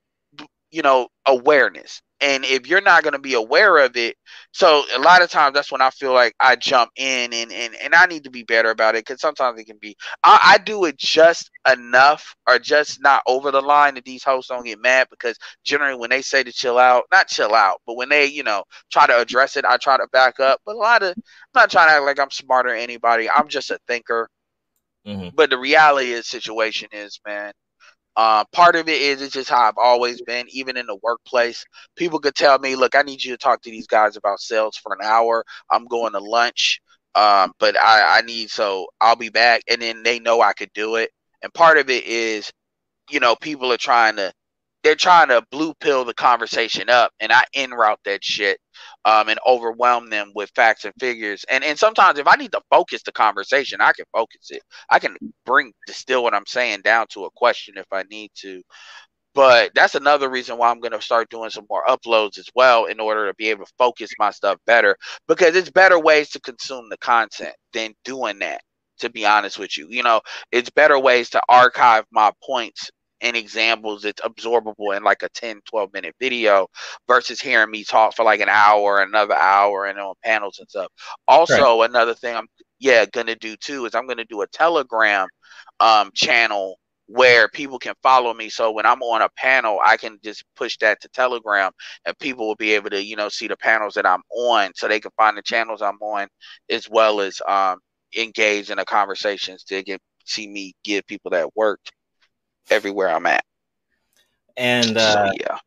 you 0.73 0.83
know 0.83 1.09
awareness 1.27 2.03
and 2.21 2.45
if 2.45 2.67
you're 2.67 2.81
not 2.81 3.03
going 3.03 3.13
to 3.13 3.19
be 3.19 3.35
aware 3.35 3.79
of 3.79 3.97
it 3.97 4.17
so 4.53 4.85
a 4.95 4.99
lot 4.99 5.23
of 5.23 5.31
times 5.31 5.55
that's 5.55 5.71
when 5.71 5.81
i 5.81 5.91
feel 5.91 6.13
like 6.13 6.35
i 6.41 6.57
jump 6.57 6.91
in 6.97 7.33
and 7.33 7.53
and, 7.53 7.75
and 7.83 7.95
i 7.95 8.07
need 8.07 8.25
to 8.25 8.31
be 8.31 8.43
better 8.43 8.71
about 8.71 8.95
it 8.95 9.05
because 9.07 9.21
sometimes 9.21 9.61
it 9.61 9.65
can 9.65 9.79
be 9.79 9.95
I, 10.25 10.39
I, 10.43 10.59
do 10.59 10.85
it 10.85 10.97
just 10.97 11.51
enough 11.71 12.35
or 12.49 12.59
just 12.59 13.03
not 13.03 13.23
over 13.27 13.51
the 13.51 13.61
line 13.61 13.95
that 13.95 14.05
these 14.05 14.25
hosts 14.25 14.49
don't 14.49 14.65
get 14.65 14.81
mad 14.81 15.09
because 15.11 15.37
generally 15.65 15.99
when 15.99 16.11
they 16.11 16.23
say 16.23 16.43
to 16.43 16.53
chill 16.53 16.79
out 16.79 17.05
not 17.13 17.29
chill 17.29 17.55
out 17.55 17.81
but 17.87 17.97
when 17.97 18.09
they 18.09 18.27
you 18.27 18.43
know 18.43 18.65
try 18.91 19.07
to 19.07 19.19
address 19.19 19.57
it 19.57 19.65
i 19.65 19.77
try 19.77 19.97
to 19.97 20.07
back 20.13 20.41
up 20.41 20.61
but 20.65 20.77
a 20.77 20.79
lot 20.79 21.03
of 21.03 21.11
i'm 21.11 21.23
not 21.55 21.71
trying 21.71 21.89
to 21.89 21.95
act 21.95 22.05
like 22.05 22.21
i'm 22.21 22.31
smarter 22.31 22.71
than 22.71 22.79
anybody 22.79 23.29
i'm 23.31 23.49
just 23.49 23.71
a 23.71 23.79
thinker 23.87 24.29
mm-hmm. 25.07 25.29
but 25.35 25.51
the 25.51 25.59
reality 25.59 26.13
of 26.13 26.19
the 26.19 26.23
situation 26.23 26.89
is 26.93 27.21
man 27.27 27.53
uh, 28.17 28.45
part 28.53 28.77
of 28.77 28.89
it 28.89 29.01
is 29.01 29.21
it's 29.21 29.35
just 29.35 29.51
how 29.51 29.61
I've 29.69 29.79
always 29.79 30.23
been, 30.23 30.47
even 30.51 30.77
in 30.77 30.87
the 30.87 30.97
workplace. 31.03 31.65
People 31.97 32.19
could 32.19 32.35
tell 32.35 32.59
me, 32.59 32.77
"Look, 32.77 32.95
I 32.95 33.03
need 33.03 33.23
you 33.23 33.33
to 33.33 33.39
talk 33.39 33.63
to 33.63 33.71
these 33.71 33.87
guys 33.87 34.17
about 34.17 34.41
sales 34.41 34.77
for 34.77 34.95
an 34.95 35.07
hour. 35.07 35.45
I'm 35.71 35.87
going 35.87 36.13
to 36.13 36.21
lunch, 36.21 36.81
um, 37.15 37.53
but 37.59 37.77
I, 37.79 38.19
I 38.19 38.23
need 38.23 38.51
so 38.51 38.89
I'll 39.01 39.17
be 39.17 39.29
back." 39.29 39.63
And 39.69 39.83
then 39.83 40.03
they 40.03 40.19
know 40.19 40.41
I 40.41 40.55
could 40.55 40.73
do 40.75 40.97
it. 40.97 41.11
And 41.43 41.53
part 41.53 41.79
of 41.79 41.91
it 41.91 42.05
is, 42.07 42.51
you 43.11 43.21
know, 43.21 43.37
people 43.37 43.73
are 43.73 43.77
trying 43.79 44.17
to 44.17 44.33
they're 44.83 44.95
trying 44.95 45.29
to 45.29 45.45
blue 45.51 45.75
pill 45.81 46.05
the 46.05 46.15
conversation 46.15 46.89
up, 46.89 47.13
and 47.21 47.33
I 47.33 47.45
in 47.55 47.71
route 47.73 48.01
that 48.05 48.25
shit 48.25 48.59
um, 49.05 49.29
and 49.29 49.39
overwhelm 49.47 50.11
them 50.11 50.33
with 50.35 50.51
facts 50.55 50.85
and 50.85 50.95
figures. 51.01 51.45
And 51.51 51.65
and 51.65 51.79
sometimes 51.79 52.19
if 52.19 52.27
I 52.27 52.37
need 52.37 52.53
to 52.53 52.63
focus 52.71 53.03
the 53.03 53.13
conversation, 53.13 53.81
I 53.81 53.93
can 53.93 54.07
focus 54.13 54.51
it. 54.51 54.63
I 54.91 54.99
can 54.99 55.17
bring 55.45 55.73
distill 55.87 56.23
what 56.23 56.35
I'm 56.35 56.47
saying 56.47 56.83
down 56.83 57.07
to 57.11 57.25
a 57.27 57.31
question 57.37 57.75
if 57.79 57.87
I 57.93 58.05
need 58.05 58.31
to. 58.37 58.63
But 59.35 59.73
that's 59.75 59.95
another 59.95 60.31
reason 60.31 60.57
why 60.59 60.71
I'm 60.71 60.81
going 60.81 60.93
to 60.93 61.03
start 61.03 61.29
doing 61.31 61.51
some 61.51 61.67
more 61.69 61.85
uploads 61.89 62.39
as 62.39 62.47
well 62.55 62.87
in 62.87 63.01
order 63.01 63.27
to 63.29 63.35
be 63.35 63.51
able 63.51 63.67
to 63.67 63.73
focus 63.79 64.11
my 64.19 64.31
stuff 64.31 64.59
better 64.67 64.97
because 65.29 65.55
it's 65.57 65.71
better 65.71 65.99
ways 66.01 66.31
to 66.31 66.41
consume 66.41 66.89
the 66.89 66.97
content 66.99 67.55
than 67.75 67.95
doing 68.05 68.39
that 68.41 68.63
to 69.01 69.11
be 69.11 69.27
honest 69.27 69.59
with 69.59 69.77
you. 69.77 69.89
You 69.91 70.03
know, 70.03 70.21
it's 70.53 70.71
better 70.71 70.99
ways 70.99 71.31
to 71.31 71.43
archive 71.49 72.05
my 72.11 72.33
points 72.45 72.91
and 73.21 73.37
examples 73.37 74.05
it's 74.05 74.21
absorbable 74.23 74.97
in 74.97 75.03
like 75.03 75.23
a 75.23 75.29
10 75.31 75.61
12 75.69 75.93
minute 75.93 76.15
video 76.21 76.67
versus 77.09 77.41
hearing 77.41 77.71
me 77.71 77.85
talk 77.85 78.15
for 78.15 78.25
like 78.25 78.41
an 78.41 78.49
hour 78.49 79.01
another 79.03 79.35
hour 79.35 79.87
and 79.87 79.99
on 79.99 80.15
panels 80.25 80.59
and 80.59 80.69
stuff. 80.69 80.89
Also 81.29 81.81
right. 81.81 81.91
another 81.91 82.15
thing 82.15 82.37
i'm 82.37 82.49
yeah 82.79 83.05
gonna 83.13 83.37
do 83.37 83.57
too 83.57 83.87
is 83.87 83.95
i'm 83.95 84.07
gonna 84.07 84.25
do 84.27 84.43
a 84.43 84.47
telegram 84.49 85.29
um 85.81 86.11
channel 86.15 86.79
where 87.09 87.49
people 87.49 87.79
can 87.79 87.95
follow 88.03 88.35
me. 88.35 88.49
So 88.49 88.73
when 88.73 88.85
i'm 88.85 89.03
on 89.03 89.23
a 89.23 89.29
panel 89.37 89.79
i 89.85 89.97
can 89.97 90.19
just 90.23 90.45
push 90.57 90.77
that 90.79 91.01
to 91.01 91.09
telegram 91.09 91.71
and 92.05 92.19
people 92.19 92.47
will 92.47 92.57
be 92.57 92.73
able 92.73 92.91
to 92.91 93.03
you 93.03 93.17
know 93.17 93.29
see 93.29 93.49
the 93.49 93.57
panels 93.57 93.95
that 93.95 94.07
i'm 94.07 94.23
on 94.37 94.73
so 94.75 94.89
they 94.89 95.01
can 95.01 95.13
find 95.17 95.37
the 95.37 95.43
channels 95.43 95.83
i'm 95.83 95.99
on 96.03 96.27
as 96.69 96.89
well 96.91 97.21
as 97.21 97.41
um 97.49 97.79
engage 98.17 98.71
in 98.71 98.79
the 98.79 98.85
conversations 98.85 99.63
to 99.65 99.83
get 99.83 100.01
see 100.25 100.49
me 100.49 100.75
give 100.85 101.07
people 101.07 101.31
that 101.31 101.49
work 101.57 101.81
everywhere 102.71 103.11
I'm 103.11 103.27
at. 103.27 103.45
And 104.57 104.97
uh, 104.97 105.13
so, 105.13 105.33
yeah. 105.41 105.59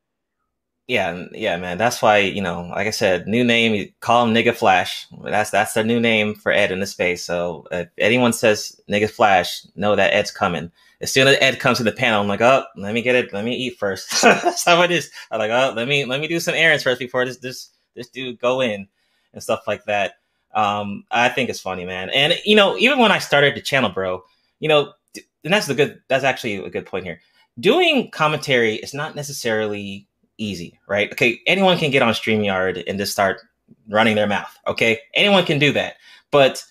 Yeah, 0.88 1.26
yeah, 1.34 1.56
man. 1.58 1.78
That's 1.78 2.02
why 2.02 2.18
you 2.18 2.42
know, 2.42 2.62
like 2.76 2.88
I 2.88 2.90
said, 2.90 3.28
new 3.28 3.44
name. 3.44 3.76
You 3.76 3.92
call 4.00 4.26
him 4.26 4.34
Nigga 4.34 4.56
Flash. 4.56 5.06
That's 5.24 5.52
that's 5.52 5.74
the 5.74 5.84
new 5.84 6.00
name 6.00 6.34
for 6.34 6.52
Ed 6.52 6.72
in 6.72 6.80
the 6.80 6.88
space. 6.88 7.24
So 7.24 7.68
if 7.72 7.90
anyone 8.00 8.34
says 8.34 8.82
Nigga 8.90 9.08
Flash, 9.08 9.68
know 9.76 9.96
that 9.96 10.16
Ed's 10.16 10.32
coming. 10.32 10.72
As 11.00 11.12
soon 11.12 11.28
as 11.28 11.38
Ed 11.42 11.60
comes 11.60 11.78
to 11.78 11.84
the 11.84 11.92
panel, 11.92 12.20
I'm 12.20 12.28
like, 12.28 12.42
oh, 12.42 12.64
let 12.76 12.96
me 12.96 13.04
get 13.04 13.14
it. 13.14 13.32
Let 13.32 13.46
me 13.46 13.56
eat 13.56 13.78
first. 13.78 14.22
that's 14.24 14.66
how 14.66 14.82
it 14.82 14.90
is. 14.90 15.12
I'm 15.30 15.38
like, 15.38 15.52
oh, 15.52 15.74
let 15.76 15.88
me 15.88 16.06
let 16.06 16.22
me 16.22 16.28
do 16.28 16.40
some 16.40 16.56
errands 16.56 16.84
first 16.84 16.98
before 16.98 17.24
this 17.24 17.38
this 17.38 17.70
this 17.94 18.10
dude 18.10 18.40
go 18.40 18.62
in 18.62 18.88
and 19.34 19.44
stuff 19.44 19.68
like 19.68 19.86
that. 19.86 20.14
Um, 20.56 21.04
I 21.12 21.30
think 21.30 21.52
it's 21.52 21.60
funny, 21.60 21.86
man. 21.86 22.10
And 22.10 22.34
you 22.46 22.56
know, 22.56 22.76
even 22.78 22.98
when 22.98 23.12
I 23.12 23.20
started 23.20 23.56
the 23.56 23.62
channel, 23.62 23.92
bro, 23.92 24.24
you 24.60 24.68
know, 24.68 24.94
and 25.44 25.54
that's 25.54 25.68
the 25.68 25.76
good 25.76 26.02
that's 26.08 26.24
actually 26.24 26.58
a 26.58 26.70
good 26.70 26.86
point 26.86 27.06
here. 27.06 27.20
Doing 27.60 28.10
commentary 28.12 28.76
is 28.76 28.94
not 28.94 29.16
necessarily 29.16 30.08
easy 30.38 30.80
right? 30.88 31.12
Okay 31.12 31.40
anyone 31.48 31.78
can 31.78 31.92
get 31.92 32.02
on 32.02 32.14
streamyard 32.14 32.84
and 32.88 32.98
just 32.98 33.12
start 33.12 33.42
running 33.90 34.16
their 34.16 34.28
mouth 34.28 34.56
okay? 34.68 35.00
Anyone 35.14 35.46
can 35.46 35.60
do 35.60 35.72
that. 35.74 35.96
But 36.32 36.64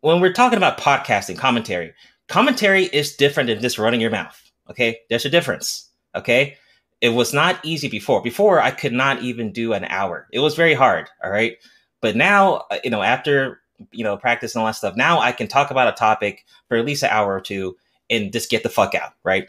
when 0.00 0.20
we're 0.20 0.32
talking 0.32 0.56
about 0.56 0.78
podcasting 0.78 1.38
commentary 1.38 1.92
commentary 2.28 2.84
is 2.84 3.16
different 3.16 3.48
than 3.48 3.60
just 3.60 3.78
running 3.78 4.00
your 4.00 4.10
mouth 4.10 4.40
okay? 4.70 4.98
There's 5.08 5.24
a 5.24 5.30
difference 5.30 5.90
okay? 6.14 6.56
It 7.02 7.10
was 7.10 7.34
not 7.34 7.60
easy 7.62 7.88
before. 7.88 8.22
Before 8.22 8.60
i 8.60 8.70
could 8.70 8.92
not 8.92 9.22
even 9.22 9.52
do 9.52 9.74
an 9.74 9.84
hour. 9.84 10.26
It 10.32 10.40
was 10.40 10.54
very 10.54 10.74
hard 10.74 11.08
all 11.22 11.30
right? 11.30 11.56
But 12.00 12.16
now 12.16 12.64
uh, 12.70 12.78
you 12.84 12.90
know 12.90 13.02
after 13.02 13.60
you 13.92 14.04
know, 14.04 14.16
practice 14.16 14.54
and 14.54 14.60
all 14.60 14.66
that 14.66 14.76
stuff. 14.76 14.96
Now 14.96 15.20
I 15.20 15.32
can 15.32 15.48
talk 15.48 15.70
about 15.70 15.88
a 15.88 15.92
topic 15.92 16.44
for 16.68 16.76
at 16.76 16.84
least 16.84 17.02
an 17.02 17.10
hour 17.10 17.34
or 17.34 17.40
two 17.40 17.76
and 18.10 18.32
just 18.32 18.50
get 18.50 18.62
the 18.62 18.68
fuck 18.68 18.94
out, 18.94 19.12
right? 19.24 19.48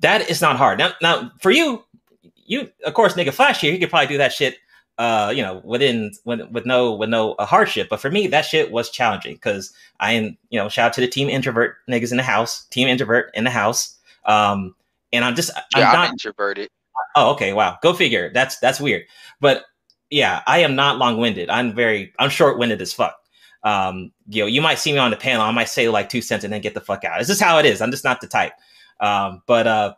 That 0.00 0.30
is 0.30 0.40
not 0.40 0.56
hard. 0.56 0.78
Now, 0.78 0.92
now 1.02 1.32
for 1.40 1.50
you, 1.50 1.84
you 2.46 2.70
of 2.84 2.94
course, 2.94 3.14
nigga, 3.14 3.32
flash 3.32 3.60
here, 3.60 3.72
you 3.72 3.78
could 3.78 3.90
probably 3.90 4.06
do 4.06 4.18
that 4.18 4.32
shit, 4.32 4.58
uh, 4.96 5.32
you 5.34 5.42
know, 5.42 5.60
within 5.64 6.12
with, 6.24 6.40
with 6.50 6.66
no 6.66 6.94
with 6.94 7.08
no 7.10 7.32
uh, 7.34 7.46
hardship. 7.46 7.88
But 7.88 8.00
for 8.00 8.10
me, 8.10 8.26
that 8.28 8.44
shit 8.44 8.70
was 8.70 8.90
challenging 8.90 9.34
because 9.34 9.72
I 10.00 10.12
am, 10.12 10.36
you 10.50 10.58
know, 10.58 10.68
shout 10.68 10.88
out 10.88 10.92
to 10.94 11.00
the 11.00 11.08
team 11.08 11.28
introvert 11.28 11.76
niggas 11.88 12.10
in 12.10 12.16
the 12.16 12.22
house, 12.22 12.64
team 12.66 12.88
introvert 12.88 13.30
in 13.34 13.44
the 13.44 13.50
house. 13.50 13.96
Um, 14.24 14.74
and 15.12 15.24
I'm 15.24 15.34
just, 15.34 15.50
I'm 15.56 15.80
yeah, 15.80 15.90
I'm, 15.90 15.94
not 15.94 16.10
introverted. 16.10 16.68
Oh, 17.16 17.32
okay. 17.32 17.52
Wow. 17.52 17.78
Go 17.82 17.92
figure. 17.92 18.30
That's 18.32 18.58
that's 18.58 18.80
weird. 18.80 19.04
But 19.40 19.64
yeah, 20.10 20.42
I 20.46 20.58
am 20.60 20.74
not 20.74 20.98
long 20.98 21.18
winded. 21.18 21.50
I'm 21.50 21.74
very 21.74 22.12
I'm 22.18 22.30
short 22.30 22.58
winded 22.58 22.80
as 22.80 22.92
fuck. 22.92 23.16
Um, 23.68 24.12
you 24.28 24.42
know, 24.42 24.46
you 24.46 24.62
might 24.62 24.78
see 24.78 24.92
me 24.92 24.98
on 24.98 25.10
the 25.10 25.16
panel. 25.16 25.42
I 25.42 25.50
might 25.50 25.68
say 25.68 25.88
like 25.88 26.08
two 26.08 26.22
cents 26.22 26.44
and 26.44 26.52
then 26.52 26.62
get 26.62 26.72
the 26.72 26.80
fuck 26.80 27.04
out. 27.04 27.20
It's 27.20 27.28
just 27.28 27.42
how 27.42 27.58
it 27.58 27.66
is. 27.66 27.82
I'm 27.82 27.90
just 27.90 28.04
not 28.04 28.20
the 28.20 28.26
type. 28.26 28.52
Um, 29.00 29.42
but 29.46 29.66
uh, 29.66 29.94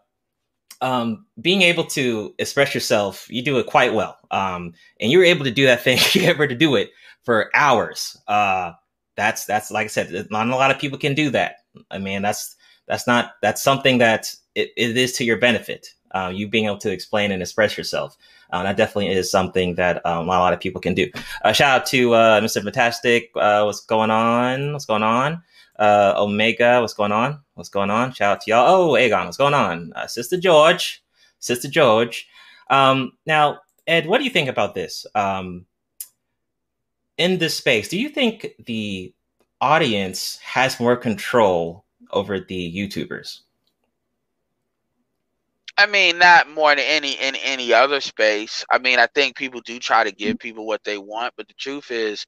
um, 0.81 1.27
being 1.41 1.63
able 1.63 1.85
to 1.85 2.35
express 2.39 2.75
yourself, 2.75 3.27
you 3.31 3.43
do 3.43 3.59
it 3.59 3.67
quite 3.67 3.95
well. 3.95 4.19
Um, 4.33 4.75
and 5.01 5.13
you're 5.13 5.25
able 5.25 5.45
to 5.45 5.51
do 5.53 5.67
that 5.67 5.85
thing. 5.85 5.99
You're 6.13 6.35
able 6.35 6.49
to 6.49 6.55
do 6.55 6.75
it 6.75 6.91
for 7.23 7.51
hours. 7.55 8.17
Uh, 8.27 8.73
that's 9.17 9.45
that's 9.45 9.71
like 9.71 9.85
I 9.85 9.89
said, 9.89 10.29
not 10.31 10.49
a 10.49 10.57
lot 10.57 10.71
of 10.71 10.79
people 10.79 10.99
can 10.99 11.15
do 11.15 11.31
that. 11.31 11.57
I 11.91 11.99
mean, 11.99 12.23
that's 12.23 12.57
that's 12.89 13.07
not 13.07 13.35
that's 13.43 13.63
something 13.63 13.99
that 13.99 14.35
it, 14.55 14.71
it 14.77 14.97
is 14.97 15.13
to 15.15 15.25
your 15.25 15.37
benefit 15.37 15.95
uh, 16.13 16.33
you 16.35 16.49
being 16.49 16.67
able 16.67 16.79
to 16.79 16.91
explain 16.91 17.33
and 17.33 17.43
express 17.43 17.77
yourself. 17.77 18.17
Uh, 18.53 18.63
that 18.63 18.77
definitely 18.77 19.09
is 19.09 19.31
something 19.31 19.75
that 19.77 20.05
um, 20.07 20.25
a 20.25 20.31
lot 20.31 20.53
of 20.53 20.61
people 20.61 20.81
can 20.81 20.95
do. 20.95 21.11
Uh, 21.45 21.53
shout 21.53 21.81
out 21.81 21.87
to 21.87 22.15
uh, 22.15 22.41
Mr. 22.41 22.63
Fantastic. 22.63 23.31
Uh, 23.37 23.63
what's 23.65 23.81
going 23.81 24.11
on? 24.11 24.73
What's 24.73 24.87
going 24.87 25.03
on? 25.03 25.43
Uh, 25.79 26.15
Omega, 26.17 26.81
what's 26.81 26.95
going 26.95 27.13
on? 27.13 27.41
What's 27.55 27.71
going 27.71 27.91
on? 27.91 28.13
Shout 28.13 28.33
out 28.37 28.41
to 28.43 28.51
y'all. 28.51 28.91
Oh, 28.91 28.93
Aegon, 28.93 29.25
what's 29.25 29.37
going 29.37 29.55
on? 29.55 29.93
Sister 30.09 30.39
George, 30.39 31.03
Sister 31.39 31.69
George. 31.69 32.29
Um, 32.69 33.13
now, 33.27 33.61
Ed, 33.87 34.07
what 34.07 34.19
do 34.19 34.25
you 34.25 34.31
think 34.31 34.49
about 34.49 34.75
this? 34.75 35.07
Um, 35.15 35.67
in 37.19 37.39
this 37.39 37.57
space, 37.57 37.89
do 37.89 37.99
you 37.99 38.09
think 38.09 38.49
the 38.65 39.13
audience 39.61 40.39
has 40.39 40.81
more 40.81 40.97
control 40.97 41.85
over 42.13 42.41
the 42.41 42.75
YouTubers? 42.75 43.41
I 45.77 45.87
mean, 45.87 46.19
not 46.19 46.49
more 46.51 46.75
than 46.75 46.85
any 46.85 47.13
in 47.13 47.37
any 47.37 47.73
other 47.73 48.01
space. 48.01 48.65
I 48.71 48.79
mean, 48.79 48.99
I 48.99 49.07
think 49.15 49.37
people 49.37 49.61
do 49.61 49.79
try 49.79 50.05
to 50.05 50.13
give 50.13 50.31
mm-hmm. 50.31 50.49
people 50.49 50.67
what 50.67 50.85
they 50.85 50.99
want, 50.99 51.35
but 51.37 51.49
the 51.49 51.55
truth 51.55 51.91
is, 51.91 52.27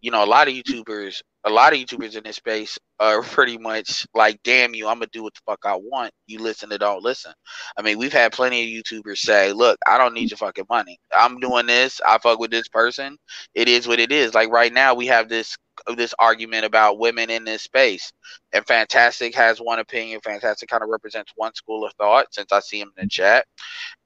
you 0.00 0.10
know, 0.10 0.24
a 0.24 0.26
lot 0.26 0.48
of 0.48 0.54
YouTubers, 0.54 1.22
a 1.44 1.50
lot 1.50 1.72
of 1.72 1.78
YouTubers 1.78 2.16
in 2.16 2.24
this 2.24 2.36
space 2.36 2.78
are 3.00 3.22
pretty 3.22 3.58
much 3.58 4.06
like, 4.14 4.40
"Damn 4.44 4.74
you, 4.74 4.88
I'm 4.88 4.96
gonna 4.98 5.08
do 5.12 5.24
what 5.24 5.34
the 5.34 5.40
fuck 5.46 5.60
I 5.64 5.76
want. 5.76 6.12
You 6.26 6.40
listen 6.40 6.70
to 6.70 6.78
don't 6.78 7.02
listen." 7.02 7.32
I 7.76 7.82
mean, 7.82 7.98
we've 7.98 8.12
had 8.12 8.32
plenty 8.32 8.62
of 8.62 8.84
YouTubers 8.84 9.18
say, 9.18 9.52
"Look, 9.52 9.78
I 9.86 9.98
don't 9.98 10.14
need 10.14 10.30
your 10.30 10.38
fucking 10.38 10.66
money. 10.70 10.98
I'm 11.16 11.40
doing 11.40 11.66
this. 11.66 12.00
I 12.06 12.18
fuck 12.18 12.38
with 12.38 12.50
this 12.50 12.68
person. 12.68 13.16
It 13.54 13.68
is 13.68 13.88
what 13.88 14.00
it 14.00 14.12
is." 14.12 14.34
Like 14.34 14.50
right 14.50 14.72
now, 14.72 14.94
we 14.94 15.06
have 15.06 15.28
this 15.28 15.56
this 15.96 16.14
argument 16.18 16.64
about 16.64 16.98
women 16.98 17.30
in 17.30 17.44
this 17.44 17.62
space. 17.62 18.12
And 18.52 18.66
Fantastic 18.66 19.34
has 19.34 19.58
one 19.58 19.78
opinion. 19.78 20.20
Fantastic 20.22 20.68
kind 20.68 20.82
of 20.82 20.88
represents 20.90 21.32
one 21.36 21.54
school 21.54 21.84
of 21.84 21.92
thought 21.94 22.26
since 22.32 22.52
I 22.52 22.60
see 22.60 22.80
him 22.80 22.92
in 22.98 23.06
the 23.06 23.08
chat. 23.08 23.46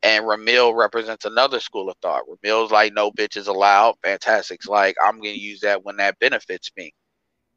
And 0.02 0.24
Ramil 0.24 0.76
represents 0.76 1.24
another 1.24 1.60
school 1.60 1.90
of 1.90 1.96
thought. 2.02 2.22
Ramil's 2.28 2.70
like, 2.70 2.94
no 2.94 3.10
bitches 3.10 3.48
allowed. 3.48 3.96
Fantastic's 4.02 4.66
like, 4.66 4.96
I'm 5.04 5.20
to 5.22 5.28
use 5.28 5.60
that 5.60 5.84
when 5.84 5.96
that 5.96 6.18
benefits 6.20 6.70
me. 6.76 6.92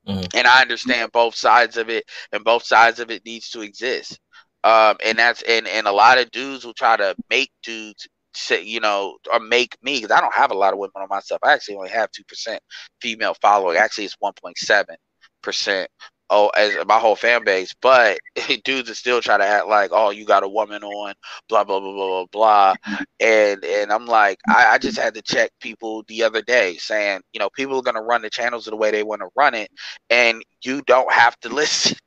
Mm-hmm. 0.10 0.38
And 0.38 0.48
I 0.48 0.62
understand 0.62 1.12
both 1.12 1.36
sides 1.36 1.78
of 1.78 1.90
it, 1.90 2.06
and 2.32 2.44
both 2.44 2.64
sides 2.64 3.00
of 3.00 3.12
it 3.12 3.26
needs 3.26 3.50
to 3.52 3.62
exist. 3.62 4.20
Um, 4.64 4.98
and 5.06 5.18
that's 5.18 5.42
and 5.44 5.68
and 5.68 5.88
a 5.88 5.92
lot 5.92 6.18
of 6.18 6.32
dudes 6.32 6.66
will 6.66 6.74
try 6.74 6.98
to 6.98 7.16
make 7.30 7.52
dudes 7.64 8.08
say, 8.34 8.64
you 8.64 8.80
know, 8.80 9.18
or 9.32 9.40
make 9.40 9.78
me 9.82 9.96
because 10.02 10.12
I 10.12 10.22
don't 10.22 10.34
have 10.34 10.52
a 10.52 10.58
lot 10.58 10.74
of 10.74 10.80
women 10.80 10.94
on 10.98 11.08
myself. 11.10 11.40
I 11.44 11.54
actually 11.54 11.78
only 11.78 11.90
have 11.90 12.12
two 12.12 12.24
percent 12.24 12.62
female 13.02 13.36
following. 13.42 13.78
Actually, 13.78 14.06
it's 14.06 14.16
one 14.20 14.34
point 14.42 14.58
seven 14.58 14.96
percent. 15.42 15.90
Oh, 16.32 16.50
as 16.50 16.76
my 16.86 17.00
whole 17.00 17.16
fan 17.16 17.44
base, 17.44 17.74
but 17.82 18.20
dudes 18.64 18.90
are 18.90 18.96
still 18.96 19.22
trying 19.22 19.40
to 19.40 19.48
act 19.48 19.68
like, 19.68 19.90
oh, 19.94 20.12
you 20.12 20.26
got 20.26 20.44
a 20.44 20.48
woman 20.48 20.84
on, 20.84 21.14
blah 21.48 21.64
blah 21.64 21.80
blah 21.80 21.92
blah 21.94 22.08
blah, 22.08 22.26
blah, 22.32 22.76
and 23.20 23.64
and 23.66 23.92
I'm 23.92 24.06
like, 24.06 24.40
I, 24.48 24.74
I 24.74 24.78
just 24.78 24.98
had 24.98 25.16
to 25.16 25.22
check 25.24 25.52
people 25.60 26.04
the 26.08 26.24
other 26.24 26.42
day 26.42 26.76
saying, 26.78 27.22
you 27.34 27.40
know, 27.40 27.50
people 27.50 27.78
are 27.78 27.84
gonna 27.84 28.02
run 28.04 28.22
the 28.22 28.30
channels 28.30 28.66
the 28.66 28.76
way 28.76 28.92
they 28.92 29.04
want 29.04 29.22
to 29.22 29.30
run 29.36 29.56
it, 29.56 29.72
and 30.10 30.44
you 30.64 30.82
don't 30.86 31.12
have 31.12 31.40
to 31.42 31.50
listen. 31.54 31.98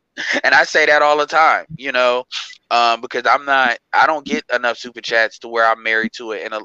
And 0.44 0.54
I 0.54 0.64
say 0.64 0.86
that 0.86 1.02
all 1.02 1.16
the 1.18 1.26
time, 1.26 1.66
you 1.76 1.90
know, 1.92 2.24
um, 2.70 3.00
because 3.00 3.24
I'm 3.26 3.44
not, 3.44 3.78
I 3.92 4.06
don't 4.06 4.26
get 4.26 4.44
enough 4.54 4.78
super 4.78 5.00
chats 5.00 5.38
to 5.40 5.48
where 5.48 5.66
I'm 5.66 5.82
married 5.82 6.12
to 6.14 6.32
it, 6.32 6.50
and 6.50 6.62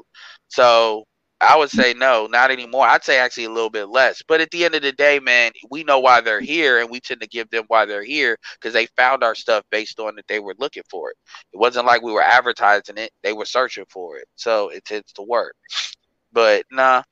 so 0.48 1.04
I 1.40 1.56
would 1.56 1.70
say 1.70 1.94
no, 1.94 2.26
not 2.26 2.50
anymore. 2.50 2.86
I'd 2.86 3.04
say 3.04 3.18
actually 3.18 3.44
a 3.44 3.50
little 3.50 3.70
bit 3.70 3.88
less. 3.88 4.22
But 4.26 4.40
at 4.40 4.50
the 4.50 4.64
end 4.64 4.74
of 4.74 4.82
the 4.82 4.90
day, 4.90 5.20
man, 5.20 5.52
we 5.70 5.84
know 5.84 6.00
why 6.00 6.20
they're 6.20 6.40
here, 6.40 6.80
and 6.80 6.90
we 6.90 6.98
tend 6.98 7.20
to 7.20 7.28
give 7.28 7.48
them 7.50 7.64
why 7.68 7.84
they're 7.84 8.02
here 8.02 8.36
because 8.54 8.72
they 8.72 8.86
found 8.96 9.22
our 9.22 9.36
stuff 9.36 9.62
based 9.70 10.00
on 10.00 10.16
that 10.16 10.26
they 10.26 10.40
were 10.40 10.56
looking 10.58 10.82
for 10.90 11.10
it. 11.10 11.16
It 11.52 11.58
wasn't 11.58 11.86
like 11.86 12.02
we 12.02 12.12
were 12.12 12.22
advertising 12.22 12.98
it; 12.98 13.12
they 13.22 13.32
were 13.32 13.44
searching 13.44 13.84
for 13.88 14.16
it. 14.16 14.26
So 14.34 14.70
it 14.70 14.84
tends 14.84 15.12
to 15.12 15.22
work. 15.22 15.54
But 16.32 16.64
nah, 16.72 17.02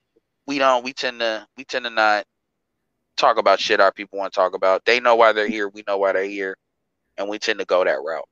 we 0.47 0.59
don't. 0.59 0.85
We 0.85 0.93
tend 0.93 1.21
to 1.21 1.47
we 1.57 1.65
tend 1.65 1.85
to 1.85 1.91
not 1.91 2.25
talk 3.17 3.39
about 3.39 3.61
shit 3.61 3.81
our 3.81 3.93
people 3.93 4.19
want 4.19 4.33
to 4.33 4.37
talk 4.37 4.55
about. 4.55 4.85
They 4.85 4.99
know 4.99 5.15
why 5.15 5.33
they're 5.33 5.49
here. 5.49 5.69
We 5.69 5.85
know 5.87 5.99
why 5.99 6.13
they're 6.13 6.25
here, 6.25 6.57
and 7.17 7.29
we 7.29 7.39
tend 7.39 7.61
to 7.61 7.65
go 7.65 7.85
that 7.85 8.03
route. 8.05 8.29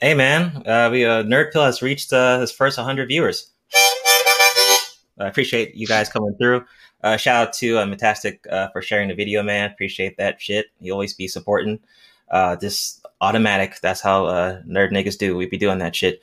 Hey 0.00 0.14
man, 0.14 0.62
uh, 0.66 0.88
we 0.92 1.04
uh, 1.04 1.24
Nerd 1.24 1.52
Pill 1.52 1.64
has 1.64 1.82
reached 1.82 2.12
uh, 2.12 2.38
his 2.38 2.52
first 2.52 2.78
100 2.78 3.08
viewers. 3.08 3.50
I 5.18 5.28
appreciate 5.28 5.74
you 5.74 5.86
guys 5.86 6.08
coming 6.08 6.34
through. 6.36 6.64
Uh, 7.02 7.16
shout 7.16 7.48
out 7.48 7.52
to 7.54 7.78
uh, 7.78 7.86
Metastic 7.86 8.38
uh, 8.50 8.68
for 8.68 8.82
sharing 8.82 9.08
the 9.08 9.14
video, 9.14 9.42
man. 9.42 9.70
Appreciate 9.70 10.16
that 10.16 10.40
shit. 10.40 10.66
You 10.80 10.92
always 10.92 11.14
be 11.14 11.28
supporting. 11.28 11.80
Uh, 12.30 12.56
this 12.56 13.00
automatic. 13.20 13.78
That's 13.80 14.00
how 14.00 14.26
uh, 14.26 14.62
nerd 14.62 14.90
niggas 14.90 15.18
do. 15.18 15.36
We 15.36 15.46
be 15.46 15.58
doing 15.58 15.78
that 15.78 15.94
shit. 15.94 16.22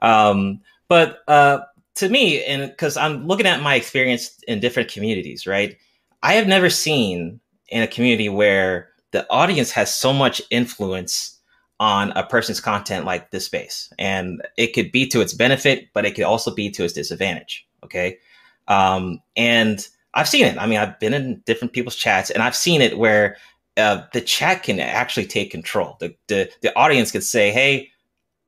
Um, 0.00 0.60
but 0.88 1.18
uh, 1.28 1.60
to 1.96 2.08
me, 2.08 2.42
and 2.44 2.70
because 2.70 2.96
I'm 2.96 3.26
looking 3.26 3.46
at 3.46 3.62
my 3.62 3.74
experience 3.74 4.38
in 4.48 4.60
different 4.60 4.90
communities, 4.90 5.46
right? 5.46 5.76
I 6.22 6.34
have 6.34 6.46
never 6.46 6.70
seen 6.70 7.40
in 7.68 7.82
a 7.82 7.86
community 7.86 8.28
where 8.28 8.88
the 9.10 9.28
audience 9.30 9.70
has 9.72 9.94
so 9.94 10.12
much 10.12 10.40
influence 10.50 11.38
on 11.80 12.12
a 12.12 12.24
person's 12.24 12.60
content 12.60 13.04
like 13.04 13.30
this 13.30 13.46
space. 13.46 13.92
And 13.98 14.42
it 14.56 14.74
could 14.74 14.92
be 14.92 15.06
to 15.08 15.20
its 15.20 15.32
benefit, 15.32 15.88
but 15.94 16.04
it 16.04 16.14
could 16.14 16.24
also 16.24 16.54
be 16.54 16.70
to 16.70 16.84
its 16.84 16.92
disadvantage. 16.92 17.66
Okay. 17.82 18.18
Um, 18.70 19.20
and 19.36 19.86
I've 20.14 20.28
seen 20.28 20.46
it. 20.46 20.56
I 20.56 20.66
mean, 20.66 20.78
I've 20.78 20.98
been 21.00 21.12
in 21.12 21.42
different 21.44 21.74
people's 21.74 21.96
chats 21.96 22.30
and 22.30 22.42
I've 22.42 22.56
seen 22.56 22.80
it 22.80 22.96
where 22.96 23.36
uh, 23.76 24.02
the 24.12 24.20
chat 24.20 24.62
can 24.62 24.80
actually 24.80 25.26
take 25.26 25.50
control. 25.50 25.96
The, 26.00 26.14
the, 26.28 26.50
the 26.62 26.74
audience 26.76 27.10
could 27.10 27.24
say, 27.24 27.50
Hey, 27.50 27.90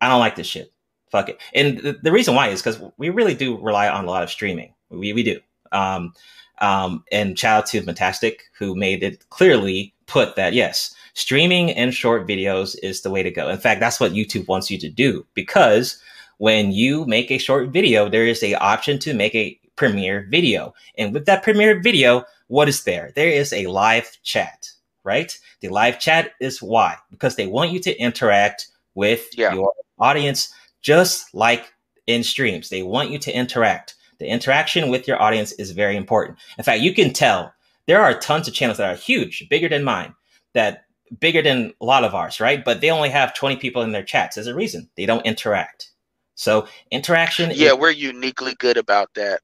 I 0.00 0.08
don't 0.08 0.20
like 0.20 0.36
this 0.36 0.46
shit. 0.46 0.72
Fuck 1.10 1.28
it. 1.28 1.40
And 1.54 1.78
the, 1.78 1.98
the 2.00 2.12
reason 2.12 2.34
why 2.34 2.48
is 2.48 2.62
because 2.62 2.80
we 2.96 3.10
really 3.10 3.34
do 3.34 3.58
rely 3.58 3.88
on 3.88 4.04
a 4.04 4.10
lot 4.10 4.22
of 4.22 4.30
streaming. 4.30 4.74
We, 4.90 5.12
we 5.12 5.22
do. 5.22 5.40
Um, 5.72 6.14
um, 6.60 7.04
and 7.10 7.38
shout 7.38 7.58
out 7.58 7.66
to 7.66 7.82
Fantastic, 7.82 8.44
who 8.56 8.76
made 8.76 9.02
it 9.02 9.28
clearly 9.30 9.92
put 10.06 10.36
that 10.36 10.52
yes, 10.52 10.94
streaming 11.14 11.72
and 11.72 11.92
short 11.92 12.28
videos 12.28 12.76
is 12.82 13.02
the 13.02 13.10
way 13.10 13.22
to 13.22 13.30
go. 13.30 13.48
In 13.48 13.58
fact, 13.58 13.80
that's 13.80 13.98
what 13.98 14.12
YouTube 14.12 14.46
wants 14.46 14.70
you 14.70 14.78
to 14.78 14.88
do 14.88 15.26
because 15.34 16.00
when 16.38 16.72
you 16.72 17.04
make 17.06 17.30
a 17.30 17.38
short 17.38 17.70
video, 17.70 18.08
there 18.08 18.26
is 18.26 18.42
a 18.42 18.54
option 18.54 18.98
to 19.00 19.14
make 19.14 19.34
a 19.34 19.58
premiere 19.76 20.26
video. 20.30 20.74
And 20.98 21.12
with 21.12 21.26
that 21.26 21.42
premiere 21.42 21.80
video, 21.80 22.24
what 22.48 22.68
is 22.68 22.84
there? 22.84 23.12
There 23.14 23.28
is 23.28 23.52
a 23.52 23.66
live 23.66 24.18
chat, 24.22 24.70
right? 25.04 25.38
The 25.60 25.68
live 25.68 25.98
chat 25.98 26.32
is 26.40 26.62
why? 26.62 26.96
Because 27.10 27.36
they 27.36 27.46
want 27.46 27.72
you 27.72 27.80
to 27.80 27.96
interact 27.98 28.68
with 28.94 29.26
yeah. 29.36 29.54
your 29.54 29.72
audience 29.98 30.52
just 30.82 31.34
like 31.34 31.72
in 32.06 32.22
streams. 32.22 32.68
They 32.68 32.82
want 32.82 33.10
you 33.10 33.18
to 33.20 33.32
interact. 33.32 33.94
The 34.18 34.26
interaction 34.26 34.90
with 34.90 35.08
your 35.08 35.20
audience 35.20 35.52
is 35.52 35.70
very 35.70 35.96
important. 35.96 36.38
In 36.58 36.64
fact, 36.64 36.80
you 36.80 36.94
can 36.94 37.12
tell 37.12 37.52
there 37.86 38.02
are 38.02 38.18
tons 38.18 38.48
of 38.48 38.54
channels 38.54 38.78
that 38.78 38.92
are 38.92 38.96
huge, 38.96 39.48
bigger 39.48 39.68
than 39.68 39.84
mine, 39.84 40.14
that 40.52 40.84
bigger 41.18 41.42
than 41.42 41.72
a 41.80 41.84
lot 41.84 42.04
of 42.04 42.14
ours, 42.14 42.40
right? 42.40 42.64
But 42.64 42.80
they 42.80 42.90
only 42.90 43.10
have 43.10 43.34
20 43.34 43.56
people 43.56 43.82
in 43.82 43.92
their 43.92 44.04
chats. 44.04 44.36
There's 44.36 44.46
a 44.46 44.54
reason 44.54 44.88
they 44.96 45.06
don't 45.06 45.26
interact. 45.26 45.90
So 46.34 46.66
interaction. 46.90 47.50
Yeah, 47.54 47.72
is, 47.72 47.78
we're 47.78 47.90
uniquely 47.90 48.54
good 48.58 48.76
about 48.76 49.10
that. 49.14 49.40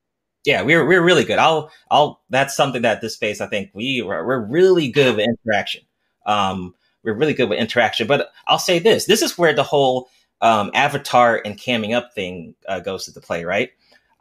Yeah, 0.49 0.63
we're 0.63 0.87
we're 0.87 1.03
really 1.03 1.25
good. 1.25 1.39
I'll 1.39 1.71
I'll. 1.91 2.23
That's 2.31 2.57
something 2.57 2.81
that 2.81 3.03
this 3.03 3.13
space 3.13 3.43
I 3.43 3.47
think 3.49 3.69
we 3.75 4.01
we're, 4.01 4.27
we're 4.27 4.47
really 4.47 4.91
good 4.91 5.15
with 5.15 5.27
interaction. 5.27 5.83
Um, 6.25 6.75
we're 7.05 7.13
really 7.13 7.35
good 7.35 7.51
with 7.51 7.59
interaction. 7.59 8.07
But 8.07 8.31
I'll 8.47 8.59
say 8.59 8.79
this: 8.79 9.05
this 9.05 9.21
is 9.21 9.37
where 9.37 9.53
the 9.53 9.63
whole 9.63 10.09
um, 10.41 10.71
avatar 10.73 11.43
and 11.45 11.59
camming 11.59 11.95
up 11.95 12.15
thing 12.15 12.55
uh, 12.67 12.81
goes 12.81 13.07
into 13.07 13.21
play, 13.21 13.45
right? 13.45 13.73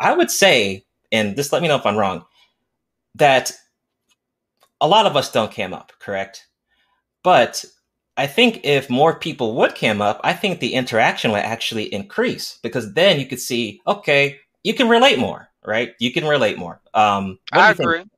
I 0.01 0.11
would 0.11 0.29
say, 0.29 0.83
and 1.13 1.33
just 1.33 1.53
let 1.53 1.61
me 1.61 1.69
know 1.69 1.77
if 1.77 1.85
I'm 1.85 1.95
wrong, 1.95 2.25
that 3.15 3.53
a 4.81 4.87
lot 4.87 5.05
of 5.05 5.15
us 5.15 5.31
don't 5.31 5.51
cam 5.51 5.73
up, 5.73 5.93
correct? 5.99 6.47
But 7.23 7.63
I 8.17 8.27
think 8.27 8.61
if 8.65 8.89
more 8.89 9.17
people 9.19 9.55
would 9.55 9.75
cam 9.75 10.01
up, 10.01 10.19
I 10.25 10.33
think 10.33 10.59
the 10.59 10.73
interaction 10.73 11.31
would 11.31 11.41
actually 11.41 11.93
increase 11.93 12.59
because 12.63 12.93
then 12.95 13.19
you 13.19 13.27
could 13.27 13.39
see, 13.39 13.81
okay, 13.87 14.39
you 14.63 14.73
can 14.73 14.89
relate 14.89 15.19
more, 15.19 15.49
right? 15.67 15.93
You 15.99 16.11
can 16.11 16.25
relate 16.25 16.57
more. 16.57 16.79
Um, 16.93 17.37
I 17.51 17.71
agree. 17.71 17.99
Think? 17.99 18.09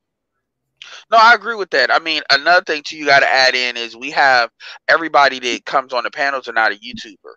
No, 1.11 1.17
I 1.17 1.33
agree 1.33 1.55
with 1.55 1.71
that. 1.71 1.91
I 1.91 1.99
mean, 1.99 2.21
another 2.31 2.63
thing 2.63 2.83
too 2.85 2.95
you 2.95 3.05
got 3.05 3.19
to 3.19 3.27
add 3.27 3.55
in 3.55 3.75
is 3.75 3.97
we 3.97 4.11
have 4.11 4.49
everybody 4.87 5.39
that 5.39 5.65
comes 5.65 5.91
on 5.91 6.03
the 6.03 6.11
panels 6.11 6.47
are 6.47 6.53
not 6.53 6.71
a 6.71 6.75
YouTuber, 6.75 7.33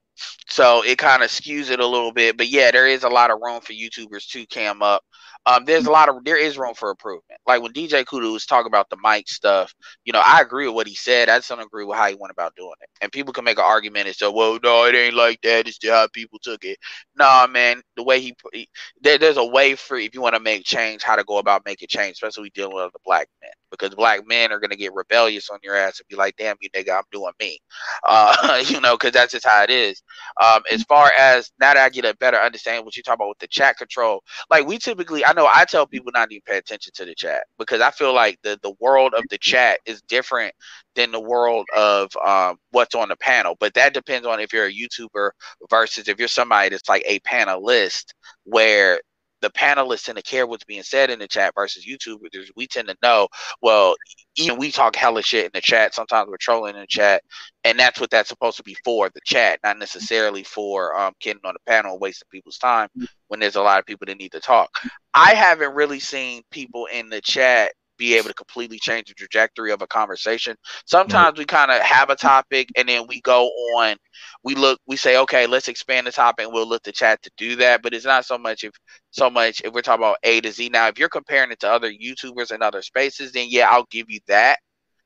so 0.46 0.84
it 0.84 0.98
kind 0.98 1.22
of 1.22 1.30
skews 1.30 1.70
it 1.70 1.80
a 1.80 1.86
little 1.86 2.12
bit. 2.12 2.36
But 2.36 2.48
yeah, 2.48 2.70
there 2.70 2.86
is 2.86 3.02
a 3.02 3.08
lot 3.08 3.30
of 3.30 3.40
room 3.42 3.60
for 3.62 3.72
YouTubers 3.72 4.28
to 4.32 4.46
cam 4.46 4.82
up 4.82 5.02
um, 5.46 5.64
there's 5.64 5.86
a 5.86 5.90
lot 5.90 6.08
of 6.08 6.24
there 6.24 6.36
is 6.38 6.58
room 6.58 6.74
for 6.74 6.90
improvement. 6.90 7.40
Like 7.46 7.62
when 7.62 7.72
DJ 7.72 8.04
Kudu 8.06 8.32
was 8.32 8.46
talking 8.46 8.68
about 8.68 8.90
the 8.90 8.98
mic 9.02 9.28
stuff, 9.28 9.74
you 10.04 10.12
know, 10.12 10.22
I 10.24 10.40
agree 10.40 10.66
with 10.66 10.76
what 10.76 10.86
he 10.88 10.94
said. 10.94 11.28
I 11.28 11.38
just 11.38 11.48
don't 11.48 11.60
agree 11.60 11.84
with 11.84 11.98
how 11.98 12.08
he 12.08 12.14
went 12.14 12.32
about 12.32 12.54
doing 12.56 12.74
it. 12.80 12.88
And 13.02 13.12
people 13.12 13.32
can 13.32 13.44
make 13.44 13.58
an 13.58 13.64
argument 13.66 14.06
and 14.06 14.16
say, 14.16 14.30
"Well, 14.32 14.58
no, 14.62 14.84
it 14.86 14.94
ain't 14.94 15.14
like 15.16 15.40
that. 15.42 15.66
It's 15.68 15.78
just 15.78 15.92
how 15.92 16.08
people 16.12 16.38
took 16.42 16.64
it." 16.64 16.78
Nah, 17.16 17.46
man, 17.48 17.82
the 17.96 18.04
way 18.04 18.20
he, 18.20 18.34
he 18.52 18.68
there, 19.02 19.18
there's 19.18 19.36
a 19.38 19.44
way 19.46 19.74
for 19.74 19.96
if 19.98 20.14
you 20.14 20.20
want 20.22 20.36
to 20.36 20.40
make 20.40 20.64
change, 20.64 21.02
how 21.02 21.16
to 21.16 21.24
go 21.24 21.38
about 21.38 21.64
making 21.66 21.88
change, 21.88 22.12
especially 22.14 22.50
dealing 22.54 22.76
with 22.76 22.92
the 22.92 23.00
black 23.04 23.28
men, 23.42 23.50
because 23.72 23.94
black 23.96 24.26
men 24.28 24.52
are 24.52 24.60
gonna 24.60 24.76
get 24.76 24.94
rebellious 24.94 25.50
on 25.50 25.58
your 25.64 25.74
ass 25.74 25.98
and 25.98 26.06
be 26.08 26.14
like, 26.14 26.36
"Damn 26.36 26.56
you, 26.60 26.70
nigga, 26.70 26.96
I'm 26.96 27.04
doing 27.10 27.32
me," 27.40 27.58
uh, 28.04 28.62
you 28.68 28.80
know, 28.80 28.96
because 28.96 29.12
that's 29.12 29.32
just 29.32 29.46
how 29.46 29.64
it 29.64 29.70
is. 29.70 30.02
Um, 30.40 30.62
as 30.70 30.84
far 30.84 31.10
as 31.18 31.50
now 31.58 31.74
that 31.74 31.82
I 31.82 31.88
get 31.88 32.04
a 32.04 32.14
better 32.16 32.36
understanding 32.38 32.84
what 32.84 32.96
you 32.96 33.02
talk 33.02 33.16
about 33.16 33.28
with 33.30 33.38
the 33.40 33.48
chat 33.48 33.78
control, 33.78 34.22
like 34.50 34.66
we 34.66 34.78
typically, 34.78 35.24
I 35.24 35.32
know 35.32 35.48
I 35.52 35.64
tell 35.64 35.86
people 35.86 36.12
not 36.14 36.28
to 36.28 36.36
even 36.36 36.42
pay 36.46 36.58
attention 36.58 36.92
to 36.96 37.04
the 37.04 37.14
chat 37.14 37.44
because 37.58 37.80
I 37.80 37.90
feel 37.90 38.14
like 38.14 38.38
the 38.42 38.58
the 38.62 38.74
world 38.80 39.14
of 39.14 39.24
the 39.30 39.38
chat 39.38 39.80
is 39.86 40.02
different 40.02 40.54
than 40.94 41.10
the 41.10 41.20
world 41.20 41.66
of 41.74 42.10
um, 42.24 42.58
what's 42.70 42.94
on 42.94 43.08
the 43.08 43.16
panel. 43.16 43.56
But 43.58 43.74
that 43.74 43.94
depends 43.94 44.26
on 44.26 44.40
if 44.40 44.52
you're 44.52 44.66
a 44.66 44.72
YouTuber 44.72 45.30
versus 45.70 46.08
if 46.08 46.18
you're 46.18 46.28
somebody 46.28 46.70
that's 46.70 46.88
like 46.88 47.04
a 47.06 47.20
panelist 47.20 48.12
where 48.44 49.00
the 49.42 49.50
panelists 49.50 50.04
tend 50.04 50.16
to 50.16 50.22
care 50.22 50.46
what's 50.46 50.64
being 50.64 50.82
said 50.82 51.10
in 51.10 51.18
the 51.18 51.28
chat 51.28 51.52
versus 51.54 51.84
YouTubers. 51.84 52.48
We 52.56 52.66
tend 52.66 52.88
to 52.88 52.96
know, 53.02 53.28
well, 53.60 53.96
even 54.36 54.58
we 54.58 54.70
talk 54.70 54.96
hella 54.96 55.22
shit 55.22 55.44
in 55.44 55.50
the 55.52 55.60
chat. 55.60 55.94
Sometimes 55.94 56.28
we're 56.28 56.36
trolling 56.38 56.74
in 56.74 56.80
the 56.80 56.86
chat, 56.86 57.22
and 57.64 57.78
that's 57.78 58.00
what 58.00 58.10
that's 58.10 58.28
supposed 58.28 58.56
to 58.56 58.62
be 58.62 58.76
for 58.84 59.10
the 59.10 59.20
chat, 59.24 59.58
not 59.62 59.78
necessarily 59.78 60.44
for 60.44 60.98
um, 60.98 61.12
getting 61.20 61.42
on 61.44 61.54
the 61.54 61.70
panel 61.70 61.92
and 61.92 62.00
wasting 62.00 62.28
people's 62.30 62.58
time 62.58 62.88
when 63.28 63.40
there's 63.40 63.56
a 63.56 63.62
lot 63.62 63.78
of 63.78 63.84
people 63.86 64.06
that 64.06 64.18
need 64.18 64.32
to 64.32 64.40
talk. 64.40 64.70
I 65.12 65.34
haven't 65.34 65.74
really 65.74 66.00
seen 66.00 66.42
people 66.50 66.86
in 66.86 67.10
the 67.10 67.20
chat 67.20 67.72
be 67.98 68.14
able 68.16 68.28
to 68.28 68.34
completely 68.34 68.78
change 68.78 69.08
the 69.08 69.14
trajectory 69.14 69.70
of 69.70 69.82
a 69.82 69.86
conversation. 69.86 70.56
Sometimes 70.86 71.38
we 71.38 71.44
kind 71.44 71.70
of 71.70 71.80
have 71.82 72.10
a 72.10 72.16
topic 72.16 72.68
and 72.76 72.88
then 72.88 73.06
we 73.08 73.20
go 73.20 73.46
on, 73.76 73.96
we 74.42 74.54
look, 74.54 74.80
we 74.86 74.96
say, 74.96 75.18
okay, 75.18 75.46
let's 75.46 75.68
expand 75.68 76.06
the 76.06 76.12
topic 76.12 76.44
and 76.44 76.52
we'll 76.54 76.68
look 76.68 76.82
the 76.82 76.92
chat 76.92 77.22
to 77.22 77.30
do 77.36 77.56
that. 77.56 77.82
But 77.82 77.94
it's 77.94 78.04
not 78.04 78.24
so 78.24 78.38
much 78.38 78.64
if 78.64 78.72
so 79.10 79.30
much 79.30 79.62
if 79.64 79.72
we're 79.72 79.82
talking 79.82 80.02
about 80.02 80.18
A 80.22 80.40
to 80.40 80.52
Z. 80.52 80.70
Now, 80.70 80.88
if 80.88 80.98
you're 80.98 81.08
comparing 81.08 81.52
it 81.52 81.60
to 81.60 81.70
other 81.70 81.90
YouTubers 81.92 82.50
and 82.50 82.62
other 82.62 82.82
spaces, 82.82 83.32
then 83.32 83.46
yeah, 83.48 83.68
I'll 83.70 83.86
give 83.90 84.06
you 84.08 84.20
that 84.28 84.58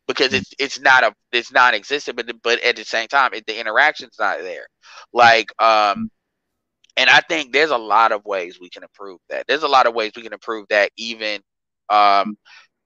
because 0.07 0.33
it's 0.33 0.53
it's 0.59 0.81
not 0.81 1.05
a 1.05 1.13
it's 1.33 1.53
non-existent, 1.53 2.17
but 2.17 2.31
but 2.43 2.63
at 2.63 2.77
the 2.77 2.85
same 2.85 3.09
time, 3.09 3.35
it, 3.35 3.47
the 3.47 3.59
interaction's 3.59 4.17
not 4.19 4.39
there. 4.41 4.67
Like 5.13 5.51
um, 5.61 6.11
and 6.97 7.11
I 7.11 7.21
think 7.21 7.53
there's 7.53 7.71
a 7.71 7.79
lot 7.79 8.13
of 8.13 8.25
ways 8.25 8.59
we 8.61 8.71
can 8.71 8.83
improve 8.83 9.21
that. 9.29 9.47
There's 9.47 9.63
a 9.63 9.69
lot 9.69 9.87
of 9.87 9.95
ways 9.95 10.13
we 10.17 10.23
can 10.23 10.33
improve 10.33 10.67
that 10.71 10.91
even 10.97 11.41
um 11.89 12.37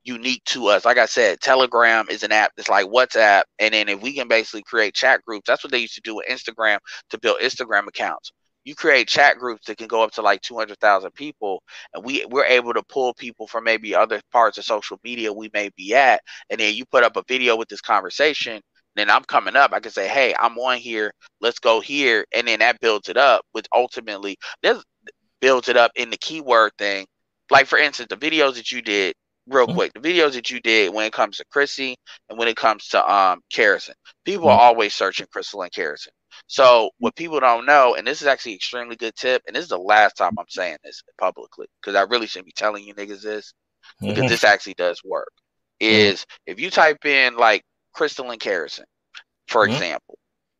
unique 0.05 0.43
to 0.47 0.69
us. 0.69 0.85
Like 0.85 0.99
I 0.99 1.07
said, 1.07 1.41
Telegram 1.41 2.07
is 2.11 2.23
an 2.23 2.33
app 2.33 2.53
that's 2.57 2.69
like 2.69 2.87
WhatsApp. 2.87 3.43
And 3.59 3.75
then 3.75 3.89
if 3.89 4.01
we 4.01 4.13
can 4.13 4.29
basically 4.29 4.63
create 4.63 4.95
chat 4.95 5.23
groups, 5.25 5.45
that's 5.47 5.65
what 5.65 5.71
they 5.71 5.79
used 5.79 5.95
to 5.95 6.01
do 6.03 6.17
with 6.17 6.27
Instagram 6.29 6.79
to 7.11 7.19
build 7.19 7.41
Instagram 7.41 7.87
accounts. 7.87 8.33
You 8.65 8.75
create 8.75 9.09
chat 9.09 9.39
groups 9.39 9.67
that 9.67 9.79
can 9.79 9.87
go 9.87 10.03
up 10.03 10.13
to 10.13 10.23
like 10.23 10.43
200,000 10.43 11.11
people, 11.13 11.63
and 11.95 12.05
we, 12.05 12.25
we're 12.27 12.45
able 12.45 12.75
to 12.75 12.83
pull 12.83 13.15
people 13.15 13.47
from 13.47 13.65
maybe 13.65 13.95
other 13.95 14.21
parts 14.33 14.59
of 14.59 14.65
social 14.65 15.01
media 15.03 15.33
we 15.33 15.51
may 15.55 15.71
be 15.77 15.95
at. 15.95 16.21
And 16.51 16.61
then 16.61 16.75
you 16.75 16.85
put 16.85 17.03
up 17.03 17.17
a 17.17 17.25
video 17.27 17.57
with 17.57 17.69
this 17.69 17.81
conversation, 17.81 18.61
then 18.97 19.09
I'm 19.11 19.25
coming 19.25 19.57
up. 19.57 19.73
I 19.73 19.81
can 19.81 19.93
say, 19.93 20.09
hey, 20.09 20.35
I'm 20.39 20.59
on 20.59 20.79
here. 20.79 21.13
Let's 21.41 21.59
go 21.59 21.81
here. 21.81 22.27
And 22.35 22.47
then 22.47 22.59
that 22.59 22.81
builds 22.81 23.09
it 23.09 23.17
up, 23.17 23.45
which 23.53 23.67
ultimately 23.75 24.37
this 24.63 24.83
builds 25.41 25.69
it 25.69 25.77
up 25.77 25.93
in 25.97 26.11
the 26.11 26.19
keyword 26.19 26.73
thing. 26.77 27.07
Like, 27.51 27.67
for 27.67 27.79
instance, 27.79 28.09
the 28.11 28.17
videos 28.17 28.57
that 28.57 28.71
you 28.71 28.83
did, 28.83 29.15
real 29.47 29.67
mm-hmm. 29.67 29.75
quick, 29.75 29.93
the 29.93 30.01
videos 30.01 30.33
that 30.33 30.51
you 30.51 30.61
did 30.61 30.93
when 30.93 31.07
it 31.07 31.13
comes 31.13 31.37
to 31.39 31.45
Chrissy 31.51 31.97
and 32.29 32.39
when 32.39 32.49
it 32.49 32.57
comes 32.57 32.89
to 32.89 33.13
um 33.13 33.41
Kerrison, 33.53 33.95
people 34.25 34.47
mm-hmm. 34.47 34.59
are 34.59 34.61
always 34.61 34.95
searching 34.95 35.27
Crystal 35.33 35.63
and 35.63 35.73
Kerrison. 35.73 36.09
So 36.47 36.91
what 36.99 37.17
people 37.17 37.41
don't 37.41 37.67
know, 37.67 37.95
and 37.95 38.07
this 38.07 38.23
is 38.23 38.29
actually 38.29 38.55
extremely 38.55 38.97
good 38.97 39.15
tip, 39.17 39.43
and 39.47 39.55
this 39.55 39.65
is 39.65 39.71
the 39.71 39.79
last 39.79 40.17
time 40.17 40.33
I'm 40.39 40.47
saying 40.49 40.79
this 40.85 41.03
publicly 41.19 41.67
because 41.81 41.95
I 41.97 42.03
really 42.03 42.27
shouldn't 42.27 42.47
be 42.47 42.53
telling 42.53 42.85
you 42.85 42.95
niggas 42.95 43.23
this 43.23 43.53
because 44.01 44.19
mm-hmm. 44.19 44.29
this 44.29 44.45
actually 44.45 44.75
does 44.75 45.03
work. 45.05 45.33
Mm-hmm. 45.83 45.95
Is 45.95 46.27
if 46.47 46.61
you 46.61 46.71
type 46.71 47.05
in 47.05 47.37
like 47.37 47.63
Crystal 47.93 48.31
and 48.31 48.41
Kerrison, 48.41 48.85
for 49.49 49.65
mm-hmm. 49.65 49.75
example, 49.75 50.19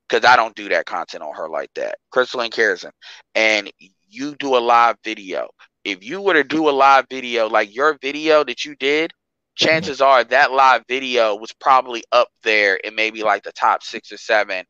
because 0.09 0.25
I 0.25 0.37
don't 0.37 0.57
do 0.57 0.69
that 0.71 0.87
content 0.87 1.23
on 1.23 1.35
her 1.35 1.49
like 1.49 1.71
that, 1.77 1.97
Crystal 2.11 2.41
and 2.41 2.53
Kerrison, 2.53 2.91
and 3.35 3.71
you 4.09 4.35
do 4.37 4.57
a 4.57 4.59
live 4.59 4.97
video 5.05 5.49
if 5.91 6.05
you 6.05 6.21
were 6.21 6.35
to 6.35 6.45
do 6.45 6.69
a 6.69 6.71
live 6.71 7.07
video 7.11 7.49
like 7.49 7.75
your 7.75 7.99
video 8.01 8.45
that 8.45 8.65
you 8.65 8.75
did, 8.77 9.13
chances 9.57 10.01
are 10.01 10.25
that 10.25 10.53
live 10.53 10.83
video 10.89 11.35
was 11.37 11.53
probably 11.53 12.03
up 12.13 12.29
there 12.43 12.77
in 12.77 12.95
maybe 12.95 13.23
like 13.23 13.43
the 13.43 13.53
top 13.53 13.83
six 13.83 14.13
or 14.13 14.17
seven 14.17 14.65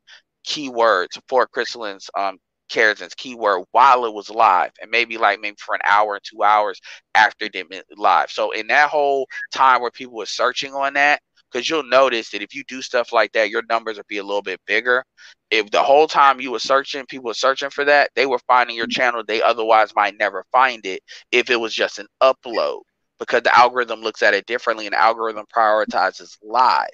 keywords 0.47 1.19
for 1.29 1.47
Crystalline's 1.47 2.11
um 2.17 2.39
Kerrison's 2.71 3.15
keyword 3.15 3.65
while 3.73 4.05
it 4.05 4.15
was 4.15 4.31
live 4.31 4.71
and 4.81 4.91
maybe 4.91 5.19
like 5.19 5.41
maybe 5.41 5.57
for 5.59 5.75
an 5.75 5.81
hour 5.85 6.15
or 6.15 6.21
two 6.23 6.43
hours 6.43 6.81
after 7.15 7.47
it 7.53 7.67
went 7.71 7.85
live. 7.97 8.31
So 8.31 8.53
in 8.53 8.69
that 8.69 8.89
whole 8.89 9.27
time 9.53 9.83
where 9.83 9.91
people 9.91 10.17
were 10.17 10.27
searching 10.27 10.73
on 10.73 10.95
that, 10.95 11.21
because 11.51 11.69
you'll 11.69 11.83
notice 11.83 12.31
that 12.31 12.43
if 12.43 12.55
you 12.55 12.63
do 12.69 12.81
stuff 12.81 13.13
like 13.13 13.33
that, 13.33 13.51
your 13.51 13.63
numbers 13.69 13.97
will 13.97 14.05
be 14.09 14.19
a 14.19 14.25
little 14.25 14.43
bit 14.43 14.61
bigger. 14.67 15.05
If 15.51 15.71
the 15.71 15.83
whole 15.83 16.07
time 16.07 16.41
you 16.41 16.53
were 16.53 16.59
searching, 16.61 17.07
people 17.07 17.29
were 17.29 17.35
searching 17.35 17.71
for 17.71 17.85
that, 17.85 18.11
they 18.15 18.27
were 18.27 18.39
finding 18.47 18.77
your 18.77 18.87
mm-hmm. 18.87 19.01
channel. 19.01 19.25
They 19.27 19.43
otherwise 19.43 19.93
might 19.95 20.19
never 20.19 20.45
find 20.53 20.85
it 20.87 21.03
if 21.33 21.51
it 21.51 21.61
was 21.61 21.75
just 21.75 21.99
an 21.99 22.07
upload 22.23 22.81
because 23.19 23.43
the 23.43 23.57
algorithm 23.57 24.01
looks 24.01 24.23
at 24.23 24.35
it 24.35 24.47
differently 24.47 24.87
and 24.87 24.95
the 24.95 25.01
algorithm 25.01 25.45
prioritizes 25.55 26.37
live. 26.43 26.89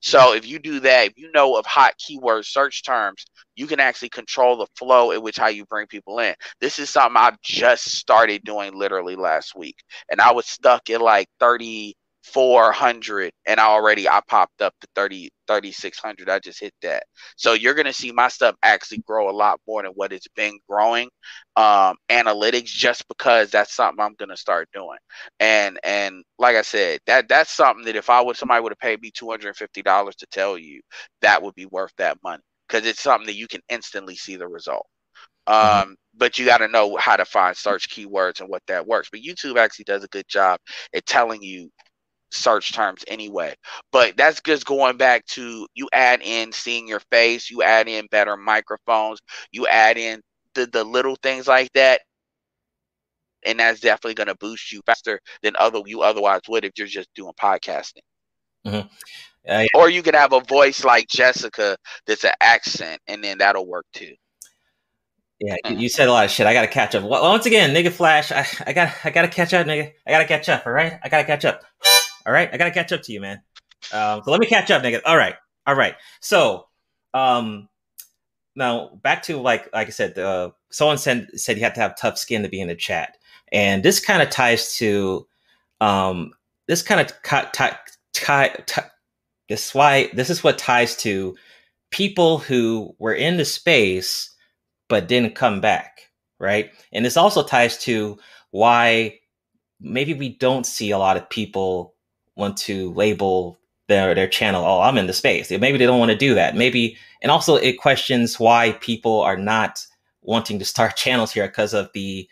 So 0.00 0.18
mm-hmm. 0.18 0.38
if 0.38 0.46
you 0.46 0.58
do 0.58 0.80
that, 0.80 1.08
if 1.08 1.12
you 1.16 1.30
know 1.32 1.56
of 1.56 1.64
hot 1.66 1.94
keyword 1.98 2.44
search 2.44 2.82
terms, 2.82 3.24
you 3.54 3.66
can 3.66 3.78
actually 3.78 4.08
control 4.08 4.56
the 4.56 4.66
flow 4.76 5.12
in 5.12 5.22
which 5.22 5.36
how 5.36 5.48
you 5.48 5.64
bring 5.66 5.86
people 5.86 6.18
in. 6.18 6.34
This 6.60 6.78
is 6.78 6.90
something 6.90 7.16
I 7.16 7.36
just 7.42 7.84
started 7.84 8.42
doing 8.44 8.76
literally 8.76 9.16
last 9.16 9.54
week. 9.54 9.76
And 10.10 10.20
I 10.20 10.32
was 10.32 10.46
stuck 10.46 10.90
at 10.90 11.00
like 11.00 11.28
30 11.38 11.94
400 12.22 13.32
and 13.46 13.58
I 13.58 13.64
already 13.66 14.08
I 14.08 14.20
popped 14.28 14.62
up 14.62 14.74
to 14.80 14.86
30 14.94 15.30
3600 15.48 16.30
I 16.30 16.38
just 16.38 16.60
hit 16.60 16.72
that 16.82 17.02
so 17.36 17.52
you're 17.52 17.74
gonna 17.74 17.92
see 17.92 18.12
my 18.12 18.28
stuff 18.28 18.54
actually 18.62 18.98
grow 18.98 19.28
a 19.28 19.32
lot 19.32 19.60
more 19.66 19.82
than 19.82 19.92
what 19.92 20.12
it's 20.12 20.28
been 20.28 20.58
growing 20.68 21.08
um 21.56 21.96
analytics 22.10 22.66
just 22.66 23.06
because 23.08 23.50
that's 23.50 23.74
something 23.74 24.02
I'm 24.02 24.14
gonna 24.18 24.36
start 24.36 24.68
doing 24.72 24.98
and 25.40 25.80
and 25.82 26.22
like 26.38 26.56
I 26.56 26.62
said 26.62 27.00
that 27.06 27.28
that's 27.28 27.50
something 27.50 27.84
that 27.86 27.96
if 27.96 28.08
I 28.08 28.20
would 28.20 28.36
somebody 28.36 28.62
would 28.62 28.72
have 28.72 28.78
paid 28.78 29.02
me 29.02 29.10
$250 29.10 30.14
to 30.16 30.26
tell 30.30 30.56
you 30.56 30.80
that 31.22 31.42
would 31.42 31.54
be 31.54 31.66
worth 31.66 31.92
that 31.98 32.18
money 32.22 32.42
because 32.68 32.86
it's 32.86 33.02
something 33.02 33.26
that 33.26 33.36
you 33.36 33.48
can 33.48 33.60
instantly 33.68 34.14
see 34.14 34.36
the 34.36 34.46
result 34.46 34.86
mm-hmm. 35.48 35.88
um 35.88 35.96
but 36.14 36.38
you 36.38 36.44
got 36.44 36.58
to 36.58 36.68
know 36.68 36.96
how 36.96 37.16
to 37.16 37.24
find 37.24 37.56
search 37.56 37.88
keywords 37.88 38.40
and 38.40 38.48
what 38.48 38.62
that 38.66 38.86
works. 38.86 39.08
But 39.10 39.22
YouTube 39.22 39.56
actually 39.56 39.84
does 39.84 40.04
a 40.04 40.08
good 40.08 40.28
job 40.28 40.60
at 40.94 41.06
telling 41.06 41.42
you 41.42 41.70
search 42.32 42.72
terms 42.72 43.04
anyway. 43.08 43.54
But 43.90 44.16
that's 44.16 44.40
just 44.40 44.64
going 44.64 44.96
back 44.96 45.24
to 45.26 45.66
you 45.74 45.88
add 45.92 46.22
in 46.22 46.52
seeing 46.52 46.88
your 46.88 47.00
face, 47.10 47.50
you 47.50 47.62
add 47.62 47.88
in 47.88 48.06
better 48.10 48.36
microphones, 48.36 49.20
you 49.50 49.66
add 49.66 49.98
in 49.98 50.20
the, 50.54 50.66
the 50.66 50.84
little 50.84 51.16
things 51.22 51.46
like 51.46 51.72
that. 51.74 52.00
And 53.44 53.58
that's 53.58 53.80
definitely 53.80 54.14
going 54.14 54.28
to 54.28 54.36
boost 54.36 54.72
you 54.72 54.82
faster 54.86 55.18
than 55.42 55.54
other 55.58 55.80
you 55.84 56.02
otherwise 56.02 56.42
would 56.48 56.64
if 56.64 56.72
you're 56.76 56.86
just 56.86 57.08
doing 57.14 57.32
podcasting. 57.40 58.02
Mm-hmm. 58.66 58.86
Uh, 59.48 59.66
or 59.74 59.90
you 59.90 60.02
could 60.02 60.14
have 60.14 60.32
a 60.32 60.40
voice 60.40 60.84
like 60.84 61.08
Jessica 61.08 61.76
that's 62.06 62.22
an 62.22 62.30
accent, 62.40 63.00
and 63.08 63.24
then 63.24 63.38
that'll 63.38 63.66
work 63.66 63.86
too. 63.92 64.14
Yeah, 65.40 65.56
mm-hmm. 65.64 65.80
you 65.80 65.88
said 65.88 66.06
a 66.06 66.12
lot 66.12 66.24
of 66.24 66.30
shit. 66.30 66.46
I 66.46 66.52
gotta 66.52 66.68
catch 66.68 66.94
up. 66.94 67.02
Once 67.02 67.46
again, 67.46 67.74
nigga, 67.74 67.90
Flash. 67.90 68.30
I, 68.30 68.46
I 68.64 68.72
got, 68.72 68.94
I 69.02 69.10
gotta 69.10 69.26
catch 69.26 69.52
up, 69.52 69.66
nigga. 69.66 69.90
I 70.06 70.10
gotta 70.10 70.26
catch 70.26 70.48
up. 70.48 70.64
All 70.64 70.72
right, 70.72 71.00
I 71.02 71.08
gotta 71.08 71.24
catch 71.24 71.44
up. 71.44 71.64
All 72.26 72.32
right, 72.32 72.48
I 72.52 72.56
gotta 72.56 72.70
catch 72.70 72.92
up 72.92 73.02
to 73.02 73.12
you, 73.12 73.20
man. 73.20 73.42
Um, 73.92 74.22
so 74.24 74.30
let 74.30 74.40
me 74.40 74.46
catch 74.46 74.70
up, 74.70 74.82
nigga. 74.82 75.00
All 75.04 75.16
right, 75.16 75.34
all 75.66 75.74
right. 75.74 75.94
So, 76.20 76.66
um, 77.14 77.68
now 78.54 78.90
back 79.02 79.22
to 79.24 79.38
like 79.40 79.72
like 79.72 79.88
I 79.88 79.90
said, 79.90 80.18
uh, 80.18 80.50
someone 80.70 80.98
said 80.98 81.28
said 81.34 81.56
you 81.56 81.64
have 81.64 81.74
to 81.74 81.80
have 81.80 81.96
tough 81.96 82.18
skin 82.18 82.42
to 82.42 82.48
be 82.48 82.60
in 82.60 82.68
the 82.68 82.76
chat, 82.76 83.16
and 83.50 83.82
this 83.82 84.00
kind 84.00 84.22
of 84.22 84.30
ties 84.30 84.74
to, 84.76 85.26
um, 85.80 86.32
this 86.68 86.82
kind 86.82 87.00
of 87.00 87.12
tie, 87.22 88.56
t- 88.66 88.82
this 89.48 89.74
why 89.74 90.10
this 90.14 90.30
is 90.30 90.44
what 90.44 90.58
ties 90.58 90.96
to 90.96 91.36
people 91.90 92.38
who 92.38 92.94
were 92.98 93.14
in 93.14 93.36
the 93.36 93.44
space 93.44 94.30
but 94.88 95.08
didn't 95.08 95.34
come 95.34 95.60
back, 95.60 96.10
right? 96.38 96.70
And 96.92 97.04
this 97.04 97.16
also 97.16 97.42
ties 97.42 97.78
to 97.78 98.18
why 98.50 99.18
maybe 99.80 100.14
we 100.14 100.36
don't 100.36 100.66
see 100.66 100.90
a 100.90 100.98
lot 100.98 101.16
of 101.16 101.28
people 101.30 101.91
want 102.36 102.56
to 102.58 102.92
label 102.92 103.58
their 103.88 104.14
their 104.14 104.28
channel, 104.28 104.64
oh, 104.64 104.80
I'm 104.80 104.98
in 104.98 105.06
the 105.06 105.12
space. 105.12 105.50
Maybe 105.50 105.78
they 105.78 105.86
don't 105.86 105.98
want 105.98 106.10
to 106.10 106.16
do 106.16 106.34
that. 106.34 106.56
Maybe 106.56 106.96
and 107.20 107.30
also 107.30 107.56
it 107.56 107.78
questions 107.78 108.40
why 108.40 108.72
people 108.80 109.20
are 109.20 109.36
not 109.36 109.86
wanting 110.22 110.58
to 110.58 110.64
start 110.64 110.96
channels 111.04 111.32
here 111.32 111.46
because 111.46 111.74
of 111.74 111.90
the 111.92 112.28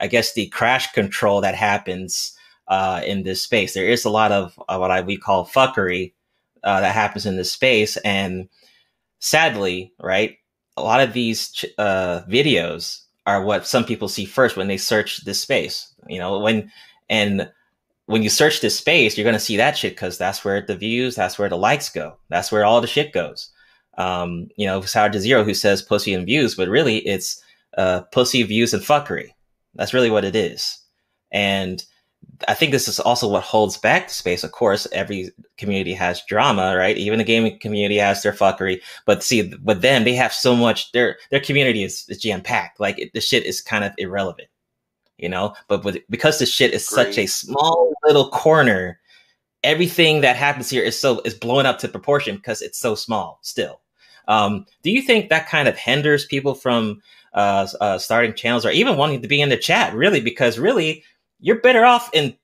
I 0.00 0.06
guess 0.08 0.34
the 0.34 0.48
crash 0.48 0.92
control 0.92 1.40
that 1.42 1.54
happens 1.54 2.36
uh, 2.68 3.02
in 3.06 3.22
this 3.22 3.42
space. 3.42 3.74
There 3.74 3.86
is 3.86 4.04
a 4.04 4.10
lot 4.10 4.32
of 4.32 4.58
uh, 4.68 4.76
what 4.78 4.90
I 4.90 5.00
we 5.02 5.16
call 5.16 5.46
fuckery 5.46 6.12
uh, 6.62 6.80
that 6.80 6.94
happens 6.94 7.26
in 7.26 7.36
this 7.36 7.52
space, 7.52 7.96
and 7.98 8.48
sadly, 9.20 9.92
right, 10.00 10.38
a 10.76 10.82
lot 10.82 11.00
of 11.00 11.12
these 11.12 11.52
ch- 11.52 11.66
uh, 11.78 12.22
videos 12.28 13.02
are 13.26 13.44
what 13.44 13.66
some 13.66 13.84
people 13.84 14.08
see 14.08 14.24
first 14.24 14.56
when 14.56 14.68
they 14.68 14.76
search 14.76 15.24
this 15.24 15.40
space. 15.40 15.92
You 16.08 16.18
know, 16.18 16.38
when 16.40 16.72
and 17.08 17.50
when 18.06 18.22
you 18.22 18.28
search 18.28 18.60
this 18.60 18.78
space, 18.78 19.16
you're 19.16 19.24
gonna 19.24 19.38
see 19.38 19.56
that 19.56 19.76
shit 19.76 19.94
because 19.94 20.18
that's 20.18 20.44
where 20.44 20.60
the 20.60 20.76
views, 20.76 21.14
that's 21.14 21.38
where 21.38 21.48
the 21.48 21.56
likes 21.56 21.88
go, 21.88 22.16
that's 22.28 22.52
where 22.52 22.64
all 22.64 22.80
the 22.80 22.86
shit 22.86 23.12
goes. 23.12 23.50
Um, 23.96 24.48
you 24.56 24.66
know, 24.66 24.80
Sour 24.80 25.10
to 25.10 25.20
Zero 25.20 25.44
who 25.44 25.54
says 25.54 25.82
pussy 25.82 26.14
and 26.14 26.26
views, 26.26 26.54
but 26.54 26.68
really 26.68 26.98
it's 26.98 27.42
uh, 27.78 28.02
pussy 28.12 28.42
views 28.42 28.74
and 28.74 28.82
fuckery. 28.82 29.28
That's 29.74 29.94
really 29.94 30.10
what 30.10 30.24
it 30.24 30.36
is. 30.36 30.78
And 31.32 31.84
I 32.48 32.54
think 32.54 32.72
this 32.72 32.88
is 32.88 33.00
also 33.00 33.28
what 33.28 33.42
holds 33.42 33.76
back 33.76 34.08
the 34.08 34.14
space. 34.14 34.44
Of 34.44 34.52
course, 34.52 34.86
every 34.92 35.30
community 35.56 35.94
has 35.94 36.22
drama, 36.26 36.76
right? 36.76 36.96
Even 36.96 37.18
the 37.18 37.24
gaming 37.24 37.58
community 37.58 37.96
has 37.98 38.22
their 38.22 38.32
fuckery. 38.32 38.80
But 39.06 39.22
see, 39.22 39.52
with 39.62 39.82
them, 39.82 40.04
they 40.04 40.14
have 40.14 40.32
so 40.32 40.56
much. 40.56 40.92
Their 40.92 41.16
their 41.30 41.40
community 41.40 41.84
is, 41.84 42.06
is 42.08 42.18
jam 42.18 42.40
packed. 42.40 42.80
Like 42.80 42.98
it, 42.98 43.12
the 43.14 43.20
shit 43.20 43.44
is 43.44 43.60
kind 43.60 43.84
of 43.84 43.92
irrelevant, 43.98 44.48
you 45.18 45.28
know. 45.28 45.54
But 45.68 45.84
with, 45.84 45.98
because 46.10 46.38
the 46.38 46.46
shit 46.46 46.72
is 46.72 46.86
such 46.86 47.18
a 47.18 47.26
small 47.26 47.92
little 48.04 48.30
corner, 48.30 49.00
everything 49.62 50.20
that 50.20 50.36
happens 50.36 50.70
here 50.70 50.82
is 50.82 50.98
so 50.98 51.20
is 51.20 51.34
blowing 51.34 51.66
up 51.66 51.78
to 51.80 51.88
proportion 51.88 52.36
because 52.36 52.62
it's 52.62 52.78
so 52.78 52.94
small 52.94 53.38
still. 53.42 53.80
Um, 54.28 54.66
do 54.82 54.90
you 54.90 55.02
think 55.02 55.28
that 55.28 55.48
kind 55.48 55.68
of 55.68 55.76
hinders 55.76 56.24
people 56.24 56.54
from 56.54 57.02
uh, 57.34 57.66
uh, 57.80 57.98
starting 57.98 58.34
channels 58.34 58.64
or 58.64 58.70
even 58.70 58.96
wanting 58.96 59.22
to 59.22 59.28
be 59.28 59.40
in 59.40 59.48
the 59.48 59.56
chat? 59.56 59.94
Really, 59.94 60.20
because 60.20 60.58
really 60.58 61.04
you're 61.40 61.60
better 61.60 61.84
off 61.84 62.10
in 62.12 62.36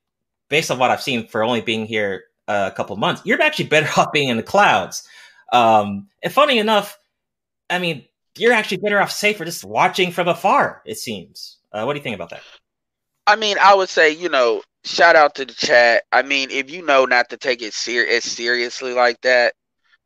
based 0.48 0.70
on 0.70 0.78
what 0.78 0.90
I've 0.90 1.02
seen 1.02 1.26
for 1.26 1.42
only 1.42 1.60
being 1.60 1.86
here 1.86 2.24
a 2.48 2.72
couple 2.74 2.96
months. 2.96 3.22
You're 3.24 3.40
actually 3.40 3.66
better 3.66 3.88
off 4.00 4.12
being 4.12 4.28
in 4.28 4.36
the 4.36 4.42
clouds. 4.42 5.06
Um, 5.52 6.08
and 6.22 6.32
funny 6.32 6.58
enough, 6.58 6.98
I 7.68 7.78
mean, 7.78 8.04
you're 8.36 8.52
actually 8.52 8.78
better 8.78 9.00
off 9.00 9.10
safer 9.10 9.44
just 9.44 9.64
watching 9.64 10.12
from 10.12 10.28
afar. 10.28 10.82
It 10.84 10.98
seems. 10.98 11.58
Uh, 11.72 11.84
what 11.84 11.92
do 11.92 11.98
you 11.98 12.02
think 12.02 12.14
about 12.14 12.30
that? 12.30 12.42
I 13.26 13.36
mean, 13.36 13.56
I 13.60 13.74
would 13.74 13.88
say 13.88 14.10
you 14.10 14.28
know, 14.28 14.62
shout 14.84 15.16
out 15.16 15.34
to 15.36 15.44
the 15.44 15.54
chat. 15.54 16.04
I 16.12 16.22
mean, 16.22 16.50
if 16.50 16.70
you 16.70 16.84
know 16.84 17.04
not 17.04 17.30
to 17.30 17.36
take 17.36 17.62
it 17.62 17.74
ser- 17.74 18.06
as 18.06 18.24
seriously 18.24 18.92
like 18.94 19.20
that, 19.22 19.54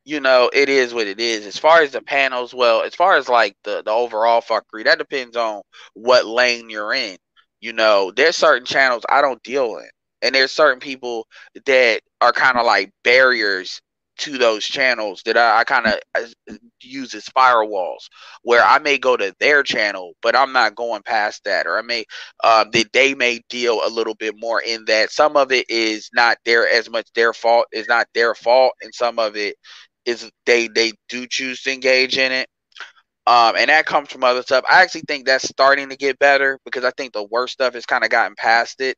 you 0.05 0.21
know, 0.21 0.51
it 0.53 0.69
is 0.71 0.95
what 0.95 1.07
it 1.09 1.21
is. 1.21 1.47
As 1.47 1.59
far 1.59 1.83
as 1.83 1.93
the 1.93 2.03
panels, 2.03 2.55
well, 2.55 2.83
as 2.83 2.95
far 2.95 3.17
as 3.17 3.29
like 3.29 3.57
the 3.65 3.83
the 3.85 3.93
overall 3.93 4.43
fuckery, 4.43 4.85
that 4.85 4.99
depends 4.99 5.37
on 5.37 5.63
what 5.95 6.27
lane 6.27 6.71
you're 6.71 6.95
in. 6.95 7.17
You 7.61 7.73
know, 7.75 8.13
there's 8.15 8.37
certain 8.37 8.67
channels 8.67 9.05
I 9.09 9.23
don't 9.23 9.43
deal 9.43 9.77
in, 9.79 9.89
and 10.23 10.35
there's 10.35 10.53
certain 10.53 10.81
people 10.81 11.27
that 11.67 12.03
are 12.21 12.33
kind 12.33 12.59
of 12.59 12.67
like 12.67 12.93
barriers 13.05 13.81
to 14.17 14.39
those 14.39 14.65
channels 14.65 15.23
that 15.25 15.37
I, 15.37 15.61
I 15.61 15.65
kind 15.65 15.87
of 15.87 16.33
use 16.83 17.15
as 17.15 17.25
firewalls 17.27 18.09
where 18.43 18.63
I 18.63 18.79
may 18.79 18.99
go 18.99 19.17
to 19.17 19.35
their 19.41 19.63
channel, 19.63 20.13
but 20.23 20.37
I'm 20.37 20.53
not 20.53 20.77
going 20.77 21.03
past 21.03 21.45
that, 21.45 21.67
or 21.67 21.79
I 21.79 21.83
may 21.83 22.05
um, 22.43 22.71
that 22.73 22.93
they 22.93 23.15
may 23.15 23.41
deal 23.49 23.81
a 23.85 23.89
little 23.89 24.15
bit 24.15 24.35
more 24.39 24.61
in 24.63 24.85
that. 24.87 25.11
Some 25.11 25.37
of 25.37 25.53
it 25.53 25.69
is 25.69 26.11
not 26.15 26.39
their 26.45 26.69
as 26.69 26.89
much 26.91 27.09
their 27.15 27.33
fault, 27.33 27.67
is 27.73 27.89
not 27.89 28.07
their 28.15 28.35
fault, 28.35 28.75
and 28.83 28.95
some 28.95 29.19
of 29.19 29.37
it 29.37 29.57
is 30.05 30.31
they 30.47 30.69
they 30.69 30.93
do 31.09 31.27
choose 31.27 31.63
to 31.63 31.73
engage 31.73 32.19
in 32.19 32.33
it. 32.33 32.49
Um, 33.27 33.57
and 33.57 33.71
that 33.71 33.87
comes 33.87 34.11
from 34.11 34.23
other 34.23 34.43
stuff. 34.43 34.67
I 34.71 34.83
actually 34.83 35.05
think 35.09 35.25
that's 35.25 35.49
starting 35.49 35.89
to 35.89 35.97
get 35.97 36.19
better 36.19 36.59
because 36.65 36.85
I 36.85 36.91
think 36.91 37.15
the 37.15 37.25
worst 37.25 37.55
stuff 37.55 37.73
has 37.75 37.87
kind 37.87 38.05
of 38.05 38.11
gotten 38.11 38.35
past 38.37 38.81
it. 38.81 38.97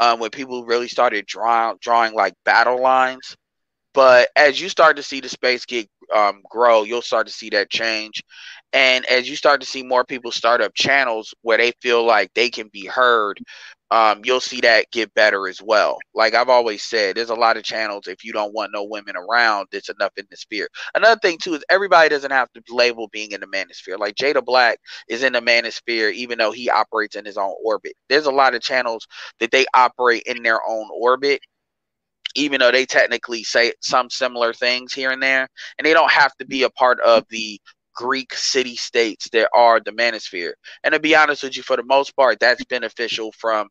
Um, 0.00 0.18
when 0.20 0.30
people 0.30 0.64
really 0.66 0.88
started 0.88 1.26
drawing 1.26 1.76
drawing 1.80 2.14
like 2.14 2.34
battle 2.44 2.80
lines. 2.80 3.36
But 3.96 4.30
as 4.36 4.60
you 4.60 4.68
start 4.68 4.98
to 4.98 5.04
see 5.04 5.20
the 5.22 5.30
space 5.30 5.66
get 5.66 5.88
um, 6.14 6.42
grow, 6.50 6.84
you'll 6.84 7.02
start 7.02 7.28
to 7.28 7.34
see 7.34 7.50
that 7.50 7.70
change. 7.70 8.22
And 8.74 9.06
as 9.06 9.28
you 9.30 9.36
start 9.36 9.62
to 9.62 9.66
see 9.66 9.82
more 9.82 10.04
people 10.04 10.32
start 10.32 10.60
up 10.60 10.74
channels 10.74 11.34
where 11.42 11.58
they 11.58 11.72
feel 11.82 12.04
like 12.04 12.32
they 12.34 12.50
can 12.50 12.68
be 12.68 12.86
heard, 12.86 13.40
um, 13.90 14.22
you'll 14.24 14.40
see 14.40 14.60
that 14.62 14.90
get 14.92 15.14
better 15.14 15.48
as 15.48 15.62
well. 15.62 15.98
Like 16.14 16.34
I've 16.34 16.50
always 16.50 16.82
said, 16.82 17.16
there's 17.16 17.30
a 17.30 17.34
lot 17.36 17.56
of 17.56 17.64
channels. 17.64 18.08
If 18.08 18.24
you 18.24 18.32
don't 18.34 18.54
want 18.54 18.72
no 18.74 18.84
women 18.84 19.16
around, 19.16 19.68
it's 19.72 19.88
enough 19.88 20.12
in 20.18 20.26
the 20.30 20.36
sphere. 20.36 20.68
Another 20.94 21.18
thing 21.20 21.38
too 21.38 21.54
is 21.54 21.64
everybody 21.70 22.10
doesn't 22.10 22.32
have 22.32 22.52
to 22.54 22.62
label 22.70 23.08
being 23.12 23.32
in 23.32 23.40
the 23.40 23.46
manosphere. 23.46 23.98
Like 23.98 24.16
Jason 24.16 24.44
Black 24.44 24.78
is 25.08 25.22
in 25.24 25.32
the 25.34 25.40
manosphere, 25.40 26.12
even 26.12 26.38
though 26.38 26.52
he 26.52 26.70
operates 26.70 27.16
in 27.16 27.24
his 27.24 27.38
own 27.38 27.54
orbit. 27.64 27.94
There's 28.10 28.26
a 28.26 28.32
lot 28.32 28.54
of 28.54 28.62
channels 28.62 29.06
that 29.40 29.52
they 29.52 29.66
operate 29.74 30.24
in 30.26 30.42
their 30.42 30.60
own 30.68 30.88
orbit, 30.92 31.40
even 32.36 32.60
though 32.60 32.70
they 32.70 32.86
technically 32.86 33.42
say 33.42 33.72
some 33.80 34.10
similar 34.10 34.52
things 34.52 34.92
here 34.92 35.10
and 35.10 35.22
there, 35.22 35.48
and 35.78 35.86
they 35.86 35.92
don't 35.92 36.10
have 36.10 36.34
to 36.36 36.46
be 36.46 36.62
a 36.62 36.70
part 36.70 37.00
of 37.00 37.24
the 37.30 37.60
Greek 37.94 38.34
city 38.34 38.76
states 38.76 39.28
that 39.30 39.48
are 39.54 39.80
the 39.80 39.90
manosphere. 39.90 40.52
And 40.84 40.92
to 40.92 41.00
be 41.00 41.16
honest 41.16 41.42
with 41.42 41.56
you, 41.56 41.62
for 41.62 41.76
the 41.76 41.82
most 41.82 42.14
part, 42.14 42.38
that's 42.38 42.64
beneficial 42.66 43.32
from 43.32 43.68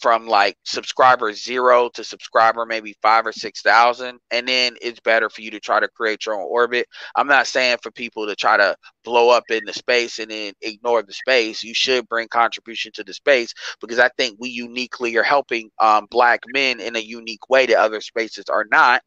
from 0.00 0.26
like 0.26 0.56
subscriber 0.64 1.32
zero 1.32 1.88
to 1.94 2.04
subscriber 2.04 2.66
maybe 2.66 2.94
five 3.02 3.26
or 3.26 3.32
six 3.32 3.62
thousand 3.62 4.18
and 4.30 4.46
then 4.46 4.76
it's 4.82 5.00
better 5.00 5.30
for 5.30 5.42
you 5.42 5.50
to 5.50 5.60
try 5.60 5.80
to 5.80 5.88
create 5.88 6.26
your 6.26 6.36
own 6.36 6.46
orbit. 6.48 6.86
I'm 7.16 7.28
not 7.28 7.46
saying 7.46 7.78
for 7.82 7.90
people 7.90 8.26
to 8.26 8.36
try 8.36 8.56
to 8.56 8.76
blow 9.04 9.30
up 9.30 9.44
in 9.50 9.64
the 9.64 9.72
space 9.72 10.18
and 10.18 10.30
then 10.30 10.52
ignore 10.62 11.02
the 11.02 11.12
space. 11.12 11.62
You 11.62 11.74
should 11.74 12.08
bring 12.08 12.28
contribution 12.28 12.92
to 12.94 13.04
the 13.04 13.14
space 13.14 13.52
because 13.80 13.98
i 13.98 14.10
think 14.16 14.36
we 14.40 14.48
uniquely 14.50 15.16
are 15.16 15.22
helping 15.22 15.70
um, 15.80 16.06
black 16.10 16.40
men 16.52 16.80
in 16.80 16.96
a 16.96 17.00
unique 17.00 17.48
way 17.48 17.66
that 17.66 17.76
other 17.76 18.00
spaces 18.00 18.44
are 18.50 18.66
not. 18.70 19.02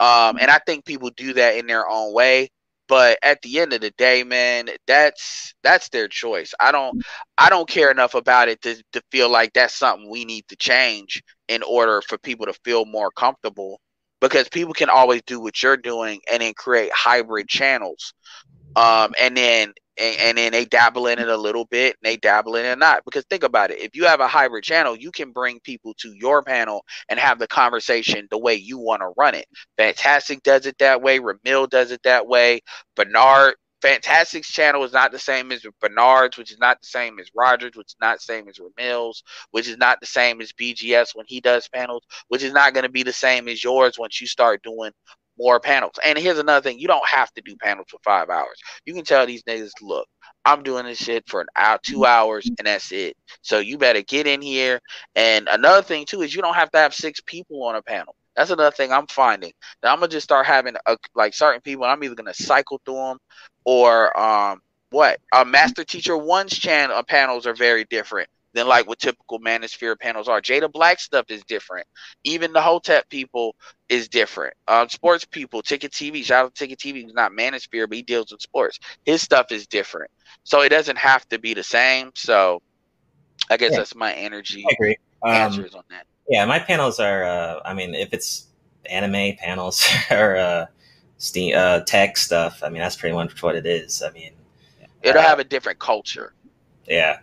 Um, 0.00 0.38
and 0.40 0.50
i 0.50 0.60
think 0.66 0.84
people 0.84 1.10
do 1.16 1.32
that 1.34 1.56
in 1.56 1.66
their 1.66 1.88
own 1.88 2.14
way 2.14 2.48
but 2.88 3.18
at 3.22 3.40
the 3.42 3.60
end 3.60 3.72
of 3.72 3.80
the 3.80 3.90
day 3.92 4.24
man 4.24 4.68
that's 4.86 5.54
that's 5.62 5.88
their 5.90 6.08
choice. 6.08 6.54
I 6.60 6.72
don't 6.72 7.02
i 7.36 7.50
don't 7.50 7.68
care 7.68 7.90
enough 7.90 8.14
about 8.14 8.48
it 8.48 8.60
to, 8.62 8.82
to 8.92 9.02
feel 9.10 9.28
like 9.28 9.52
that's 9.52 9.74
something 9.74 10.10
we 10.10 10.24
need 10.24 10.46
to 10.48 10.56
change 10.56 11.22
in 11.48 11.62
order 11.62 12.02
for 12.02 12.18
people 12.18 12.46
to 12.46 12.54
feel 12.64 12.84
more 12.84 13.10
comfortable 13.10 13.80
because 14.20 14.48
people 14.48 14.74
can 14.74 14.90
always 14.90 15.22
do 15.26 15.40
what 15.40 15.62
you're 15.62 15.76
doing 15.76 16.20
and 16.30 16.42
then 16.42 16.54
create 16.54 16.90
hybrid 16.92 17.48
channels. 17.48 18.14
Um, 18.76 19.12
and 19.20 19.36
then 19.36 19.72
and, 19.98 20.16
and, 20.20 20.38
then 20.38 20.52
they 20.52 20.64
dabble 20.64 21.06
in 21.06 21.18
it 21.18 21.28
a 21.28 21.36
little 21.36 21.64
bit 21.64 21.96
and 22.00 22.10
they 22.10 22.16
dabble 22.16 22.56
in 22.56 22.64
it 22.64 22.78
not. 22.78 23.04
Because 23.04 23.24
think 23.24 23.42
about 23.42 23.70
it 23.70 23.80
if 23.80 23.94
you 23.94 24.04
have 24.04 24.20
a 24.20 24.28
hybrid 24.28 24.64
channel 24.64 24.96
you 24.96 25.10
can 25.10 25.32
bring 25.32 25.60
people 25.60 25.94
to 25.98 26.12
your 26.14 26.42
panel 26.42 26.84
and 27.08 27.18
have 27.18 27.38
the 27.38 27.46
conversation 27.46 28.26
the 28.30 28.38
way 28.38 28.54
you 28.54 28.78
want 28.78 29.02
to 29.02 29.12
run 29.16 29.34
it. 29.34 29.46
Fantastic 29.76 30.42
does 30.42 30.66
it 30.66 30.78
that 30.78 31.02
way 31.02 31.18
ramil 31.18 31.68
does 31.68 31.90
it 31.90 32.02
that 32.04 32.26
way 32.26 32.60
bernard 32.96 33.54
Fantastic's 33.80 34.50
channel 34.50 34.82
is 34.82 34.92
not 34.92 35.12
the 35.12 35.18
same 35.18 35.52
as 35.52 35.64
Bernard's, 35.80 36.36
which 36.36 36.50
is 36.50 36.58
not 36.58 36.80
the 36.80 36.86
same 36.86 37.18
as 37.20 37.30
Rogers, 37.34 37.76
which 37.76 37.88
is 37.88 37.96
not 38.00 38.18
the 38.18 38.24
same 38.24 38.48
as 38.48 38.58
Ramil's, 38.58 39.22
which 39.52 39.68
is 39.68 39.76
not 39.76 40.00
the 40.00 40.06
same 40.06 40.40
as 40.40 40.52
BGS 40.52 41.14
when 41.14 41.26
he 41.28 41.40
does 41.40 41.68
panels, 41.68 42.02
which 42.26 42.42
is 42.42 42.52
not 42.52 42.74
going 42.74 42.82
to 42.82 42.90
be 42.90 43.04
the 43.04 43.12
same 43.12 43.46
as 43.46 43.62
yours 43.62 43.96
once 43.98 44.20
you 44.20 44.26
start 44.26 44.62
doing 44.62 44.90
more 45.38 45.60
panels. 45.60 45.94
And 46.04 46.18
here's 46.18 46.38
another 46.38 46.62
thing: 46.62 46.78
you 46.78 46.88
don't 46.88 47.06
have 47.08 47.32
to 47.34 47.42
do 47.42 47.56
panels 47.56 47.86
for 47.90 47.98
five 48.04 48.28
hours. 48.30 48.60
You 48.84 48.94
can 48.94 49.04
tell 49.04 49.26
these 49.26 49.42
niggas, 49.44 49.70
look, 49.80 50.06
I'm 50.44 50.62
doing 50.62 50.84
this 50.84 50.98
shit 50.98 51.28
for 51.28 51.40
an 51.40 51.46
hour, 51.56 51.78
two 51.82 52.04
hours, 52.04 52.48
and 52.58 52.66
that's 52.66 52.92
it. 52.92 53.16
So 53.42 53.58
you 53.58 53.78
better 53.78 54.02
get 54.02 54.26
in 54.26 54.40
here. 54.40 54.80
And 55.14 55.48
another 55.48 55.82
thing 55.82 56.06
too 56.06 56.22
is 56.22 56.34
you 56.34 56.42
don't 56.42 56.54
have 56.54 56.70
to 56.72 56.78
have 56.78 56.94
six 56.94 57.20
people 57.20 57.62
on 57.64 57.76
a 57.76 57.82
panel. 57.82 58.14
That's 58.36 58.50
another 58.50 58.74
thing 58.74 58.92
I'm 58.92 59.06
finding. 59.08 59.52
Now 59.82 59.92
I'm 59.92 60.00
gonna 60.00 60.08
just 60.08 60.24
start 60.24 60.46
having 60.46 60.74
a, 60.86 60.96
like 61.14 61.34
certain 61.34 61.60
people. 61.60 61.84
I'm 61.84 62.02
either 62.02 62.14
gonna 62.14 62.34
cycle 62.34 62.80
through 62.84 62.94
them, 62.94 63.18
or 63.64 64.18
um, 64.18 64.60
what? 64.90 65.20
A 65.34 65.44
Master 65.44 65.84
Teacher 65.84 66.16
One's 66.16 66.56
channel 66.56 66.96
uh, 66.96 67.02
panels 67.02 67.46
are 67.46 67.54
very 67.54 67.84
different 67.84 68.28
than 68.58 68.66
like 68.66 68.86
what 68.86 68.98
typical 68.98 69.38
Manosphere 69.38 69.98
panels 69.98 70.28
are. 70.28 70.40
Jason 70.40 70.70
Black 70.70 71.00
stuff 71.00 71.26
is 71.28 71.42
different. 71.44 71.86
Even 72.24 72.52
the 72.52 72.60
Hotep 72.60 73.08
people 73.08 73.54
is 73.88 74.08
different. 74.08 74.54
Um, 74.66 74.88
sports 74.88 75.24
people, 75.24 75.62
Ticket 75.62 75.92
TV, 75.92 76.24
shout 76.24 76.46
out 76.46 76.54
to 76.54 76.66
Ticket 76.66 76.78
TV, 76.78 77.02
he's 77.02 77.14
not 77.14 77.32
Manosphere, 77.32 77.88
but 77.88 77.96
he 77.96 78.02
deals 78.02 78.32
with 78.32 78.40
sports. 78.40 78.78
His 79.04 79.22
stuff 79.22 79.46
is 79.50 79.66
different. 79.66 80.10
So 80.44 80.62
it 80.62 80.68
doesn't 80.70 80.98
have 80.98 81.28
to 81.28 81.38
be 81.38 81.54
the 81.54 81.62
same. 81.62 82.10
So 82.14 82.60
I 83.50 83.56
guess 83.56 83.72
yeah. 83.72 83.78
that's 83.78 83.94
my 83.94 84.12
energy 84.12 84.64
I 84.68 84.74
agree. 84.74 84.96
Um, 85.22 85.52
on 85.74 85.84
that. 85.90 86.06
Yeah, 86.28 86.44
my 86.44 86.58
panels 86.58 87.00
are 87.00 87.24
uh, 87.24 87.60
I 87.64 87.74
mean, 87.74 87.94
if 87.94 88.12
it's 88.12 88.48
anime 88.86 89.36
panels 89.36 89.86
or 90.10 90.36
uh, 90.36 90.66
Steam 91.18 91.56
uh, 91.56 91.80
tech 91.80 92.16
stuff. 92.16 92.62
I 92.62 92.68
mean, 92.68 92.80
that's 92.80 92.96
pretty 92.96 93.14
much 93.14 93.42
what 93.42 93.56
it 93.56 93.66
is. 93.66 94.02
I 94.02 94.10
mean, 94.12 94.32
It'll 95.02 95.20
uh, 95.20 95.26
have 95.26 95.40
a 95.40 95.44
different 95.44 95.78
culture. 95.78 96.32
Yeah. 96.86 97.18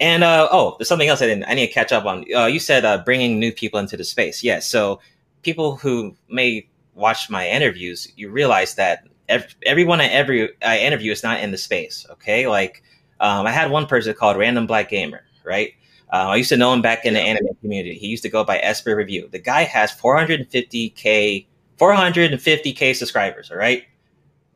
And 0.00 0.24
uh, 0.24 0.48
oh, 0.50 0.76
there's 0.78 0.88
something 0.88 1.08
else 1.08 1.22
I 1.22 1.26
didn't. 1.26 1.44
I 1.44 1.54
need 1.54 1.68
to 1.68 1.72
catch 1.72 1.92
up 1.92 2.04
on. 2.04 2.24
Uh, 2.34 2.46
you 2.46 2.58
said 2.58 2.84
uh, 2.84 2.98
bringing 2.98 3.38
new 3.38 3.52
people 3.52 3.80
into 3.80 3.96
the 3.96 4.04
space. 4.04 4.42
Yes. 4.42 4.66
so 4.66 5.00
people 5.42 5.76
who 5.76 6.14
may 6.28 6.68
watch 6.94 7.30
my 7.30 7.48
interviews, 7.48 8.12
you 8.16 8.28
realize 8.30 8.74
that 8.74 9.04
ev- 9.28 9.54
everyone 9.64 10.00
I 10.00 10.06
every 10.08 10.50
I 10.62 10.78
interview 10.78 11.12
is 11.12 11.22
not 11.22 11.40
in 11.40 11.50
the 11.50 11.58
space. 11.58 12.06
Okay, 12.10 12.46
like 12.46 12.82
um, 13.20 13.46
I 13.46 13.52
had 13.52 13.70
one 13.70 13.86
person 13.86 14.12
called 14.14 14.36
Random 14.36 14.66
Black 14.66 14.90
Gamer. 14.90 15.22
Right. 15.44 15.72
Uh, 16.12 16.28
I 16.28 16.36
used 16.36 16.50
to 16.50 16.56
know 16.56 16.72
him 16.72 16.82
back 16.82 17.04
in 17.04 17.14
the 17.14 17.20
anime 17.20 17.54
community. 17.60 17.94
He 17.98 18.06
used 18.06 18.22
to 18.22 18.28
go 18.28 18.44
by 18.44 18.58
Esper 18.60 18.94
Review. 18.94 19.28
The 19.30 19.40
guy 19.40 19.62
has 19.62 19.92
450k 19.92 21.46
450k 21.78 22.94
subscribers. 22.94 23.50
All 23.50 23.56
right 23.56 23.84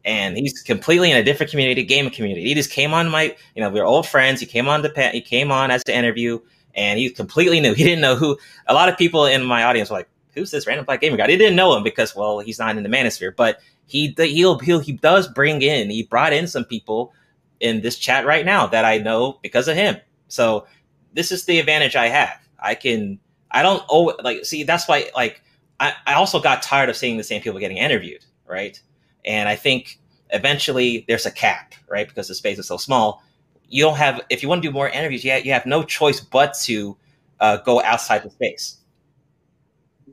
and 0.05 0.37
he's 0.37 0.63
completely 0.63 1.11
in 1.11 1.17
a 1.17 1.23
different 1.23 1.51
community, 1.51 1.83
gaming 1.83 2.13
community. 2.13 2.45
He 2.45 2.55
just 2.55 2.71
came 2.71 2.95
on 2.95 3.09
my, 3.09 3.37
you 3.55 3.63
know, 3.63 3.69
we 3.69 3.81
are 3.81 3.85
old 3.85 4.07
friends. 4.07 4.41
He 4.41 4.47
came 4.47 4.69
on 4.69 4.83
the 4.83 5.11
he 5.13 5.21
came 5.21 5.53
on 5.53 5.71
as 5.71 5.85
the 5.85 5.95
interview, 5.95 6.41
and 6.75 6.99
he 6.99 7.11
completely 7.11 7.61
new. 7.61 7.75
He 7.75 7.85
didn't 7.85 8.01
know 8.01 8.17
who. 8.17 8.39
A 8.67 8.75
lot 8.75 8.89
of 8.89 8.97
people 8.97 9.27
in 9.27 9.45
my 9.45 9.65
audience 9.65 9.91
were 9.91 9.99
like, 9.99 10.09
"Who's 10.35 10.51
this 10.51 10.67
random 10.67 10.87
black 10.87 11.01
gamer 11.01 11.17
guy?" 11.17 11.27
They 11.27 11.37
didn't 11.37 11.57
know 11.57 11.77
him 11.77 11.83
because, 11.83 12.17
well, 12.17 12.41
he's 12.41 12.59
not 12.59 12.77
in 12.77 12.83
the 12.83 12.89
manosphere. 12.89 13.35
But 13.35 13.61
he 13.87 14.15
he'll, 14.17 14.59
he'll 14.59 14.81
he 14.81 14.93
does 14.93 15.29
bring 15.29 15.63
in. 15.63 15.91
He 15.91 16.05
brought 16.05 16.33
in 16.33 16.47
some 16.47 16.65
people 16.65 17.13
in 17.61 17.83
this 17.83 17.99
chat 17.99 18.25
right 18.25 18.47
now 18.47 18.67
that 18.69 18.85
I 18.85 18.99
know 18.99 19.39
because 19.43 19.69
of 19.69 19.77
him. 19.77 19.97
So 20.29 20.67
this 21.13 21.31
is 21.31 21.45
the 21.45 21.59
advantage 21.59 21.97
I 21.97 22.09
have. 22.09 22.41
I 22.59 22.75
can. 22.75 23.19
I 23.51 23.63
don't 23.63 23.83
owe 23.91 24.17
like 24.23 24.47
see. 24.47 24.63
That's 24.63 24.89
why 24.89 25.11
like 25.15 25.43
I, 25.79 25.93
I 26.07 26.15
also 26.15 26.41
got 26.41 26.63
tired 26.63 26.89
of 26.89 26.97
seeing 26.97 27.19
the 27.19 27.25
same 27.25 27.43
people 27.43 27.61
getting 27.61 27.77
interviewed. 27.77 28.25
Right 28.47 28.81
and 29.25 29.49
I 29.49 29.57
think 29.57 29.99
eventually 30.31 31.05
there's 31.09 31.27
a 31.27 31.31
cap, 31.31 31.75
right? 31.89 32.09
Because 32.09 32.29
the 32.29 32.35
space 32.35 32.59
is 32.59 32.67
so 32.67 32.77
small. 32.77 33.23
You 33.69 33.85
don't 33.85 33.97
have, 33.97 34.21
if 34.31 34.43
you 34.43 34.49
want 34.49 34.63
to 34.63 34.69
do 34.69 34.73
more 34.73 34.89
interviews, 34.89 35.25
you 35.25 35.31
have, 35.31 35.47
you 35.47 35.53
have 35.53 35.67
no 35.67 35.83
choice 35.83 36.21
but 36.21 36.55
to 36.63 36.97
uh, 37.41 37.59
go 37.59 37.83
outside 37.83 38.23
the 38.23 38.31
space. 38.31 38.79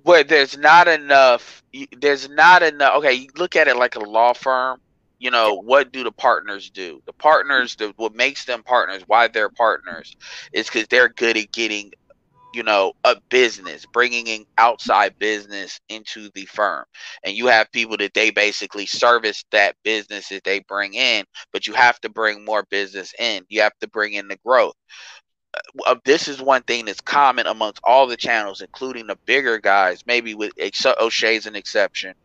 But 0.04 0.28
there's 0.28 0.58
not 0.58 0.88
enough. 0.88 1.64
There's 1.98 2.30
not 2.30 2.64
enough. 2.64 2.96
Okay, 2.98 3.14
you 3.14 3.28
look 3.36 3.56
at 3.56 3.68
it 3.68 3.76
like 3.76 3.96
a 3.96 4.00
law 4.00 4.34
firm. 4.34 4.80
You 5.20 5.32
know 5.32 5.56
what 5.56 5.92
do 5.92 6.04
the 6.04 6.12
partners 6.12 6.70
do? 6.70 7.02
The 7.06 7.14
partners, 7.14 7.76
the, 7.76 7.92
what 7.98 8.16
makes 8.16 8.46
them 8.46 8.64
partners, 8.64 9.04
why 9.08 9.28
they're 9.28 9.50
partners, 9.50 10.16
is 10.54 10.68
because 10.68 10.88
they're 10.88 11.10
good 11.10 11.36
at 11.36 11.52
getting 11.52 11.92
you 12.58 12.64
know 12.64 12.94
a 13.04 13.16
business 13.30 13.86
bringing 13.94 14.26
in 14.26 14.44
outside 14.58 15.14
business 15.20 15.80
into 15.90 16.32
the 16.34 16.46
firm. 16.46 16.84
And 17.24 17.36
you 17.36 17.46
have 17.48 17.72
people 17.72 17.98
that 17.98 18.16
they 18.16 18.32
basically 18.32 18.88
service 18.88 19.46
that 19.52 19.76
business 19.84 20.30
that 20.30 20.44
they 20.44 20.62
bring 20.62 20.96
in 20.96 21.24
but 21.54 21.68
you 21.68 21.74
have 21.74 22.00
to 22.02 22.10
bring 22.10 22.44
more 22.44 22.66
business 22.72 23.14
in. 23.20 23.44
You 23.50 23.62
have 23.62 23.78
to 23.82 23.88
bring 23.88 24.14
in 24.14 24.28
the 24.28 24.38
growth. 24.44 24.74
Uh, 25.86 25.96
this 26.04 26.28
is 26.28 26.42
one 26.42 26.64
thing 26.64 26.86
that's 26.86 27.02
common 27.02 27.46
amongst 27.46 27.80
all 27.84 28.08
the 28.08 28.18
channels 28.18 28.62
including 28.62 29.06
the 29.06 29.18
bigger 29.28 29.60
guys 29.60 30.04
maybe 30.08 30.34
with 30.34 30.52
o'shea's 31.00 31.46
an 31.46 31.56
exception. 31.56 32.16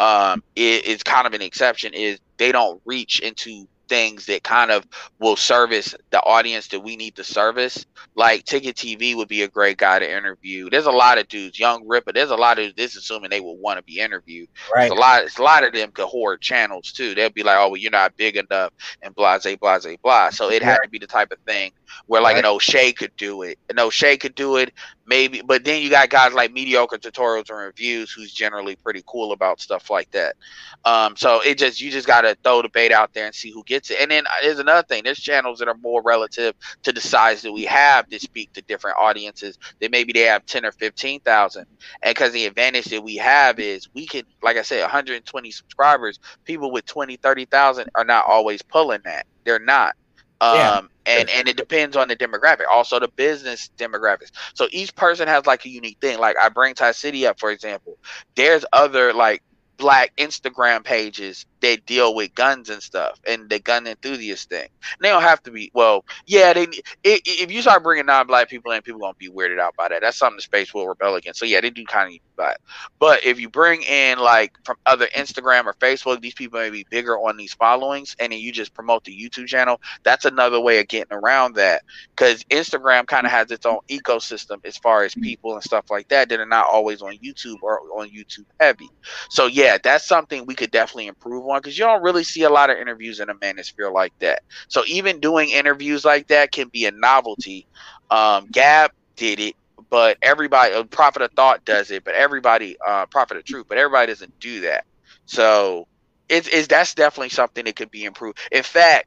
Um 0.00 0.42
it, 0.56 0.88
it's 0.88 1.04
kind 1.04 1.28
of 1.28 1.34
an 1.34 1.42
exception 1.42 1.94
is 1.94 2.18
they 2.36 2.50
don't 2.50 2.82
reach 2.84 3.20
into 3.20 3.68
things 3.88 4.26
that 4.26 4.42
kind 4.42 4.70
of 4.70 4.86
will 5.18 5.36
service 5.36 5.94
the 6.10 6.20
audience 6.22 6.68
that 6.68 6.80
we 6.80 6.96
need 6.96 7.14
to 7.16 7.24
service. 7.24 7.86
Like 8.14 8.44
Ticket 8.44 8.76
TV 8.76 9.16
would 9.16 9.28
be 9.28 9.42
a 9.42 9.48
great 9.48 9.78
guy 9.78 9.98
to 9.98 10.10
interview. 10.10 10.68
There's 10.70 10.86
a 10.86 10.90
lot 10.90 11.18
of 11.18 11.28
dudes, 11.28 11.58
Young 11.58 11.86
Ripper. 11.86 12.12
There's 12.12 12.30
a 12.30 12.36
lot 12.36 12.58
of 12.58 12.74
this, 12.76 12.96
assuming 12.96 13.30
they 13.30 13.40
would 13.40 13.58
want 13.60 13.78
to 13.78 13.84
be 13.84 14.00
interviewed. 14.00 14.48
Right. 14.74 14.88
There's 14.88 14.98
a 14.98 15.00
lot. 15.00 15.22
It's 15.22 15.38
a 15.38 15.42
lot 15.42 15.64
of 15.64 15.72
them 15.72 15.90
could 15.92 16.06
hoard 16.06 16.40
channels 16.40 16.92
too. 16.92 17.14
They'll 17.14 17.30
be 17.30 17.42
like, 17.42 17.56
"Oh, 17.58 17.68
well, 17.68 17.76
you're 17.76 17.90
not 17.90 18.16
big 18.16 18.36
enough," 18.36 18.72
and 19.02 19.14
blase, 19.14 19.44
blase, 19.56 19.56
blah. 19.56 20.18
Blah. 20.18 20.30
So 20.30 20.50
it 20.50 20.62
had 20.62 20.78
to 20.82 20.88
be 20.88 20.98
the 20.98 21.06
type 21.06 21.30
of 21.32 21.38
thing 21.46 21.72
where 22.06 22.22
like 22.22 22.34
right. 22.34 22.44
an 22.44 22.50
O'Shea 22.50 22.92
could 22.92 23.14
do 23.16 23.42
it. 23.42 23.58
An 23.68 23.78
O'Shea 23.78 24.16
could 24.16 24.34
do 24.34 24.56
it, 24.56 24.72
maybe. 25.06 25.42
But 25.44 25.64
then 25.64 25.82
you 25.82 25.90
got 25.90 26.10
guys 26.10 26.32
like 26.32 26.52
mediocre 26.52 26.98
tutorials 26.98 27.50
and 27.50 27.58
reviews, 27.58 28.12
who's 28.12 28.32
generally 28.32 28.76
pretty 28.76 29.02
cool 29.06 29.32
about 29.32 29.60
stuff 29.60 29.90
like 29.90 30.10
that. 30.12 30.36
Um, 30.84 31.16
so 31.16 31.40
it 31.42 31.58
just 31.58 31.80
you 31.80 31.90
just 31.90 32.06
got 32.06 32.22
to 32.22 32.36
throw 32.42 32.62
the 32.62 32.68
bait 32.68 32.92
out 32.92 33.12
there 33.14 33.26
and 33.26 33.34
see 33.34 33.50
who 33.50 33.64
gets 33.64 33.90
it. 33.90 33.98
And 34.00 34.10
then 34.10 34.26
uh, 34.26 34.42
there's 34.42 34.58
another 34.58 34.86
thing. 34.86 35.04
There's 35.04 35.20
channels 35.20 35.58
that 35.58 35.68
are 35.68 35.76
more 35.76 36.02
relative 36.02 36.54
to 36.82 36.92
the 36.92 37.00
size 37.00 37.42
that 37.42 37.52
we 37.52 37.64
have 37.64 38.08
to 38.08 38.18
speak 38.18 38.52
to 38.54 38.62
different 38.62 38.96
audiences. 38.98 39.58
That 39.80 39.90
maybe 39.90 40.12
they 40.12 40.20
have 40.20 40.46
ten 40.46 40.64
or 40.64 40.72
fifteen 40.72 41.20
thousand, 41.20 41.66
and 42.02 42.14
because 42.14 42.32
the 42.32 42.46
advantage 42.46 42.86
that 42.86 43.02
we 43.02 43.16
have 43.16 43.58
is 43.58 43.88
we 43.94 44.06
can, 44.06 44.24
like 44.42 44.56
I 44.56 44.62
said, 44.62 44.80
120 44.82 45.50
subscribers. 45.50 46.18
People 46.44 46.70
with 46.70 46.86
20, 46.86 47.16
30,000 47.16 47.90
are 47.94 48.04
not 48.04 48.24
always 48.26 48.62
pulling 48.62 49.00
that. 49.04 49.26
They're 49.44 49.58
not. 49.58 49.94
Um, 50.40 50.56
yeah. 50.56 50.80
and 51.06 51.30
and 51.30 51.48
it 51.48 51.56
depends 51.56 51.96
on 51.96 52.08
the 52.08 52.16
demographic, 52.16 52.64
also 52.70 53.00
the 53.00 53.08
business 53.08 53.70
demographics. 53.76 54.30
So 54.54 54.68
each 54.70 54.94
person 54.94 55.26
has 55.26 55.46
like 55.46 55.64
a 55.64 55.68
unique 55.68 55.98
thing. 56.00 56.18
Like 56.18 56.36
I 56.40 56.48
bring 56.48 56.74
Ty 56.74 56.92
City 56.92 57.26
up, 57.26 57.40
for 57.40 57.50
example. 57.50 57.98
There's 58.36 58.64
other 58.72 59.12
like 59.12 59.42
black 59.78 60.14
Instagram 60.16 60.84
pages 60.84 61.46
that 61.60 61.86
deal 61.86 62.14
with 62.14 62.34
guns 62.34 62.70
and 62.70 62.82
stuff 62.82 63.20
and 63.26 63.48
the 63.48 63.58
gun 63.58 63.86
enthusiast 63.86 64.48
thing. 64.48 64.68
And 64.82 65.00
they 65.00 65.08
don't 65.08 65.22
have 65.22 65.42
to 65.44 65.50
be 65.50 65.70
well. 65.74 66.04
Yeah, 66.26 66.52
they. 66.52 66.64
It, 67.04 67.22
if 67.24 67.50
you 67.50 67.62
start 67.62 67.82
bringing 67.82 68.06
non-black 68.06 68.48
people 68.48 68.72
in, 68.72 68.82
people 68.82 69.00
gonna 69.00 69.14
be 69.18 69.30
weirded 69.30 69.58
out 69.58 69.74
by 69.76 69.88
that. 69.88 70.00
That's 70.02 70.16
something 70.16 70.36
the 70.36 70.42
space 70.42 70.72
will 70.72 70.88
rebel 70.88 71.16
against. 71.16 71.40
So 71.40 71.46
yeah, 71.46 71.60
they 71.60 71.70
do 71.70 71.84
kind 71.84 72.14
of 72.14 72.20
that. 72.38 72.60
But 72.98 73.24
if 73.24 73.38
you 73.38 73.48
bring 73.48 73.82
in 73.82 74.18
like 74.18 74.52
from 74.64 74.76
other 74.86 75.06
Instagram 75.08 75.66
or 75.66 75.74
Facebook, 75.74 76.20
these 76.20 76.34
people 76.34 76.60
may 76.60 76.70
be 76.70 76.86
bigger 76.90 77.16
on 77.16 77.36
these 77.36 77.52
followings, 77.52 78.16
and 78.18 78.32
then 78.32 78.40
you 78.40 78.52
just 78.52 78.74
promote 78.74 79.04
the 79.04 79.12
YouTube 79.16 79.46
channel. 79.46 79.80
That's 80.04 80.24
another 80.24 80.60
way 80.60 80.80
of 80.80 80.88
getting 80.88 81.12
around 81.12 81.56
that 81.56 81.82
because 82.16 82.42
Instagram 82.44 83.06
kind 83.06 83.26
of 83.26 83.32
has 83.32 83.50
its 83.50 83.66
own 83.66 83.78
ecosystem 83.88 84.64
as 84.64 84.76
far 84.78 85.04
as 85.04 85.14
people 85.14 85.54
and 85.54 85.62
stuff 85.62 85.86
like 85.90 86.08
that 86.08 86.28
that 86.28 86.40
are 86.40 86.46
not 86.46 86.66
always 86.70 87.02
on 87.02 87.18
YouTube 87.18 87.58
or 87.62 87.80
on 87.98 88.08
YouTube 88.08 88.46
heavy. 88.60 88.88
So 89.30 89.46
yeah, 89.46 89.78
that's 89.82 90.06
something 90.06 90.46
we 90.46 90.54
could 90.54 90.70
definitely 90.70 91.08
improve 91.08 91.44
on 91.50 91.60
because 91.60 91.78
you 91.78 91.84
don't 91.84 92.02
really 92.02 92.24
see 92.24 92.44
a 92.44 92.50
lot 92.50 92.70
of 92.70 92.78
interviews 92.78 93.20
in 93.20 93.30
a 93.30 93.34
manosphere 93.36 93.92
like 93.92 94.14
that. 94.20 94.40
So 94.68 94.84
even 94.86 95.20
doing 95.20 95.50
interviews 95.50 96.04
like 96.04 96.28
that 96.28 96.52
can 96.52 96.68
be 96.68 96.86
a 96.86 96.92
novelty. 96.92 97.66
Um, 98.10 98.48
Gab 98.52 98.92
did 99.16 99.40
it, 99.40 99.54
but 99.90 100.18
everybody, 100.22 100.74
uh, 100.74 100.84
Prophet 100.84 101.22
of 101.22 101.32
Thought 101.36 101.64
does 101.64 101.90
it, 101.90 102.04
but 102.04 102.14
everybody, 102.14 102.76
uh, 102.86 103.06
Prophet 103.10 103.38
of 103.38 103.44
Truth, 103.44 103.66
but 103.68 103.78
everybody 103.78 104.08
doesn't 104.12 104.34
do 104.40 104.62
that. 104.62 104.84
So 105.26 105.86
it's, 106.28 106.48
it's 106.48 106.68
that's 106.68 106.94
definitely 106.94 107.30
something 107.30 107.64
that 107.66 107.76
could 107.76 107.90
be 107.90 108.04
improved. 108.04 108.38
In 108.52 108.62
fact, 108.64 109.06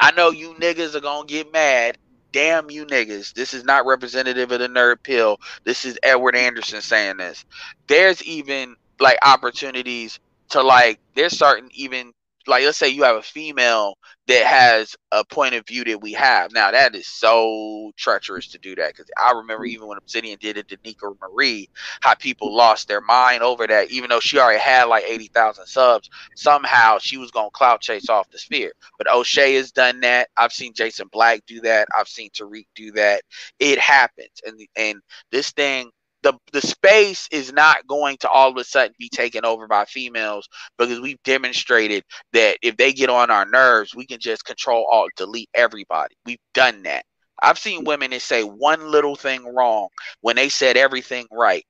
I 0.00 0.12
know 0.12 0.30
you 0.30 0.54
niggas 0.54 0.94
are 0.94 1.00
gonna 1.00 1.26
get 1.26 1.52
mad. 1.52 1.98
Damn 2.32 2.70
you 2.70 2.84
niggas. 2.86 3.32
This 3.32 3.54
is 3.54 3.64
not 3.64 3.86
representative 3.86 4.52
of 4.52 4.58
the 4.60 4.68
nerd 4.68 4.96
pill. 5.02 5.38
This 5.64 5.84
is 5.84 5.98
Edward 6.02 6.36
Anderson 6.36 6.82
saying 6.82 7.16
this. 7.16 7.44
There's 7.88 8.22
even 8.24 8.76
like 9.00 9.18
opportunities 9.24 10.18
to 10.54 10.62
like 10.62 11.00
there's 11.16 11.36
certain 11.36 11.68
even 11.72 12.12
like 12.46 12.64
let's 12.64 12.78
say 12.78 12.88
you 12.88 13.02
have 13.02 13.16
a 13.16 13.22
female 13.22 13.96
that 14.28 14.46
has 14.46 14.94
a 15.12 15.24
point 15.24 15.54
of 15.54 15.66
view 15.66 15.84
that 15.84 16.00
we 16.00 16.12
have. 16.12 16.52
Now 16.52 16.70
that 16.70 16.94
is 16.94 17.08
so 17.08 17.90
treacherous 17.96 18.48
to 18.48 18.58
do 18.58 18.74
that 18.76 18.88
because 18.92 19.10
i 19.18 19.32
remember 19.32 19.64
even 19.64 19.88
when 19.88 19.98
obsidian 19.98 20.38
did 20.40 20.56
it 20.56 20.68
to 20.68 20.78
nika 20.84 21.06
marie 21.20 21.68
how 22.00 22.14
people 22.14 22.54
lost 22.54 22.88
their 22.88 23.00
mind 23.00 23.42
over 23.42 23.66
that 23.66 23.90
even 23.90 24.10
though 24.10 24.20
she 24.20 24.38
already 24.38 24.60
had 24.60 24.84
like 24.84 25.04
80000 25.06 25.66
subs 25.66 26.10
somehow 26.36 26.98
she 26.98 27.18
was 27.18 27.30
going 27.30 27.48
to 27.48 27.56
clout 27.56 27.80
chase 27.80 28.08
off 28.08 28.30
the 28.30 28.38
sphere. 28.38 28.72
But 28.98 29.12
o'shea 29.12 29.54
has 29.56 29.72
done 29.72 30.00
that. 30.00 30.28
I've 30.36 30.52
seen 30.52 30.72
jason 30.74 31.08
black 31.12 31.42
do 31.46 31.60
that. 31.62 31.88
I've 31.98 32.08
seen 32.08 32.30
tariq 32.30 32.66
do 32.76 32.92
that. 32.92 33.22
It 33.58 33.78
happens. 33.78 34.40
And 34.46 34.60
and 34.76 35.00
this 35.32 35.50
thing 35.52 35.90
the 36.24 36.32
the 36.52 36.62
space 36.62 37.28
is 37.30 37.52
not 37.52 37.86
going 37.86 38.16
to 38.18 38.28
all 38.28 38.50
of 38.50 38.56
a 38.56 38.64
sudden 38.64 38.94
be 38.98 39.10
taken 39.10 39.44
over 39.44 39.68
by 39.68 39.84
females 39.84 40.48
because 40.78 40.98
we've 40.98 41.22
demonstrated 41.22 42.02
that 42.32 42.58
if 42.62 42.76
they 42.76 42.92
get 42.92 43.10
on 43.10 43.30
our 43.30 43.44
nerves, 43.46 43.94
we 43.94 44.06
can 44.06 44.18
just 44.18 44.44
control 44.44 44.86
alt 44.90 45.10
delete 45.16 45.50
everybody. 45.54 46.16
We've 46.26 46.38
done 46.54 46.82
that. 46.84 47.04
I've 47.42 47.58
seen 47.58 47.84
women 47.84 48.10
that 48.10 48.22
say 48.22 48.42
one 48.42 48.90
little 48.90 49.16
thing 49.16 49.44
wrong 49.54 49.88
when 50.22 50.36
they 50.36 50.48
said 50.48 50.76
everything 50.76 51.26
right, 51.30 51.64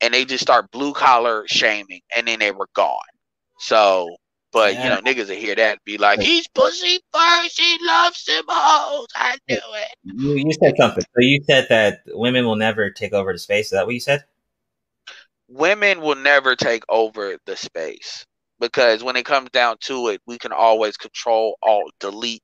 and 0.00 0.12
they 0.12 0.24
just 0.26 0.42
start 0.42 0.70
blue 0.70 0.92
collar 0.92 1.44
shaming, 1.48 2.00
and 2.14 2.28
then 2.28 2.38
they 2.40 2.52
were 2.52 2.68
gone. 2.74 2.98
So 3.58 4.16
but 4.54 4.74
yeah. 4.74 4.84
you 4.84 4.88
know, 4.90 5.00
niggas 5.02 5.28
will 5.28 5.36
hear 5.36 5.56
that 5.56 5.72
and 5.72 5.80
be 5.84 5.98
like, 5.98 6.20
"He's 6.20 6.46
pussy 6.48 7.00
first. 7.12 7.60
He 7.60 7.76
loves 7.82 8.24
them 8.24 8.44
hoes." 8.48 9.08
I 9.14 9.36
knew 9.48 9.56
it. 9.56 9.96
You, 10.04 10.36
you 10.36 10.52
said 10.62 10.74
something. 10.78 11.02
So 11.02 11.18
you 11.18 11.42
said 11.44 11.66
that 11.68 12.02
women 12.06 12.46
will 12.46 12.56
never 12.56 12.90
take 12.90 13.12
over 13.12 13.32
the 13.32 13.38
space. 13.38 13.66
Is 13.66 13.72
that 13.72 13.84
what 13.84 13.94
you 13.94 14.00
said? 14.00 14.24
Women 15.48 16.00
will 16.00 16.14
never 16.14 16.56
take 16.56 16.84
over 16.88 17.36
the 17.44 17.56
space. 17.56 18.24
because 18.60 19.02
when 19.02 19.16
it 19.16 19.26
comes 19.26 19.50
down 19.50 19.76
to 19.80 20.08
it, 20.08 20.22
we 20.26 20.38
can 20.38 20.52
always 20.52 20.96
control 20.96 21.58
all 21.60 21.90
delete 21.98 22.42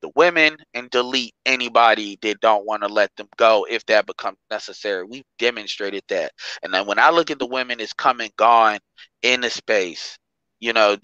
the 0.00 0.10
women 0.14 0.56
and 0.74 0.88
delete 0.90 1.34
anybody 1.44 2.16
that 2.22 2.40
don't 2.40 2.64
want 2.64 2.82
to 2.82 2.88
let 2.88 3.14
them 3.16 3.28
go 3.36 3.66
if 3.68 3.84
that 3.86 4.06
becomes 4.06 4.38
necessary. 4.50 5.04
We've 5.04 5.24
demonstrated 5.38 6.04
that. 6.08 6.32
And 6.62 6.72
then 6.72 6.86
when 6.86 6.98
I 6.98 7.10
look 7.10 7.30
at 7.30 7.38
the 7.38 7.46
women 7.46 7.80
it's 7.80 7.92
come 7.92 8.20
and 8.20 8.34
gone 8.36 8.78
in 9.22 9.40
the 9.40 9.50
space, 9.50 10.16
you 10.60 10.72
know, 10.72 10.96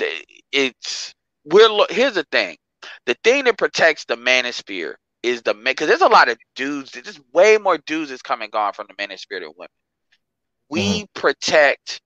it's 0.53 1.15
we're 1.45 1.69
here's 1.91 2.15
the 2.15 2.27
thing. 2.31 2.57
The 3.07 3.17
thing 3.25 3.45
that 3.45 3.59
protects 3.59 4.05
the 4.05 4.17
manosphere 4.17 4.95
is 5.23 5.43
the 5.43 5.55
man 5.55 5.73
because 5.73 5.89
there's 5.89 6.01
a 6.03 6.09
lot 6.09 6.29
of 6.29 6.39
dudes, 6.55 6.93
there's 6.93 7.21
way 7.33 7.59
more 7.59 7.79
dudes 7.79 8.11
that's 8.11 8.23
coming 8.23 8.51
gone 8.51 8.73
from 8.73 8.87
the 8.89 8.95
manosphere 8.95 9.41
than 9.41 9.53
women. 9.57 9.69
We 10.69 11.01
mm-hmm. 11.01 11.21
protect 11.21 12.01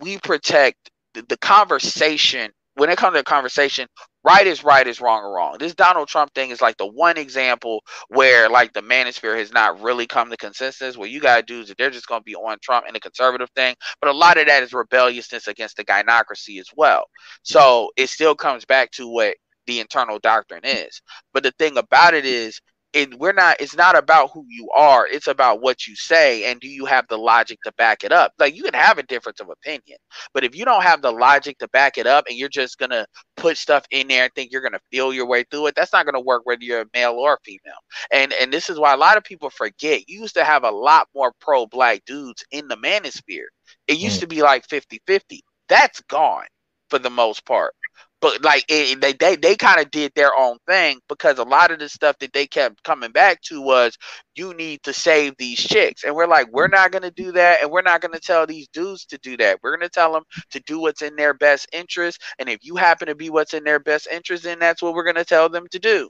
we 0.00 0.18
protect 0.18 0.90
the, 1.14 1.22
the 1.28 1.38
conversation 1.38 2.50
when 2.74 2.90
it 2.90 2.98
comes 2.98 3.16
to 3.16 3.22
conversation, 3.22 3.86
right 4.24 4.46
is 4.46 4.64
right 4.64 4.86
is 4.86 5.00
wrong 5.00 5.22
or 5.22 5.34
wrong. 5.34 5.56
This 5.58 5.74
Donald 5.74 6.08
Trump 6.08 6.32
thing 6.34 6.50
is 6.50 6.60
like 6.60 6.76
the 6.76 6.86
one 6.86 7.16
example 7.18 7.82
where 8.08 8.48
like 8.48 8.72
the 8.72 8.82
manosphere 8.82 9.36
has 9.36 9.52
not 9.52 9.80
really 9.80 10.06
come 10.06 10.30
to 10.30 10.36
consensus. 10.36 10.96
Where 10.96 11.08
you 11.08 11.20
gotta 11.20 11.42
dudes 11.42 11.68
that 11.68 11.78
they're 11.78 11.90
just 11.90 12.06
going 12.06 12.20
to 12.20 12.24
be 12.24 12.34
on 12.34 12.58
Trump 12.62 12.86
and 12.86 12.94
the 12.96 13.00
conservative 13.00 13.50
thing, 13.54 13.74
but 14.00 14.10
a 14.10 14.16
lot 14.16 14.38
of 14.38 14.46
that 14.46 14.62
is 14.62 14.72
rebelliousness 14.72 15.48
against 15.48 15.76
the 15.76 15.84
gynocracy 15.84 16.60
as 16.60 16.68
well. 16.76 17.04
So 17.42 17.90
it 17.96 18.08
still 18.08 18.34
comes 18.34 18.64
back 18.64 18.90
to 18.92 19.08
what 19.08 19.36
the 19.66 19.80
internal 19.80 20.18
doctrine 20.18 20.62
is. 20.64 21.00
But 21.32 21.42
the 21.42 21.52
thing 21.58 21.76
about 21.76 22.14
it 22.14 22.24
is 22.24 22.60
it, 22.92 23.18
we're 23.18 23.32
not 23.32 23.56
it's 23.60 23.76
not 23.76 23.96
about 23.96 24.30
who 24.32 24.44
you 24.48 24.68
are 24.76 25.06
it's 25.06 25.26
about 25.26 25.62
what 25.62 25.86
you 25.86 25.96
say 25.96 26.50
and 26.50 26.60
do 26.60 26.68
you 26.68 26.84
have 26.84 27.06
the 27.08 27.16
logic 27.16 27.58
to 27.64 27.72
back 27.72 28.04
it 28.04 28.12
up? 28.12 28.32
Like 28.38 28.54
you 28.54 28.62
can 28.62 28.74
have 28.74 28.98
a 28.98 29.02
difference 29.02 29.40
of 29.40 29.48
opinion 29.48 29.98
but 30.34 30.44
if 30.44 30.54
you 30.54 30.64
don't 30.64 30.82
have 30.82 31.02
the 31.02 31.10
logic 31.10 31.58
to 31.58 31.68
back 31.68 31.98
it 31.98 32.06
up 32.06 32.26
and 32.28 32.36
you're 32.36 32.48
just 32.48 32.78
gonna 32.78 33.06
put 33.36 33.56
stuff 33.56 33.84
in 33.90 34.08
there 34.08 34.24
and 34.24 34.32
think 34.34 34.52
you're 34.52 34.62
gonna 34.62 34.80
feel 34.90 35.12
your 35.12 35.26
way 35.26 35.44
through 35.50 35.66
it 35.66 35.74
that's 35.74 35.92
not 35.92 36.06
gonna 36.06 36.20
work 36.20 36.42
whether 36.44 36.62
you're 36.62 36.82
a 36.82 36.86
male 36.94 37.12
or 37.12 37.34
a 37.34 37.38
female. 37.44 37.80
And 38.10 38.32
and 38.34 38.52
this 38.52 38.68
is 38.68 38.78
why 38.78 38.92
a 38.92 38.98
lot 38.98 39.16
of 39.16 39.24
people 39.24 39.50
forget 39.50 40.08
you 40.08 40.20
used 40.20 40.34
to 40.34 40.44
have 40.44 40.64
a 40.64 40.70
lot 40.70 41.08
more 41.14 41.32
pro-black 41.40 42.04
dudes 42.04 42.44
in 42.50 42.68
the 42.68 42.76
manosphere. 42.76 43.46
It 43.88 43.98
used 43.98 44.18
mm. 44.18 44.20
to 44.20 44.26
be 44.26 44.42
like 44.42 44.66
50-50 44.66 45.40
that's 45.68 46.00
gone 46.02 46.46
for 46.90 46.98
the 46.98 47.10
most 47.10 47.46
part 47.46 47.74
but 48.22 48.42
like 48.44 48.64
it, 48.68 49.00
they 49.02 49.12
they 49.14 49.36
they 49.36 49.56
kind 49.56 49.80
of 49.80 49.90
did 49.90 50.12
their 50.16 50.30
own 50.38 50.58
thing 50.68 51.00
because 51.08 51.38
a 51.38 51.44
lot 51.44 51.72
of 51.72 51.80
the 51.80 51.88
stuff 51.88 52.16
that 52.20 52.32
they 52.32 52.46
kept 52.46 52.82
coming 52.84 53.12
back 53.12 53.42
to 53.42 53.60
was 53.60 53.98
you 54.36 54.54
need 54.54 54.82
to 54.84 54.94
save 54.94 55.36
these 55.38 55.58
chicks 55.58 56.04
and 56.04 56.14
we're 56.14 56.28
like 56.28 56.48
we're 56.52 56.68
not 56.68 56.92
going 56.92 57.02
to 57.02 57.10
do 57.10 57.32
that 57.32 57.62
and 57.62 57.70
we're 57.70 57.82
not 57.82 58.00
going 58.00 58.14
to 58.14 58.20
tell 58.20 58.46
these 58.46 58.68
dudes 58.68 59.04
to 59.06 59.18
do 59.18 59.36
that 59.36 59.58
we're 59.62 59.76
going 59.76 59.86
to 59.86 59.90
tell 59.90 60.12
them 60.14 60.24
to 60.50 60.60
do 60.60 60.80
what's 60.80 61.02
in 61.02 61.16
their 61.16 61.34
best 61.34 61.68
interest 61.74 62.22
and 62.38 62.48
if 62.48 62.60
you 62.62 62.76
happen 62.76 63.08
to 63.08 63.16
be 63.16 63.30
what's 63.30 63.54
in 63.54 63.64
their 63.64 63.80
best 63.80 64.08
interest 64.10 64.44
then 64.44 64.58
that's 64.60 64.82
what 64.82 64.94
we're 64.94 65.04
going 65.04 65.16
to 65.16 65.24
tell 65.24 65.50
them 65.50 65.66
to 65.70 65.80
do 65.80 66.08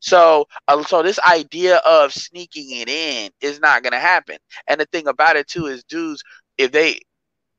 so, 0.00 0.46
uh, 0.68 0.82
so 0.84 1.02
this 1.02 1.18
idea 1.20 1.78
of 1.78 2.12
sneaking 2.12 2.68
it 2.70 2.88
in 2.88 3.30
is 3.40 3.60
not 3.60 3.82
going 3.82 3.92
to 3.92 3.98
happen. 3.98 4.36
And 4.68 4.80
the 4.80 4.86
thing 4.86 5.08
about 5.08 5.36
it 5.36 5.48
too 5.48 5.66
is, 5.66 5.84
dudes, 5.84 6.22
if 6.58 6.70
they 6.72 7.00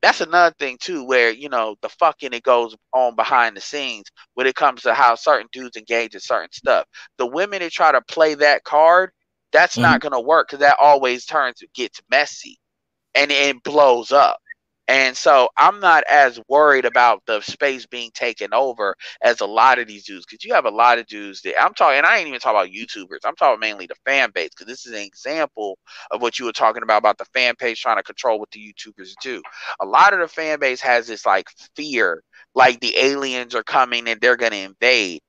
that's 0.02 0.22
another 0.22 0.56
thing 0.60 0.78
too, 0.80 1.06
where 1.06 1.32
you 1.32 1.49
know 1.49 1.76
the 1.82 1.90
fucking 1.90 2.34
it 2.34 2.44
goes 2.44 2.76
on 2.94 3.15
behind 3.15 3.57
the 3.57 3.61
scenes 3.61 4.06
when 4.36 4.48
it 4.48 4.56
comes 4.56 4.82
to 4.84 4.94
how 4.94 5.15
certain 5.15 5.48
dudes 5.52 5.78
engage 5.78 6.14
in 6.14 6.19
certain 6.19 6.52
stuff. 6.52 6.86
The 7.18 7.26
women 7.26 7.60
that 7.61 7.72
try 7.72 7.91
to 7.91 8.02
play 8.02 8.36
that 8.36 8.64
card, 8.64 9.11
that's 9.52 9.74
mm-hmm. 9.74 9.84
not 9.84 10.02
gonna 10.02 10.22
work 10.22 10.48
because 10.48 10.60
that 10.60 10.78
always 10.80 11.26
turns 11.26 11.64
gets 11.74 12.02
messy, 12.10 12.57
and 13.15 13.32
it 13.32 13.64
blows 13.64 14.11
up. 14.11 14.40
And 14.88 15.18
so 15.18 15.49
I'm 15.57 15.80
not 15.80 16.03
as 16.09 16.39
worried 16.47 16.85
about 16.85 17.23
the 17.26 17.41
space 17.41 17.85
being 17.85 18.11
taken 18.14 18.53
over 18.53 18.95
as 19.22 19.41
a 19.41 19.45
lot 19.45 19.80
of 19.80 19.88
these 19.88 20.05
dudes 20.05 20.26
because 20.26 20.43
you 20.45 20.53
have 20.53 20.65
a 20.65 20.72
lot 20.72 20.97
of 20.99 21.07
dudes 21.07 21.41
that 21.41 21.61
I'm 21.61 21.73
talking, 21.73 21.97
and 21.97 22.05
I 22.05 22.18
ain't 22.18 22.27
even 22.27 22.39
talking 22.39 22.59
about 22.59 22.72
YouTubers. 22.73 23.19
I'm 23.26 23.35
talking 23.35 23.59
mainly 23.59 23.88
the 23.88 23.95
fan 24.05 24.31
base 24.34 24.49
because 24.49 24.68
this 24.68 24.85
is 24.85 24.93
an 24.93 24.99
example 24.99 25.77
of 26.11 26.22
what 26.22 26.39
you 26.39 26.45
were 26.45 26.53
talking 26.53 26.84
about 26.84 26.99
about 26.99 27.18
the 27.18 27.26
fan 27.34 27.55
page 27.55 27.81
trying 27.81 27.97
to 27.97 28.03
control 28.03 28.39
what 28.39 28.51
the 28.51 28.59
YouTubers 28.73 29.11
do. 29.22 29.41
A 29.81 29.85
lot 29.85 30.14
of 30.14 30.19
the 30.19 30.27
fan 30.27 30.59
base 30.59 30.81
has 30.81 31.07
this 31.07 31.26
like 31.26 31.49
fear, 31.76 32.23
like 32.55 32.80
the 32.80 32.97
aliens 32.97 33.55
are 33.55 33.64
coming 33.64 34.07
and 34.07 34.22
they're 34.22 34.38
going 34.38 34.51
to 34.53 34.57
invade 34.57 35.22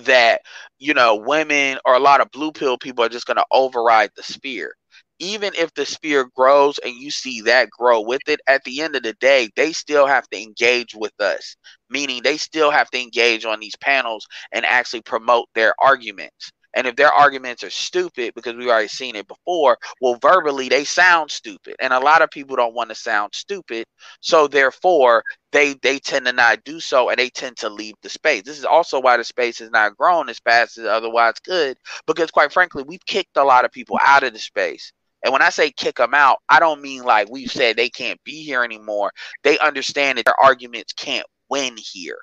that 0.00 0.40
you 0.78 0.94
know 0.94 1.16
women 1.16 1.78
or 1.84 1.94
a 1.94 2.00
lot 2.00 2.20
of 2.20 2.30
blue 2.30 2.50
pill 2.52 2.78
people 2.78 3.04
are 3.04 3.08
just 3.08 3.26
going 3.26 3.36
to 3.36 3.44
override 3.52 4.10
the 4.16 4.22
sphere 4.22 4.74
even 5.18 5.52
if 5.56 5.72
the 5.74 5.86
sphere 5.86 6.28
grows 6.34 6.78
and 6.78 6.94
you 6.94 7.10
see 7.10 7.42
that 7.42 7.70
grow 7.70 8.00
with 8.00 8.22
it, 8.26 8.40
at 8.46 8.64
the 8.64 8.82
end 8.82 8.96
of 8.96 9.02
the 9.02 9.14
day, 9.14 9.48
they 9.56 9.72
still 9.72 10.06
have 10.06 10.28
to 10.30 10.40
engage 10.40 10.94
with 10.94 11.18
us, 11.20 11.56
meaning 11.88 12.22
they 12.22 12.36
still 12.36 12.70
have 12.70 12.90
to 12.90 13.00
engage 13.00 13.44
on 13.44 13.60
these 13.60 13.76
panels 13.76 14.26
and 14.52 14.64
actually 14.66 15.02
promote 15.02 15.48
their 15.54 15.74
arguments. 15.78 16.50
And 16.76 16.86
if 16.88 16.96
their 16.96 17.12
arguments 17.12 17.62
are 17.62 17.70
stupid, 17.70 18.34
because 18.34 18.56
we've 18.56 18.68
already 18.68 18.88
seen 18.88 19.14
it 19.14 19.28
before, 19.28 19.78
well, 20.00 20.18
verbally 20.20 20.68
they 20.68 20.84
sound 20.84 21.30
stupid. 21.30 21.76
And 21.80 21.92
a 21.92 22.00
lot 22.00 22.20
of 22.20 22.30
people 22.30 22.56
don't 22.56 22.74
want 22.74 22.88
to 22.90 22.96
sound 22.96 23.32
stupid. 23.32 23.86
So 24.20 24.48
therefore, 24.48 25.22
they 25.52 25.74
they 25.82 26.00
tend 26.00 26.26
to 26.26 26.32
not 26.32 26.64
do 26.64 26.80
so 26.80 27.10
and 27.10 27.18
they 27.18 27.30
tend 27.30 27.56
to 27.58 27.68
leave 27.68 27.94
the 28.02 28.08
space. 28.08 28.42
This 28.42 28.58
is 28.58 28.64
also 28.64 29.00
why 29.00 29.16
the 29.16 29.24
space 29.24 29.60
has 29.60 29.70
not 29.70 29.96
grown 29.96 30.28
as 30.28 30.40
fast 30.40 30.78
as 30.78 30.86
otherwise 30.86 31.34
could, 31.44 31.78
because 32.06 32.30
quite 32.32 32.52
frankly, 32.52 32.82
we've 32.84 33.06
kicked 33.06 33.36
a 33.36 33.44
lot 33.44 33.64
of 33.64 33.70
people 33.70 33.98
out 34.04 34.24
of 34.24 34.32
the 34.32 34.40
space. 34.40 34.92
And 35.24 35.32
when 35.32 35.42
I 35.42 35.50
say 35.50 35.72
kick 35.72 35.96
them 35.96 36.14
out, 36.14 36.38
I 36.48 36.60
don't 36.60 36.82
mean 36.82 37.02
like 37.02 37.30
we've 37.30 37.50
said 37.50 37.76
they 37.76 37.90
can't 37.90 38.22
be 38.24 38.44
here 38.44 38.62
anymore. 38.62 39.10
They 39.42 39.58
understand 39.58 40.18
that 40.18 40.26
their 40.26 40.40
arguments 40.40 40.92
can't 40.92 41.26
win 41.50 41.76
here. 41.78 42.18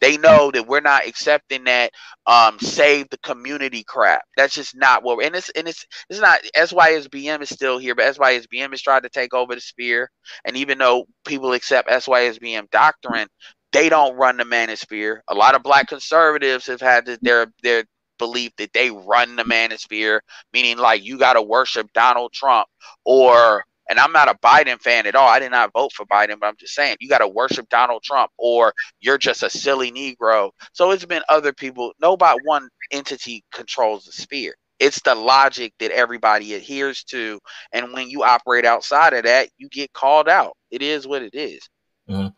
They 0.00 0.16
know 0.16 0.50
that 0.52 0.66
we're 0.66 0.80
not 0.80 1.06
accepting 1.06 1.64
that 1.64 1.92
um, 2.26 2.58
save 2.58 3.08
the 3.10 3.18
community 3.18 3.84
crap. 3.84 4.22
That's 4.36 4.54
just 4.54 4.74
not 4.76 5.02
what. 5.02 5.18
We're, 5.18 5.24
and 5.24 5.36
it's 5.36 5.50
and 5.50 5.68
it's 5.68 5.86
it's 6.08 6.20
not 6.20 6.40
SYSBM 6.56 7.42
is 7.42 7.50
still 7.50 7.78
here, 7.78 7.94
but 7.94 8.16
SYSBM 8.16 8.70
has 8.70 8.82
tried 8.82 9.02
to 9.02 9.10
take 9.10 9.34
over 9.34 9.54
the 9.54 9.60
sphere. 9.60 10.10
And 10.44 10.56
even 10.56 10.78
though 10.78 11.06
people 11.26 11.52
accept 11.52 11.90
SYSBM 11.90 12.70
doctrine, 12.70 13.28
they 13.72 13.88
don't 13.90 14.16
run 14.16 14.38
the 14.38 14.44
manosphere. 14.44 15.20
A 15.28 15.34
lot 15.34 15.54
of 15.54 15.62
black 15.62 15.88
conservatives 15.88 16.66
have 16.66 16.80
had 16.80 17.06
their 17.22 17.52
their 17.62 17.84
belief 18.20 18.52
that 18.58 18.72
they 18.72 18.92
run 18.92 19.34
the 19.34 19.42
manosphere, 19.42 20.20
meaning 20.52 20.78
like 20.78 21.02
you 21.02 21.18
got 21.18 21.32
to 21.32 21.42
worship 21.42 21.92
Donald 21.92 22.32
Trump 22.32 22.68
or 23.04 23.64
and 23.88 23.98
I'm 23.98 24.12
not 24.12 24.28
a 24.28 24.34
Biden 24.34 24.80
fan 24.80 25.08
at 25.08 25.16
all. 25.16 25.28
I 25.28 25.40
did 25.40 25.50
not 25.50 25.72
vote 25.72 25.92
for 25.92 26.06
Biden, 26.06 26.38
but 26.38 26.46
I'm 26.46 26.56
just 26.56 26.74
saying 26.74 26.98
you 27.00 27.08
got 27.08 27.18
to 27.18 27.28
worship 27.28 27.68
Donald 27.70 28.04
Trump 28.04 28.30
or 28.38 28.72
you're 29.00 29.18
just 29.18 29.42
a 29.42 29.50
silly 29.50 29.90
Negro. 29.90 30.52
So 30.72 30.92
it's 30.92 31.04
been 31.04 31.22
other 31.28 31.52
people. 31.52 31.92
Nobody 32.00 32.38
one 32.44 32.68
entity 32.92 33.42
controls 33.52 34.04
the 34.04 34.12
sphere. 34.12 34.54
It's 34.78 35.02
the 35.02 35.16
logic 35.16 35.74
that 35.80 35.90
everybody 35.90 36.54
adheres 36.54 37.02
to. 37.04 37.40
And 37.72 37.92
when 37.92 38.08
you 38.08 38.22
operate 38.22 38.64
outside 38.64 39.12
of 39.12 39.24
that, 39.24 39.48
you 39.58 39.68
get 39.68 39.92
called 39.92 40.28
out. 40.28 40.56
It 40.70 40.82
is 40.82 41.08
what 41.08 41.22
it 41.22 41.34
is. 41.34 41.68
Mm-hmm. 42.08 42.28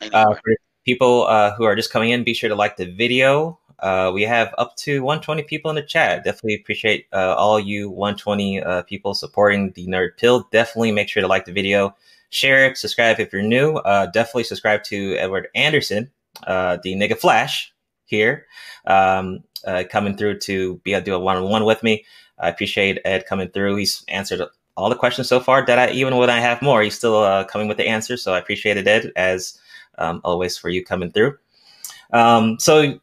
Anyway. 0.00 0.20
Uh, 0.20 0.34
people 0.84 1.26
uh, 1.28 1.54
who 1.54 1.64
are 1.64 1.76
just 1.76 1.92
coming 1.92 2.10
in, 2.10 2.24
be 2.24 2.34
sure 2.34 2.48
to 2.48 2.56
like 2.56 2.76
the 2.76 2.92
video. 2.92 3.60
Uh, 3.80 4.10
we 4.12 4.22
have 4.22 4.54
up 4.58 4.74
to 4.76 5.02
120 5.02 5.42
people 5.44 5.70
in 5.70 5.76
the 5.76 5.82
chat. 5.82 6.24
Definitely 6.24 6.54
appreciate 6.54 7.06
uh, 7.12 7.34
all 7.36 7.60
you 7.60 7.88
120 7.90 8.62
uh, 8.62 8.82
people 8.82 9.14
supporting 9.14 9.70
the 9.72 9.86
Nerd 9.86 10.16
Pill. 10.16 10.48
Definitely 10.50 10.92
make 10.92 11.08
sure 11.08 11.20
to 11.20 11.28
like 11.28 11.44
the 11.44 11.52
video, 11.52 11.94
share 12.30 12.66
it, 12.66 12.76
subscribe 12.76 13.20
if 13.20 13.32
you're 13.32 13.42
new. 13.42 13.76
Uh, 13.76 14.06
definitely 14.06 14.44
subscribe 14.44 14.82
to 14.84 15.14
Edward 15.16 15.48
Anderson, 15.54 16.10
uh, 16.46 16.78
the 16.82 16.94
nigga 16.94 17.16
Flash 17.16 17.72
here, 18.04 18.46
um, 18.86 19.44
uh, 19.66 19.84
coming 19.88 20.16
through 20.16 20.38
to 20.40 20.76
be 20.78 20.92
able 20.92 21.02
to 21.02 21.04
do 21.04 21.14
a 21.14 21.18
one-on-one 21.18 21.64
with 21.64 21.82
me. 21.82 22.04
I 22.38 22.48
appreciate 22.48 23.00
Ed 23.04 23.26
coming 23.26 23.48
through. 23.48 23.76
He's 23.76 24.04
answered 24.08 24.42
all 24.76 24.88
the 24.88 24.96
questions 24.96 25.28
so 25.28 25.40
far. 25.40 25.64
That 25.66 25.78
I 25.78 25.90
even 25.90 26.16
when 26.16 26.30
I 26.30 26.40
have 26.40 26.62
more, 26.62 26.82
he's 26.82 26.96
still 26.96 27.44
coming 27.46 27.66
with 27.66 27.76
the 27.76 27.86
answers. 27.86 28.22
So 28.22 28.32
I 28.32 28.38
appreciate 28.38 28.76
it, 28.76 28.86
Ed, 28.86 29.12
as 29.16 29.58
um, 29.98 30.20
always 30.24 30.56
for 30.56 30.68
you 30.68 30.84
coming 30.84 31.10
through. 31.10 31.36
Um, 32.12 32.58
so 32.60 33.00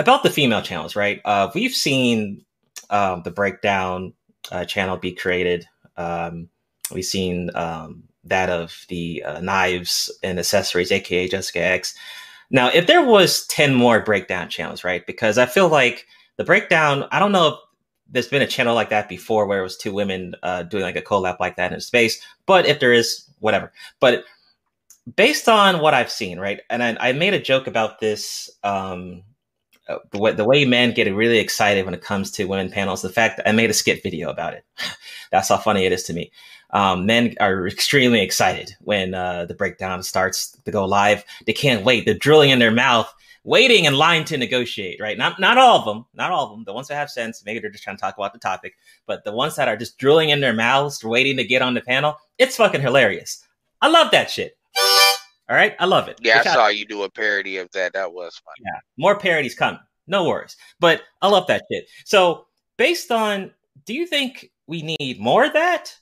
about 0.00 0.22
the 0.22 0.30
female 0.30 0.62
channels, 0.62 0.96
right? 0.96 1.20
Uh, 1.24 1.50
we've 1.54 1.74
seen 1.74 2.44
um, 2.88 3.22
the 3.22 3.30
breakdown 3.30 4.12
uh, 4.50 4.64
channel 4.64 4.96
be 4.96 5.12
created. 5.12 5.66
Um, 5.96 6.48
we've 6.92 7.04
seen 7.04 7.50
um, 7.54 8.04
that 8.24 8.48
of 8.48 8.86
the 8.88 9.22
uh, 9.22 9.40
knives 9.40 10.10
and 10.22 10.38
accessories, 10.38 10.90
aka 10.90 11.28
Jessica 11.28 11.60
X. 11.60 11.94
Now, 12.50 12.68
if 12.68 12.86
there 12.86 13.04
was 13.04 13.46
ten 13.46 13.74
more 13.74 14.00
breakdown 14.00 14.48
channels, 14.48 14.82
right? 14.82 15.06
Because 15.06 15.38
I 15.38 15.46
feel 15.46 15.68
like 15.68 16.06
the 16.36 16.44
breakdown. 16.44 17.06
I 17.12 17.18
don't 17.18 17.32
know 17.32 17.48
if 17.48 17.54
there's 18.08 18.28
been 18.28 18.42
a 18.42 18.46
channel 18.46 18.74
like 18.74 18.88
that 18.90 19.08
before 19.08 19.46
where 19.46 19.60
it 19.60 19.62
was 19.62 19.76
two 19.76 19.92
women 19.92 20.34
uh, 20.42 20.64
doing 20.64 20.82
like 20.82 20.96
a 20.96 21.02
collab 21.02 21.38
like 21.38 21.56
that 21.56 21.72
in 21.72 21.80
space. 21.80 22.20
But 22.46 22.66
if 22.66 22.80
there 22.80 22.92
is, 22.92 23.28
whatever. 23.38 23.70
But 24.00 24.24
based 25.16 25.48
on 25.48 25.80
what 25.80 25.94
I've 25.94 26.10
seen, 26.10 26.40
right? 26.40 26.60
And 26.70 26.82
I, 26.82 26.96
I 27.00 27.12
made 27.12 27.34
a 27.34 27.40
joke 27.40 27.66
about 27.66 28.00
this 28.00 28.50
um, 28.64 29.22
the 30.10 30.18
way, 30.18 30.32
the 30.32 30.44
way 30.44 30.64
men 30.64 30.92
get 30.92 31.12
really 31.12 31.38
excited 31.38 31.84
when 31.84 31.94
it 31.94 32.02
comes 32.02 32.30
to 32.32 32.44
women 32.44 32.70
panels, 32.70 33.02
the 33.02 33.08
fact 33.08 33.36
that 33.36 33.48
I 33.48 33.52
made 33.52 33.70
a 33.70 33.74
skit 33.74 34.02
video 34.02 34.30
about 34.30 34.54
it. 34.54 34.64
That's 35.30 35.48
how 35.48 35.56
funny 35.56 35.84
it 35.84 35.92
is 35.92 36.02
to 36.04 36.12
me. 36.12 36.30
Um, 36.72 37.06
men 37.06 37.34
are 37.40 37.66
extremely 37.66 38.20
excited 38.20 38.74
when 38.80 39.14
uh, 39.14 39.46
the 39.46 39.54
breakdown 39.54 40.02
starts 40.02 40.52
to 40.64 40.70
go 40.70 40.84
live. 40.84 41.24
They 41.46 41.52
can't 41.52 41.84
wait. 41.84 42.04
They're 42.04 42.14
drilling 42.14 42.50
in 42.50 42.58
their 42.58 42.70
mouth, 42.70 43.12
waiting 43.44 43.86
in 43.86 43.94
line 43.94 44.24
to 44.26 44.38
negotiate. 44.38 45.00
Right? 45.00 45.18
Not 45.18 45.40
not 45.40 45.58
all 45.58 45.78
of 45.78 45.84
them. 45.84 46.06
Not 46.14 46.30
all 46.30 46.44
of 46.44 46.50
them. 46.52 46.64
The 46.64 46.72
ones 46.72 46.88
that 46.88 46.94
have 46.94 47.10
sense, 47.10 47.44
maybe 47.44 47.58
they're 47.58 47.70
just 47.70 47.82
trying 47.82 47.96
to 47.96 48.00
talk 48.00 48.16
about 48.16 48.32
the 48.32 48.38
topic. 48.38 48.74
But 49.06 49.24
the 49.24 49.32
ones 49.32 49.56
that 49.56 49.68
are 49.68 49.76
just 49.76 49.98
drilling 49.98 50.30
in 50.30 50.40
their 50.40 50.54
mouths, 50.54 51.02
waiting 51.02 51.36
to 51.38 51.44
get 51.44 51.62
on 51.62 51.74
the 51.74 51.80
panel, 51.80 52.16
it's 52.38 52.56
fucking 52.56 52.80
hilarious. 52.80 53.46
I 53.82 53.88
love 53.88 54.10
that 54.12 54.30
shit. 54.30 54.56
All 55.50 55.56
right, 55.56 55.74
I 55.80 55.86
love 55.86 56.06
it. 56.06 56.16
Yeah, 56.22 56.42
I 56.46 56.54
saw 56.54 56.68
you 56.68 56.86
do 56.86 57.02
a 57.02 57.10
parody 57.10 57.56
of 57.56 57.68
that. 57.72 57.92
That 57.94 58.12
was 58.12 58.40
fun. 58.44 58.54
yeah, 58.64 58.78
more 58.96 59.18
parodies 59.18 59.56
coming. 59.56 59.80
No 60.06 60.28
worries. 60.28 60.56
But 60.78 61.02
I 61.22 61.28
love 61.28 61.48
that 61.48 61.64
shit. 61.70 61.88
So, 62.04 62.46
based 62.76 63.10
on, 63.10 63.50
do 63.84 63.92
you 63.92 64.06
think 64.06 64.52
we 64.68 64.82
need 64.82 65.18
more 65.18 65.44
of 65.44 65.52
that? 65.54 65.92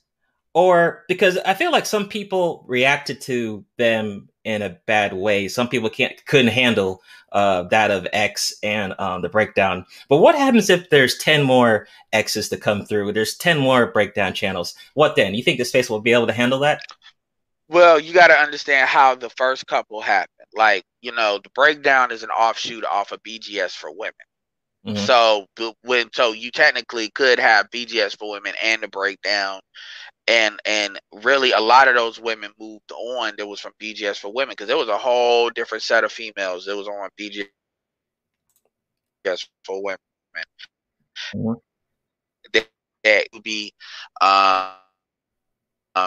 Or 0.53 1.03
because 1.07 1.37
I 1.39 1.55
feel 1.55 1.71
like 1.71 1.87
some 1.87 2.07
people 2.07 2.63
reacted 2.67 3.21
to 3.21 3.65
them 3.77 4.29
in 4.43 4.61
a 4.61 4.77
bad 4.85 5.13
way. 5.13 5.47
Some 5.47 5.67
people 5.67 5.89
can't 5.89 6.23
couldn't 6.25 6.51
handle 6.51 7.01
uh, 7.31 7.63
that 7.63 7.91
of 7.91 8.07
X 8.13 8.53
and 8.63 8.93
um, 8.99 9.21
the 9.21 9.29
breakdown. 9.29 9.85
But 10.09 10.17
what 10.17 10.35
happens 10.35 10.69
if 10.69 10.89
there's 10.89 11.17
ten 11.17 11.43
more 11.43 11.87
X's 12.13 12.49
to 12.49 12.57
come 12.57 12.85
through? 12.85 13.13
There's 13.13 13.37
ten 13.37 13.57
more 13.57 13.91
breakdown 13.91 14.33
channels. 14.33 14.75
What 14.93 15.15
then? 15.15 15.33
You 15.33 15.43
think 15.43 15.57
the 15.57 15.65
space 15.65 15.89
will 15.89 16.01
be 16.01 16.13
able 16.13 16.27
to 16.27 16.33
handle 16.33 16.59
that? 16.59 16.81
Well, 17.69 17.99
you 17.99 18.13
got 18.13 18.27
to 18.27 18.35
understand 18.37 18.89
how 18.89 19.15
the 19.15 19.29
first 19.29 19.67
couple 19.67 20.01
happened. 20.01 20.47
Like, 20.53 20.83
you 21.01 21.11
know, 21.13 21.39
the 21.43 21.49
breakdown 21.51 22.11
is 22.11 22.23
an 22.23 22.31
offshoot 22.31 22.83
off 22.85 23.11
of 23.13 23.23
BGS 23.23 23.75
for 23.75 23.91
women. 23.91 24.13
Mhm. 24.87 24.97
So 24.97 25.47
when 25.83 26.11
so 26.13 26.31
you 26.33 26.51
technically 26.51 27.09
could 27.11 27.39
have 27.39 27.69
BGS 27.71 28.15
for 28.15 28.31
women 28.31 28.53
and 28.63 28.81
the 28.83 28.87
breakdown, 28.87 29.61
and 30.27 30.59
and 30.65 30.99
really 31.23 31.51
a 31.51 31.59
lot 31.59 31.87
of 31.87 31.95
those 31.95 32.19
women 32.19 32.51
moved 32.59 32.91
on. 32.91 33.35
That 33.37 33.47
was 33.47 33.59
from 33.61 33.73
BGS 33.79 34.17
for 34.17 34.31
women 34.31 34.53
because 34.53 34.67
there 34.67 34.77
was 34.77 34.89
a 34.89 34.97
whole 34.97 35.49
different 35.51 35.83
set 35.83 36.03
of 36.03 36.11
females 36.11 36.65
that 36.65 36.75
was 36.77 36.87
on 36.87 37.09
BGS 37.17 37.49
for 37.65 37.81
women. 39.83 39.99
Mhm. 41.33 41.61
That, 42.53 42.69
that 43.03 43.27
would 43.33 43.43
be, 43.43 43.73
um, 44.21 44.73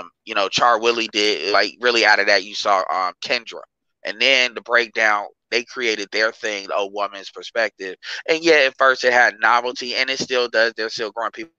um, 0.01 0.11
you 0.25 0.35
know, 0.35 0.49
Char 0.49 0.81
Willie 0.81 1.09
did 1.09 1.53
like 1.53 1.75
really 1.81 2.05
out 2.07 2.21
of 2.21 2.27
that 2.29 2.45
you 2.45 2.55
saw 2.55 2.79
um 2.91 3.15
Kendra, 3.23 3.63
and 4.05 4.21
then 4.21 4.55
the 4.55 4.63
breakdown 4.63 5.27
they 5.51 5.65
created 5.65 6.09
their 6.13 6.33
thing, 6.33 6.69
a 6.75 6.87
woman's 6.87 7.31
perspective, 7.31 7.97
and 8.29 8.43
yeah, 8.45 8.65
at 8.67 8.77
first 8.79 9.05
it 9.05 9.13
had 9.13 9.35
novelty, 9.41 9.95
and 9.95 10.11
it 10.11 10.19
still 10.19 10.49
does. 10.49 10.73
They're 10.77 10.91
still 10.91 11.13
growing 11.13 11.33
people. 11.33 11.53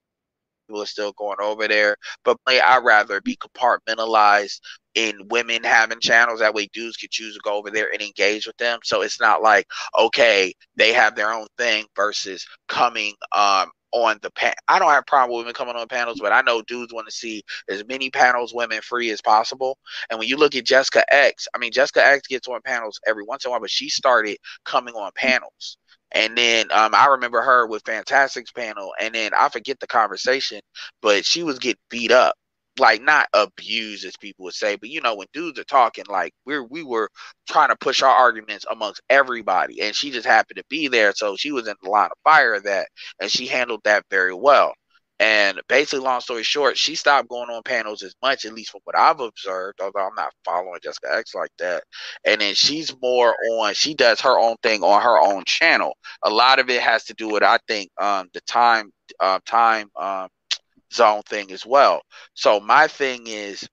People 0.68 0.82
are 0.82 0.86
still 0.86 1.12
going 1.12 1.36
over 1.40 1.68
there, 1.68 1.96
but 2.24 2.38
I'd 2.46 2.84
rather 2.84 3.20
be 3.20 3.36
compartmentalized 3.36 4.60
in 4.94 5.28
women 5.28 5.64
having 5.64 6.00
channels. 6.00 6.40
That 6.40 6.54
way, 6.54 6.68
dudes 6.72 6.96
could 6.96 7.10
choose 7.10 7.34
to 7.34 7.40
go 7.44 7.54
over 7.56 7.70
there 7.70 7.88
and 7.92 8.00
engage 8.02 8.46
with 8.46 8.56
them. 8.58 8.80
So 8.84 9.02
it's 9.02 9.20
not 9.20 9.42
like 9.42 9.66
okay, 9.98 10.54
they 10.76 10.92
have 10.92 11.14
their 11.16 11.32
own 11.32 11.46
thing 11.58 11.86
versus 11.96 12.46
coming 12.68 13.14
um 13.32 13.70
on 13.94 14.18
the 14.22 14.30
pan. 14.32 14.52
I 14.68 14.78
don't 14.78 14.90
have 14.90 15.02
a 15.02 15.10
problem 15.10 15.30
with 15.30 15.44
women 15.44 15.54
coming 15.54 15.76
on 15.76 15.86
panels, 15.88 16.18
but 16.20 16.32
I 16.32 16.42
know 16.42 16.62
dudes 16.62 16.92
want 16.92 17.06
to 17.06 17.12
see 17.12 17.42
as 17.68 17.86
many 17.86 18.10
panels 18.10 18.52
women 18.52 18.80
free 18.82 19.10
as 19.10 19.22
possible. 19.22 19.78
And 20.10 20.18
when 20.18 20.28
you 20.28 20.36
look 20.36 20.56
at 20.56 20.64
Jessica 20.64 21.04
X, 21.12 21.46
I 21.54 21.58
mean 21.58 21.72
Jessica 21.72 22.04
X 22.04 22.26
gets 22.26 22.48
on 22.48 22.60
panels 22.62 23.00
every 23.06 23.22
once 23.22 23.44
in 23.44 23.48
a 23.48 23.52
while, 23.52 23.60
but 23.60 23.70
she 23.70 23.88
started 23.88 24.36
coming 24.64 24.94
on 24.94 25.12
panels. 25.14 25.78
And 26.12 26.36
then 26.36 26.66
um, 26.72 26.94
I 26.94 27.06
remember 27.06 27.40
her 27.42 27.66
with 27.66 27.84
Fantastic's 27.86 28.52
panel, 28.52 28.92
and 29.00 29.14
then 29.14 29.32
I 29.34 29.48
forget 29.48 29.80
the 29.80 29.86
conversation, 29.86 30.60
but 31.02 31.24
she 31.24 31.42
was 31.42 31.58
getting 31.58 31.80
beat 31.90 32.12
up, 32.12 32.36
like 32.78 33.02
not 33.02 33.28
abused 33.32 34.04
as 34.04 34.16
people 34.16 34.44
would 34.44 34.54
say, 34.54 34.76
but 34.76 34.88
you 34.90 35.00
know 35.00 35.14
when 35.16 35.28
dudes 35.32 35.58
are 35.58 35.64
talking, 35.64 36.04
like 36.08 36.32
we're 36.46 36.64
we 36.64 36.82
were 36.82 37.08
trying 37.48 37.68
to 37.70 37.76
push 37.76 38.02
our 38.02 38.10
arguments 38.14 38.64
amongst 38.70 39.02
everybody, 39.10 39.80
and 39.82 39.94
she 39.94 40.10
just 40.10 40.26
happened 40.26 40.56
to 40.58 40.64
be 40.68 40.88
there, 40.88 41.12
so 41.14 41.36
she 41.36 41.52
was 41.52 41.68
in 41.68 41.74
the 41.82 41.90
line 41.90 42.06
of 42.06 42.18
fire 42.24 42.54
of 42.54 42.64
that, 42.64 42.88
and 43.20 43.30
she 43.30 43.46
handled 43.46 43.80
that 43.84 44.04
very 44.10 44.34
well. 44.34 44.74
And 45.20 45.60
basically, 45.68 46.00
long 46.04 46.20
story 46.20 46.42
short, 46.42 46.76
she 46.76 46.96
stopped 46.96 47.28
going 47.28 47.48
on 47.48 47.62
panels 47.62 48.02
as 48.02 48.14
much, 48.20 48.44
at 48.44 48.52
least 48.52 48.72
from 48.72 48.80
what 48.84 48.98
I've 48.98 49.20
observed, 49.20 49.80
although 49.80 50.06
I'm 50.06 50.14
not 50.16 50.32
following 50.44 50.80
Jessica 50.82 51.14
X 51.14 51.34
like 51.34 51.52
that. 51.60 51.84
And 52.24 52.40
then 52.40 52.54
she's 52.54 52.92
more 53.00 53.36
on, 53.52 53.74
she 53.74 53.94
does 53.94 54.20
her 54.22 54.38
own 54.38 54.56
thing 54.62 54.82
on 54.82 55.00
her 55.02 55.18
own 55.20 55.44
channel. 55.46 55.96
A 56.24 56.30
lot 56.30 56.58
of 56.58 56.68
it 56.68 56.82
has 56.82 57.04
to 57.04 57.14
do 57.14 57.28
with, 57.28 57.44
I 57.44 57.58
think, 57.68 57.90
um, 58.00 58.28
the 58.34 58.40
time, 58.42 58.90
uh, 59.20 59.38
time 59.46 59.88
um, 59.96 60.28
zone 60.94 61.22
thing 61.22 61.52
as 61.52 61.66
well. 61.66 62.02
So 62.34 62.60
my 62.60 62.86
thing 62.86 63.26
is, 63.26 63.66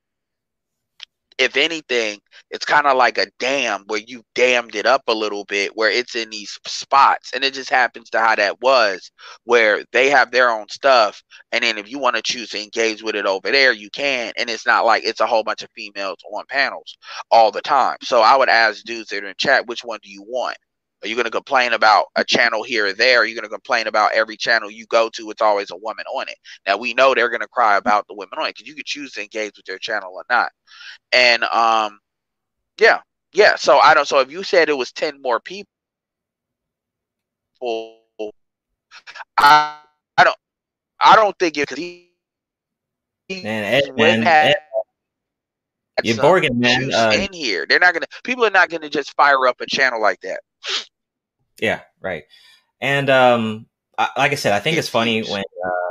if 1.37 1.57
anything, 1.57 2.19
it's 2.51 2.65
kind 2.65 2.85
of 2.85 2.97
like 2.97 3.17
a 3.17 3.25
dam 3.39 3.83
where 3.87 4.01
you 4.05 4.21
dammed 4.35 4.75
it 4.75 4.85
up 4.85 5.01
a 5.07 5.13
little 5.13 5.43
bit, 5.45 5.75
where 5.75 5.89
it's 5.89 6.15
in 6.15 6.29
these 6.29 6.59
spots, 6.67 7.31
and 7.33 7.43
it 7.43 7.53
just 7.53 7.69
happens 7.69 8.11
to 8.11 8.19
how 8.19 8.35
that 8.35 8.61
was, 8.61 9.11
where 9.45 9.83
they 9.91 10.09
have 10.09 10.29
their 10.29 10.51
own 10.51 10.69
stuff, 10.69 11.23
and 11.51 11.63
then 11.63 11.79
if 11.79 11.89
you 11.89 11.97
want 11.97 12.15
to 12.15 12.21
choose 12.21 12.49
to 12.49 12.61
engage 12.61 13.01
with 13.01 13.15
it 13.15 13.25
over 13.25 13.49
there, 13.49 13.73
you 13.73 13.89
can, 13.89 14.33
and 14.37 14.51
it's 14.51 14.67
not 14.67 14.85
like 14.85 15.03
it's 15.03 15.21
a 15.21 15.25
whole 15.25 15.43
bunch 15.43 15.63
of 15.63 15.69
females 15.75 16.19
on 16.31 16.43
panels 16.47 16.95
all 17.31 17.51
the 17.51 17.61
time. 17.61 17.97
So 18.03 18.21
I 18.21 18.35
would 18.35 18.49
ask 18.49 18.83
dudes 18.83 19.09
that 19.09 19.23
are 19.23 19.27
in 19.27 19.33
chat, 19.37 19.65
which 19.67 19.83
one 19.83 19.99
do 20.03 20.11
you 20.11 20.23
want? 20.27 20.57
Are 21.03 21.07
you 21.07 21.15
going 21.15 21.25
to 21.25 21.31
complain 21.31 21.73
about 21.73 22.05
a 22.15 22.23
channel 22.23 22.63
here 22.63 22.87
or 22.87 22.93
there? 22.93 23.19
Are 23.19 23.25
you 23.25 23.33
going 23.35 23.43
to 23.43 23.49
complain 23.49 23.87
about 23.87 24.13
every 24.13 24.37
channel 24.37 24.69
you 24.69 24.85
go 24.87 25.09
to? 25.09 25.31
It's 25.31 25.41
always 25.41 25.71
a 25.71 25.77
woman 25.77 26.05
on 26.13 26.27
it. 26.29 26.37
Now 26.67 26.77
we 26.77 26.93
know 26.93 27.13
they're 27.13 27.29
going 27.29 27.41
to 27.41 27.47
cry 27.47 27.77
about 27.77 28.07
the 28.07 28.13
women 28.13 28.37
on 28.37 28.45
it 28.45 28.55
because 28.55 28.67
you 28.67 28.75
can 28.75 28.83
choose 28.85 29.11
to 29.13 29.21
engage 29.21 29.57
with 29.57 29.65
their 29.65 29.79
channel 29.79 30.11
or 30.13 30.23
not. 30.29 30.51
And 31.11 31.43
um, 31.45 31.99
yeah, 32.79 32.99
yeah. 33.33 33.55
So 33.55 33.79
I 33.79 33.93
don't. 33.93 34.07
So 34.07 34.19
if 34.19 34.31
you 34.31 34.43
said 34.43 34.69
it 34.69 34.77
was 34.77 34.91
ten 34.91 35.21
more 35.21 35.39
people, 35.39 35.67
I 39.37 39.77
I 40.17 40.23
don't 40.23 40.37
I 40.99 41.15
don't 41.15 41.37
think 41.39 41.57
it 41.57 41.61
because 41.61 41.77
he, 41.77 42.09
he 43.27 43.43
Man, 43.43 43.63
Ed, 43.63 43.83
wouldn't 43.95 44.23
man, 44.23 44.23
have 44.23 44.47
Ed, 44.49 44.55
you're 46.03 46.15
some 46.15 46.25
Borgin, 46.25 46.55
man. 46.55 46.91
Uh, 46.93 47.11
in 47.13 47.33
here. 47.33 47.65
They're 47.67 47.79
not 47.79 47.93
gonna. 47.93 48.07
People 48.23 48.45
are 48.45 48.51
not 48.51 48.69
gonna 48.69 48.89
just 48.89 49.15
fire 49.15 49.47
up 49.47 49.61
a 49.61 49.65
channel 49.65 50.01
like 50.01 50.19
that. 50.21 50.41
Yeah, 51.61 51.81
right. 52.01 52.23
And 52.81 53.09
um, 53.09 53.67
I, 53.97 54.09
like 54.17 54.31
I 54.33 54.35
said, 54.35 54.51
I 54.53 54.59
think 54.59 54.77
it's 54.77 54.89
funny 54.89 55.21
when 55.21 55.43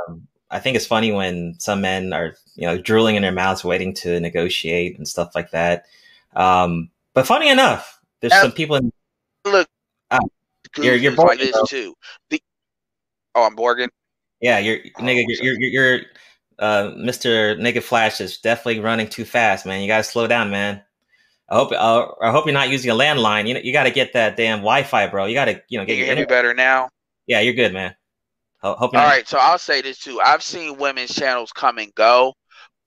um, 0.07 0.27
I 0.51 0.59
think 0.59 0.75
it's 0.75 0.85
funny 0.85 1.11
when 1.11 1.55
some 1.57 1.81
men 1.81 2.13
are 2.13 2.35
you 2.55 2.67
know 2.67 2.77
drooling 2.77 3.15
in 3.15 3.23
their 3.23 3.31
mouths, 3.31 3.63
waiting 3.63 3.93
to 3.95 4.19
negotiate 4.19 4.97
and 4.97 5.07
stuff 5.07 5.33
like 5.33 5.51
that. 5.51 5.85
Um, 6.35 6.91
but 7.13 7.25
funny 7.25 7.49
enough, 7.49 7.99
there's 8.19 8.33
Ab- 8.33 8.41
some 8.43 8.51
people 8.51 8.75
in 8.75 8.91
Look, 9.45 9.67
Ah, 10.11 10.19
you're- 10.77 10.97
you're 10.97 11.11
gooses 11.13 11.17
like 11.25 11.39
Borgin, 11.39 11.51
this 11.53 11.69
too. 11.69 11.95
The, 12.29 12.41
oh, 13.33 13.43
I'm 13.45 13.55
Borgin. 13.55 13.87
yeah, 14.41 14.59
you're 14.59 14.79
Oh, 14.99 15.01
nigga, 15.01 15.23
you're, 15.27 15.53
you're, 15.59 15.69
you're 15.69 16.01
uh, 16.59 16.91
Mr. 16.97 17.57
Naked 17.57 17.83
Flash 17.83 18.21
is 18.21 18.37
definitely 18.37 18.81
running 18.81 19.07
too 19.09 19.25
fast, 19.25 19.65
man. 19.65 19.81
You 19.81 19.87
gotta 19.87 20.03
slow 20.03 20.27
down, 20.27 20.51
man. 20.51 20.83
I 21.51 21.55
hope 21.55 21.71
uh, 21.73 22.07
I 22.21 22.31
hope 22.31 22.45
you're 22.45 22.53
not 22.53 22.69
using 22.69 22.89
a 22.91 22.95
landline. 22.95 23.47
You 23.47 23.53
know, 23.55 23.59
you 23.59 23.73
got 23.73 23.83
to 23.83 23.91
get 23.91 24.13
that 24.13 24.37
damn 24.37 24.59
Wi-Fi, 24.59 25.07
bro. 25.07 25.25
You 25.25 25.33
got 25.35 25.45
to 25.45 25.61
you 25.67 25.77
know 25.77 25.85
get 25.85 25.97
you 25.97 26.05
hear 26.05 26.15
me 26.15 26.25
better 26.25 26.53
now? 26.53 26.89
Yeah, 27.27 27.41
you're 27.41 27.53
good, 27.53 27.73
man. 27.73 27.93
Ho- 28.61 28.75
Hope 28.75 28.93
you're 28.93 29.01
All 29.01 29.07
not- 29.07 29.13
right, 29.13 29.27
so 29.27 29.37
I'll 29.37 29.57
say 29.59 29.81
this 29.81 29.99
too. 29.99 30.19
I've 30.23 30.41
seen 30.43 30.77
women's 30.77 31.13
channels 31.13 31.51
come 31.51 31.77
and 31.77 31.93
go 31.93 32.33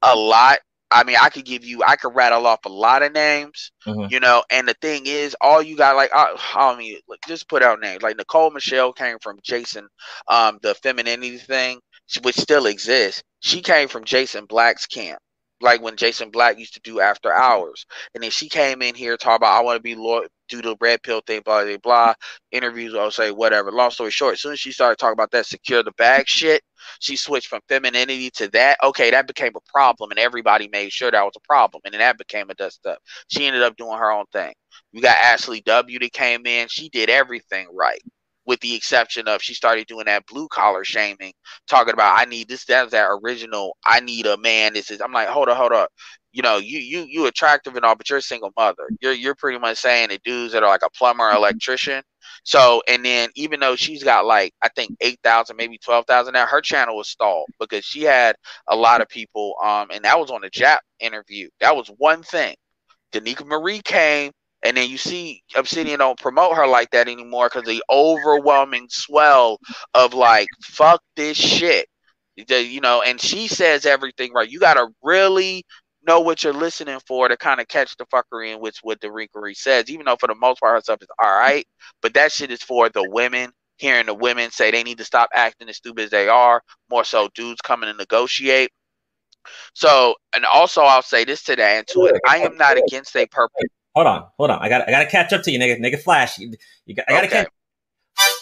a 0.02 0.16
lot. 0.16 0.58
I 0.90 1.02
mean, 1.02 1.16
I 1.20 1.28
could 1.28 1.44
give 1.44 1.64
you, 1.64 1.82
I 1.84 1.96
could 1.96 2.14
rattle 2.14 2.46
off 2.46 2.60
a 2.66 2.68
lot 2.68 3.02
of 3.02 3.12
names, 3.12 3.72
Mhm. 3.86 4.10
you 4.12 4.20
know. 4.20 4.44
And 4.50 4.68
the 4.68 4.74
thing 4.80 5.06
is, 5.06 5.34
all 5.40 5.60
you 5.60 5.76
got, 5.76 5.96
like, 5.96 6.10
I, 6.14 6.36
I 6.54 6.76
mean, 6.76 6.98
like, 7.08 7.18
just 7.26 7.48
put 7.48 7.62
out 7.64 7.80
names. 7.80 8.02
Like 8.02 8.16
Nicole 8.16 8.50
Michelle 8.50 8.92
came 8.92 9.18
from 9.20 9.38
Jason, 9.42 9.88
um, 10.28 10.58
the 10.62 10.74
femininity 10.76 11.38
thing, 11.38 11.80
which 12.22 12.36
still 12.36 12.66
exists. 12.66 13.22
She 13.40 13.60
came 13.60 13.88
from 13.88 14.04
Jason 14.04 14.44
Black's 14.46 14.86
camp, 14.86 15.18
like 15.64 15.82
when 15.82 15.96
Jason 15.96 16.30
Black 16.30 16.58
used 16.58 16.74
to 16.74 16.80
do 16.80 17.00
After 17.00 17.32
Hours, 17.32 17.86
and 18.14 18.22
then 18.22 18.30
she 18.30 18.48
came 18.48 18.82
in 18.82 18.94
here 18.94 19.16
talk 19.16 19.36
about 19.38 19.58
I 19.58 19.62
want 19.62 19.76
to 19.76 19.82
be 19.82 19.94
loyal, 19.94 20.26
do 20.48 20.62
the 20.62 20.76
red 20.80 21.02
pill 21.02 21.22
thing, 21.26 21.40
blah 21.44 21.64
blah 21.64 21.78
blah. 21.78 22.14
Interviews, 22.52 22.94
I'll 22.94 23.10
say 23.10 23.30
whatever. 23.32 23.72
Long 23.72 23.90
story 23.90 24.10
short, 24.10 24.34
as 24.34 24.42
soon 24.42 24.52
as 24.52 24.60
she 24.60 24.72
started 24.72 24.98
talking 24.98 25.14
about 25.14 25.30
that 25.32 25.46
secure 25.46 25.82
the 25.82 25.92
bag 25.92 26.28
shit, 26.28 26.62
she 27.00 27.16
switched 27.16 27.48
from 27.48 27.60
femininity 27.68 28.30
to 28.32 28.48
that. 28.50 28.76
Okay, 28.84 29.10
that 29.10 29.26
became 29.26 29.52
a 29.56 29.72
problem, 29.72 30.10
and 30.10 30.20
everybody 30.20 30.68
made 30.68 30.92
sure 30.92 31.10
that 31.10 31.24
was 31.24 31.34
a 31.36 31.46
problem, 31.46 31.80
and 31.84 31.94
then 31.94 32.00
that 32.00 32.18
became 32.18 32.50
a 32.50 32.54
dust 32.54 32.84
up. 32.86 32.98
She 33.28 33.46
ended 33.46 33.62
up 33.62 33.76
doing 33.76 33.98
her 33.98 34.12
own 34.12 34.26
thing. 34.32 34.52
You 34.92 35.00
got 35.00 35.16
Ashley 35.16 35.62
W 35.62 35.98
that 35.98 36.12
came 36.12 36.46
in. 36.46 36.68
She 36.68 36.90
did 36.90 37.08
everything 37.08 37.68
right, 37.72 38.02
with 38.46 38.60
the 38.60 38.74
exception 38.74 39.28
of 39.28 39.42
she 39.42 39.54
started 39.54 39.86
doing 39.86 40.06
that 40.06 40.26
blue 40.26 40.48
collar 40.48 40.84
shaming, 40.84 41.32
talking 41.68 41.94
about 41.94 42.18
I 42.18 42.24
need 42.26 42.48
this, 42.48 42.64
that's 42.64 42.92
that 42.92 43.08
original. 43.22 43.76
I 43.84 44.00
need 44.00 44.26
a 44.26 44.36
man. 44.38 44.74
This 44.74 44.90
is. 44.90 45.00
I'm 45.00 45.12
like, 45.12 45.28
hold 45.28 45.48
up, 45.48 45.56
hold 45.56 45.72
up. 45.72 45.90
You 46.32 46.42
know, 46.42 46.58
you 46.58 46.78
you 46.80 47.06
you 47.08 47.26
attractive 47.26 47.76
and 47.76 47.84
all, 47.84 47.94
but 47.96 48.08
you're 48.10 48.18
a 48.18 48.22
single 48.22 48.52
mother. 48.56 48.90
You're 49.00 49.12
you're 49.12 49.34
pretty 49.36 49.58
much 49.58 49.78
saying 49.78 50.08
that 50.10 50.22
dudes 50.24 50.52
that 50.52 50.62
are 50.64 50.68
like 50.68 50.82
a 50.84 50.90
plumber, 50.90 51.30
electrician, 51.30 52.02
So, 52.44 52.82
and 52.88 53.04
then 53.04 53.30
even 53.36 53.60
though 53.60 53.76
she's 53.76 54.02
got 54.04 54.26
like 54.26 54.52
I 54.62 54.68
think 54.70 54.92
eight 55.00 55.18
thousand, 55.22 55.56
maybe 55.56 55.78
twelve 55.78 56.06
thousand 56.06 56.34
now, 56.34 56.46
her 56.46 56.60
channel 56.60 56.96
was 56.96 57.08
stalled 57.08 57.48
because 57.60 57.84
she 57.84 58.02
had 58.02 58.36
a 58.68 58.76
lot 58.76 59.00
of 59.00 59.08
people. 59.08 59.54
Um, 59.64 59.88
and 59.92 60.04
that 60.04 60.18
was 60.18 60.30
on 60.30 60.42
the 60.42 60.50
Jap 60.50 60.78
interview. 61.00 61.48
That 61.60 61.76
was 61.76 61.88
one 61.98 62.22
thing. 62.22 62.56
Danica 63.12 63.46
Marie 63.46 63.80
came, 63.82 64.32
and 64.64 64.76
then 64.76 64.88
you 64.88 64.98
see 64.98 65.42
Obsidian 65.54 65.98
don't 65.98 66.18
promote 66.18 66.56
her 66.56 66.66
like 66.66 66.90
that 66.90 67.08
anymore 67.08 67.48
because 67.52 67.68
the 67.68 67.82
overwhelming 67.90 68.86
swell 68.90 69.58
of 69.92 70.14
like 70.14 70.48
fuck 70.62 71.02
this 71.16 71.36
shit. 71.36 71.86
The- 72.48 72.62
you 72.64 72.80
know, 72.80 73.02
and 73.02 73.20
she 73.20 73.46
says 73.46 73.86
everything 73.86 74.32
right. 74.32 74.48
You 74.48 74.58
gotta 74.58 74.88
really 75.02 75.64
know 76.06 76.20
what 76.20 76.42
you're 76.42 76.52
listening 76.52 76.98
for 77.06 77.28
to 77.28 77.36
kind 77.36 77.60
of 77.60 77.68
catch 77.68 77.96
the 77.96 78.06
fuckery 78.06 78.54
in 78.54 78.60
which 78.60 78.78
what 78.82 79.00
the 79.00 79.08
rinkery 79.08 79.54
says, 79.54 79.90
even 79.90 80.06
though 80.06 80.16
for 80.16 80.26
the 80.26 80.34
most 80.34 80.60
part 80.60 80.74
her 80.74 80.80
stuff 80.80 81.02
is 81.02 81.08
all 81.22 81.30
right. 81.32 81.66
But 82.02 82.14
that 82.14 82.32
shit 82.32 82.50
is 82.50 82.62
for 82.62 82.88
the 82.88 83.08
women. 83.10 83.50
Hearing 83.76 84.06
the 84.06 84.14
women 84.14 84.52
say 84.52 84.70
they 84.70 84.84
need 84.84 84.98
to 84.98 85.04
stop 85.04 85.30
acting 85.34 85.68
as 85.68 85.78
stupid 85.78 86.04
as 86.04 86.10
they 86.10 86.28
are, 86.28 86.62
more 86.90 87.04
so 87.04 87.28
dudes 87.34 87.60
coming 87.60 87.90
to 87.90 87.96
negotiate. 87.96 88.70
So, 89.74 90.14
and 90.34 90.44
also 90.44 90.82
I'll 90.82 91.02
say 91.02 91.24
this 91.24 91.42
to 91.44 91.56
that 91.56 91.78
and 91.78 91.86
to 91.88 92.06
it. 92.06 92.20
I 92.26 92.38
am 92.38 92.56
not 92.56 92.76
against 92.78 93.16
a 93.16 93.26
purple. 93.26 93.60
Hold 93.94 94.06
on, 94.06 94.26
hold 94.36 94.50
on. 94.50 94.58
I 94.60 94.68
got 94.68 94.88
I 94.88 94.90
got 94.90 95.04
to 95.04 95.10
catch 95.10 95.32
up 95.32 95.42
to 95.44 95.50
you, 95.50 95.58
nigga. 95.58 95.78
Nigga, 95.78 96.00
flash. 96.00 96.38
You, 96.38 96.52
you 96.86 96.94
got, 96.94 97.08
I 97.08 97.12
got 97.12 97.20
to 97.20 97.26
Okay. 97.26 97.44
catch. 97.44 97.48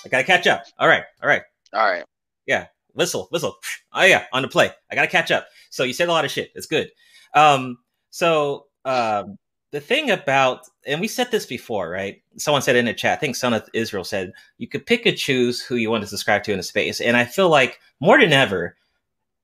I 0.05 0.09
got 0.09 0.19
to 0.19 0.24
catch 0.24 0.47
up. 0.47 0.65
All 0.79 0.89
right, 0.89 1.05
all 1.23 1.29
right. 1.29 1.43
All 1.73 1.85
right. 1.91 2.05
Yeah, 2.47 2.66
whistle, 2.95 3.29
whistle. 3.31 3.57
Oh 3.93 4.05
yeah, 4.05 4.24
on 4.33 4.43
the 4.43 4.49
play. 4.49 4.70
I 4.91 4.95
got 4.95 5.03
to 5.03 5.09
catch 5.09 5.31
up. 5.31 5.47
So 5.70 5.85
you 5.85 5.93
said 5.93 6.09
a 6.09 6.12
lot 6.12 6.24
of 6.24 6.31
shit. 6.31 6.53
It's 6.55 6.66
good. 6.66 6.91
Um, 7.35 7.79
so 8.11 8.66
um, 8.85 9.39
the 9.70 9.81
thing 9.81 10.11
about, 10.11 10.66
and 10.87 11.01
we 11.01 11.09
said 11.09 11.31
this 11.31 11.47
before, 11.47 11.91
right? 11.91 12.23
Someone 12.37 12.62
said 12.62 12.77
in 12.77 12.87
the 12.87 12.95
chat. 12.95 13.19
I 13.19 13.20
think 13.20 13.37
Son 13.37 13.55
of 13.55 13.69
Israel 13.74 14.05
said 14.05 14.33
you 14.59 14.69
could 14.69 14.87
pick 14.87 15.07
and 15.07 15.16
choose 15.16 15.61
who 15.62 15.77
you 15.77 15.91
want 15.91 16.03
to 16.03 16.09
subscribe 16.09 16.43
to 16.45 16.53
in 16.53 16.59
a 16.59 16.62
space, 16.62 17.01
and 17.01 17.16
I 17.16 17.24
feel 17.24 17.49
like 17.49 17.79
more 18.01 18.19
than 18.19 18.33
ever, 18.33 18.77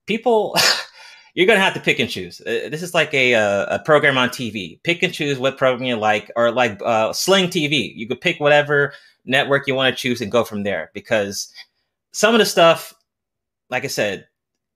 people. 0.07 0.55
You're 1.33 1.47
gonna 1.47 1.59
have 1.59 1.73
to 1.75 1.79
pick 1.79 1.99
and 1.99 2.09
choose. 2.09 2.41
Uh, 2.41 2.69
This 2.69 2.81
is 2.83 2.93
like 2.93 3.13
a, 3.13 3.35
uh, 3.35 3.75
a 3.75 3.79
program 3.79 4.17
on 4.17 4.29
TV. 4.29 4.81
Pick 4.83 5.03
and 5.03 5.13
choose 5.13 5.37
what 5.37 5.57
program 5.57 5.83
you 5.87 5.95
like, 5.95 6.31
or 6.35 6.51
like 6.51 6.81
uh, 6.83 7.13
Sling 7.13 7.49
TV. 7.49 7.93
You 7.95 8.07
could 8.07 8.21
pick 8.21 8.39
whatever 8.39 8.93
network 9.25 9.67
you 9.67 9.75
want 9.75 9.95
to 9.95 10.01
choose 10.01 10.21
and 10.21 10.31
go 10.31 10.43
from 10.43 10.63
there. 10.63 10.91
Because 10.93 11.53
some 12.11 12.33
of 12.33 12.39
the 12.39 12.45
stuff, 12.45 12.93
like 13.69 13.83
I 13.83 13.87
said, 13.87 14.27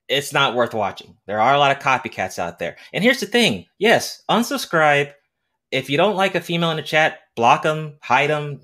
it's 0.07 0.33
not 0.33 0.55
worth 0.55 0.73
watching. 0.73 1.15
There 1.25 1.39
are 1.39 1.55
a 1.55 1.59
lot 1.59 1.75
of 1.75 1.81
copycats 1.81 2.37
out 2.37 2.59
there. 2.59 2.77
And 2.93 3.03
here's 3.03 3.19
the 3.19 3.25
thing: 3.25 3.65
yes, 3.77 4.21
unsubscribe. 4.29 5.13
If 5.71 5.89
you 5.89 5.97
don't 5.97 6.15
like 6.15 6.35
a 6.35 6.41
female 6.41 6.69
in 6.71 6.77
the 6.77 6.83
chat, 6.83 7.19
block 7.35 7.63
them, 7.63 7.97
hide 8.01 8.29
them, 8.29 8.61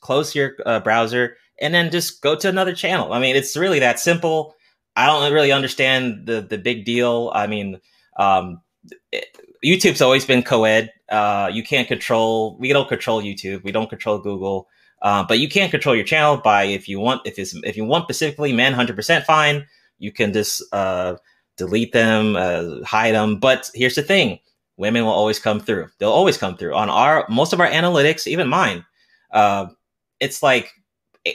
close 0.00 0.34
your 0.34 0.54
uh, 0.64 0.80
browser, 0.80 1.36
and 1.60 1.74
then 1.74 1.90
just 1.90 2.22
go 2.22 2.34
to 2.36 2.48
another 2.48 2.74
channel. 2.74 3.12
I 3.12 3.20
mean, 3.20 3.36
it's 3.36 3.56
really 3.56 3.80
that 3.80 4.00
simple. 4.00 4.54
I 4.98 5.06
don't 5.06 5.32
really 5.32 5.52
understand 5.52 6.26
the 6.26 6.40
the 6.40 6.58
big 6.58 6.84
deal. 6.84 7.30
I 7.34 7.46
mean, 7.46 7.80
um, 8.16 8.60
it, 9.12 9.26
YouTube's 9.64 10.02
always 10.02 10.24
been 10.26 10.42
co-ed. 10.42 10.92
Uh, 11.08 11.50
you 11.52 11.62
can't 11.62 11.86
control. 11.86 12.56
We 12.58 12.72
don't 12.72 12.88
control 12.88 13.22
YouTube. 13.22 13.62
We 13.62 13.72
don't 13.72 13.88
control 13.88 14.18
Google. 14.18 14.68
Uh, 15.00 15.24
but 15.28 15.38
you 15.38 15.48
can 15.48 15.70
control 15.70 15.94
your 15.94 16.04
channel 16.04 16.38
by 16.38 16.64
if 16.64 16.88
you 16.88 16.98
want. 16.98 17.22
If 17.24 17.38
it's 17.38 17.54
if 17.62 17.76
you 17.76 17.84
want 17.84 18.04
specifically 18.04 18.52
men, 18.52 18.72
hundred 18.72 18.96
percent 18.96 19.24
fine. 19.24 19.66
You 20.00 20.12
can 20.12 20.32
just 20.32 20.62
uh, 20.72 21.16
delete 21.56 21.92
them, 21.92 22.36
uh, 22.36 22.84
hide 22.84 23.14
them. 23.14 23.38
But 23.38 23.70
here's 23.74 23.94
the 23.94 24.02
thing: 24.02 24.40
women 24.76 25.04
will 25.04 25.12
always 25.12 25.38
come 25.38 25.60
through. 25.60 25.88
They'll 25.98 26.10
always 26.10 26.36
come 26.36 26.56
through 26.56 26.74
on 26.74 26.90
our 26.90 27.24
most 27.28 27.52
of 27.52 27.60
our 27.60 27.68
analytics, 27.68 28.26
even 28.26 28.48
mine. 28.48 28.84
Uh, 29.30 29.66
it's 30.18 30.42
like 30.42 30.72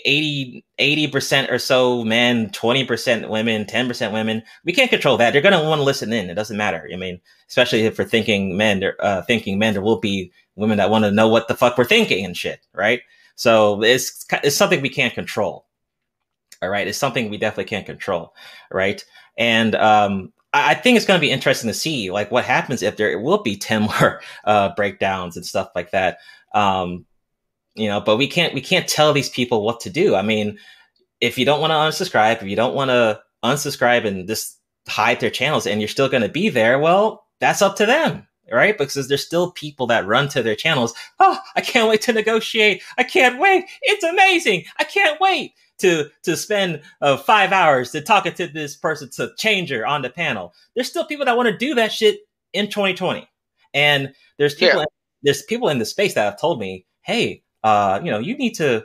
80 0.05 1.07
percent 1.07 1.51
or 1.51 1.59
so 1.59 2.03
men, 2.03 2.49
twenty 2.51 2.85
percent 2.85 3.29
women, 3.29 3.65
ten 3.65 3.87
percent 3.87 4.13
women. 4.13 4.43
We 4.63 4.73
can't 4.73 4.89
control 4.89 5.17
that. 5.17 5.31
They're 5.31 5.41
gonna 5.41 5.63
want 5.63 5.79
to 5.79 5.85
listen 5.85 6.13
in. 6.13 6.29
It 6.29 6.35
doesn't 6.35 6.57
matter. 6.57 6.89
I 6.91 6.97
mean, 6.97 7.19
especially 7.47 7.81
if 7.81 7.97
we're 7.97 8.05
thinking 8.05 8.57
men, 8.57 8.83
uh, 8.99 9.21
thinking 9.23 9.59
men, 9.59 9.73
there 9.73 9.81
will 9.81 9.99
be 9.99 10.31
women 10.55 10.77
that 10.77 10.89
want 10.89 11.05
to 11.05 11.11
know 11.11 11.27
what 11.27 11.47
the 11.47 11.55
fuck 11.55 11.77
we're 11.77 11.85
thinking 11.85 12.25
and 12.25 12.37
shit, 12.37 12.59
right? 12.73 13.01
So 13.35 13.81
it's 13.83 14.25
it's 14.43 14.55
something 14.55 14.81
we 14.81 14.89
can't 14.89 15.13
control. 15.13 15.65
All 16.61 16.69
right, 16.69 16.87
it's 16.87 16.97
something 16.97 17.29
we 17.29 17.37
definitely 17.37 17.65
can't 17.65 17.85
control, 17.85 18.33
right? 18.71 19.03
And 19.37 19.75
um, 19.75 20.31
I, 20.53 20.71
I 20.71 20.73
think 20.75 20.97
it's 20.97 21.05
going 21.05 21.19
to 21.19 21.25
be 21.25 21.31
interesting 21.31 21.67
to 21.67 21.73
see 21.73 22.11
like 22.11 22.31
what 22.31 22.45
happens 22.45 22.81
if 22.81 22.97
there 22.97 23.19
will 23.19 23.41
be 23.41 23.57
ten 23.57 23.83
more 23.83 24.21
uh, 24.45 24.73
breakdowns 24.75 25.35
and 25.35 25.45
stuff 25.45 25.69
like 25.75 25.91
that. 25.91 26.19
Um, 26.53 27.05
you 27.75 27.87
know, 27.87 27.99
but 27.99 28.17
we 28.17 28.27
can't 28.27 28.53
we 28.53 28.61
can't 28.61 28.87
tell 28.87 29.13
these 29.13 29.29
people 29.29 29.63
what 29.63 29.79
to 29.81 29.89
do. 29.89 30.15
I 30.15 30.21
mean, 30.21 30.57
if 31.21 31.37
you 31.37 31.45
don't 31.45 31.61
want 31.61 31.71
to 31.71 31.75
unsubscribe, 31.75 32.41
if 32.41 32.47
you 32.47 32.55
don't 32.55 32.75
want 32.75 32.89
to 32.89 33.21
unsubscribe 33.43 34.05
and 34.05 34.27
just 34.27 34.59
hide 34.87 35.19
their 35.19 35.29
channels, 35.29 35.65
and 35.65 35.81
you're 35.81 35.87
still 35.87 36.09
going 36.09 36.23
to 36.23 36.29
be 36.29 36.49
there, 36.49 36.77
well, 36.79 37.25
that's 37.39 37.61
up 37.61 37.75
to 37.77 37.85
them, 37.85 38.27
right? 38.51 38.77
Because 38.77 39.07
there's 39.07 39.25
still 39.25 39.51
people 39.51 39.87
that 39.87 40.05
run 40.05 40.27
to 40.29 40.43
their 40.43 40.55
channels. 40.55 40.93
Oh, 41.19 41.37
I 41.55 41.61
can't 41.61 41.89
wait 41.89 42.01
to 42.01 42.13
negotiate. 42.13 42.83
I 42.97 43.03
can't 43.03 43.39
wait. 43.39 43.65
It's 43.81 44.03
amazing. 44.03 44.65
I 44.77 44.83
can't 44.83 45.19
wait 45.19 45.53
to 45.79 46.09
to 46.23 46.37
spend 46.37 46.81
uh, 47.01 47.17
five 47.17 47.51
hours 47.51 47.91
to 47.91 48.01
talking 48.01 48.33
to 48.33 48.47
this 48.47 48.75
person 48.75 49.09
to 49.11 49.31
change 49.37 49.71
her 49.71 49.85
on 49.85 50.03
the 50.03 50.09
panel. 50.09 50.53
There's 50.75 50.89
still 50.89 51.05
people 51.05 51.25
that 51.25 51.37
want 51.37 51.49
to 51.49 51.57
do 51.57 51.73
that 51.75 51.91
shit 51.91 52.19
in 52.53 52.67
2020, 52.69 53.27
and 53.73 54.13
there's 54.37 54.53
people 54.53 54.85
there's 55.23 55.41
people 55.43 55.69
in 55.69 55.79
the 55.79 55.85
space 55.85 56.13
that 56.13 56.25
have 56.25 56.39
told 56.39 56.59
me, 56.59 56.85
hey, 57.01 57.43
uh, 57.63 57.99
you 58.03 58.11
know, 58.11 58.19
you 58.19 58.37
need 58.37 58.53
to. 58.55 58.83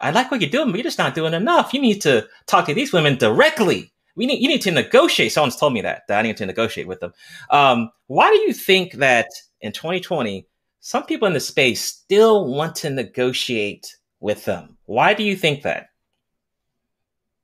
I 0.00 0.12
like 0.12 0.30
what 0.30 0.40
you're 0.40 0.50
doing, 0.50 0.70
but 0.70 0.76
you're 0.76 0.84
just 0.84 0.98
not 0.98 1.14
doing 1.14 1.34
enough. 1.34 1.74
You 1.74 1.80
need 1.80 2.00
to 2.02 2.26
talk 2.46 2.66
to 2.66 2.74
these 2.74 2.92
women 2.92 3.16
directly. 3.16 3.92
We 4.14 4.26
need 4.26 4.40
you 4.40 4.48
need 4.48 4.62
to 4.62 4.70
negotiate. 4.70 5.32
Someone's 5.32 5.56
told 5.56 5.72
me 5.72 5.80
that 5.82 6.02
that 6.08 6.18
I 6.18 6.22
need 6.22 6.36
to 6.38 6.46
negotiate 6.46 6.86
with 6.86 7.00
them. 7.00 7.12
Um, 7.50 7.90
why 8.06 8.30
do 8.30 8.38
you 8.38 8.52
think 8.52 8.94
that 8.94 9.28
in 9.60 9.72
2020 9.72 10.46
some 10.80 11.04
people 11.04 11.26
in 11.26 11.34
the 11.34 11.40
space 11.40 11.82
still 11.82 12.46
want 12.46 12.76
to 12.76 12.90
negotiate 12.90 13.96
with 14.20 14.44
them? 14.44 14.76
Why 14.86 15.14
do 15.14 15.22
you 15.22 15.36
think 15.36 15.62
that? 15.62 15.88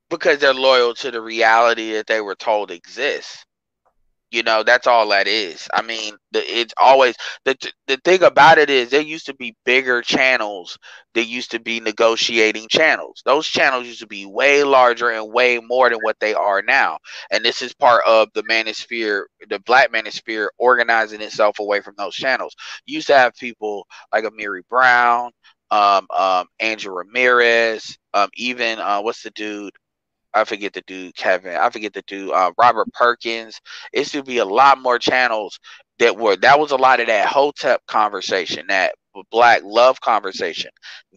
because 0.09 0.39
they're 0.39 0.53
loyal 0.53 0.93
to 0.95 1.11
the 1.11 1.21
reality 1.21 1.93
that 1.93 2.07
they 2.07 2.21
were 2.21 2.35
told 2.35 2.71
exists. 2.71 3.45
You 4.35 4.43
know, 4.43 4.63
that's 4.63 4.87
all 4.87 5.07
that 5.09 5.27
is. 5.27 5.67
I 5.73 5.81
mean, 5.81 6.15
the, 6.31 6.39
it's 6.41 6.73
always 6.81 7.15
the 7.45 7.55
the 7.87 7.97
thing 8.03 8.21
about 8.23 8.57
it 8.57 8.69
is 8.69 8.89
there 8.89 9.01
used 9.01 9.27
to 9.27 9.33
be 9.35 9.55
bigger 9.65 10.01
channels. 10.01 10.77
There 11.13 11.23
used 11.23 11.51
to 11.51 11.59
be 11.59 11.79
negotiating 11.79 12.67
channels. 12.69 13.21
Those 13.25 13.47
channels 13.47 13.87
used 13.87 14.01
to 14.01 14.07
be 14.07 14.25
way 14.25 14.63
larger 14.63 15.09
and 15.09 15.31
way 15.31 15.59
more 15.59 15.89
than 15.89 15.99
what 15.99 16.19
they 16.19 16.33
are 16.33 16.61
now. 16.61 16.97
And 17.31 17.45
this 17.45 17.61
is 17.61 17.73
part 17.73 18.03
of 18.05 18.29
the 18.33 18.43
manosphere, 18.43 19.23
the 19.49 19.59
black 19.59 19.91
manosphere 19.93 20.49
organizing 20.57 21.21
itself 21.21 21.59
away 21.59 21.81
from 21.81 21.95
those 21.97 22.15
channels. 22.15 22.55
You 22.85 22.95
used 22.95 23.07
to 23.07 23.17
have 23.17 23.33
people 23.35 23.87
like 24.13 24.25
Amiri 24.25 24.61
Brown, 24.69 25.31
um, 25.71 26.07
um, 26.15 26.47
Andrew 26.59 26.93
Ramirez, 26.93 27.97
um, 28.13 28.29
even 28.35 28.79
uh, 28.79 29.01
what's 29.01 29.23
the 29.23 29.31
dude? 29.31 29.73
I 30.35 30.43
forget 30.45 30.73
the 30.73 30.83
dude, 30.87 31.15
Kevin. 31.15 31.55
I 31.55 31.69
forget 31.71 31.93
the 31.93 32.03
dude, 32.07 32.31
uh, 32.31 32.51
Robert 32.59 32.91
Perkins. 32.93 33.59
It 33.93 34.07
to 34.09 34.23
be 34.23 34.39
a 34.39 34.45
lot 34.45 34.79
more 34.81 34.99
channels 34.99 35.59
that 35.99 36.17
were 36.17 36.37
that 36.37 36.59
was 36.59 36.71
a 36.71 36.77
lot 36.77 37.01
of 37.01 37.07
that 37.07 37.27
Hotep 37.27 37.81
conversation, 37.87 38.67
that 38.69 38.95
black 39.31 39.61
love 39.65 40.01
conversation. 40.01 40.71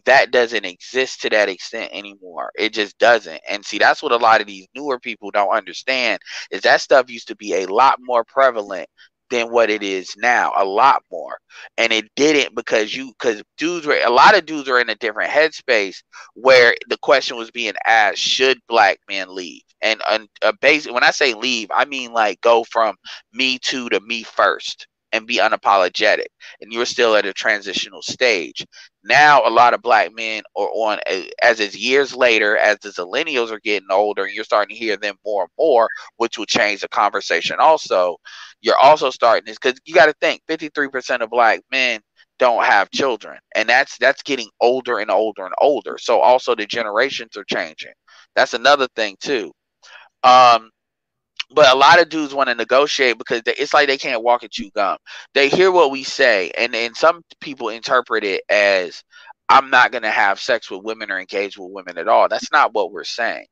That 0.05 0.31
doesn't 0.31 0.65
exist 0.65 1.21
to 1.21 1.29
that 1.31 1.49
extent 1.49 1.91
anymore. 1.93 2.51
It 2.57 2.73
just 2.73 2.97
doesn't. 2.99 3.41
And 3.49 3.65
see, 3.65 3.79
that's 3.79 4.01
what 4.03 4.13
a 4.13 4.17
lot 4.17 4.41
of 4.41 4.47
these 4.47 4.67
newer 4.75 4.99
people 4.99 5.31
don't 5.31 5.53
understand 5.55 6.19
is 6.51 6.61
that 6.63 6.81
stuff 6.81 7.09
used 7.11 7.27
to 7.29 7.35
be 7.35 7.55
a 7.55 7.67
lot 7.67 7.97
more 8.01 8.23
prevalent 8.25 8.87
than 9.29 9.51
what 9.51 9.69
it 9.69 9.83
is 9.83 10.15
now, 10.17 10.51
a 10.55 10.65
lot 10.65 11.03
more. 11.11 11.37
And 11.77 11.91
it 11.93 12.05
didn't 12.15 12.55
because 12.55 12.95
you 12.95 13.13
because 13.19 13.43
dudes 13.57 13.85
were 13.85 13.99
a 14.03 14.09
lot 14.09 14.37
of 14.37 14.45
dudes 14.45 14.69
are 14.69 14.79
in 14.79 14.89
a 14.89 14.95
different 14.95 15.31
headspace 15.31 15.97
where 16.35 16.75
the 16.89 16.97
question 16.97 17.37
was 17.37 17.51
being 17.51 17.73
asked, 17.85 18.19
should 18.19 18.59
black 18.67 18.99
men 19.09 19.33
leave? 19.33 19.61
And 19.81 20.01
uh, 20.07 20.19
uh, 20.41 20.53
basic 20.61 20.93
when 20.93 21.03
I 21.03 21.11
say 21.11 21.33
leave, 21.33 21.69
I 21.73 21.85
mean 21.85 22.13
like 22.13 22.41
go 22.41 22.63
from 22.63 22.95
me 23.33 23.59
to 23.63 23.89
to 23.89 23.99
me 24.01 24.23
first 24.23 24.87
and 25.11 25.25
be 25.25 25.37
unapologetic. 25.37 26.27
And 26.61 26.71
you're 26.71 26.85
still 26.85 27.15
at 27.15 27.25
a 27.25 27.33
transitional 27.33 28.01
stage. 28.01 28.65
Now 29.03 29.47
a 29.47 29.49
lot 29.49 29.73
of 29.73 29.81
black 29.81 30.11
men 30.13 30.43
are 30.55 30.69
on 30.69 30.99
as 31.41 31.59
it's 31.59 31.77
years 31.77 32.15
later, 32.15 32.57
as 32.57 32.79
the 32.79 32.89
millennials 32.89 33.51
are 33.51 33.59
getting 33.59 33.87
older, 33.91 34.25
and 34.25 34.33
you're 34.33 34.43
starting 34.43 34.75
to 34.75 34.79
hear 34.79 34.97
them 34.97 35.15
more 35.25 35.43
and 35.43 35.51
more, 35.57 35.89
which 36.17 36.37
will 36.37 36.45
change 36.45 36.81
the 36.81 36.89
conversation. 36.89 37.57
Also, 37.59 38.17
you're 38.61 38.77
also 38.77 39.09
starting 39.09 39.45
this 39.45 39.57
because 39.57 39.79
you 39.85 39.93
got 39.93 40.07
to 40.07 40.13
think 40.19 40.41
53% 40.49 41.21
of 41.21 41.29
black 41.29 41.61
men 41.71 42.01
don't 42.39 42.63
have 42.63 42.89
children 42.89 43.37
and 43.53 43.67
that's 43.67 43.97
that's 43.97 44.23
getting 44.23 44.49
older 44.61 44.99
and 44.99 45.11
older 45.11 45.45
and 45.45 45.53
older 45.59 45.97
so 45.99 46.21
also 46.21 46.55
the 46.55 46.65
generations 46.65 47.35
are 47.35 47.43
changing 47.43 47.91
that's 48.33 48.53
another 48.53 48.87
thing 48.95 49.15
too 49.19 49.51
um 50.23 50.69
but 51.55 51.73
a 51.73 51.77
lot 51.77 52.01
of 52.01 52.09
dudes 52.09 52.33
want 52.33 52.49
to 52.49 52.55
negotiate 52.55 53.17
because 53.17 53.41
they, 53.43 53.55
it's 53.55 53.73
like 53.73 53.87
they 53.87 53.97
can't 53.97 54.23
walk 54.23 54.43
and 54.43 54.51
chew 54.51 54.69
gum 54.75 54.97
they 55.35 55.49
hear 55.49 55.71
what 55.71 55.91
we 55.91 56.03
say 56.03 56.51
and 56.57 56.75
and 56.75 56.95
some 56.97 57.21
people 57.41 57.69
interpret 57.69 58.23
it 58.23 58.43
as 58.49 59.03
I'm 59.49 59.71
not 59.71 59.93
gonna 59.93 60.11
have 60.11 60.41
sex 60.41 60.71
with 60.71 60.83
women 60.83 61.11
or 61.11 61.19
engage 61.19 61.57
with 61.57 61.71
women 61.71 61.99
at 61.99 62.09
all. 62.09 62.29
That's 62.29 62.51
not 62.53 62.75
what 62.75 62.93
we're 62.93 63.05
saying. 63.05 63.47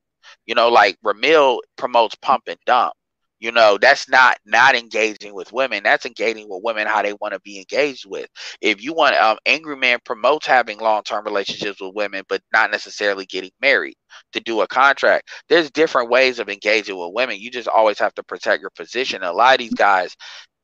You 0.48 0.56
know, 0.56 0.70
like 0.70 0.98
Ramil 1.06 1.60
promotes 1.78 2.16
pump 2.18 2.46
and 2.50 2.60
dump. 2.68 2.94
You 3.40 3.52
know, 3.52 3.78
that's 3.80 4.10
not 4.10 4.38
not 4.46 4.76
engaging 4.76 5.34
with 5.36 5.54
women. 5.54 5.84
That's 5.84 6.06
engaging 6.06 6.50
with 6.50 6.64
women 6.64 6.88
how 6.88 7.04
they 7.04 7.14
want 7.14 7.34
to 7.36 7.40
be 7.42 7.60
engaged 7.60 8.06
with. 8.08 8.28
If 8.62 8.82
you 8.84 8.94
want, 8.94 9.16
um, 9.16 9.38
Angry 9.46 9.76
Man 9.76 10.00
promotes 10.04 10.48
having 10.48 10.80
long 10.80 11.04
term 11.04 11.24
relationships 11.26 11.80
with 11.80 11.94
women, 11.96 12.24
but 12.28 12.42
not 12.52 12.72
necessarily 12.72 13.26
getting 13.28 13.52
married 13.62 13.96
to 14.34 14.40
do 14.40 14.62
a 14.62 14.68
contract. 14.68 15.30
There's 15.50 15.70
different 15.72 16.10
ways 16.10 16.40
of 16.40 16.50
engaging 16.50 16.98
with 16.98 17.14
women. 17.14 17.40
You 17.40 17.52
just 17.52 17.68
always 17.68 18.00
have 18.00 18.14
to 18.16 18.24
protect 18.24 18.62
your 18.62 18.72
position. 18.72 19.22
a 19.24 19.32
lot 19.32 19.54
of 19.56 19.60
these 19.60 19.74
guys, 19.74 20.16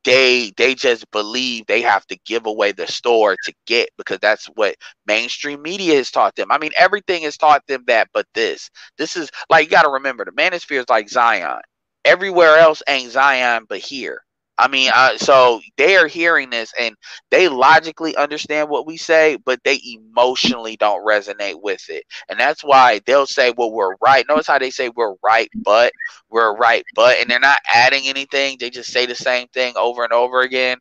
they 0.03 0.51
they 0.57 0.75
just 0.75 1.09
believe 1.11 1.65
they 1.67 1.81
have 1.81 2.05
to 2.07 2.17
give 2.25 2.45
away 2.45 2.71
the 2.73 2.87
store 2.87 3.35
to 3.43 3.53
get 3.67 3.89
because 3.97 4.19
that's 4.21 4.45
what 4.55 4.75
mainstream 5.07 5.61
media 5.61 5.95
has 5.95 6.11
taught 6.11 6.35
them. 6.35 6.51
I 6.51 6.57
mean, 6.59 6.71
everything 6.77 7.23
has 7.23 7.37
taught 7.37 7.65
them 7.67 7.83
that, 7.87 8.09
but 8.13 8.27
this, 8.35 8.69
this 8.97 9.15
is 9.15 9.29
like 9.49 9.65
you 9.65 9.71
got 9.71 9.83
to 9.83 9.89
remember 9.89 10.25
the 10.25 10.31
manosphere 10.31 10.79
is 10.81 10.89
like 10.89 11.09
Zion 11.09 11.61
everywhere 12.05 12.57
else 12.57 12.81
ain't 12.87 13.11
Zion 13.11 13.65
but 13.67 13.79
here. 13.79 14.21
I 14.57 14.67
mean, 14.67 14.91
so 15.17 15.61
they 15.77 15.95
are 15.97 16.07
hearing 16.07 16.51
this 16.51 16.71
and 16.79 16.95
they 17.31 17.49
logically 17.49 18.15
understand 18.15 18.69
what 18.69 18.85
we 18.85 18.97
say, 18.97 19.37
but 19.43 19.59
they 19.63 19.81
emotionally 19.83 20.77
don't 20.77 21.05
resonate 21.05 21.59
with 21.61 21.89
it. 21.89 22.03
And 22.29 22.39
that's 22.39 22.63
why 22.63 23.01
they'll 23.05 23.25
say, 23.25 23.51
well, 23.57 23.71
we're 23.71 23.95
right. 23.99 24.25
Notice 24.29 24.47
how 24.47 24.59
they 24.59 24.69
say 24.69 24.89
we're 24.89 25.15
right, 25.23 25.49
but 25.63 25.91
we're 26.29 26.55
right, 26.55 26.85
but, 26.95 27.17
and 27.19 27.29
they're 27.29 27.39
not 27.39 27.59
adding 27.67 28.03
anything. 28.05 28.57
They 28.59 28.69
just 28.69 28.91
say 28.91 29.07
the 29.07 29.15
same 29.15 29.47
thing 29.47 29.73
over 29.75 30.03
and 30.03 30.13
over 30.13 30.41
again. 30.41 30.77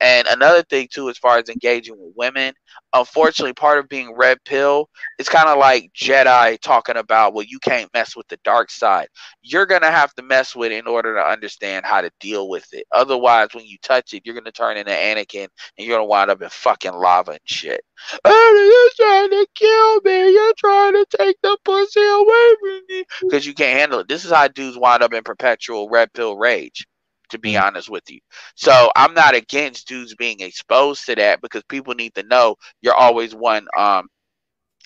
And 0.00 0.26
another 0.28 0.62
thing 0.62 0.88
too, 0.90 1.10
as 1.10 1.18
far 1.18 1.38
as 1.38 1.48
engaging 1.48 1.94
with 1.98 2.14
women, 2.16 2.54
unfortunately, 2.94 3.52
part 3.52 3.78
of 3.78 3.88
being 3.88 4.14
red 4.14 4.38
pill 4.44 4.88
is 5.18 5.28
kind 5.28 5.48
of 5.48 5.58
like 5.58 5.90
Jedi 5.94 6.58
talking 6.60 6.96
about, 6.96 7.34
well, 7.34 7.44
you 7.46 7.58
can't 7.58 7.92
mess 7.92 8.16
with 8.16 8.26
the 8.28 8.38
dark 8.42 8.70
side. 8.70 9.08
You're 9.42 9.66
gonna 9.66 9.90
have 9.90 10.14
to 10.14 10.22
mess 10.22 10.56
with 10.56 10.72
it 10.72 10.78
in 10.78 10.86
order 10.86 11.14
to 11.14 11.20
understand 11.20 11.84
how 11.84 12.00
to 12.00 12.10
deal 12.18 12.48
with 12.48 12.66
it. 12.72 12.86
Otherwise, 12.92 13.48
when 13.52 13.66
you 13.66 13.76
touch 13.82 14.14
it, 14.14 14.22
you're 14.24 14.34
gonna 14.34 14.52
turn 14.52 14.78
into 14.78 14.90
Anakin, 14.90 15.48
and 15.76 15.86
you're 15.86 15.96
gonna 15.96 16.08
wind 16.08 16.30
up 16.30 16.40
in 16.42 16.48
fucking 16.48 16.94
lava 16.94 17.32
and 17.32 17.40
shit. 17.44 17.82
Oh, 18.24 18.90
you're 18.98 19.06
trying 19.06 19.30
to 19.30 19.46
kill 19.54 20.00
me. 20.02 20.32
You're 20.32 20.54
trying 20.56 20.92
to 20.94 21.06
take 21.18 21.36
the 21.42 21.58
pussy 21.64 22.00
away 22.00 22.54
from 22.60 22.80
me 22.88 23.04
because 23.22 23.46
you 23.46 23.54
can't 23.54 23.78
handle 23.78 24.00
it. 24.00 24.08
This 24.08 24.24
is 24.24 24.30
how 24.30 24.48
dudes 24.48 24.78
wind 24.78 25.02
up 25.02 25.12
in 25.12 25.22
perpetual 25.22 25.90
red 25.90 26.12
pill 26.14 26.36
rage 26.38 26.86
to 27.30 27.38
be 27.38 27.56
honest 27.56 27.88
with 27.90 28.04
you. 28.10 28.20
So 28.56 28.90
I'm 28.96 29.14
not 29.14 29.34
against 29.34 29.88
dudes 29.88 30.14
being 30.16 30.40
exposed 30.40 31.06
to 31.06 31.16
that 31.16 31.40
because 31.42 31.62
people 31.68 31.94
need 31.94 32.14
to 32.14 32.22
know 32.24 32.56
you're 32.82 32.94
always 32.94 33.34
one 33.34 33.66
um 33.76 34.08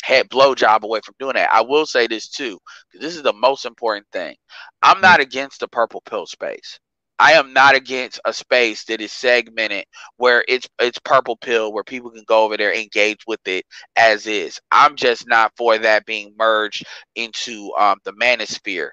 head 0.03 0.29
blowjob 0.29 0.83
away 0.83 1.01
from 1.05 1.15
doing 1.19 1.35
that. 1.35 1.53
I 1.53 1.63
will 1.63 1.87
say 1.87 2.07
this 2.07 2.29
too, 2.29 2.59
because 2.93 3.05
this 3.07 3.17
is 3.17 3.23
the 3.23 3.33
most 3.33 3.65
important 3.65 4.07
thing. 4.13 4.37
I'm 4.83 5.01
not 5.01 5.21
against 5.21 5.61
the 5.61 5.69
purple 5.69 6.03
pill 6.03 6.27
space. 6.27 6.79
I 7.19 7.33
am 7.35 7.53
not 7.53 7.75
against 7.77 8.21
a 8.25 8.33
space 8.33 8.85
that 8.87 9.01
is 9.01 9.13
segmented 9.13 9.85
where 10.17 10.45
it's 10.49 10.69
it's 10.81 10.99
purple 10.99 11.37
pill 11.37 11.73
where 11.73 11.85
people 11.85 12.11
can 12.11 12.25
go 12.27 12.45
over 12.45 12.57
there 12.57 12.75
engage 12.75 13.21
with 13.27 13.41
it 13.47 13.65
as 13.97 14.27
is. 14.27 14.61
I'm 14.71 14.97
just 14.97 15.27
not 15.29 15.53
for 15.57 15.79
that 15.79 16.07
being 16.07 16.35
merged 16.39 16.85
into 17.15 17.73
um, 17.79 17.99
the 18.05 18.13
manosphere. 18.13 18.91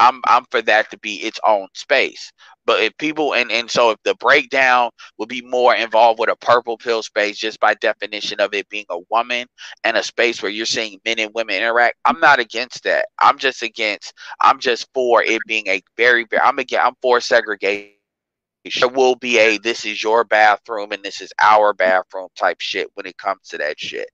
I'm 0.00 0.22
I'm 0.26 0.46
for 0.52 0.62
that 0.64 0.90
to 0.92 0.98
be 1.00 1.16
its 1.16 1.40
own 1.46 1.68
space. 1.74 2.32
But 2.66 2.82
if 2.82 2.96
people 2.98 3.34
and 3.34 3.52
and 3.52 3.70
so 3.70 3.92
if 3.92 3.98
the 4.04 4.16
breakdown 4.16 4.90
would 5.18 5.30
be 5.30 5.42
more 5.42 5.76
involved 5.76 6.20
with 6.20 6.30
a 6.30 6.36
purple 6.36 6.78
pill 6.78 7.02
space, 7.04 7.38
just 7.38 7.60
by 7.60 7.74
definition 7.76 8.40
of 8.40 8.54
it 8.54 8.68
being 8.70 8.86
a 8.90 9.00
woman 9.10 9.48
and 9.84 9.98
a 9.98 10.04
space 10.04 10.42
where 10.42 10.52
you're 10.52 10.66
seeing 10.66 11.00
men 11.06 11.20
and 11.20 11.32
women 11.34 11.56
interact, 11.56 11.96
I'm 12.06 12.20
not 12.20 12.40
against 12.40 12.84
that. 12.84 13.06
I'm 13.20 13.38
just 13.38 13.62
against. 13.62 14.14
I'm 14.42 14.60
just 14.60 14.88
for 14.94 15.24
it 15.24 15.42
being 15.48 15.68
a 15.68 15.82
very 15.98 16.26
very. 16.30 16.42
I'm 16.42 16.60
again. 16.60 16.82
I'm 16.84 16.96
for 17.02 17.20
segregation. 17.20 17.94
There 18.80 18.88
will 18.90 19.16
be 19.16 19.38
a 19.40 19.58
this 19.58 19.86
is 19.86 20.02
your 20.02 20.24
bathroom 20.24 20.92
and 20.92 21.02
this 21.04 21.22
is 21.22 21.32
our 21.40 21.74
bathroom 21.74 22.28
type 22.36 22.60
shit 22.60 22.88
when 22.94 23.06
it 23.06 23.18
comes 23.18 23.48
to 23.50 23.58
that 23.58 23.80
shit 23.80 24.08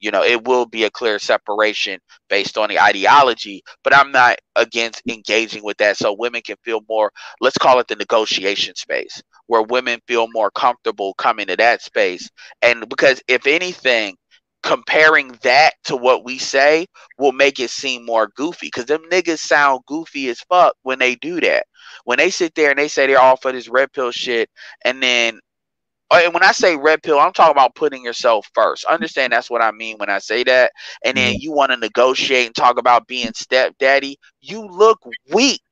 you 0.00 0.10
know 0.10 0.22
it 0.22 0.46
will 0.46 0.66
be 0.66 0.84
a 0.84 0.90
clear 0.90 1.18
separation 1.18 1.98
based 2.28 2.58
on 2.58 2.68
the 2.68 2.80
ideology 2.80 3.62
but 3.84 3.94
i'm 3.94 4.12
not 4.12 4.36
against 4.56 5.02
engaging 5.08 5.64
with 5.64 5.76
that. 5.78 5.96
So 5.96 6.14
women 6.18 6.42
can 6.42 6.56
feel 6.64 6.80
more 6.88 7.10
let's 7.40 7.58
call 7.58 7.80
it 7.80 7.88
the 7.88 7.96
negotiation 7.96 8.74
space 8.76 9.22
where 9.46 9.62
women 9.62 10.00
feel 10.06 10.28
more 10.32 10.50
comfortable 10.50 11.14
coming 11.14 11.46
to 11.48 11.56
that 11.56 11.82
space. 11.82 12.30
And 12.62 12.88
because 12.88 13.22
if 13.28 13.46
anything 13.46 14.16
comparing 14.62 15.38
that 15.42 15.72
to 15.84 15.96
what 15.96 16.24
we 16.24 16.38
say 16.38 16.86
will 17.18 17.32
make 17.32 17.58
it 17.58 17.70
seem 17.70 18.04
more 18.04 18.28
goofy 18.36 18.66
because 18.66 18.84
them 18.84 19.02
niggas 19.10 19.38
sound 19.38 19.80
goofy 19.86 20.28
as 20.28 20.40
fuck 20.40 20.74
when 20.82 20.98
they 20.98 21.16
do 21.16 21.40
that. 21.40 21.66
When 22.04 22.18
they 22.18 22.30
sit 22.30 22.54
there 22.54 22.70
and 22.70 22.78
they 22.78 22.88
say 22.88 23.06
they're 23.06 23.18
all 23.18 23.36
for 23.36 23.52
this 23.52 23.68
red 23.68 23.92
pill 23.92 24.10
shit 24.10 24.50
and 24.84 25.02
then 25.02 25.40
and 26.18 26.34
when 26.34 26.42
I 26.42 26.52
say 26.52 26.76
red 26.76 27.02
pill, 27.02 27.18
I'm 27.18 27.32
talking 27.32 27.52
about 27.52 27.74
putting 27.74 28.04
yourself 28.04 28.48
first. 28.54 28.84
Understand 28.84 29.32
that's 29.32 29.50
what 29.50 29.62
I 29.62 29.70
mean 29.70 29.96
when 29.98 30.10
I 30.10 30.18
say 30.18 30.42
that. 30.44 30.72
And 31.04 31.16
then 31.16 31.34
mm-hmm. 31.34 31.42
you 31.42 31.52
want 31.52 31.72
to 31.72 31.76
negotiate 31.76 32.46
and 32.46 32.54
talk 32.54 32.78
about 32.78 33.06
being 33.06 33.32
stepdaddy. 33.34 34.18
You 34.40 34.66
look 34.66 34.98
weak. 35.32 35.62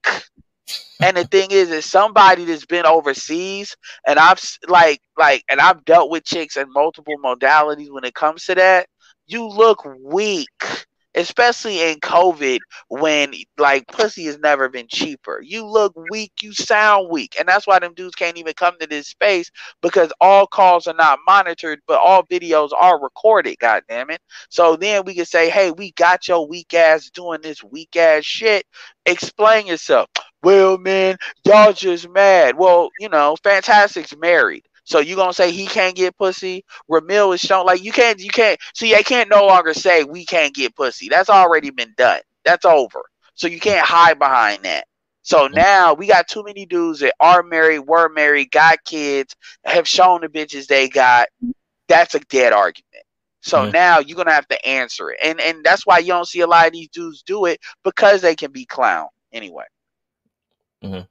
and 1.02 1.16
the 1.16 1.24
thing 1.24 1.50
is, 1.50 1.70
is 1.70 1.86
somebody 1.86 2.44
that's 2.44 2.66
been 2.66 2.86
overseas, 2.86 3.74
and 4.06 4.18
I've 4.18 4.40
like, 4.68 5.00
like, 5.16 5.42
and 5.48 5.60
I've 5.60 5.84
dealt 5.84 6.10
with 6.10 6.24
chicks 6.24 6.56
in 6.56 6.72
multiple 6.72 7.16
modalities 7.24 7.90
when 7.90 8.04
it 8.04 8.14
comes 8.14 8.44
to 8.44 8.54
that. 8.54 8.86
You 9.26 9.46
look 9.46 9.86
weak 10.02 10.86
especially 11.18 11.82
in 11.82 11.98
COVID 11.98 12.60
when 12.88 13.34
like 13.58 13.86
pussy 13.88 14.24
has 14.26 14.38
never 14.38 14.68
been 14.68 14.86
cheaper. 14.88 15.42
You 15.42 15.66
look 15.66 15.92
weak, 16.10 16.32
you 16.42 16.52
sound 16.54 17.08
weak. 17.10 17.34
And 17.38 17.48
that's 17.48 17.66
why 17.66 17.80
them 17.80 17.92
dudes 17.94 18.14
can't 18.14 18.38
even 18.38 18.54
come 18.54 18.74
to 18.80 18.86
this 18.86 19.08
space 19.08 19.50
because 19.82 20.12
all 20.20 20.46
calls 20.46 20.86
are 20.86 20.94
not 20.94 21.18
monitored, 21.26 21.80
but 21.86 21.98
all 21.98 22.22
videos 22.24 22.70
are 22.78 23.02
recorded, 23.02 23.58
god 23.58 23.82
damn 23.88 24.10
it. 24.10 24.20
So 24.48 24.76
then 24.76 25.02
we 25.04 25.14
can 25.14 25.26
say, 25.26 25.50
hey, 25.50 25.72
we 25.72 25.92
got 25.92 26.28
your 26.28 26.46
weak 26.46 26.72
ass 26.72 27.10
doing 27.10 27.40
this 27.42 27.62
weak 27.64 27.96
ass 27.96 28.24
shit. 28.24 28.64
Explain 29.04 29.66
yourself. 29.66 30.08
Well, 30.42 30.78
man, 30.78 31.16
y'all 31.44 31.72
just 31.72 32.08
mad. 32.10 32.56
Well, 32.56 32.90
you 33.00 33.08
know, 33.08 33.36
Fantastic's 33.42 34.16
married. 34.16 34.67
So 34.88 35.00
you 35.00 35.16
gonna 35.16 35.34
say 35.34 35.52
he 35.52 35.66
can't 35.66 35.94
get 35.94 36.16
pussy? 36.16 36.64
Ramil 36.90 37.34
is 37.34 37.42
shown 37.42 37.66
like 37.66 37.84
you 37.84 37.92
can't 37.92 38.18
you 38.18 38.30
can't 38.30 38.58
see 38.74 38.94
I 38.94 39.02
can't 39.02 39.28
no 39.28 39.44
longer 39.46 39.74
say 39.74 40.02
we 40.04 40.24
can't 40.24 40.54
get 40.54 40.74
pussy. 40.74 41.10
That's 41.10 41.28
already 41.28 41.68
been 41.68 41.92
done. 41.98 42.22
That's 42.42 42.64
over. 42.64 43.02
So 43.34 43.48
you 43.48 43.60
can't 43.60 43.86
hide 43.86 44.18
behind 44.18 44.62
that. 44.62 44.86
So 45.20 45.44
mm-hmm. 45.44 45.56
now 45.56 45.92
we 45.92 46.06
got 46.06 46.26
too 46.26 46.42
many 46.42 46.64
dudes 46.64 47.00
that 47.00 47.12
are 47.20 47.42
married, 47.42 47.80
were 47.80 48.08
married, 48.08 48.50
got 48.50 48.82
kids, 48.84 49.36
have 49.64 49.86
shown 49.86 50.22
the 50.22 50.28
bitches 50.28 50.66
they 50.68 50.88
got. 50.88 51.28
That's 51.88 52.14
a 52.14 52.20
dead 52.20 52.54
argument. 52.54 53.04
So 53.42 53.58
mm-hmm. 53.58 53.72
now 53.72 53.98
you're 53.98 54.16
gonna 54.16 54.32
have 54.32 54.48
to 54.48 54.66
answer 54.66 55.10
it. 55.10 55.18
And 55.22 55.38
and 55.38 55.62
that's 55.62 55.84
why 55.86 55.98
you 55.98 56.14
don't 56.14 56.26
see 56.26 56.40
a 56.40 56.46
lot 56.46 56.66
of 56.66 56.72
these 56.72 56.88
dudes 56.88 57.22
do 57.22 57.44
it 57.44 57.60
because 57.84 58.22
they 58.22 58.34
can 58.34 58.52
be 58.52 58.64
clown 58.64 59.08
anyway. 59.34 59.66
Mm-hmm. 60.82 61.02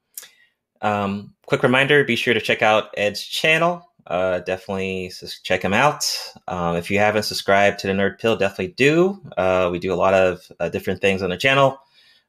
Um, 0.81 1.33
quick 1.45 1.63
reminder 1.63 2.03
be 2.03 2.15
sure 2.15 2.33
to 2.33 2.41
check 2.41 2.61
out 2.61 2.89
Ed's 2.97 3.21
channel. 3.21 3.87
Uh, 4.07 4.39
definitely 4.39 5.11
check 5.43 5.61
him 5.61 5.73
out. 5.73 6.05
Um, 6.47 6.77
if 6.77 6.89
you 6.89 6.97
haven't 6.97 7.23
subscribed 7.23 7.79
to 7.79 7.87
the 7.87 7.93
Nerd 7.93 8.19
Pill, 8.19 8.37
definitely 8.37 8.73
do. 8.77 9.21
Uh, 9.35 9.69
we 9.71 9.79
do 9.79 9.93
a 9.93 9.95
lot 9.95 10.13
of 10.13 10.49
uh, 10.59 10.69
different 10.69 11.01
things 11.01 11.21
on 11.21 11.29
the 11.29 11.37
channel. 11.37 11.77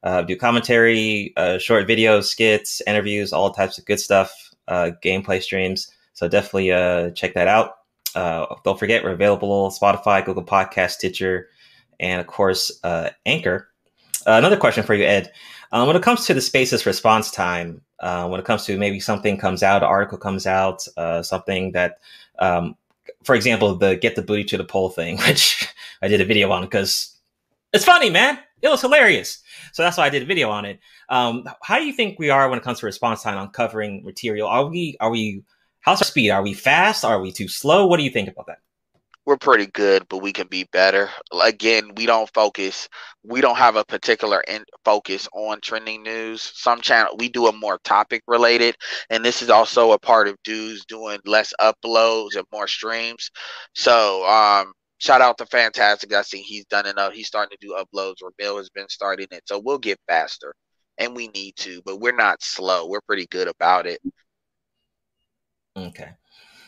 Uh, 0.02 0.22
do 0.22 0.36
commentary, 0.36 1.32
uh, 1.36 1.58
short 1.58 1.86
videos, 1.86 2.24
skits, 2.24 2.82
interviews, 2.86 3.32
all 3.32 3.52
types 3.52 3.78
of 3.78 3.84
good 3.84 4.00
stuff, 4.00 4.54
uh, 4.66 4.90
gameplay 5.04 5.40
streams. 5.40 5.92
So 6.14 6.28
definitely 6.28 6.68
check 7.12 7.34
that 7.34 7.46
out. 7.46 7.78
don't 8.64 8.78
forget, 8.78 9.04
we're 9.04 9.10
available 9.10 9.50
on 9.52 9.70
Spotify, 9.70 10.24
Google 10.24 10.44
Podcast, 10.44 10.92
Stitcher, 10.92 11.48
and 12.00 12.20
of 12.20 12.26
course 12.26 12.80
Anchor. 13.24 13.68
another 14.26 14.56
question 14.56 14.82
for 14.82 14.94
you, 14.94 15.04
Ed. 15.04 15.32
Um, 15.72 15.86
when 15.86 15.96
it 15.96 16.02
comes 16.02 16.24
to 16.26 16.34
the 16.34 16.40
spaces 16.40 16.86
response 16.86 17.30
time, 17.30 17.82
uh, 18.00 18.26
when 18.28 18.40
it 18.40 18.46
comes 18.46 18.64
to 18.66 18.78
maybe 18.78 19.00
something 19.00 19.36
comes 19.36 19.62
out, 19.62 19.82
an 19.82 19.88
article 19.88 20.18
comes 20.18 20.46
out, 20.46 20.86
uh, 20.96 21.22
something 21.22 21.72
that, 21.72 21.98
um, 22.38 22.76
for 23.24 23.34
example, 23.34 23.74
the 23.74 23.96
get 23.96 24.16
the 24.16 24.22
booty 24.22 24.44
to 24.44 24.56
the 24.56 24.64
pole 24.64 24.88
thing, 24.88 25.18
which 25.26 25.68
I 26.00 26.08
did 26.08 26.20
a 26.20 26.24
video 26.24 26.50
on 26.50 26.62
because 26.62 27.16
it's 27.72 27.84
funny, 27.84 28.10
man. 28.10 28.38
It 28.62 28.68
was 28.68 28.80
hilarious. 28.80 29.42
So 29.72 29.82
that's 29.82 29.98
why 29.98 30.06
I 30.06 30.10
did 30.10 30.22
a 30.22 30.26
video 30.26 30.50
on 30.50 30.64
it. 30.64 30.80
Um, 31.08 31.48
how 31.62 31.78
do 31.78 31.84
you 31.84 31.92
think 31.92 32.18
we 32.18 32.30
are 32.30 32.48
when 32.48 32.58
it 32.58 32.64
comes 32.64 32.80
to 32.80 32.86
response 32.86 33.22
time 33.22 33.38
on 33.38 33.50
covering 33.50 34.04
material? 34.04 34.48
Are 34.48 34.66
we, 34.66 34.96
are 35.00 35.10
we, 35.10 35.44
how's 35.80 36.00
our 36.00 36.06
speed? 36.06 36.30
Are 36.30 36.42
we 36.42 36.54
fast? 36.54 37.04
Are 37.04 37.20
we 37.20 37.30
too 37.30 37.46
slow? 37.46 37.86
What 37.86 37.98
do 37.98 38.02
you 38.02 38.10
think 38.10 38.28
about 38.28 38.46
that? 38.46 38.58
We're 39.28 39.36
pretty 39.36 39.66
good, 39.66 40.08
but 40.08 40.22
we 40.22 40.32
can 40.32 40.46
be 40.46 40.66
better. 40.72 41.10
Again, 41.44 41.90
we 41.96 42.06
don't 42.06 42.30
focus. 42.32 42.88
We 43.22 43.42
don't 43.42 43.58
have 43.58 43.76
a 43.76 43.84
particular 43.84 44.40
in- 44.48 44.64
focus 44.86 45.28
on 45.34 45.60
trending 45.60 46.02
news. 46.02 46.50
Some 46.54 46.80
channel 46.80 47.14
we 47.18 47.28
do 47.28 47.46
a 47.46 47.52
more 47.52 47.78
topic 47.84 48.22
related, 48.26 48.74
and 49.10 49.22
this 49.22 49.42
is 49.42 49.50
also 49.50 49.92
a 49.92 49.98
part 49.98 50.28
of 50.28 50.42
dudes 50.44 50.86
doing 50.86 51.18
less 51.26 51.52
uploads 51.60 52.36
and 52.36 52.46
more 52.50 52.66
streams. 52.66 53.30
So, 53.74 54.26
um, 54.26 54.72
shout 54.96 55.20
out 55.20 55.36
to 55.38 55.46
Fantastic. 55.46 56.14
I 56.14 56.22
think 56.22 56.46
he's 56.46 56.64
done 56.64 56.86
enough. 56.86 57.12
He's 57.12 57.26
starting 57.26 57.54
to 57.60 57.66
do 57.66 57.76
uploads. 57.78 58.22
Bill 58.38 58.56
has 58.56 58.70
been 58.70 58.88
starting 58.88 59.26
it, 59.30 59.42
so 59.44 59.58
we'll 59.62 59.76
get 59.76 60.00
faster, 60.08 60.54
and 60.96 61.14
we 61.14 61.28
need 61.28 61.54
to, 61.56 61.82
but 61.84 62.00
we're 62.00 62.16
not 62.16 62.42
slow. 62.42 62.88
We're 62.88 63.02
pretty 63.02 63.26
good 63.26 63.48
about 63.48 63.86
it. 63.86 64.00
Okay. 65.76 66.12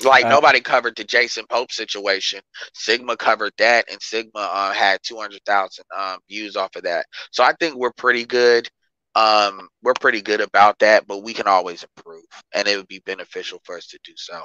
Like 0.05 0.27
Uh, 0.27 0.31
nobody 0.31 0.60
covered 0.60 0.97
the 0.97 1.05
Jason 1.05 1.44
Pope 1.48 1.72
situation. 1.72 2.40
Sigma 2.74 3.16
covered 3.16 3.52
that, 3.59 3.85
and 3.90 4.01
Sigma 4.01 4.40
uh, 4.40 4.72
had 4.72 5.01
two 5.02 5.16
hundred 5.18 5.43
thousand 5.47 5.85
um, 5.97 6.18
views 6.28 6.56
off 6.56 6.74
of 6.77 6.82
that. 6.85 7.06
So 7.32 7.44
I 7.44 7.55
think 7.60 7.77
we're 7.77 7.93
pretty 7.93 8.24
good. 8.24 8.68
Um, 9.14 9.68
we're 9.82 9.94
pretty 9.94 10.22
good 10.22 10.40
about 10.40 10.78
that, 10.81 11.06
but 11.06 11.22
we 11.22 11.35
can 11.35 11.47
always 11.48 11.85
improve, 11.85 12.24
and 12.55 12.68
it 12.68 12.77
would 12.77 12.89
be 12.89 13.01
beneficial 13.05 13.60
for 13.64 13.77
us 13.77 13.86
to 13.89 13.98
do 14.05 14.12
so. 14.16 14.44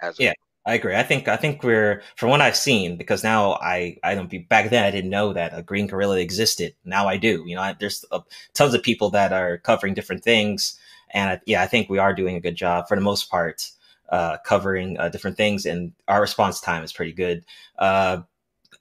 As 0.00 0.18
Yeah. 0.18 0.32
I 0.64 0.74
agree. 0.74 0.94
I 0.94 1.02
think 1.02 1.26
I 1.26 1.36
think 1.36 1.64
we're 1.64 2.02
from 2.16 2.30
what 2.30 2.40
I've 2.40 2.56
seen 2.56 2.96
because 2.96 3.24
now 3.24 3.54
I 3.54 3.96
I 4.04 4.14
don't 4.14 4.30
be 4.30 4.38
back 4.38 4.70
then 4.70 4.84
I 4.84 4.92
didn't 4.92 5.10
know 5.10 5.32
that 5.32 5.58
a 5.58 5.62
green 5.62 5.88
gorilla 5.88 6.18
existed. 6.20 6.74
Now 6.84 7.08
I 7.08 7.16
do. 7.16 7.42
You 7.46 7.56
know, 7.56 7.62
I, 7.62 7.72
there's 7.78 8.04
uh, 8.12 8.20
tons 8.54 8.72
of 8.72 8.82
people 8.82 9.10
that 9.10 9.32
are 9.32 9.58
covering 9.58 9.94
different 9.94 10.22
things, 10.22 10.78
and 11.10 11.30
I, 11.30 11.40
yeah, 11.46 11.62
I 11.62 11.66
think 11.66 11.90
we 11.90 11.98
are 11.98 12.14
doing 12.14 12.36
a 12.36 12.40
good 12.40 12.54
job 12.54 12.86
for 12.86 12.96
the 12.96 13.00
most 13.00 13.28
part, 13.28 13.68
uh, 14.12 14.36
covering 14.44 14.98
uh, 14.98 15.08
different 15.08 15.36
things, 15.36 15.66
and 15.66 15.92
our 16.06 16.20
response 16.20 16.60
time 16.60 16.84
is 16.84 16.92
pretty 16.92 17.12
good. 17.12 17.44
Uh, 17.78 18.18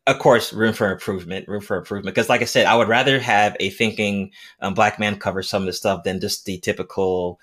of 0.05 0.19
course, 0.19 0.51
room 0.51 0.73
for 0.73 0.91
improvement, 0.91 1.47
room 1.47 1.61
for 1.61 1.77
improvement. 1.77 2.13
Because, 2.13 2.29
like 2.29 2.41
I 2.41 2.45
said, 2.45 2.65
I 2.65 2.75
would 2.75 2.87
rather 2.87 3.19
have 3.19 3.55
a 3.59 3.69
thinking 3.69 4.31
um, 4.59 4.73
black 4.73 4.99
man 4.99 5.17
cover 5.17 5.41
some 5.41 5.63
of 5.63 5.67
the 5.67 5.73
stuff 5.73 6.03
than 6.03 6.19
just 6.19 6.45
the 6.45 6.59
typical 6.59 7.39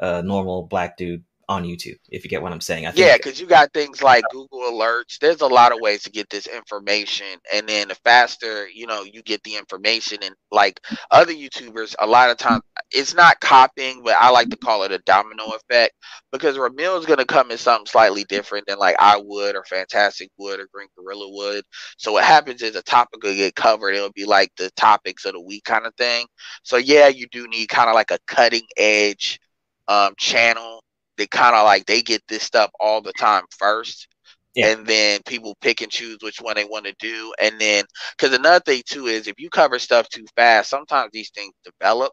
uh, 0.00 0.22
normal 0.24 0.64
black 0.64 0.96
dude 0.96 1.24
on 1.50 1.64
YouTube. 1.64 1.96
If 2.08 2.22
you 2.22 2.30
get 2.30 2.42
what 2.42 2.52
I'm 2.52 2.60
saying, 2.60 2.86
I 2.86 2.92
think, 2.92 3.04
Yeah, 3.04 3.16
because 3.16 3.40
you 3.40 3.46
got 3.46 3.72
things 3.74 4.04
like 4.04 4.22
Google 4.30 4.60
Alerts. 4.60 5.18
There's 5.18 5.40
a 5.40 5.48
lot 5.48 5.72
of 5.72 5.80
ways 5.80 6.04
to 6.04 6.10
get 6.10 6.30
this 6.30 6.46
information, 6.46 7.26
and 7.52 7.68
then 7.68 7.88
the 7.88 7.96
faster 7.96 8.68
you 8.68 8.86
know 8.86 9.02
you 9.02 9.20
get 9.22 9.42
the 9.42 9.56
information, 9.56 10.18
and 10.22 10.32
like 10.52 10.80
other 11.10 11.32
YouTubers, 11.32 11.96
a 11.98 12.06
lot 12.06 12.30
of 12.30 12.36
times 12.36 12.62
it's 12.92 13.14
not 13.14 13.40
copying, 13.40 14.04
but 14.04 14.14
I 14.16 14.30
like 14.30 14.48
to 14.50 14.56
call 14.56 14.84
it 14.84 14.92
a 14.92 14.98
domino 15.00 15.46
effect 15.46 15.92
because 16.30 16.56
Ramil 16.56 17.00
is 17.00 17.04
gonna 17.04 17.24
come 17.24 17.50
in 17.50 17.58
something 17.58 17.86
slightly 17.86 18.22
different 18.28 18.68
than 18.68 18.78
like 18.78 18.94
I 19.00 19.20
would, 19.20 19.56
or 19.56 19.64
Fantastic 19.64 20.30
would, 20.38 20.60
or 20.60 20.68
Green 20.72 20.88
Gorilla 20.96 21.28
would. 21.30 21.64
So 21.98 22.12
what 22.12 22.22
happens 22.22 22.62
is 22.62 22.76
a 22.76 22.82
topic 22.82 23.24
will 23.24 23.34
get 23.34 23.56
covered. 23.56 23.96
It'll 23.96 24.12
be 24.12 24.24
like 24.24 24.52
the 24.56 24.70
topics 24.76 25.24
of 25.24 25.32
the 25.32 25.40
week 25.40 25.64
kind 25.64 25.84
of 25.84 25.94
thing. 25.96 26.26
So 26.62 26.76
yeah, 26.76 27.08
you 27.08 27.26
do 27.32 27.48
need 27.48 27.66
kind 27.68 27.88
of 27.88 27.96
like 27.96 28.12
a 28.12 28.20
cutting 28.28 28.66
edge 28.76 29.40
um, 29.88 30.14
channel 30.16 30.84
they 31.20 31.28
kind 31.28 31.56
of 31.56 31.64
like 31.64 31.86
they 31.86 32.02
get 32.02 32.22
this 32.28 32.44
stuff 32.44 32.70
all 32.80 33.02
the 33.02 33.14
time 33.14 33.44
first 33.58 34.08
Yeah. 34.54 34.70
and 34.70 34.86
then 34.86 35.20
people 35.26 35.56
pick 35.62 35.82
and 35.82 35.92
choose 35.92 36.18
which 36.22 36.40
one 36.40 36.56
they 36.56 36.64
want 36.64 36.86
to 36.86 36.94
do 37.00 37.32
and 37.40 37.60
then 37.60 37.84
because 38.18 38.36
another 38.36 38.60
thing 38.60 38.82
too 38.86 39.06
is 39.06 39.28
if 39.28 39.40
you 39.40 39.50
cover 39.50 39.78
stuff 39.78 40.08
too 40.08 40.26
fast 40.36 40.70
sometimes 40.70 41.10
these 41.12 41.30
things 41.30 41.52
develop 41.64 42.12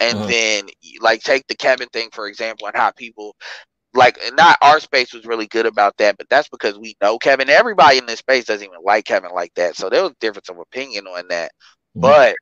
and 0.00 0.18
Mhm. 0.18 0.28
then 0.28 0.64
like 1.00 1.22
take 1.22 1.46
the 1.48 1.56
kevin 1.56 1.88
thing 1.88 2.08
for 2.12 2.28
example 2.28 2.66
and 2.66 2.76
how 2.76 2.90
people 2.92 3.34
like 3.94 4.18
not 4.34 4.56
our 4.62 4.80
space 4.80 5.12
was 5.14 5.26
really 5.26 5.46
good 5.46 5.66
about 5.66 5.96
that 5.98 6.16
but 6.18 6.28
that's 6.30 6.48
because 6.48 6.78
we 6.78 6.96
know 7.02 7.18
kevin 7.18 7.48
everybody 7.50 7.98
in 7.98 8.06
this 8.06 8.20
space 8.20 8.44
doesn't 8.44 8.66
even 8.66 8.78
like 8.84 9.04
kevin 9.04 9.30
like 9.34 9.52
that 9.54 9.76
so 9.76 9.88
there 9.90 10.02
was 10.02 10.12
a 10.12 10.16
difference 10.20 10.48
of 10.50 10.58
opinion 10.58 11.06
on 11.06 11.28
that 11.28 11.50
Mhm. 11.94 12.00
but 12.00 12.36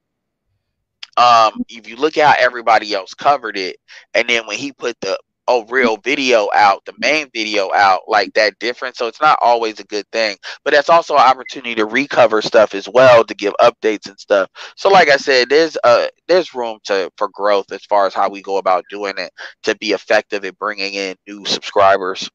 um 1.16 1.52
if 1.68 1.88
you 1.88 1.96
look 1.96 2.16
at 2.18 2.36
how 2.38 2.44
everybody 2.44 2.94
else 2.94 3.14
covered 3.14 3.56
it 3.56 3.76
and 4.14 4.28
then 4.28 4.46
when 4.46 4.58
he 4.58 4.72
put 4.72 4.96
the 5.00 5.18
oh 5.48 5.64
real 5.66 5.96
video 5.98 6.48
out 6.54 6.84
the 6.84 6.92
main 6.98 7.28
video 7.34 7.72
out 7.74 8.02
like 8.06 8.32
that 8.34 8.58
difference 8.58 8.98
so 8.98 9.06
it's 9.06 9.20
not 9.20 9.38
always 9.42 9.80
a 9.80 9.84
good 9.84 10.06
thing 10.12 10.36
but 10.64 10.72
that's 10.72 10.88
also 10.88 11.14
an 11.14 11.20
opportunity 11.20 11.74
to 11.74 11.86
recover 11.86 12.40
stuff 12.40 12.74
as 12.74 12.88
well 12.88 13.24
to 13.24 13.34
give 13.34 13.54
updates 13.60 14.08
and 14.08 14.18
stuff 14.18 14.48
so 14.76 14.88
like 14.88 15.08
i 15.08 15.16
said 15.16 15.48
there's 15.48 15.76
uh 15.84 16.06
there's 16.28 16.54
room 16.54 16.78
to 16.84 17.10
for 17.16 17.28
growth 17.28 17.70
as 17.72 17.84
far 17.86 18.06
as 18.06 18.14
how 18.14 18.28
we 18.28 18.42
go 18.42 18.58
about 18.58 18.84
doing 18.90 19.14
it 19.18 19.32
to 19.62 19.74
be 19.76 19.92
effective 19.92 20.44
at 20.44 20.58
bringing 20.58 20.94
in 20.94 21.16
new 21.26 21.44
subscribers 21.44 22.30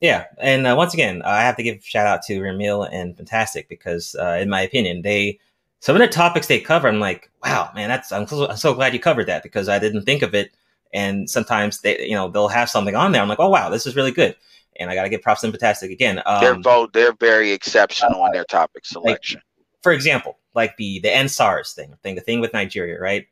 Yeah, 0.00 0.24
and 0.38 0.66
uh, 0.66 0.74
once 0.76 0.94
again, 0.94 1.22
I 1.22 1.42
have 1.42 1.56
to 1.56 1.62
give 1.62 1.76
a 1.76 1.82
shout 1.82 2.08
out 2.08 2.22
to 2.22 2.40
Ramil 2.40 2.88
and 2.92 3.16
Fantastic 3.16 3.68
because, 3.68 4.16
uh, 4.18 4.36
in 4.40 4.48
my 4.50 4.62
opinion, 4.62 5.02
they 5.02 5.38
some 5.82 5.96
of 5.96 6.00
the 6.00 6.08
topics 6.08 6.46
they 6.46 6.60
cover. 6.60 6.88
I'm 6.88 7.00
like, 7.00 7.30
wow, 7.44 7.70
man, 7.74 7.88
that's 7.88 8.12
I'm 8.12 8.26
so, 8.26 8.48
I'm 8.48 8.56
so 8.56 8.74
glad 8.74 8.94
you 8.94 9.00
covered 9.00 9.26
that 9.26 9.42
because 9.42 9.68
I 9.68 9.78
didn't 9.78 10.02
think 10.04 10.22
of 10.22 10.34
it. 10.34 10.52
And 10.92 11.28
sometimes 11.28 11.80
they, 11.80 12.06
you 12.06 12.14
know, 12.14 12.28
they'll 12.28 12.48
have 12.48 12.68
something 12.68 12.94
on 12.94 13.12
there. 13.12 13.22
I'm 13.22 13.28
like, 13.28 13.40
oh 13.40 13.48
wow, 13.48 13.70
this 13.70 13.86
is 13.86 13.96
really 13.96 14.10
good, 14.10 14.36
and 14.76 14.90
I 14.90 14.94
got 14.94 15.04
to 15.04 15.08
give 15.08 15.22
props 15.22 15.40
to 15.40 15.50
Fantastic 15.50 15.90
again. 15.90 16.22
they're 16.40 16.54
Um, 16.54 16.62
both 16.62 16.92
they're 16.92 17.14
very 17.14 17.52
exceptional 17.52 18.24
in 18.26 18.32
their 18.32 18.44
topic 18.44 18.84
selection 18.84 19.40
for 19.82 19.92
example, 19.92 20.38
like 20.54 20.76
the 20.76 21.00
the 21.00 21.08
EndSARS 21.08 21.74
thing, 21.74 21.94
thing, 22.02 22.14
the 22.14 22.20
thing 22.20 22.40
with 22.40 22.52
Nigeria, 22.52 22.98
right? 23.00 23.26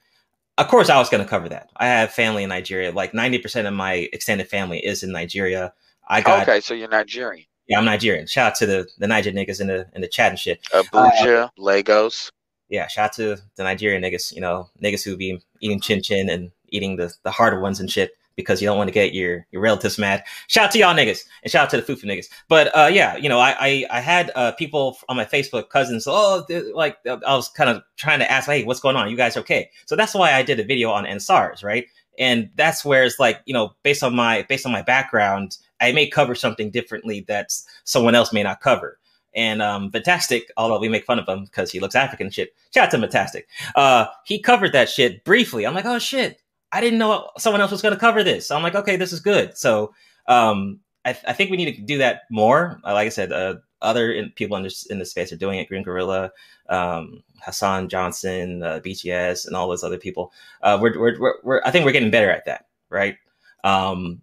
Of 0.58 0.68
course, 0.68 0.90
I 0.90 0.98
was 0.98 1.08
going 1.08 1.22
to 1.22 1.28
cover 1.28 1.48
that. 1.48 1.70
I 1.76 1.86
have 1.86 2.12
family 2.12 2.42
in 2.42 2.48
Nigeria. 2.48 2.92
Like 2.92 3.14
ninety 3.14 3.38
percent 3.38 3.66
of 3.66 3.74
my 3.74 4.08
extended 4.12 4.48
family 4.48 4.84
is 4.84 5.02
in 5.02 5.12
Nigeria. 5.12 5.72
I 6.08 6.20
got, 6.22 6.42
okay 6.42 6.60
so 6.60 6.74
you're 6.74 6.88
nigerian 6.88 7.46
yeah, 7.68 7.78
I'm 7.78 7.84
Nigerian. 7.84 8.26
Shout 8.26 8.52
out 8.52 8.54
to 8.56 8.66
the 8.66 8.88
the 8.98 9.06
Niger 9.06 9.30
niggas 9.30 9.60
in 9.60 9.68
the 9.68 9.86
in 9.94 10.00
the 10.00 10.08
chat 10.08 10.30
and 10.30 10.38
shit. 10.38 10.60
abuja 10.72 11.50
lagos 11.56 12.32
yeah, 12.70 12.86
shout 12.86 13.06
out 13.06 13.12
to 13.14 13.36
the 13.56 13.64
Nigerian 13.64 14.00
niggas, 14.00 14.32
you 14.32 14.40
know, 14.40 14.70
niggas 14.80 15.04
who 15.04 15.16
be 15.16 15.42
eating 15.60 15.80
chin 15.80 16.00
chin 16.02 16.30
and 16.30 16.52
eating 16.70 16.96
the, 16.96 17.12
the 17.22 17.30
harder 17.30 17.60
ones 17.60 17.80
and 17.80 17.90
shit 17.90 18.12
because 18.36 18.62
you 18.62 18.66
don't 18.66 18.78
want 18.78 18.88
to 18.88 18.92
get 18.92 19.14
your, 19.14 19.46
your 19.50 19.62
relatives 19.62 19.98
mad. 19.98 20.24
Shout 20.46 20.66
out 20.66 20.70
to 20.72 20.78
y'all 20.78 20.94
niggas 20.94 21.24
and 21.42 21.50
shout 21.50 21.64
out 21.64 21.70
to 21.70 21.80
the 21.80 21.82
fufu 21.82 22.04
niggas. 22.04 22.28
But 22.48 22.74
uh, 22.76 22.88
yeah, 22.90 23.16
you 23.16 23.28
know, 23.28 23.38
I 23.38 23.56
I, 23.60 23.86
I 23.90 24.00
had 24.00 24.30
uh, 24.34 24.52
people 24.52 24.98
on 25.08 25.16
my 25.16 25.24
Facebook 25.24 25.68
cousins, 25.68 26.06
oh, 26.06 26.44
like 26.74 26.96
I 27.06 27.34
was 27.34 27.48
kind 27.48 27.70
of 27.70 27.82
trying 27.96 28.20
to 28.20 28.30
ask, 28.30 28.46
hey, 28.46 28.64
what's 28.64 28.80
going 28.80 28.96
on? 28.96 29.10
You 29.10 29.16
guys 29.16 29.36
okay? 29.36 29.70
So 29.86 29.96
that's 29.96 30.14
why 30.14 30.32
I 30.32 30.42
did 30.42 30.60
a 30.60 30.64
video 30.64 30.90
on 30.90 31.04
EndSARS, 31.04 31.62
right? 31.62 31.86
And 32.18 32.50
that's 32.56 32.84
where 32.84 33.04
it's 33.04 33.18
like, 33.18 33.40
you 33.46 33.54
know, 33.54 33.74
based 33.82 34.02
on 34.02 34.14
my 34.14 34.44
based 34.48 34.66
on 34.66 34.72
my 34.72 34.82
background, 34.82 35.58
I 35.80 35.92
may 35.92 36.08
cover 36.08 36.34
something 36.34 36.70
differently 36.70 37.24
that 37.28 37.52
someone 37.84 38.14
else 38.14 38.32
may 38.32 38.42
not 38.42 38.60
cover. 38.60 38.98
And 39.34 39.62
um, 39.62 39.92
Fantastic, 39.92 40.50
although 40.56 40.80
we 40.80 40.88
make 40.88 41.04
fun 41.04 41.18
of 41.18 41.28
him 41.28 41.44
because 41.44 41.70
he 41.70 41.78
looks 41.78 41.94
African 41.94 42.30
shit. 42.30 42.54
Shout 42.74 42.86
out 42.86 42.90
to 42.90 42.98
Fantastic. 42.98 43.48
Uh, 43.76 44.06
he 44.24 44.40
covered 44.40 44.72
that 44.72 44.88
shit 44.88 45.24
briefly. 45.24 45.66
I'm 45.66 45.74
like, 45.74 45.86
oh 45.86 45.98
shit, 46.00 46.40
I 46.72 46.80
didn't 46.80 46.98
know 46.98 47.30
someone 47.38 47.60
else 47.60 47.70
was 47.70 47.82
going 47.82 47.94
to 47.94 48.00
cover 48.00 48.22
this. 48.22 48.46
So 48.46 48.56
I'm 48.56 48.62
like, 48.62 48.74
okay, 48.74 48.96
this 48.96 49.12
is 49.12 49.20
good. 49.20 49.56
So 49.56 49.92
um, 50.26 50.80
I, 51.04 51.10
I 51.26 51.32
think 51.32 51.50
we 51.50 51.56
need 51.56 51.74
to 51.74 51.82
do 51.82 51.98
that 51.98 52.22
more. 52.30 52.80
Uh, 52.84 52.92
like 52.92 53.06
I 53.06 53.10
said, 53.10 53.32
uh, 53.32 53.56
other 53.82 54.12
in, 54.12 54.30
people 54.30 54.56
in 54.56 54.62
this 54.62 54.86
in 54.86 54.98
this 54.98 55.10
space 55.10 55.32
are 55.32 55.36
doing 55.36 55.58
it. 55.58 55.68
Green 55.68 55.82
Gorilla, 55.82 56.30
um, 56.68 57.22
Hassan 57.42 57.88
Johnson, 57.88 58.62
uh, 58.62 58.80
BTS, 58.84 59.46
and 59.46 59.56
all 59.56 59.68
those 59.68 59.82
other 59.82 59.98
people. 59.98 60.32
Uh, 60.62 60.78
we're, 60.80 60.98
we're, 60.98 61.18
we're, 61.18 61.34
we're, 61.42 61.62
I 61.64 61.70
think 61.70 61.84
we're 61.84 61.92
getting 61.92 62.10
better 62.10 62.30
at 62.30 62.44
that, 62.44 62.66
right? 62.90 63.16
Um, 63.64 64.20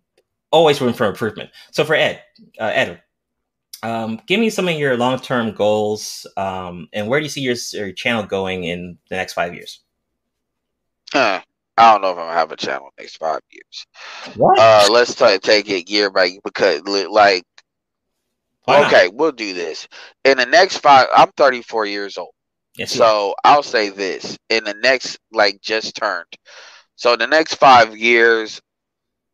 always 0.52 0.80
room 0.80 0.94
for 0.94 1.08
improvement. 1.08 1.50
So 1.72 1.84
for 1.84 1.96
Ed, 1.96 2.22
uh, 2.60 2.72
Ed, 2.74 3.02
um, 3.84 4.22
give 4.28 4.40
me 4.40 4.50
some 4.50 4.68
of 4.68 4.76
your 4.76 4.96
long 4.96 5.20
term 5.20 5.52
goals, 5.52 6.28
um, 6.38 6.88
and 6.94 7.08
where 7.08 7.20
do 7.20 7.24
you 7.24 7.30
see 7.30 7.42
your, 7.42 7.56
your 7.74 7.92
channel 7.92 8.24
going 8.24 8.64
in 8.64 8.98
the 9.10 9.16
next 9.16 9.34
five 9.34 9.54
years? 9.54 9.80
Huh. 11.12 11.42
I 11.78 11.92
don't 11.92 12.02
know 12.02 12.12
if 12.12 12.18
I'm 12.18 12.26
gonna 12.26 12.34
have 12.34 12.52
a 12.52 12.58
channel 12.58 12.90
next 12.98 13.18
five 13.18 13.42
years. 13.50 13.86
What? 14.36 14.60
Uh, 14.60 14.88
let's 14.92 15.16
t- 15.16 15.38
take 15.40 15.70
it 15.70 15.90
year 15.90 16.10
by 16.10 16.26
year 16.26 16.42
because, 16.44 16.82
like, 17.10 17.46
okay, 18.68 19.10
we'll 19.10 19.32
do 19.32 19.54
this. 19.54 19.88
In 20.26 20.38
the 20.38 20.46
next 20.46 20.78
five, 20.78 21.08
I'm 21.16 21.32
34 21.38 21.86
years 21.86 22.18
old, 22.18 22.34
Yes, 22.78 22.92
so 22.92 23.36
I'll 23.44 23.64
say 23.64 23.90
this: 23.90 24.38
in 24.50 24.64
the 24.64 24.74
next, 24.76 25.20
like, 25.32 25.62
just 25.62 25.96
turned. 25.96 26.28
So 26.96 27.16
the 27.16 27.28
next 27.28 27.56
five 27.56 27.96
years, 27.98 28.62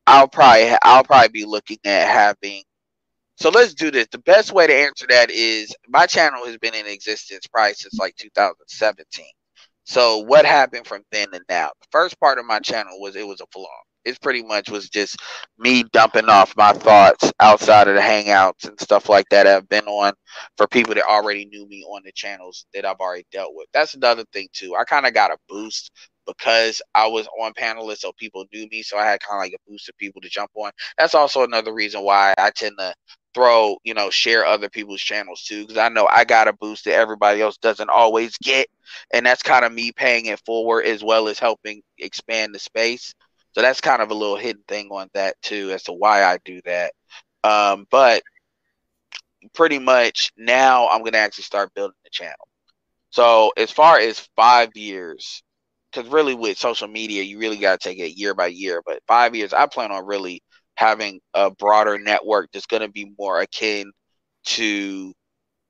I'll 0.08 0.28
probably 0.28 0.76
I'll 0.84 1.04
probably 1.04 1.30
be 1.30 1.46
looking 1.46 1.80
at 1.86 2.08
having. 2.08 2.64
So 3.38 3.50
let's 3.50 3.74
do 3.74 3.92
this. 3.92 4.08
The 4.12 4.20
best 4.20 4.52
way 4.54 4.68
to 4.68 4.74
answer 4.76 5.06
that 5.10 5.32
is 5.32 5.76
my 5.88 6.06
channel 6.06 6.46
has 6.46 6.58
been 6.58 6.76
in 6.76 6.86
existence 6.88 7.48
probably 7.48 7.74
since 7.74 7.98
like 8.00 8.16
2017. 8.18 9.26
So 9.86 10.20
what 10.20 10.46
happened 10.46 10.88
from 10.88 11.04
then 11.12 11.32
to 11.32 11.42
now? 11.50 11.72
The 11.82 11.88
first 11.92 12.20
part 12.20 12.40
of 12.40 12.46
my 12.46 12.60
channel 12.60 13.00
was 13.00 13.16
it 13.16 13.28
was 13.28 13.42
a 13.42 13.58
vlog. 13.58 13.68
It 14.06 14.20
pretty 14.22 14.44
much 14.44 14.70
was 14.70 14.90
just 14.90 15.18
me 15.58 15.84
dumping 15.94 16.28
off 16.30 16.56
my 16.58 16.74
thoughts 16.74 17.32
outside 17.40 17.88
of 17.88 17.96
the 17.96 18.02
hangouts 18.02 18.68
and 18.68 18.80
stuff 18.80 19.08
like 19.10 19.28
that 19.30 19.48
I've 19.48 19.70
been 19.70 19.86
on 19.86 20.14
for 20.58 20.68
people 20.68 20.94
that 20.96 21.06
already 21.06 21.46
knew 21.46 21.68
me 21.68 21.84
on 21.84 22.02
the 22.04 22.12
channels 22.14 22.66
that 22.74 22.86
I've 22.86 23.00
already 23.00 23.26
dealt 23.32 23.54
with. 23.56 23.68
That's 23.74 23.94
another 23.94 24.26
thing 24.34 24.50
too. 24.54 24.76
I 24.76 24.84
kind 24.84 25.06
of 25.06 25.14
got 25.14 25.32
a 25.32 25.38
boost 25.48 25.92
because 26.26 26.82
I 26.96 27.08
was 27.08 27.28
on 27.40 27.54
panelists, 27.54 28.00
so 28.00 28.12
people 28.14 28.46
knew 28.54 28.68
me. 28.70 28.82
So 28.84 28.98
I 28.98 29.06
had 29.06 29.20
kind 29.20 29.40
of 29.40 29.44
like 29.46 29.54
a 29.54 29.70
boost 29.70 29.90
of 29.90 29.98
people 29.98 30.22
to 30.22 30.30
jump 30.30 30.52
on. 30.56 30.72
That's 30.98 31.16
also 31.16 31.44
another 31.44 31.74
reason 31.74 32.02
why 32.04 32.34
I 32.38 32.52
tend 32.52 32.76
to 32.80 32.94
throw, 33.34 33.78
you 33.84 33.94
know, 33.94 34.10
share 34.10 34.46
other 34.46 34.70
people's 34.70 35.02
channels 35.02 35.44
too, 35.44 35.62
because 35.62 35.78
I 35.78 35.90
know 35.90 36.08
I 36.12 36.24
got 36.24 36.48
a 36.48 36.54
boost 36.54 36.86
that 36.86 36.94
everybody 36.94 37.42
else 37.42 37.58
doesn't 37.58 37.90
always 37.90 38.38
get, 38.38 38.68
and 39.12 39.26
that's 39.26 39.44
kind 39.44 39.66
of 39.66 39.74
me 39.74 39.92
paying 39.92 40.28
it 40.28 40.42
forward 40.46 40.86
as 40.86 41.04
well 41.04 41.28
as 41.28 41.40
helping 41.40 41.82
expand 41.98 42.54
the 42.54 42.60
space. 42.60 43.14
So 43.54 43.62
that's 43.62 43.82
kind 43.82 44.02
of 44.02 44.12
a 44.12 44.16
little 44.16 44.36
hidden 44.36 44.64
thing 44.68 44.90
on 44.92 45.10
that 45.14 45.36
too, 45.42 45.72
as 45.72 45.84
to 45.84 45.94
why 45.94 46.24
I 46.24 46.40
do 46.44 46.62
that. 46.66 46.94
Um, 47.44 47.86
but 47.92 48.24
pretty 49.54 49.80
much 49.80 50.32
now 50.38 50.88
I'm 50.88 51.04
gonna 51.04 51.18
actually 51.18 51.44
start 51.44 51.74
building 51.74 51.98
the 52.04 52.10
channel. 52.10 52.48
So 53.10 53.52
as 53.58 53.72
far 53.72 54.00
as 54.00 54.28
five 54.36 54.76
years, 54.76 55.44
because 55.94 56.10
really 56.12 56.36
with 56.36 56.58
social 56.58 56.88
media, 56.88 57.24
you 57.24 57.40
really 57.40 57.58
got 57.58 57.80
to 57.80 57.90
take 57.90 58.00
it 58.00 58.18
year 58.18 58.34
by 58.34 58.48
year. 58.48 58.82
But 58.86 59.02
five 59.08 59.36
years, 59.36 59.54
I 59.54 59.68
plan 59.68 59.92
on 59.92 60.06
really 60.06 60.42
having 60.76 61.20
a 61.34 61.52
broader 61.52 62.00
network 62.00 62.50
that's 62.52 62.66
going 62.66 62.82
to 62.82 62.90
be 62.90 63.14
more 63.18 63.40
akin 63.42 63.92
to 64.46 65.14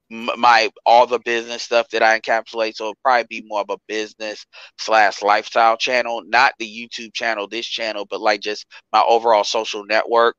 my 0.09 0.69
all 0.85 1.07
the 1.07 1.19
business 1.19 1.63
stuff 1.63 1.87
that 1.91 2.03
I 2.03 2.19
encapsulate. 2.19 2.75
So 2.75 2.85
it'll 2.85 2.97
probably 3.03 3.25
be 3.29 3.43
more 3.47 3.61
of 3.61 3.69
a 3.69 3.77
business 3.87 4.45
slash 4.77 5.21
lifestyle 5.21 5.77
channel, 5.77 6.21
not 6.25 6.53
the 6.59 6.67
YouTube 6.67 7.13
channel, 7.13 7.47
this 7.47 7.65
channel, 7.65 8.05
but 8.09 8.21
like 8.21 8.41
just 8.41 8.65
my 8.91 9.03
overall 9.07 9.43
social 9.43 9.85
network. 9.85 10.35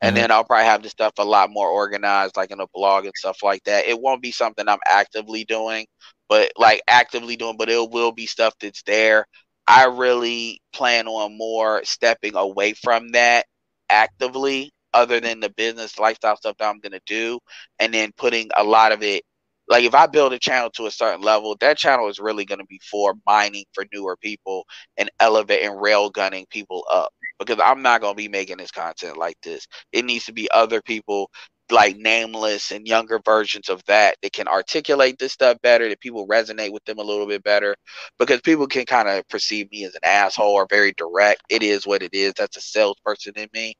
And 0.00 0.14
mm-hmm. 0.14 0.22
then 0.22 0.30
I'll 0.30 0.44
probably 0.44 0.66
have 0.66 0.82
the 0.82 0.88
stuff 0.88 1.14
a 1.18 1.24
lot 1.24 1.50
more 1.50 1.68
organized, 1.68 2.36
like 2.36 2.50
in 2.50 2.60
a 2.60 2.66
blog 2.74 3.04
and 3.04 3.14
stuff 3.16 3.38
like 3.42 3.64
that. 3.64 3.86
It 3.86 4.00
won't 4.00 4.22
be 4.22 4.32
something 4.32 4.68
I'm 4.68 4.78
actively 4.86 5.44
doing, 5.44 5.86
but 6.28 6.52
like 6.56 6.82
actively 6.88 7.36
doing, 7.36 7.56
but 7.56 7.70
it 7.70 7.90
will 7.90 8.12
be 8.12 8.26
stuff 8.26 8.54
that's 8.60 8.82
there. 8.82 9.26
I 9.66 9.86
really 9.86 10.60
plan 10.72 11.06
on 11.08 11.38
more 11.38 11.82
stepping 11.84 12.36
away 12.36 12.74
from 12.74 13.12
that 13.12 13.46
actively 13.88 14.72
other 14.92 15.20
than 15.20 15.40
the 15.40 15.50
business 15.50 15.98
lifestyle 15.98 16.36
stuff 16.36 16.56
that 16.58 16.68
I'm 16.68 16.80
gonna 16.80 17.00
do, 17.06 17.40
and 17.78 17.92
then 17.92 18.12
putting 18.16 18.50
a 18.56 18.64
lot 18.64 18.92
of 18.92 19.02
it. 19.02 19.24
Like 19.68 19.84
if 19.84 19.94
I 19.94 20.06
build 20.06 20.32
a 20.34 20.38
channel 20.38 20.70
to 20.76 20.86
a 20.86 20.90
certain 20.90 21.22
level, 21.22 21.56
that 21.60 21.78
channel 21.78 22.08
is 22.08 22.18
really 22.18 22.44
gonna 22.44 22.66
be 22.66 22.80
for 22.90 23.14
mining 23.26 23.64
for 23.72 23.86
newer 23.92 24.16
people 24.16 24.66
and 24.96 25.10
elevating 25.20 25.72
rail 25.72 26.10
gunning 26.10 26.46
people 26.50 26.84
up. 26.90 27.12
Because 27.38 27.58
I'm 27.62 27.82
not 27.82 28.00
gonna 28.00 28.14
be 28.14 28.28
making 28.28 28.58
this 28.58 28.70
content 28.70 29.16
like 29.16 29.36
this. 29.42 29.66
It 29.92 30.04
needs 30.04 30.26
to 30.26 30.32
be 30.32 30.48
other 30.52 30.80
people 30.82 31.30
like 31.70 31.96
nameless 31.96 32.72
and 32.72 32.86
younger 32.86 33.20
versions 33.24 33.68
of 33.70 33.82
that 33.86 34.16
that 34.22 34.32
can 34.32 34.48
articulate 34.48 35.18
this 35.18 35.32
stuff 35.32 35.56
better 35.62 35.88
that 35.88 36.00
people 36.00 36.26
resonate 36.28 36.72
with 36.72 36.84
them 36.84 36.98
a 36.98 37.02
little 37.02 37.26
bit 37.26 37.42
better 37.42 37.74
because 38.18 38.40
people 38.42 38.66
can 38.66 38.84
kind 38.84 39.08
of 39.08 39.26
perceive 39.28 39.70
me 39.72 39.84
as 39.84 39.94
an 39.94 40.02
asshole 40.04 40.52
or 40.52 40.66
very 40.70 40.92
direct. 40.96 41.42
It 41.50 41.62
is 41.62 41.86
what 41.86 42.02
it 42.02 42.12
is. 42.14 42.34
That's 42.36 42.56
a 42.58 42.60
salesperson 42.60 43.32
in 43.36 43.48
me. 43.54 43.74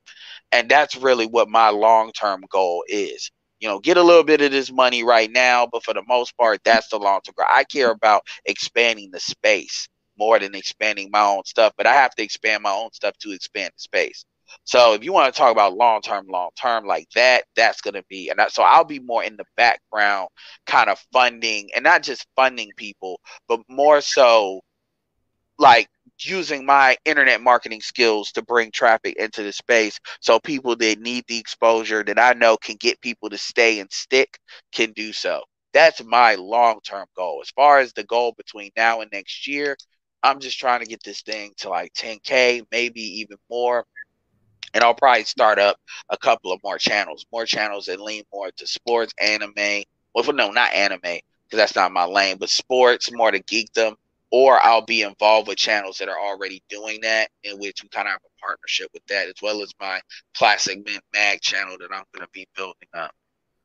And 0.51 0.69
that's 0.69 0.95
really 0.97 1.27
what 1.27 1.49
my 1.49 1.69
long-term 1.69 2.45
goal 2.51 2.83
is. 2.87 3.31
You 3.61 3.69
know 3.69 3.79
get 3.79 3.97
a 3.97 4.03
little 4.03 4.23
bit 4.23 4.41
of 4.41 4.51
this 4.51 4.71
money 4.71 5.03
right 5.03 5.31
now 5.31 5.67
but 5.71 5.83
for 5.83 5.93
the 5.93 6.03
most 6.07 6.37
part 6.37 6.61
that's 6.63 6.89
the 6.89 6.99
long-term 6.99 7.33
goal. 7.37 7.47
I 7.49 7.63
care 7.63 7.91
about 7.91 8.23
expanding 8.45 9.11
the 9.11 9.19
space 9.19 9.87
more 10.17 10.39
than 10.39 10.55
expanding 10.55 11.09
my 11.11 11.21
own 11.21 11.43
stuff 11.45 11.73
but 11.77 11.87
i 11.87 11.93
have 11.93 12.13
to 12.15 12.23
expand 12.23 12.63
my 12.63 12.71
own 12.71 12.91
stuff 12.91 13.17
to 13.17 13.31
expand 13.31 13.71
the 13.75 13.81
space 13.81 14.25
so 14.63 14.93
if 14.93 15.03
you 15.03 15.11
want 15.13 15.33
to 15.33 15.37
talk 15.37 15.51
about 15.51 15.75
long 15.75 16.01
term, 16.01 16.27
long 16.27 16.49
term 16.59 16.85
like 16.85 17.09
that, 17.15 17.45
that's 17.55 17.81
going 17.81 17.95
to 17.95 18.03
be, 18.09 18.29
and 18.29 18.39
that, 18.39 18.51
so 18.51 18.63
I'll 18.63 18.83
be 18.83 18.99
more 18.99 19.23
in 19.23 19.37
the 19.37 19.45
background, 19.57 20.29
kind 20.65 20.89
of 20.89 21.03
funding, 21.11 21.69
and 21.75 21.83
not 21.83 22.03
just 22.03 22.27
funding 22.35 22.71
people, 22.77 23.19
but 23.47 23.61
more 23.67 24.01
so 24.01 24.61
like 25.57 25.87
using 26.19 26.65
my 26.65 26.97
internet 27.05 27.41
marketing 27.41 27.81
skills 27.81 28.31
to 28.31 28.41
bring 28.41 28.71
traffic 28.71 29.15
into 29.17 29.43
the 29.43 29.51
space 29.51 29.99
so 30.21 30.39
people 30.39 30.75
that 30.75 30.99
need 30.99 31.25
the 31.27 31.37
exposure 31.37 32.03
that 32.03 32.19
I 32.19 32.33
know 32.33 32.57
can 32.57 32.75
get 32.77 33.01
people 33.01 33.29
to 33.29 33.37
stay 33.37 33.79
and 33.79 33.91
stick 33.91 34.37
can 34.71 34.91
do 34.93 35.13
so. 35.13 35.41
That's 35.73 36.03
my 36.03 36.35
long 36.35 36.79
term 36.85 37.07
goal. 37.17 37.39
As 37.41 37.49
far 37.49 37.79
as 37.79 37.93
the 37.93 38.03
goal 38.05 38.33
between 38.37 38.71
now 38.77 39.01
and 39.01 39.11
next 39.11 39.47
year, 39.47 39.75
I'm 40.23 40.39
just 40.39 40.59
trying 40.59 40.79
to 40.79 40.85
get 40.85 41.03
this 41.03 41.21
thing 41.21 41.53
to 41.57 41.69
like 41.69 41.93
10K, 41.93 42.63
maybe 42.71 43.01
even 43.19 43.37
more 43.49 43.85
and 44.75 44.83
I'll 44.83 44.93
probably 44.93 45.23
start 45.23 45.57
up 45.57 45.77
a 46.09 46.17
couple 46.17 46.51
of 46.51 46.59
more 46.63 46.77
channels, 46.77 47.25
more 47.31 47.45
channels 47.45 47.85
that 47.85 48.01
lean 48.01 48.23
more 48.31 48.51
to 48.51 48.67
sports, 48.67 49.13
anime. 49.19 49.83
Well, 50.13 50.25
no, 50.33 50.51
not 50.51 50.73
anime 50.73 50.99
because 51.01 51.57
that's 51.57 51.75
not 51.75 51.93
my 51.93 52.05
lane, 52.05 52.37
but 52.37 52.49
sports, 52.49 53.09
more 53.11 53.31
to 53.31 53.41
geekdom. 53.43 53.95
Or 54.31 54.61
I'll 54.61 54.81
be 54.81 55.03
involved 55.03 55.47
with 55.47 55.57
channels 55.57 55.97
that 55.99 56.09
are 56.09 56.19
already 56.19 56.61
doing 56.67 56.99
that, 57.03 57.29
in 57.43 57.57
which 57.57 57.81
we 57.83 57.89
kind 57.89 58.07
of 58.07 58.13
have 58.13 58.21
a 58.25 58.41
partnership 58.45 58.89
with 58.93 59.05
that, 59.07 59.27
as 59.27 59.35
well 59.41 59.61
as 59.61 59.71
my 59.79 60.01
Classic 60.35 60.77
Mint 60.85 61.03
Mag 61.13 61.39
channel 61.39 61.77
that 61.79 61.93
I'm 61.93 62.03
going 62.13 62.25
to 62.25 62.29
be 62.33 62.45
building 62.55 62.89
up. 62.93 63.11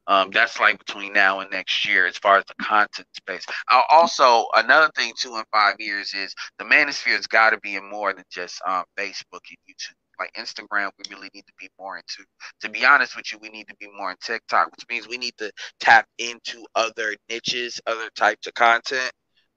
Um, 0.07 0.31
that's 0.33 0.59
like 0.59 0.79
between 0.79 1.13
now 1.13 1.41
and 1.41 1.51
next 1.51 1.87
year 1.87 2.07
as 2.07 2.17
far 2.19 2.39
as 2.39 2.45
the 2.47 2.55
content 2.65 3.07
space. 3.15 3.45
I'll 3.69 3.85
also 3.91 4.47
another 4.55 4.91
thing 4.97 5.13
too 5.17 5.37
in 5.37 5.45
five 5.53 5.77
years 5.79 6.15
is 6.15 6.35
the 6.59 6.65
manosphere 6.65 7.17
has 7.17 7.27
got 7.27 7.51
to 7.51 7.59
be 7.61 7.77
in 7.77 7.89
more 7.89 8.13
than 8.13 8.25
just 8.31 8.61
um, 8.67 8.85
Facebook 8.99 9.43
and 9.49 9.59
YouTube 9.69 9.95
like 10.21 10.33
Instagram, 10.35 10.91
we 10.99 11.15
really 11.15 11.31
need 11.35 11.47
to 11.47 11.53
be 11.59 11.69
more 11.79 11.97
into. 11.97 12.25
To 12.61 12.69
be 12.69 12.85
honest 12.85 13.17
with 13.17 13.33
you, 13.33 13.39
we 13.41 13.49
need 13.49 13.67
to 13.69 13.77
be 13.81 13.89
more 13.97 14.11
in 14.11 14.17
TikTok, 14.23 14.71
which 14.71 14.85
means 14.89 15.09
we 15.09 15.17
need 15.17 15.37
to 15.39 15.51
tap 15.81 16.07
into 16.19 16.65
other 16.75 17.17
niches, 17.29 17.81
other 17.87 18.11
types 18.15 18.47
of 18.47 18.55
content 18.55 19.11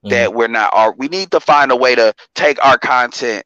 mm-hmm. 0.04 0.10
that 0.10 0.34
we're 0.34 0.48
not. 0.48 0.74
Are 0.74 0.94
we 0.94 1.10
need 1.10 1.32
to 1.32 1.40
find 1.40 1.72
a 1.72 1.76
way 1.76 1.94
to 1.94 2.14
take 2.34 2.64
our 2.66 2.78
content 2.78 3.44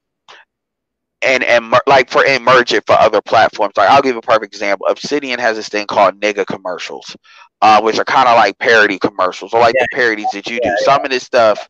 and 1.21 1.43
and 1.43 1.73
like 1.87 2.09
for 2.09 2.25
and 2.25 2.43
merge 2.43 2.73
it 2.73 2.83
for 2.85 2.93
other 2.93 3.21
platforms. 3.21 3.73
Like 3.77 3.89
I'll 3.89 4.01
give 4.01 4.15
a 4.15 4.21
perfect 4.21 4.53
example. 4.53 4.87
Obsidian 4.87 5.39
has 5.39 5.57
this 5.57 5.69
thing 5.69 5.87
called 5.87 6.19
nigga 6.19 6.45
commercials, 6.45 7.15
uh, 7.61 7.81
which 7.81 7.97
are 7.99 8.05
kind 8.05 8.27
of 8.27 8.35
like 8.35 8.57
parody 8.59 8.99
commercials 8.99 9.53
or 9.53 9.59
like 9.59 9.75
yeah. 9.77 9.85
the 9.89 9.95
parodies 9.95 10.29
that 10.33 10.47
you 10.47 10.59
do. 10.61 10.75
Some 10.79 11.03
of 11.03 11.11
this 11.11 11.23
stuff, 11.23 11.67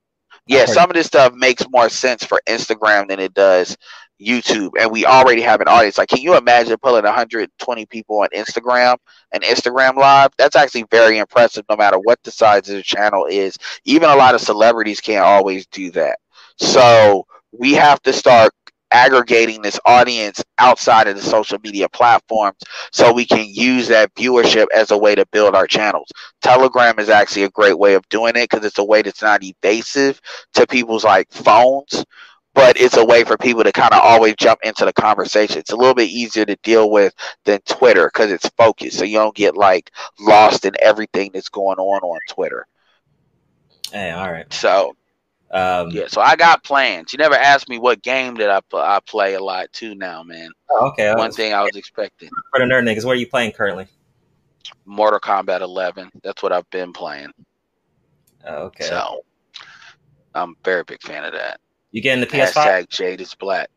yeah, 0.48 0.66
some 0.66 0.90
of 0.90 0.96
this 0.96 1.08
stuff 1.08 1.34
makes 1.34 1.66
more 1.70 1.90
sense 1.90 2.24
for 2.24 2.42
Instagram 2.48 3.08
than 3.08 3.20
it 3.20 3.34
does 3.34 3.78
YouTube 4.22 4.72
and 4.80 4.92
we 4.92 5.06
already 5.06 5.42
have 5.42 5.62
an 5.62 5.68
audience. 5.68 5.98
Like, 5.98 6.10
can 6.10 6.22
you 6.22 6.38
imagine 6.38 6.76
pulling 6.82 7.04
120 7.04 7.86
people 7.86 8.20
on 8.22 8.30
Instagram 8.36 8.98
and 9.32 9.44
Instagram 9.44 9.96
Live? 9.96 10.32
That's 10.38 10.56
actually 10.56 10.86
very 10.90 11.20
impressive, 11.20 11.66
no 11.70 11.76
matter 11.76 12.00
what 12.00 12.22
the 12.24 12.32
size 12.32 12.70
of 12.70 12.76
the 12.76 12.84
channel 12.84 13.26
is. 13.26 13.56
Even 13.86 14.10
a 14.10 14.16
lot 14.16 14.36
of 14.36 14.42
celebrities 14.42 15.00
can't 15.00 15.24
always 15.24 15.68
do 15.68 15.92
that. 15.92 16.20
So 16.58 17.26
we 17.52 17.74
have 17.74 18.02
to 18.04 18.14
start 18.14 18.52
aggregating 18.92 19.62
this 19.62 19.80
audience 19.86 20.44
outside 20.58 21.08
of 21.08 21.16
the 21.16 21.22
social 21.22 21.58
media 21.64 21.90
platforms 21.90 22.58
so 22.92 23.14
we 23.14 23.26
can 23.26 23.46
use 23.48 23.88
that 23.88 24.14
viewership 24.16 24.68
as 24.76 24.92
a 24.92 24.98
way 24.98 25.16
to 25.16 25.26
build 25.28 25.56
our 25.56 25.68
channels. 25.68 26.10
Telegram 26.42 27.00
is 27.00 27.10
actually 27.10 27.44
a 27.44 27.50
great 27.50 27.78
way 27.78 27.94
of 27.96 28.08
doing 28.10 28.36
it 28.36 28.50
because 28.50 28.66
it's 28.66 28.80
a 28.80 28.84
way 28.84 29.02
that's 29.02 29.22
not 29.22 29.44
evasive 29.44 30.22
to 30.54 30.66
people's 30.68 31.04
like 31.04 31.32
phones 31.32 32.06
but 32.58 32.76
it's 32.82 32.98
a 32.98 33.06
way 33.06 33.24
for 33.24 33.38
people 33.38 33.64
to 33.64 33.72
kind 33.72 33.94
of 33.94 34.00
always 34.02 34.34
jump 34.36 34.60
into 34.64 34.84
the 34.84 34.92
conversation. 34.92 35.60
It's 35.60 35.74
a 35.74 35.76
little 35.76 35.94
bit 35.94 36.10
easier 36.10 36.44
to 36.44 36.56
deal 36.64 36.90
with 36.90 37.14
than 37.46 37.60
Twitter 37.68 38.10
because 38.12 38.32
it's 38.32 38.50
focused, 38.58 38.98
so 38.98 39.06
you 39.06 39.20
don't 39.20 39.36
get 39.36 39.56
like 39.56 39.92
lost 40.20 40.66
in 40.66 40.74
everything 40.82 41.30
that's 41.36 41.50
going 41.50 41.78
on 41.78 42.02
on 42.02 42.20
Twitter. 42.30 42.66
Hey, 43.92 44.10
all 44.10 44.32
right. 44.32 44.52
So, 44.52 44.97
um, 45.52 45.92
yeah, 45.92 46.08
so 46.08 46.22
I 46.22 46.36
got 46.36 46.64
plans. 46.64 47.14
You 47.14 47.18
never 47.18 47.36
asked 47.36 47.70
me 47.70 47.80
what 47.80 48.02
game 48.02 48.36
that 48.36 48.50
I 48.50 48.60
I 48.78 49.00
play 49.06 49.36
a 49.36 49.40
lot 49.44 49.72
too 49.72 49.96
now, 49.96 50.24
man. 50.24 50.50
Oh, 50.70 50.88
okay. 50.88 51.14
One 51.16 51.32
thing 51.32 51.54
I 51.54 51.64
was 51.64 51.76
expecting. 51.76 52.30
For 52.52 52.60
the 52.60 52.66
nerd 52.66 52.84
niggas, 52.84 53.06
what 53.06 53.14
are 53.14 53.20
you 53.20 53.28
playing 53.28 53.54
currently? 53.54 53.88
Mortal 54.86 55.20
Kombat 55.20 55.62
11. 55.62 56.12
That's 56.24 56.44
what 56.44 56.52
I've 56.52 56.70
been 56.70 56.92
playing. 56.92 57.32
Oh, 58.46 58.64
okay. 58.66 58.86
So, 58.86 59.22
I'm 60.36 60.52
a 60.52 60.64
very 60.64 60.84
big 60.84 61.02
fan 61.02 61.24
of 61.24 61.34
that. 61.34 61.60
You 61.92 62.02
getting 62.02 62.22
the 62.22 62.28
PS5? 62.28 62.54
Hashtag 62.54 62.90
Jade 62.90 63.22
is 63.22 63.34
black. 63.36 63.70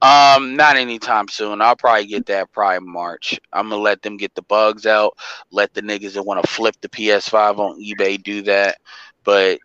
Um, 0.00 0.56
not 0.56 0.76
anytime 0.76 1.28
soon. 1.28 1.60
I'll 1.60 1.76
probably 1.76 2.06
get 2.06 2.26
that 2.26 2.50
probably 2.52 2.88
March. 2.88 3.38
I'm 3.52 3.68
gonna 3.68 3.82
let 3.82 4.00
them 4.02 4.16
get 4.16 4.34
the 4.34 4.42
bugs 4.42 4.86
out. 4.86 5.18
Let 5.50 5.74
the 5.74 5.82
niggas 5.82 6.14
that 6.14 6.22
want 6.22 6.42
to 6.42 6.48
flip 6.48 6.76
the 6.80 6.88
PS5 6.88 7.58
on 7.58 7.82
eBay 7.82 8.22
do 8.22 8.42
that. 8.42 8.78
But 9.24 9.58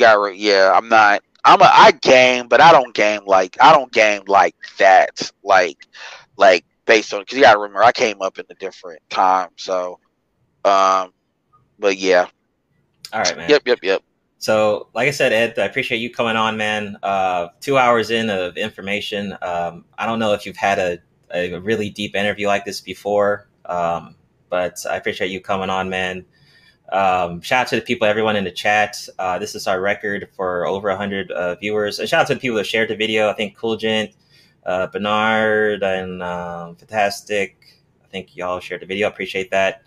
got 0.00 0.36
yeah, 0.36 0.72
I'm 0.74 0.88
not. 0.88 1.22
I'm 1.44 1.60
a 1.60 1.64
I 1.64 1.90
game, 1.90 2.48
but 2.48 2.60
I 2.60 2.72
don't 2.72 2.94
game 2.94 3.22
like 3.26 3.56
I 3.60 3.72
don't 3.72 3.92
game 3.92 4.22
like 4.26 4.54
that. 4.78 5.30
Like 5.42 5.78
like 6.36 6.64
based 6.86 7.12
on 7.12 7.20
because 7.20 7.36
you 7.36 7.44
gotta 7.44 7.58
remember 7.58 7.82
I 7.82 7.92
came 7.92 8.22
up 8.22 8.38
in 8.38 8.44
a 8.48 8.54
different 8.54 9.02
time. 9.10 9.50
So, 9.56 9.98
um, 10.64 11.12
but 11.78 11.96
yeah. 11.98 12.26
All 13.12 13.20
right, 13.20 13.36
man. 13.36 13.50
Yep, 13.50 13.62
yep, 13.66 13.78
yep. 13.82 14.02
So, 14.38 14.88
like 14.94 15.06
I 15.06 15.12
said, 15.12 15.32
Ed, 15.32 15.58
I 15.58 15.66
appreciate 15.66 15.98
you 15.98 16.10
coming 16.10 16.36
on, 16.36 16.56
man. 16.56 16.96
Uh, 17.02 17.48
two 17.60 17.78
hours 17.78 18.10
in 18.10 18.28
of 18.28 18.56
information. 18.56 19.36
Um, 19.40 19.84
I 19.96 20.06
don't 20.06 20.18
know 20.18 20.32
if 20.32 20.46
you've 20.46 20.56
had 20.56 20.78
a, 20.78 20.98
a 21.30 21.60
really 21.60 21.90
deep 21.90 22.16
interview 22.16 22.48
like 22.48 22.64
this 22.64 22.80
before, 22.80 23.48
um, 23.66 24.16
but 24.48 24.84
I 24.90 24.96
appreciate 24.96 25.30
you 25.30 25.40
coming 25.40 25.70
on, 25.70 25.88
man. 25.88 26.24
Um, 26.92 27.40
shout 27.40 27.62
out 27.62 27.68
to 27.68 27.76
the 27.76 27.82
people, 27.82 28.06
everyone 28.06 28.36
in 28.36 28.44
the 28.44 28.50
chat. 28.50 29.08
Uh, 29.18 29.38
this 29.38 29.54
is 29.54 29.66
our 29.66 29.80
record 29.80 30.28
for 30.36 30.66
over 30.66 30.88
100 30.88 31.30
uh, 31.32 31.54
viewers. 31.56 31.98
And 31.98 32.08
shout 32.08 32.22
out 32.22 32.26
to 32.28 32.34
the 32.34 32.40
people 32.40 32.58
that 32.58 32.66
shared 32.66 32.90
the 32.90 32.96
video. 32.96 33.30
I 33.30 33.32
think 33.32 33.56
Cool 33.56 33.76
Gent, 33.76 34.12
uh, 34.66 34.88
Bernard, 34.88 35.82
and 35.82 36.22
um, 36.22 36.76
Fantastic. 36.76 37.56
I 38.04 38.06
think 38.08 38.36
y'all 38.36 38.60
shared 38.60 38.82
the 38.82 38.86
video. 38.86 39.08
Appreciate 39.08 39.50
that. 39.50 39.82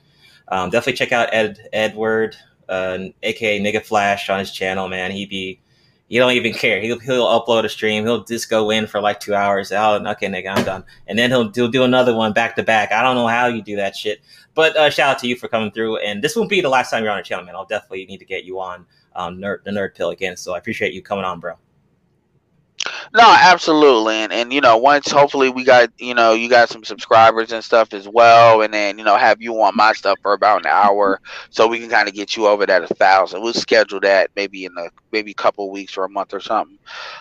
Um, 0.48 0.72
definitely 0.72 0.98
check 0.98 1.11
out 1.11 1.30
Ed 1.32 1.69
Edward 1.72 2.36
uh, 2.69 2.99
aka 3.23 3.60
Nigga 3.60 3.84
Flash 3.84 4.30
on 4.30 4.40
his 4.40 4.52
channel, 4.52 4.88
man. 4.88 5.11
He 5.11 5.26
be 5.26 5.60
You 6.07 6.19
don't 6.19 6.34
even 6.34 6.53
care. 6.53 6.80
He'll 6.82 6.99
he'll 6.99 7.26
upload 7.26 7.65
a 7.65 7.69
stream. 7.69 8.03
He'll 8.03 8.23
just 8.23 8.49
go 8.49 8.69
in 8.69 8.86
for 8.86 9.02
like 9.02 9.19
two 9.19 9.34
hours. 9.34 9.72
Oh, 9.72 9.95
okay, 9.95 10.27
nigga, 10.27 10.56
I'm 10.56 10.64
done. 10.64 10.84
And 11.07 11.18
then 11.18 11.32
he'll 11.32 11.52
he'll 11.52 11.68
do 11.68 11.84
another 11.84 12.15
one 12.15 12.32
back 12.32 12.56
to 12.57 12.64
back. 12.64 12.91
I 12.91 13.02
don't 13.02 13.15
know 13.15 13.27
how 13.27 13.48
you 13.48 13.61
do 13.61 13.76
that 13.77 13.95
shit. 13.95 14.22
But 14.53 14.77
uh, 14.77 14.90
shout 14.90 15.15
out 15.15 15.19
to 15.19 15.27
you 15.27 15.36
for 15.36 15.48
coming 15.48 15.72
through. 15.72 15.98
And 15.98 16.23
this 16.23 16.36
won't 16.36 16.49
be 16.49 16.61
the 16.61 16.69
last 16.69 16.91
time 16.91 17.03
you're 17.03 17.11
on 17.11 17.18
the 17.18 17.23
channel, 17.23 17.44
man. 17.44 17.56
I'll 17.56 17.65
definitely 17.65 18.06
need 18.06 18.19
to 18.19 18.26
get 18.26 18.45
you 18.45 18.60
on 18.60 18.86
um, 19.15 19.38
nerd 19.38 19.64
the 19.64 19.72
nerd 19.72 19.95
pill 19.95 20.11
again. 20.11 20.38
So 20.38 20.53
I 20.53 20.60
appreciate 20.60 20.94
you 20.94 21.02
coming 21.02 21.26
on, 21.26 21.40
bro. 21.40 21.56
No, 23.14 23.23
absolutely, 23.23 24.15
and 24.15 24.34
and 24.34 24.52
you 24.52 24.61
know, 24.61 24.77
once 24.77 25.10
hopefully 25.10 25.49
we 25.49 25.64
got 25.64 25.90
you 25.98 26.14
know 26.14 26.34
you 26.34 26.49
got 26.49 26.69
some 26.69 26.84
subscribers 26.84 27.52
and 27.52 27.64
stuff 27.64 27.94
as 27.94 28.07
well, 28.07 28.61
and 28.61 28.73
then 28.73 28.98
you 28.98 29.03
know 29.03 29.15
have 29.15 29.41
you 29.41 29.61
on 29.61 29.76
my 29.76 29.94
stuff 29.94 30.18
for 30.22 30.34
about 30.34 30.65
an 30.65 30.72
hour, 30.72 31.19
so 31.49 31.68
we 31.68 31.80
can 31.80 31.90
kind 31.90 32.07
of 32.07 32.14
get 32.14 32.36
you 32.36 32.48
over 32.48 32.65
that 32.65 32.84
a 32.84 32.94
thousand. 32.95 33.41
We'll 33.41 33.53
schedule 33.53 33.99
that 34.02 34.32
maybe 34.36 34.65
in 34.65 34.72
a 34.77 34.90
maybe 35.11 35.32
a 35.32 35.36
couple 35.36 35.69
weeks 35.72 35.98
or 35.98 36.06
a 36.06 36.10
month 36.10 36.34
or 36.34 36.40
something. 36.40 36.77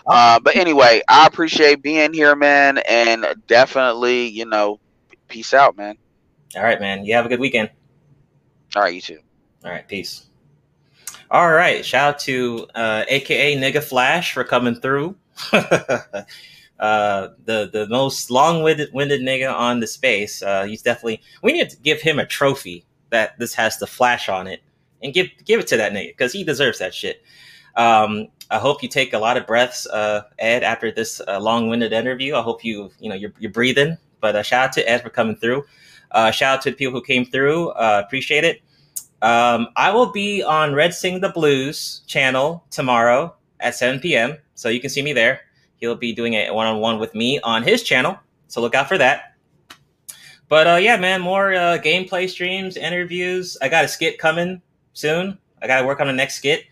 Uh, 0.06 0.40
but 0.40 0.56
anyway, 0.56 1.02
I 1.08 1.26
appreciate 1.26 1.82
being 1.82 2.12
here, 2.12 2.34
man, 2.34 2.78
and 2.88 3.26
definitely 3.46 4.26
you 4.28 4.46
know, 4.46 4.80
peace 5.28 5.54
out, 5.54 5.76
man. 5.76 5.96
All 6.56 6.62
right, 6.62 6.80
man. 6.80 7.04
You 7.04 7.14
have 7.14 7.26
a 7.26 7.28
good 7.28 7.40
weekend. 7.40 7.70
All 8.76 8.82
right, 8.82 8.94
you 8.94 9.00
too. 9.00 9.20
All 9.64 9.70
right, 9.70 9.86
peace. 9.86 10.26
All 11.30 11.50
right, 11.50 11.84
shout 11.84 12.14
out 12.14 12.18
to 12.20 12.66
uh, 12.74 13.04
AKA 13.08 13.56
Nigga 13.56 13.82
Flash 13.82 14.34
for 14.34 14.44
coming 14.44 14.74
through. 14.74 15.16
uh, 15.52 17.28
the 17.44 17.68
the 17.72 17.86
most 17.88 18.30
long 18.30 18.62
winded 18.62 18.90
nigga 18.92 19.52
on 19.52 19.80
the 19.80 19.86
space. 19.86 20.42
Uh, 20.42 20.64
he's 20.64 20.82
definitely. 20.82 21.20
We 21.42 21.52
need 21.52 21.70
to 21.70 21.76
give 21.78 22.00
him 22.00 22.18
a 22.18 22.26
trophy 22.26 22.84
that 23.10 23.38
this 23.38 23.54
has 23.54 23.78
the 23.78 23.86
flash 23.86 24.28
on 24.28 24.46
it, 24.46 24.62
and 25.02 25.12
give 25.12 25.28
give 25.44 25.60
it 25.60 25.66
to 25.68 25.76
that 25.76 25.92
nigga 25.92 26.08
because 26.08 26.32
he 26.32 26.44
deserves 26.44 26.78
that 26.78 26.94
shit. 26.94 27.22
Um, 27.76 28.28
I 28.50 28.58
hope 28.58 28.82
you 28.82 28.88
take 28.88 29.12
a 29.14 29.18
lot 29.18 29.36
of 29.36 29.46
breaths, 29.46 29.86
uh, 29.86 30.22
Ed, 30.38 30.62
after 30.62 30.92
this 30.92 31.20
uh, 31.26 31.40
long 31.40 31.68
winded 31.68 31.92
interview. 31.92 32.36
I 32.36 32.42
hope 32.42 32.64
you 32.64 32.90
you 33.00 33.08
know 33.08 33.14
you're, 33.14 33.32
you're 33.38 33.50
breathing. 33.50 33.96
But 34.20 34.36
uh, 34.36 34.42
shout 34.42 34.68
out 34.68 34.72
to 34.74 34.88
Ed 34.88 35.02
for 35.02 35.10
coming 35.10 35.36
through. 35.36 35.64
Uh, 36.10 36.30
shout 36.30 36.58
out 36.58 36.62
to 36.62 36.70
the 36.70 36.76
people 36.76 36.94
who 36.94 37.04
came 37.04 37.24
through. 37.24 37.70
Uh, 37.70 38.02
appreciate 38.04 38.44
it. 38.44 38.62
Um, 39.20 39.68
I 39.76 39.90
will 39.90 40.12
be 40.12 40.42
on 40.42 40.74
Red 40.74 40.94
Sing 40.94 41.20
the 41.20 41.30
Blues 41.30 42.02
channel 42.06 42.64
tomorrow 42.70 43.34
at 43.64 43.74
7 43.74 43.98
p.m. 43.98 44.36
So 44.54 44.68
you 44.68 44.80
can 44.80 44.90
see 44.90 45.02
me 45.02 45.12
there. 45.12 45.40
He'll 45.76 45.96
be 45.96 46.12
doing 46.12 46.34
a 46.34 46.52
one 46.52 46.66
on 46.66 46.78
one 46.78 47.00
with 47.00 47.14
me 47.14 47.40
on 47.40 47.64
his 47.64 47.82
channel. 47.82 48.18
So 48.46 48.60
look 48.60 48.74
out 48.76 48.86
for 48.86 48.98
that. 48.98 49.34
But 50.48 50.66
uh, 50.66 50.76
yeah, 50.76 50.96
man, 50.96 51.20
more 51.20 51.54
uh, 51.54 51.78
gameplay 51.78 52.28
streams, 52.28 52.76
interviews. 52.76 53.56
I 53.60 53.68
got 53.68 53.84
a 53.84 53.88
skit 53.88 54.18
coming 54.18 54.62
soon. 54.92 55.38
I 55.60 55.66
got 55.66 55.80
to 55.80 55.86
work 55.86 56.00
on 56.00 56.06
the 56.06 56.12
next 56.12 56.36
skit. 56.36 56.66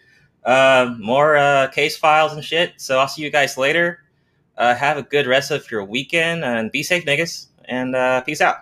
Uh, 0.45 0.95
more 0.99 1.37
uh, 1.37 1.69
case 1.69 1.97
files 1.97 2.35
and 2.35 2.45
shit. 2.45 2.75
So 2.77 2.99
I'll 2.99 3.09
see 3.09 3.23
you 3.23 3.31
guys 3.31 3.57
later. 3.57 4.05
Uh, 4.57 4.75
have 4.75 4.99
a 4.99 5.03
good 5.03 5.27
rest 5.27 5.51
of 5.51 5.69
your 5.71 5.85
weekend 5.85 6.45
and 6.45 6.71
be 6.71 6.83
safe, 6.83 7.05
niggas. 7.07 7.47
And 7.65 7.97
uh, 7.97 8.21
peace 8.21 8.41
out. 8.41 8.57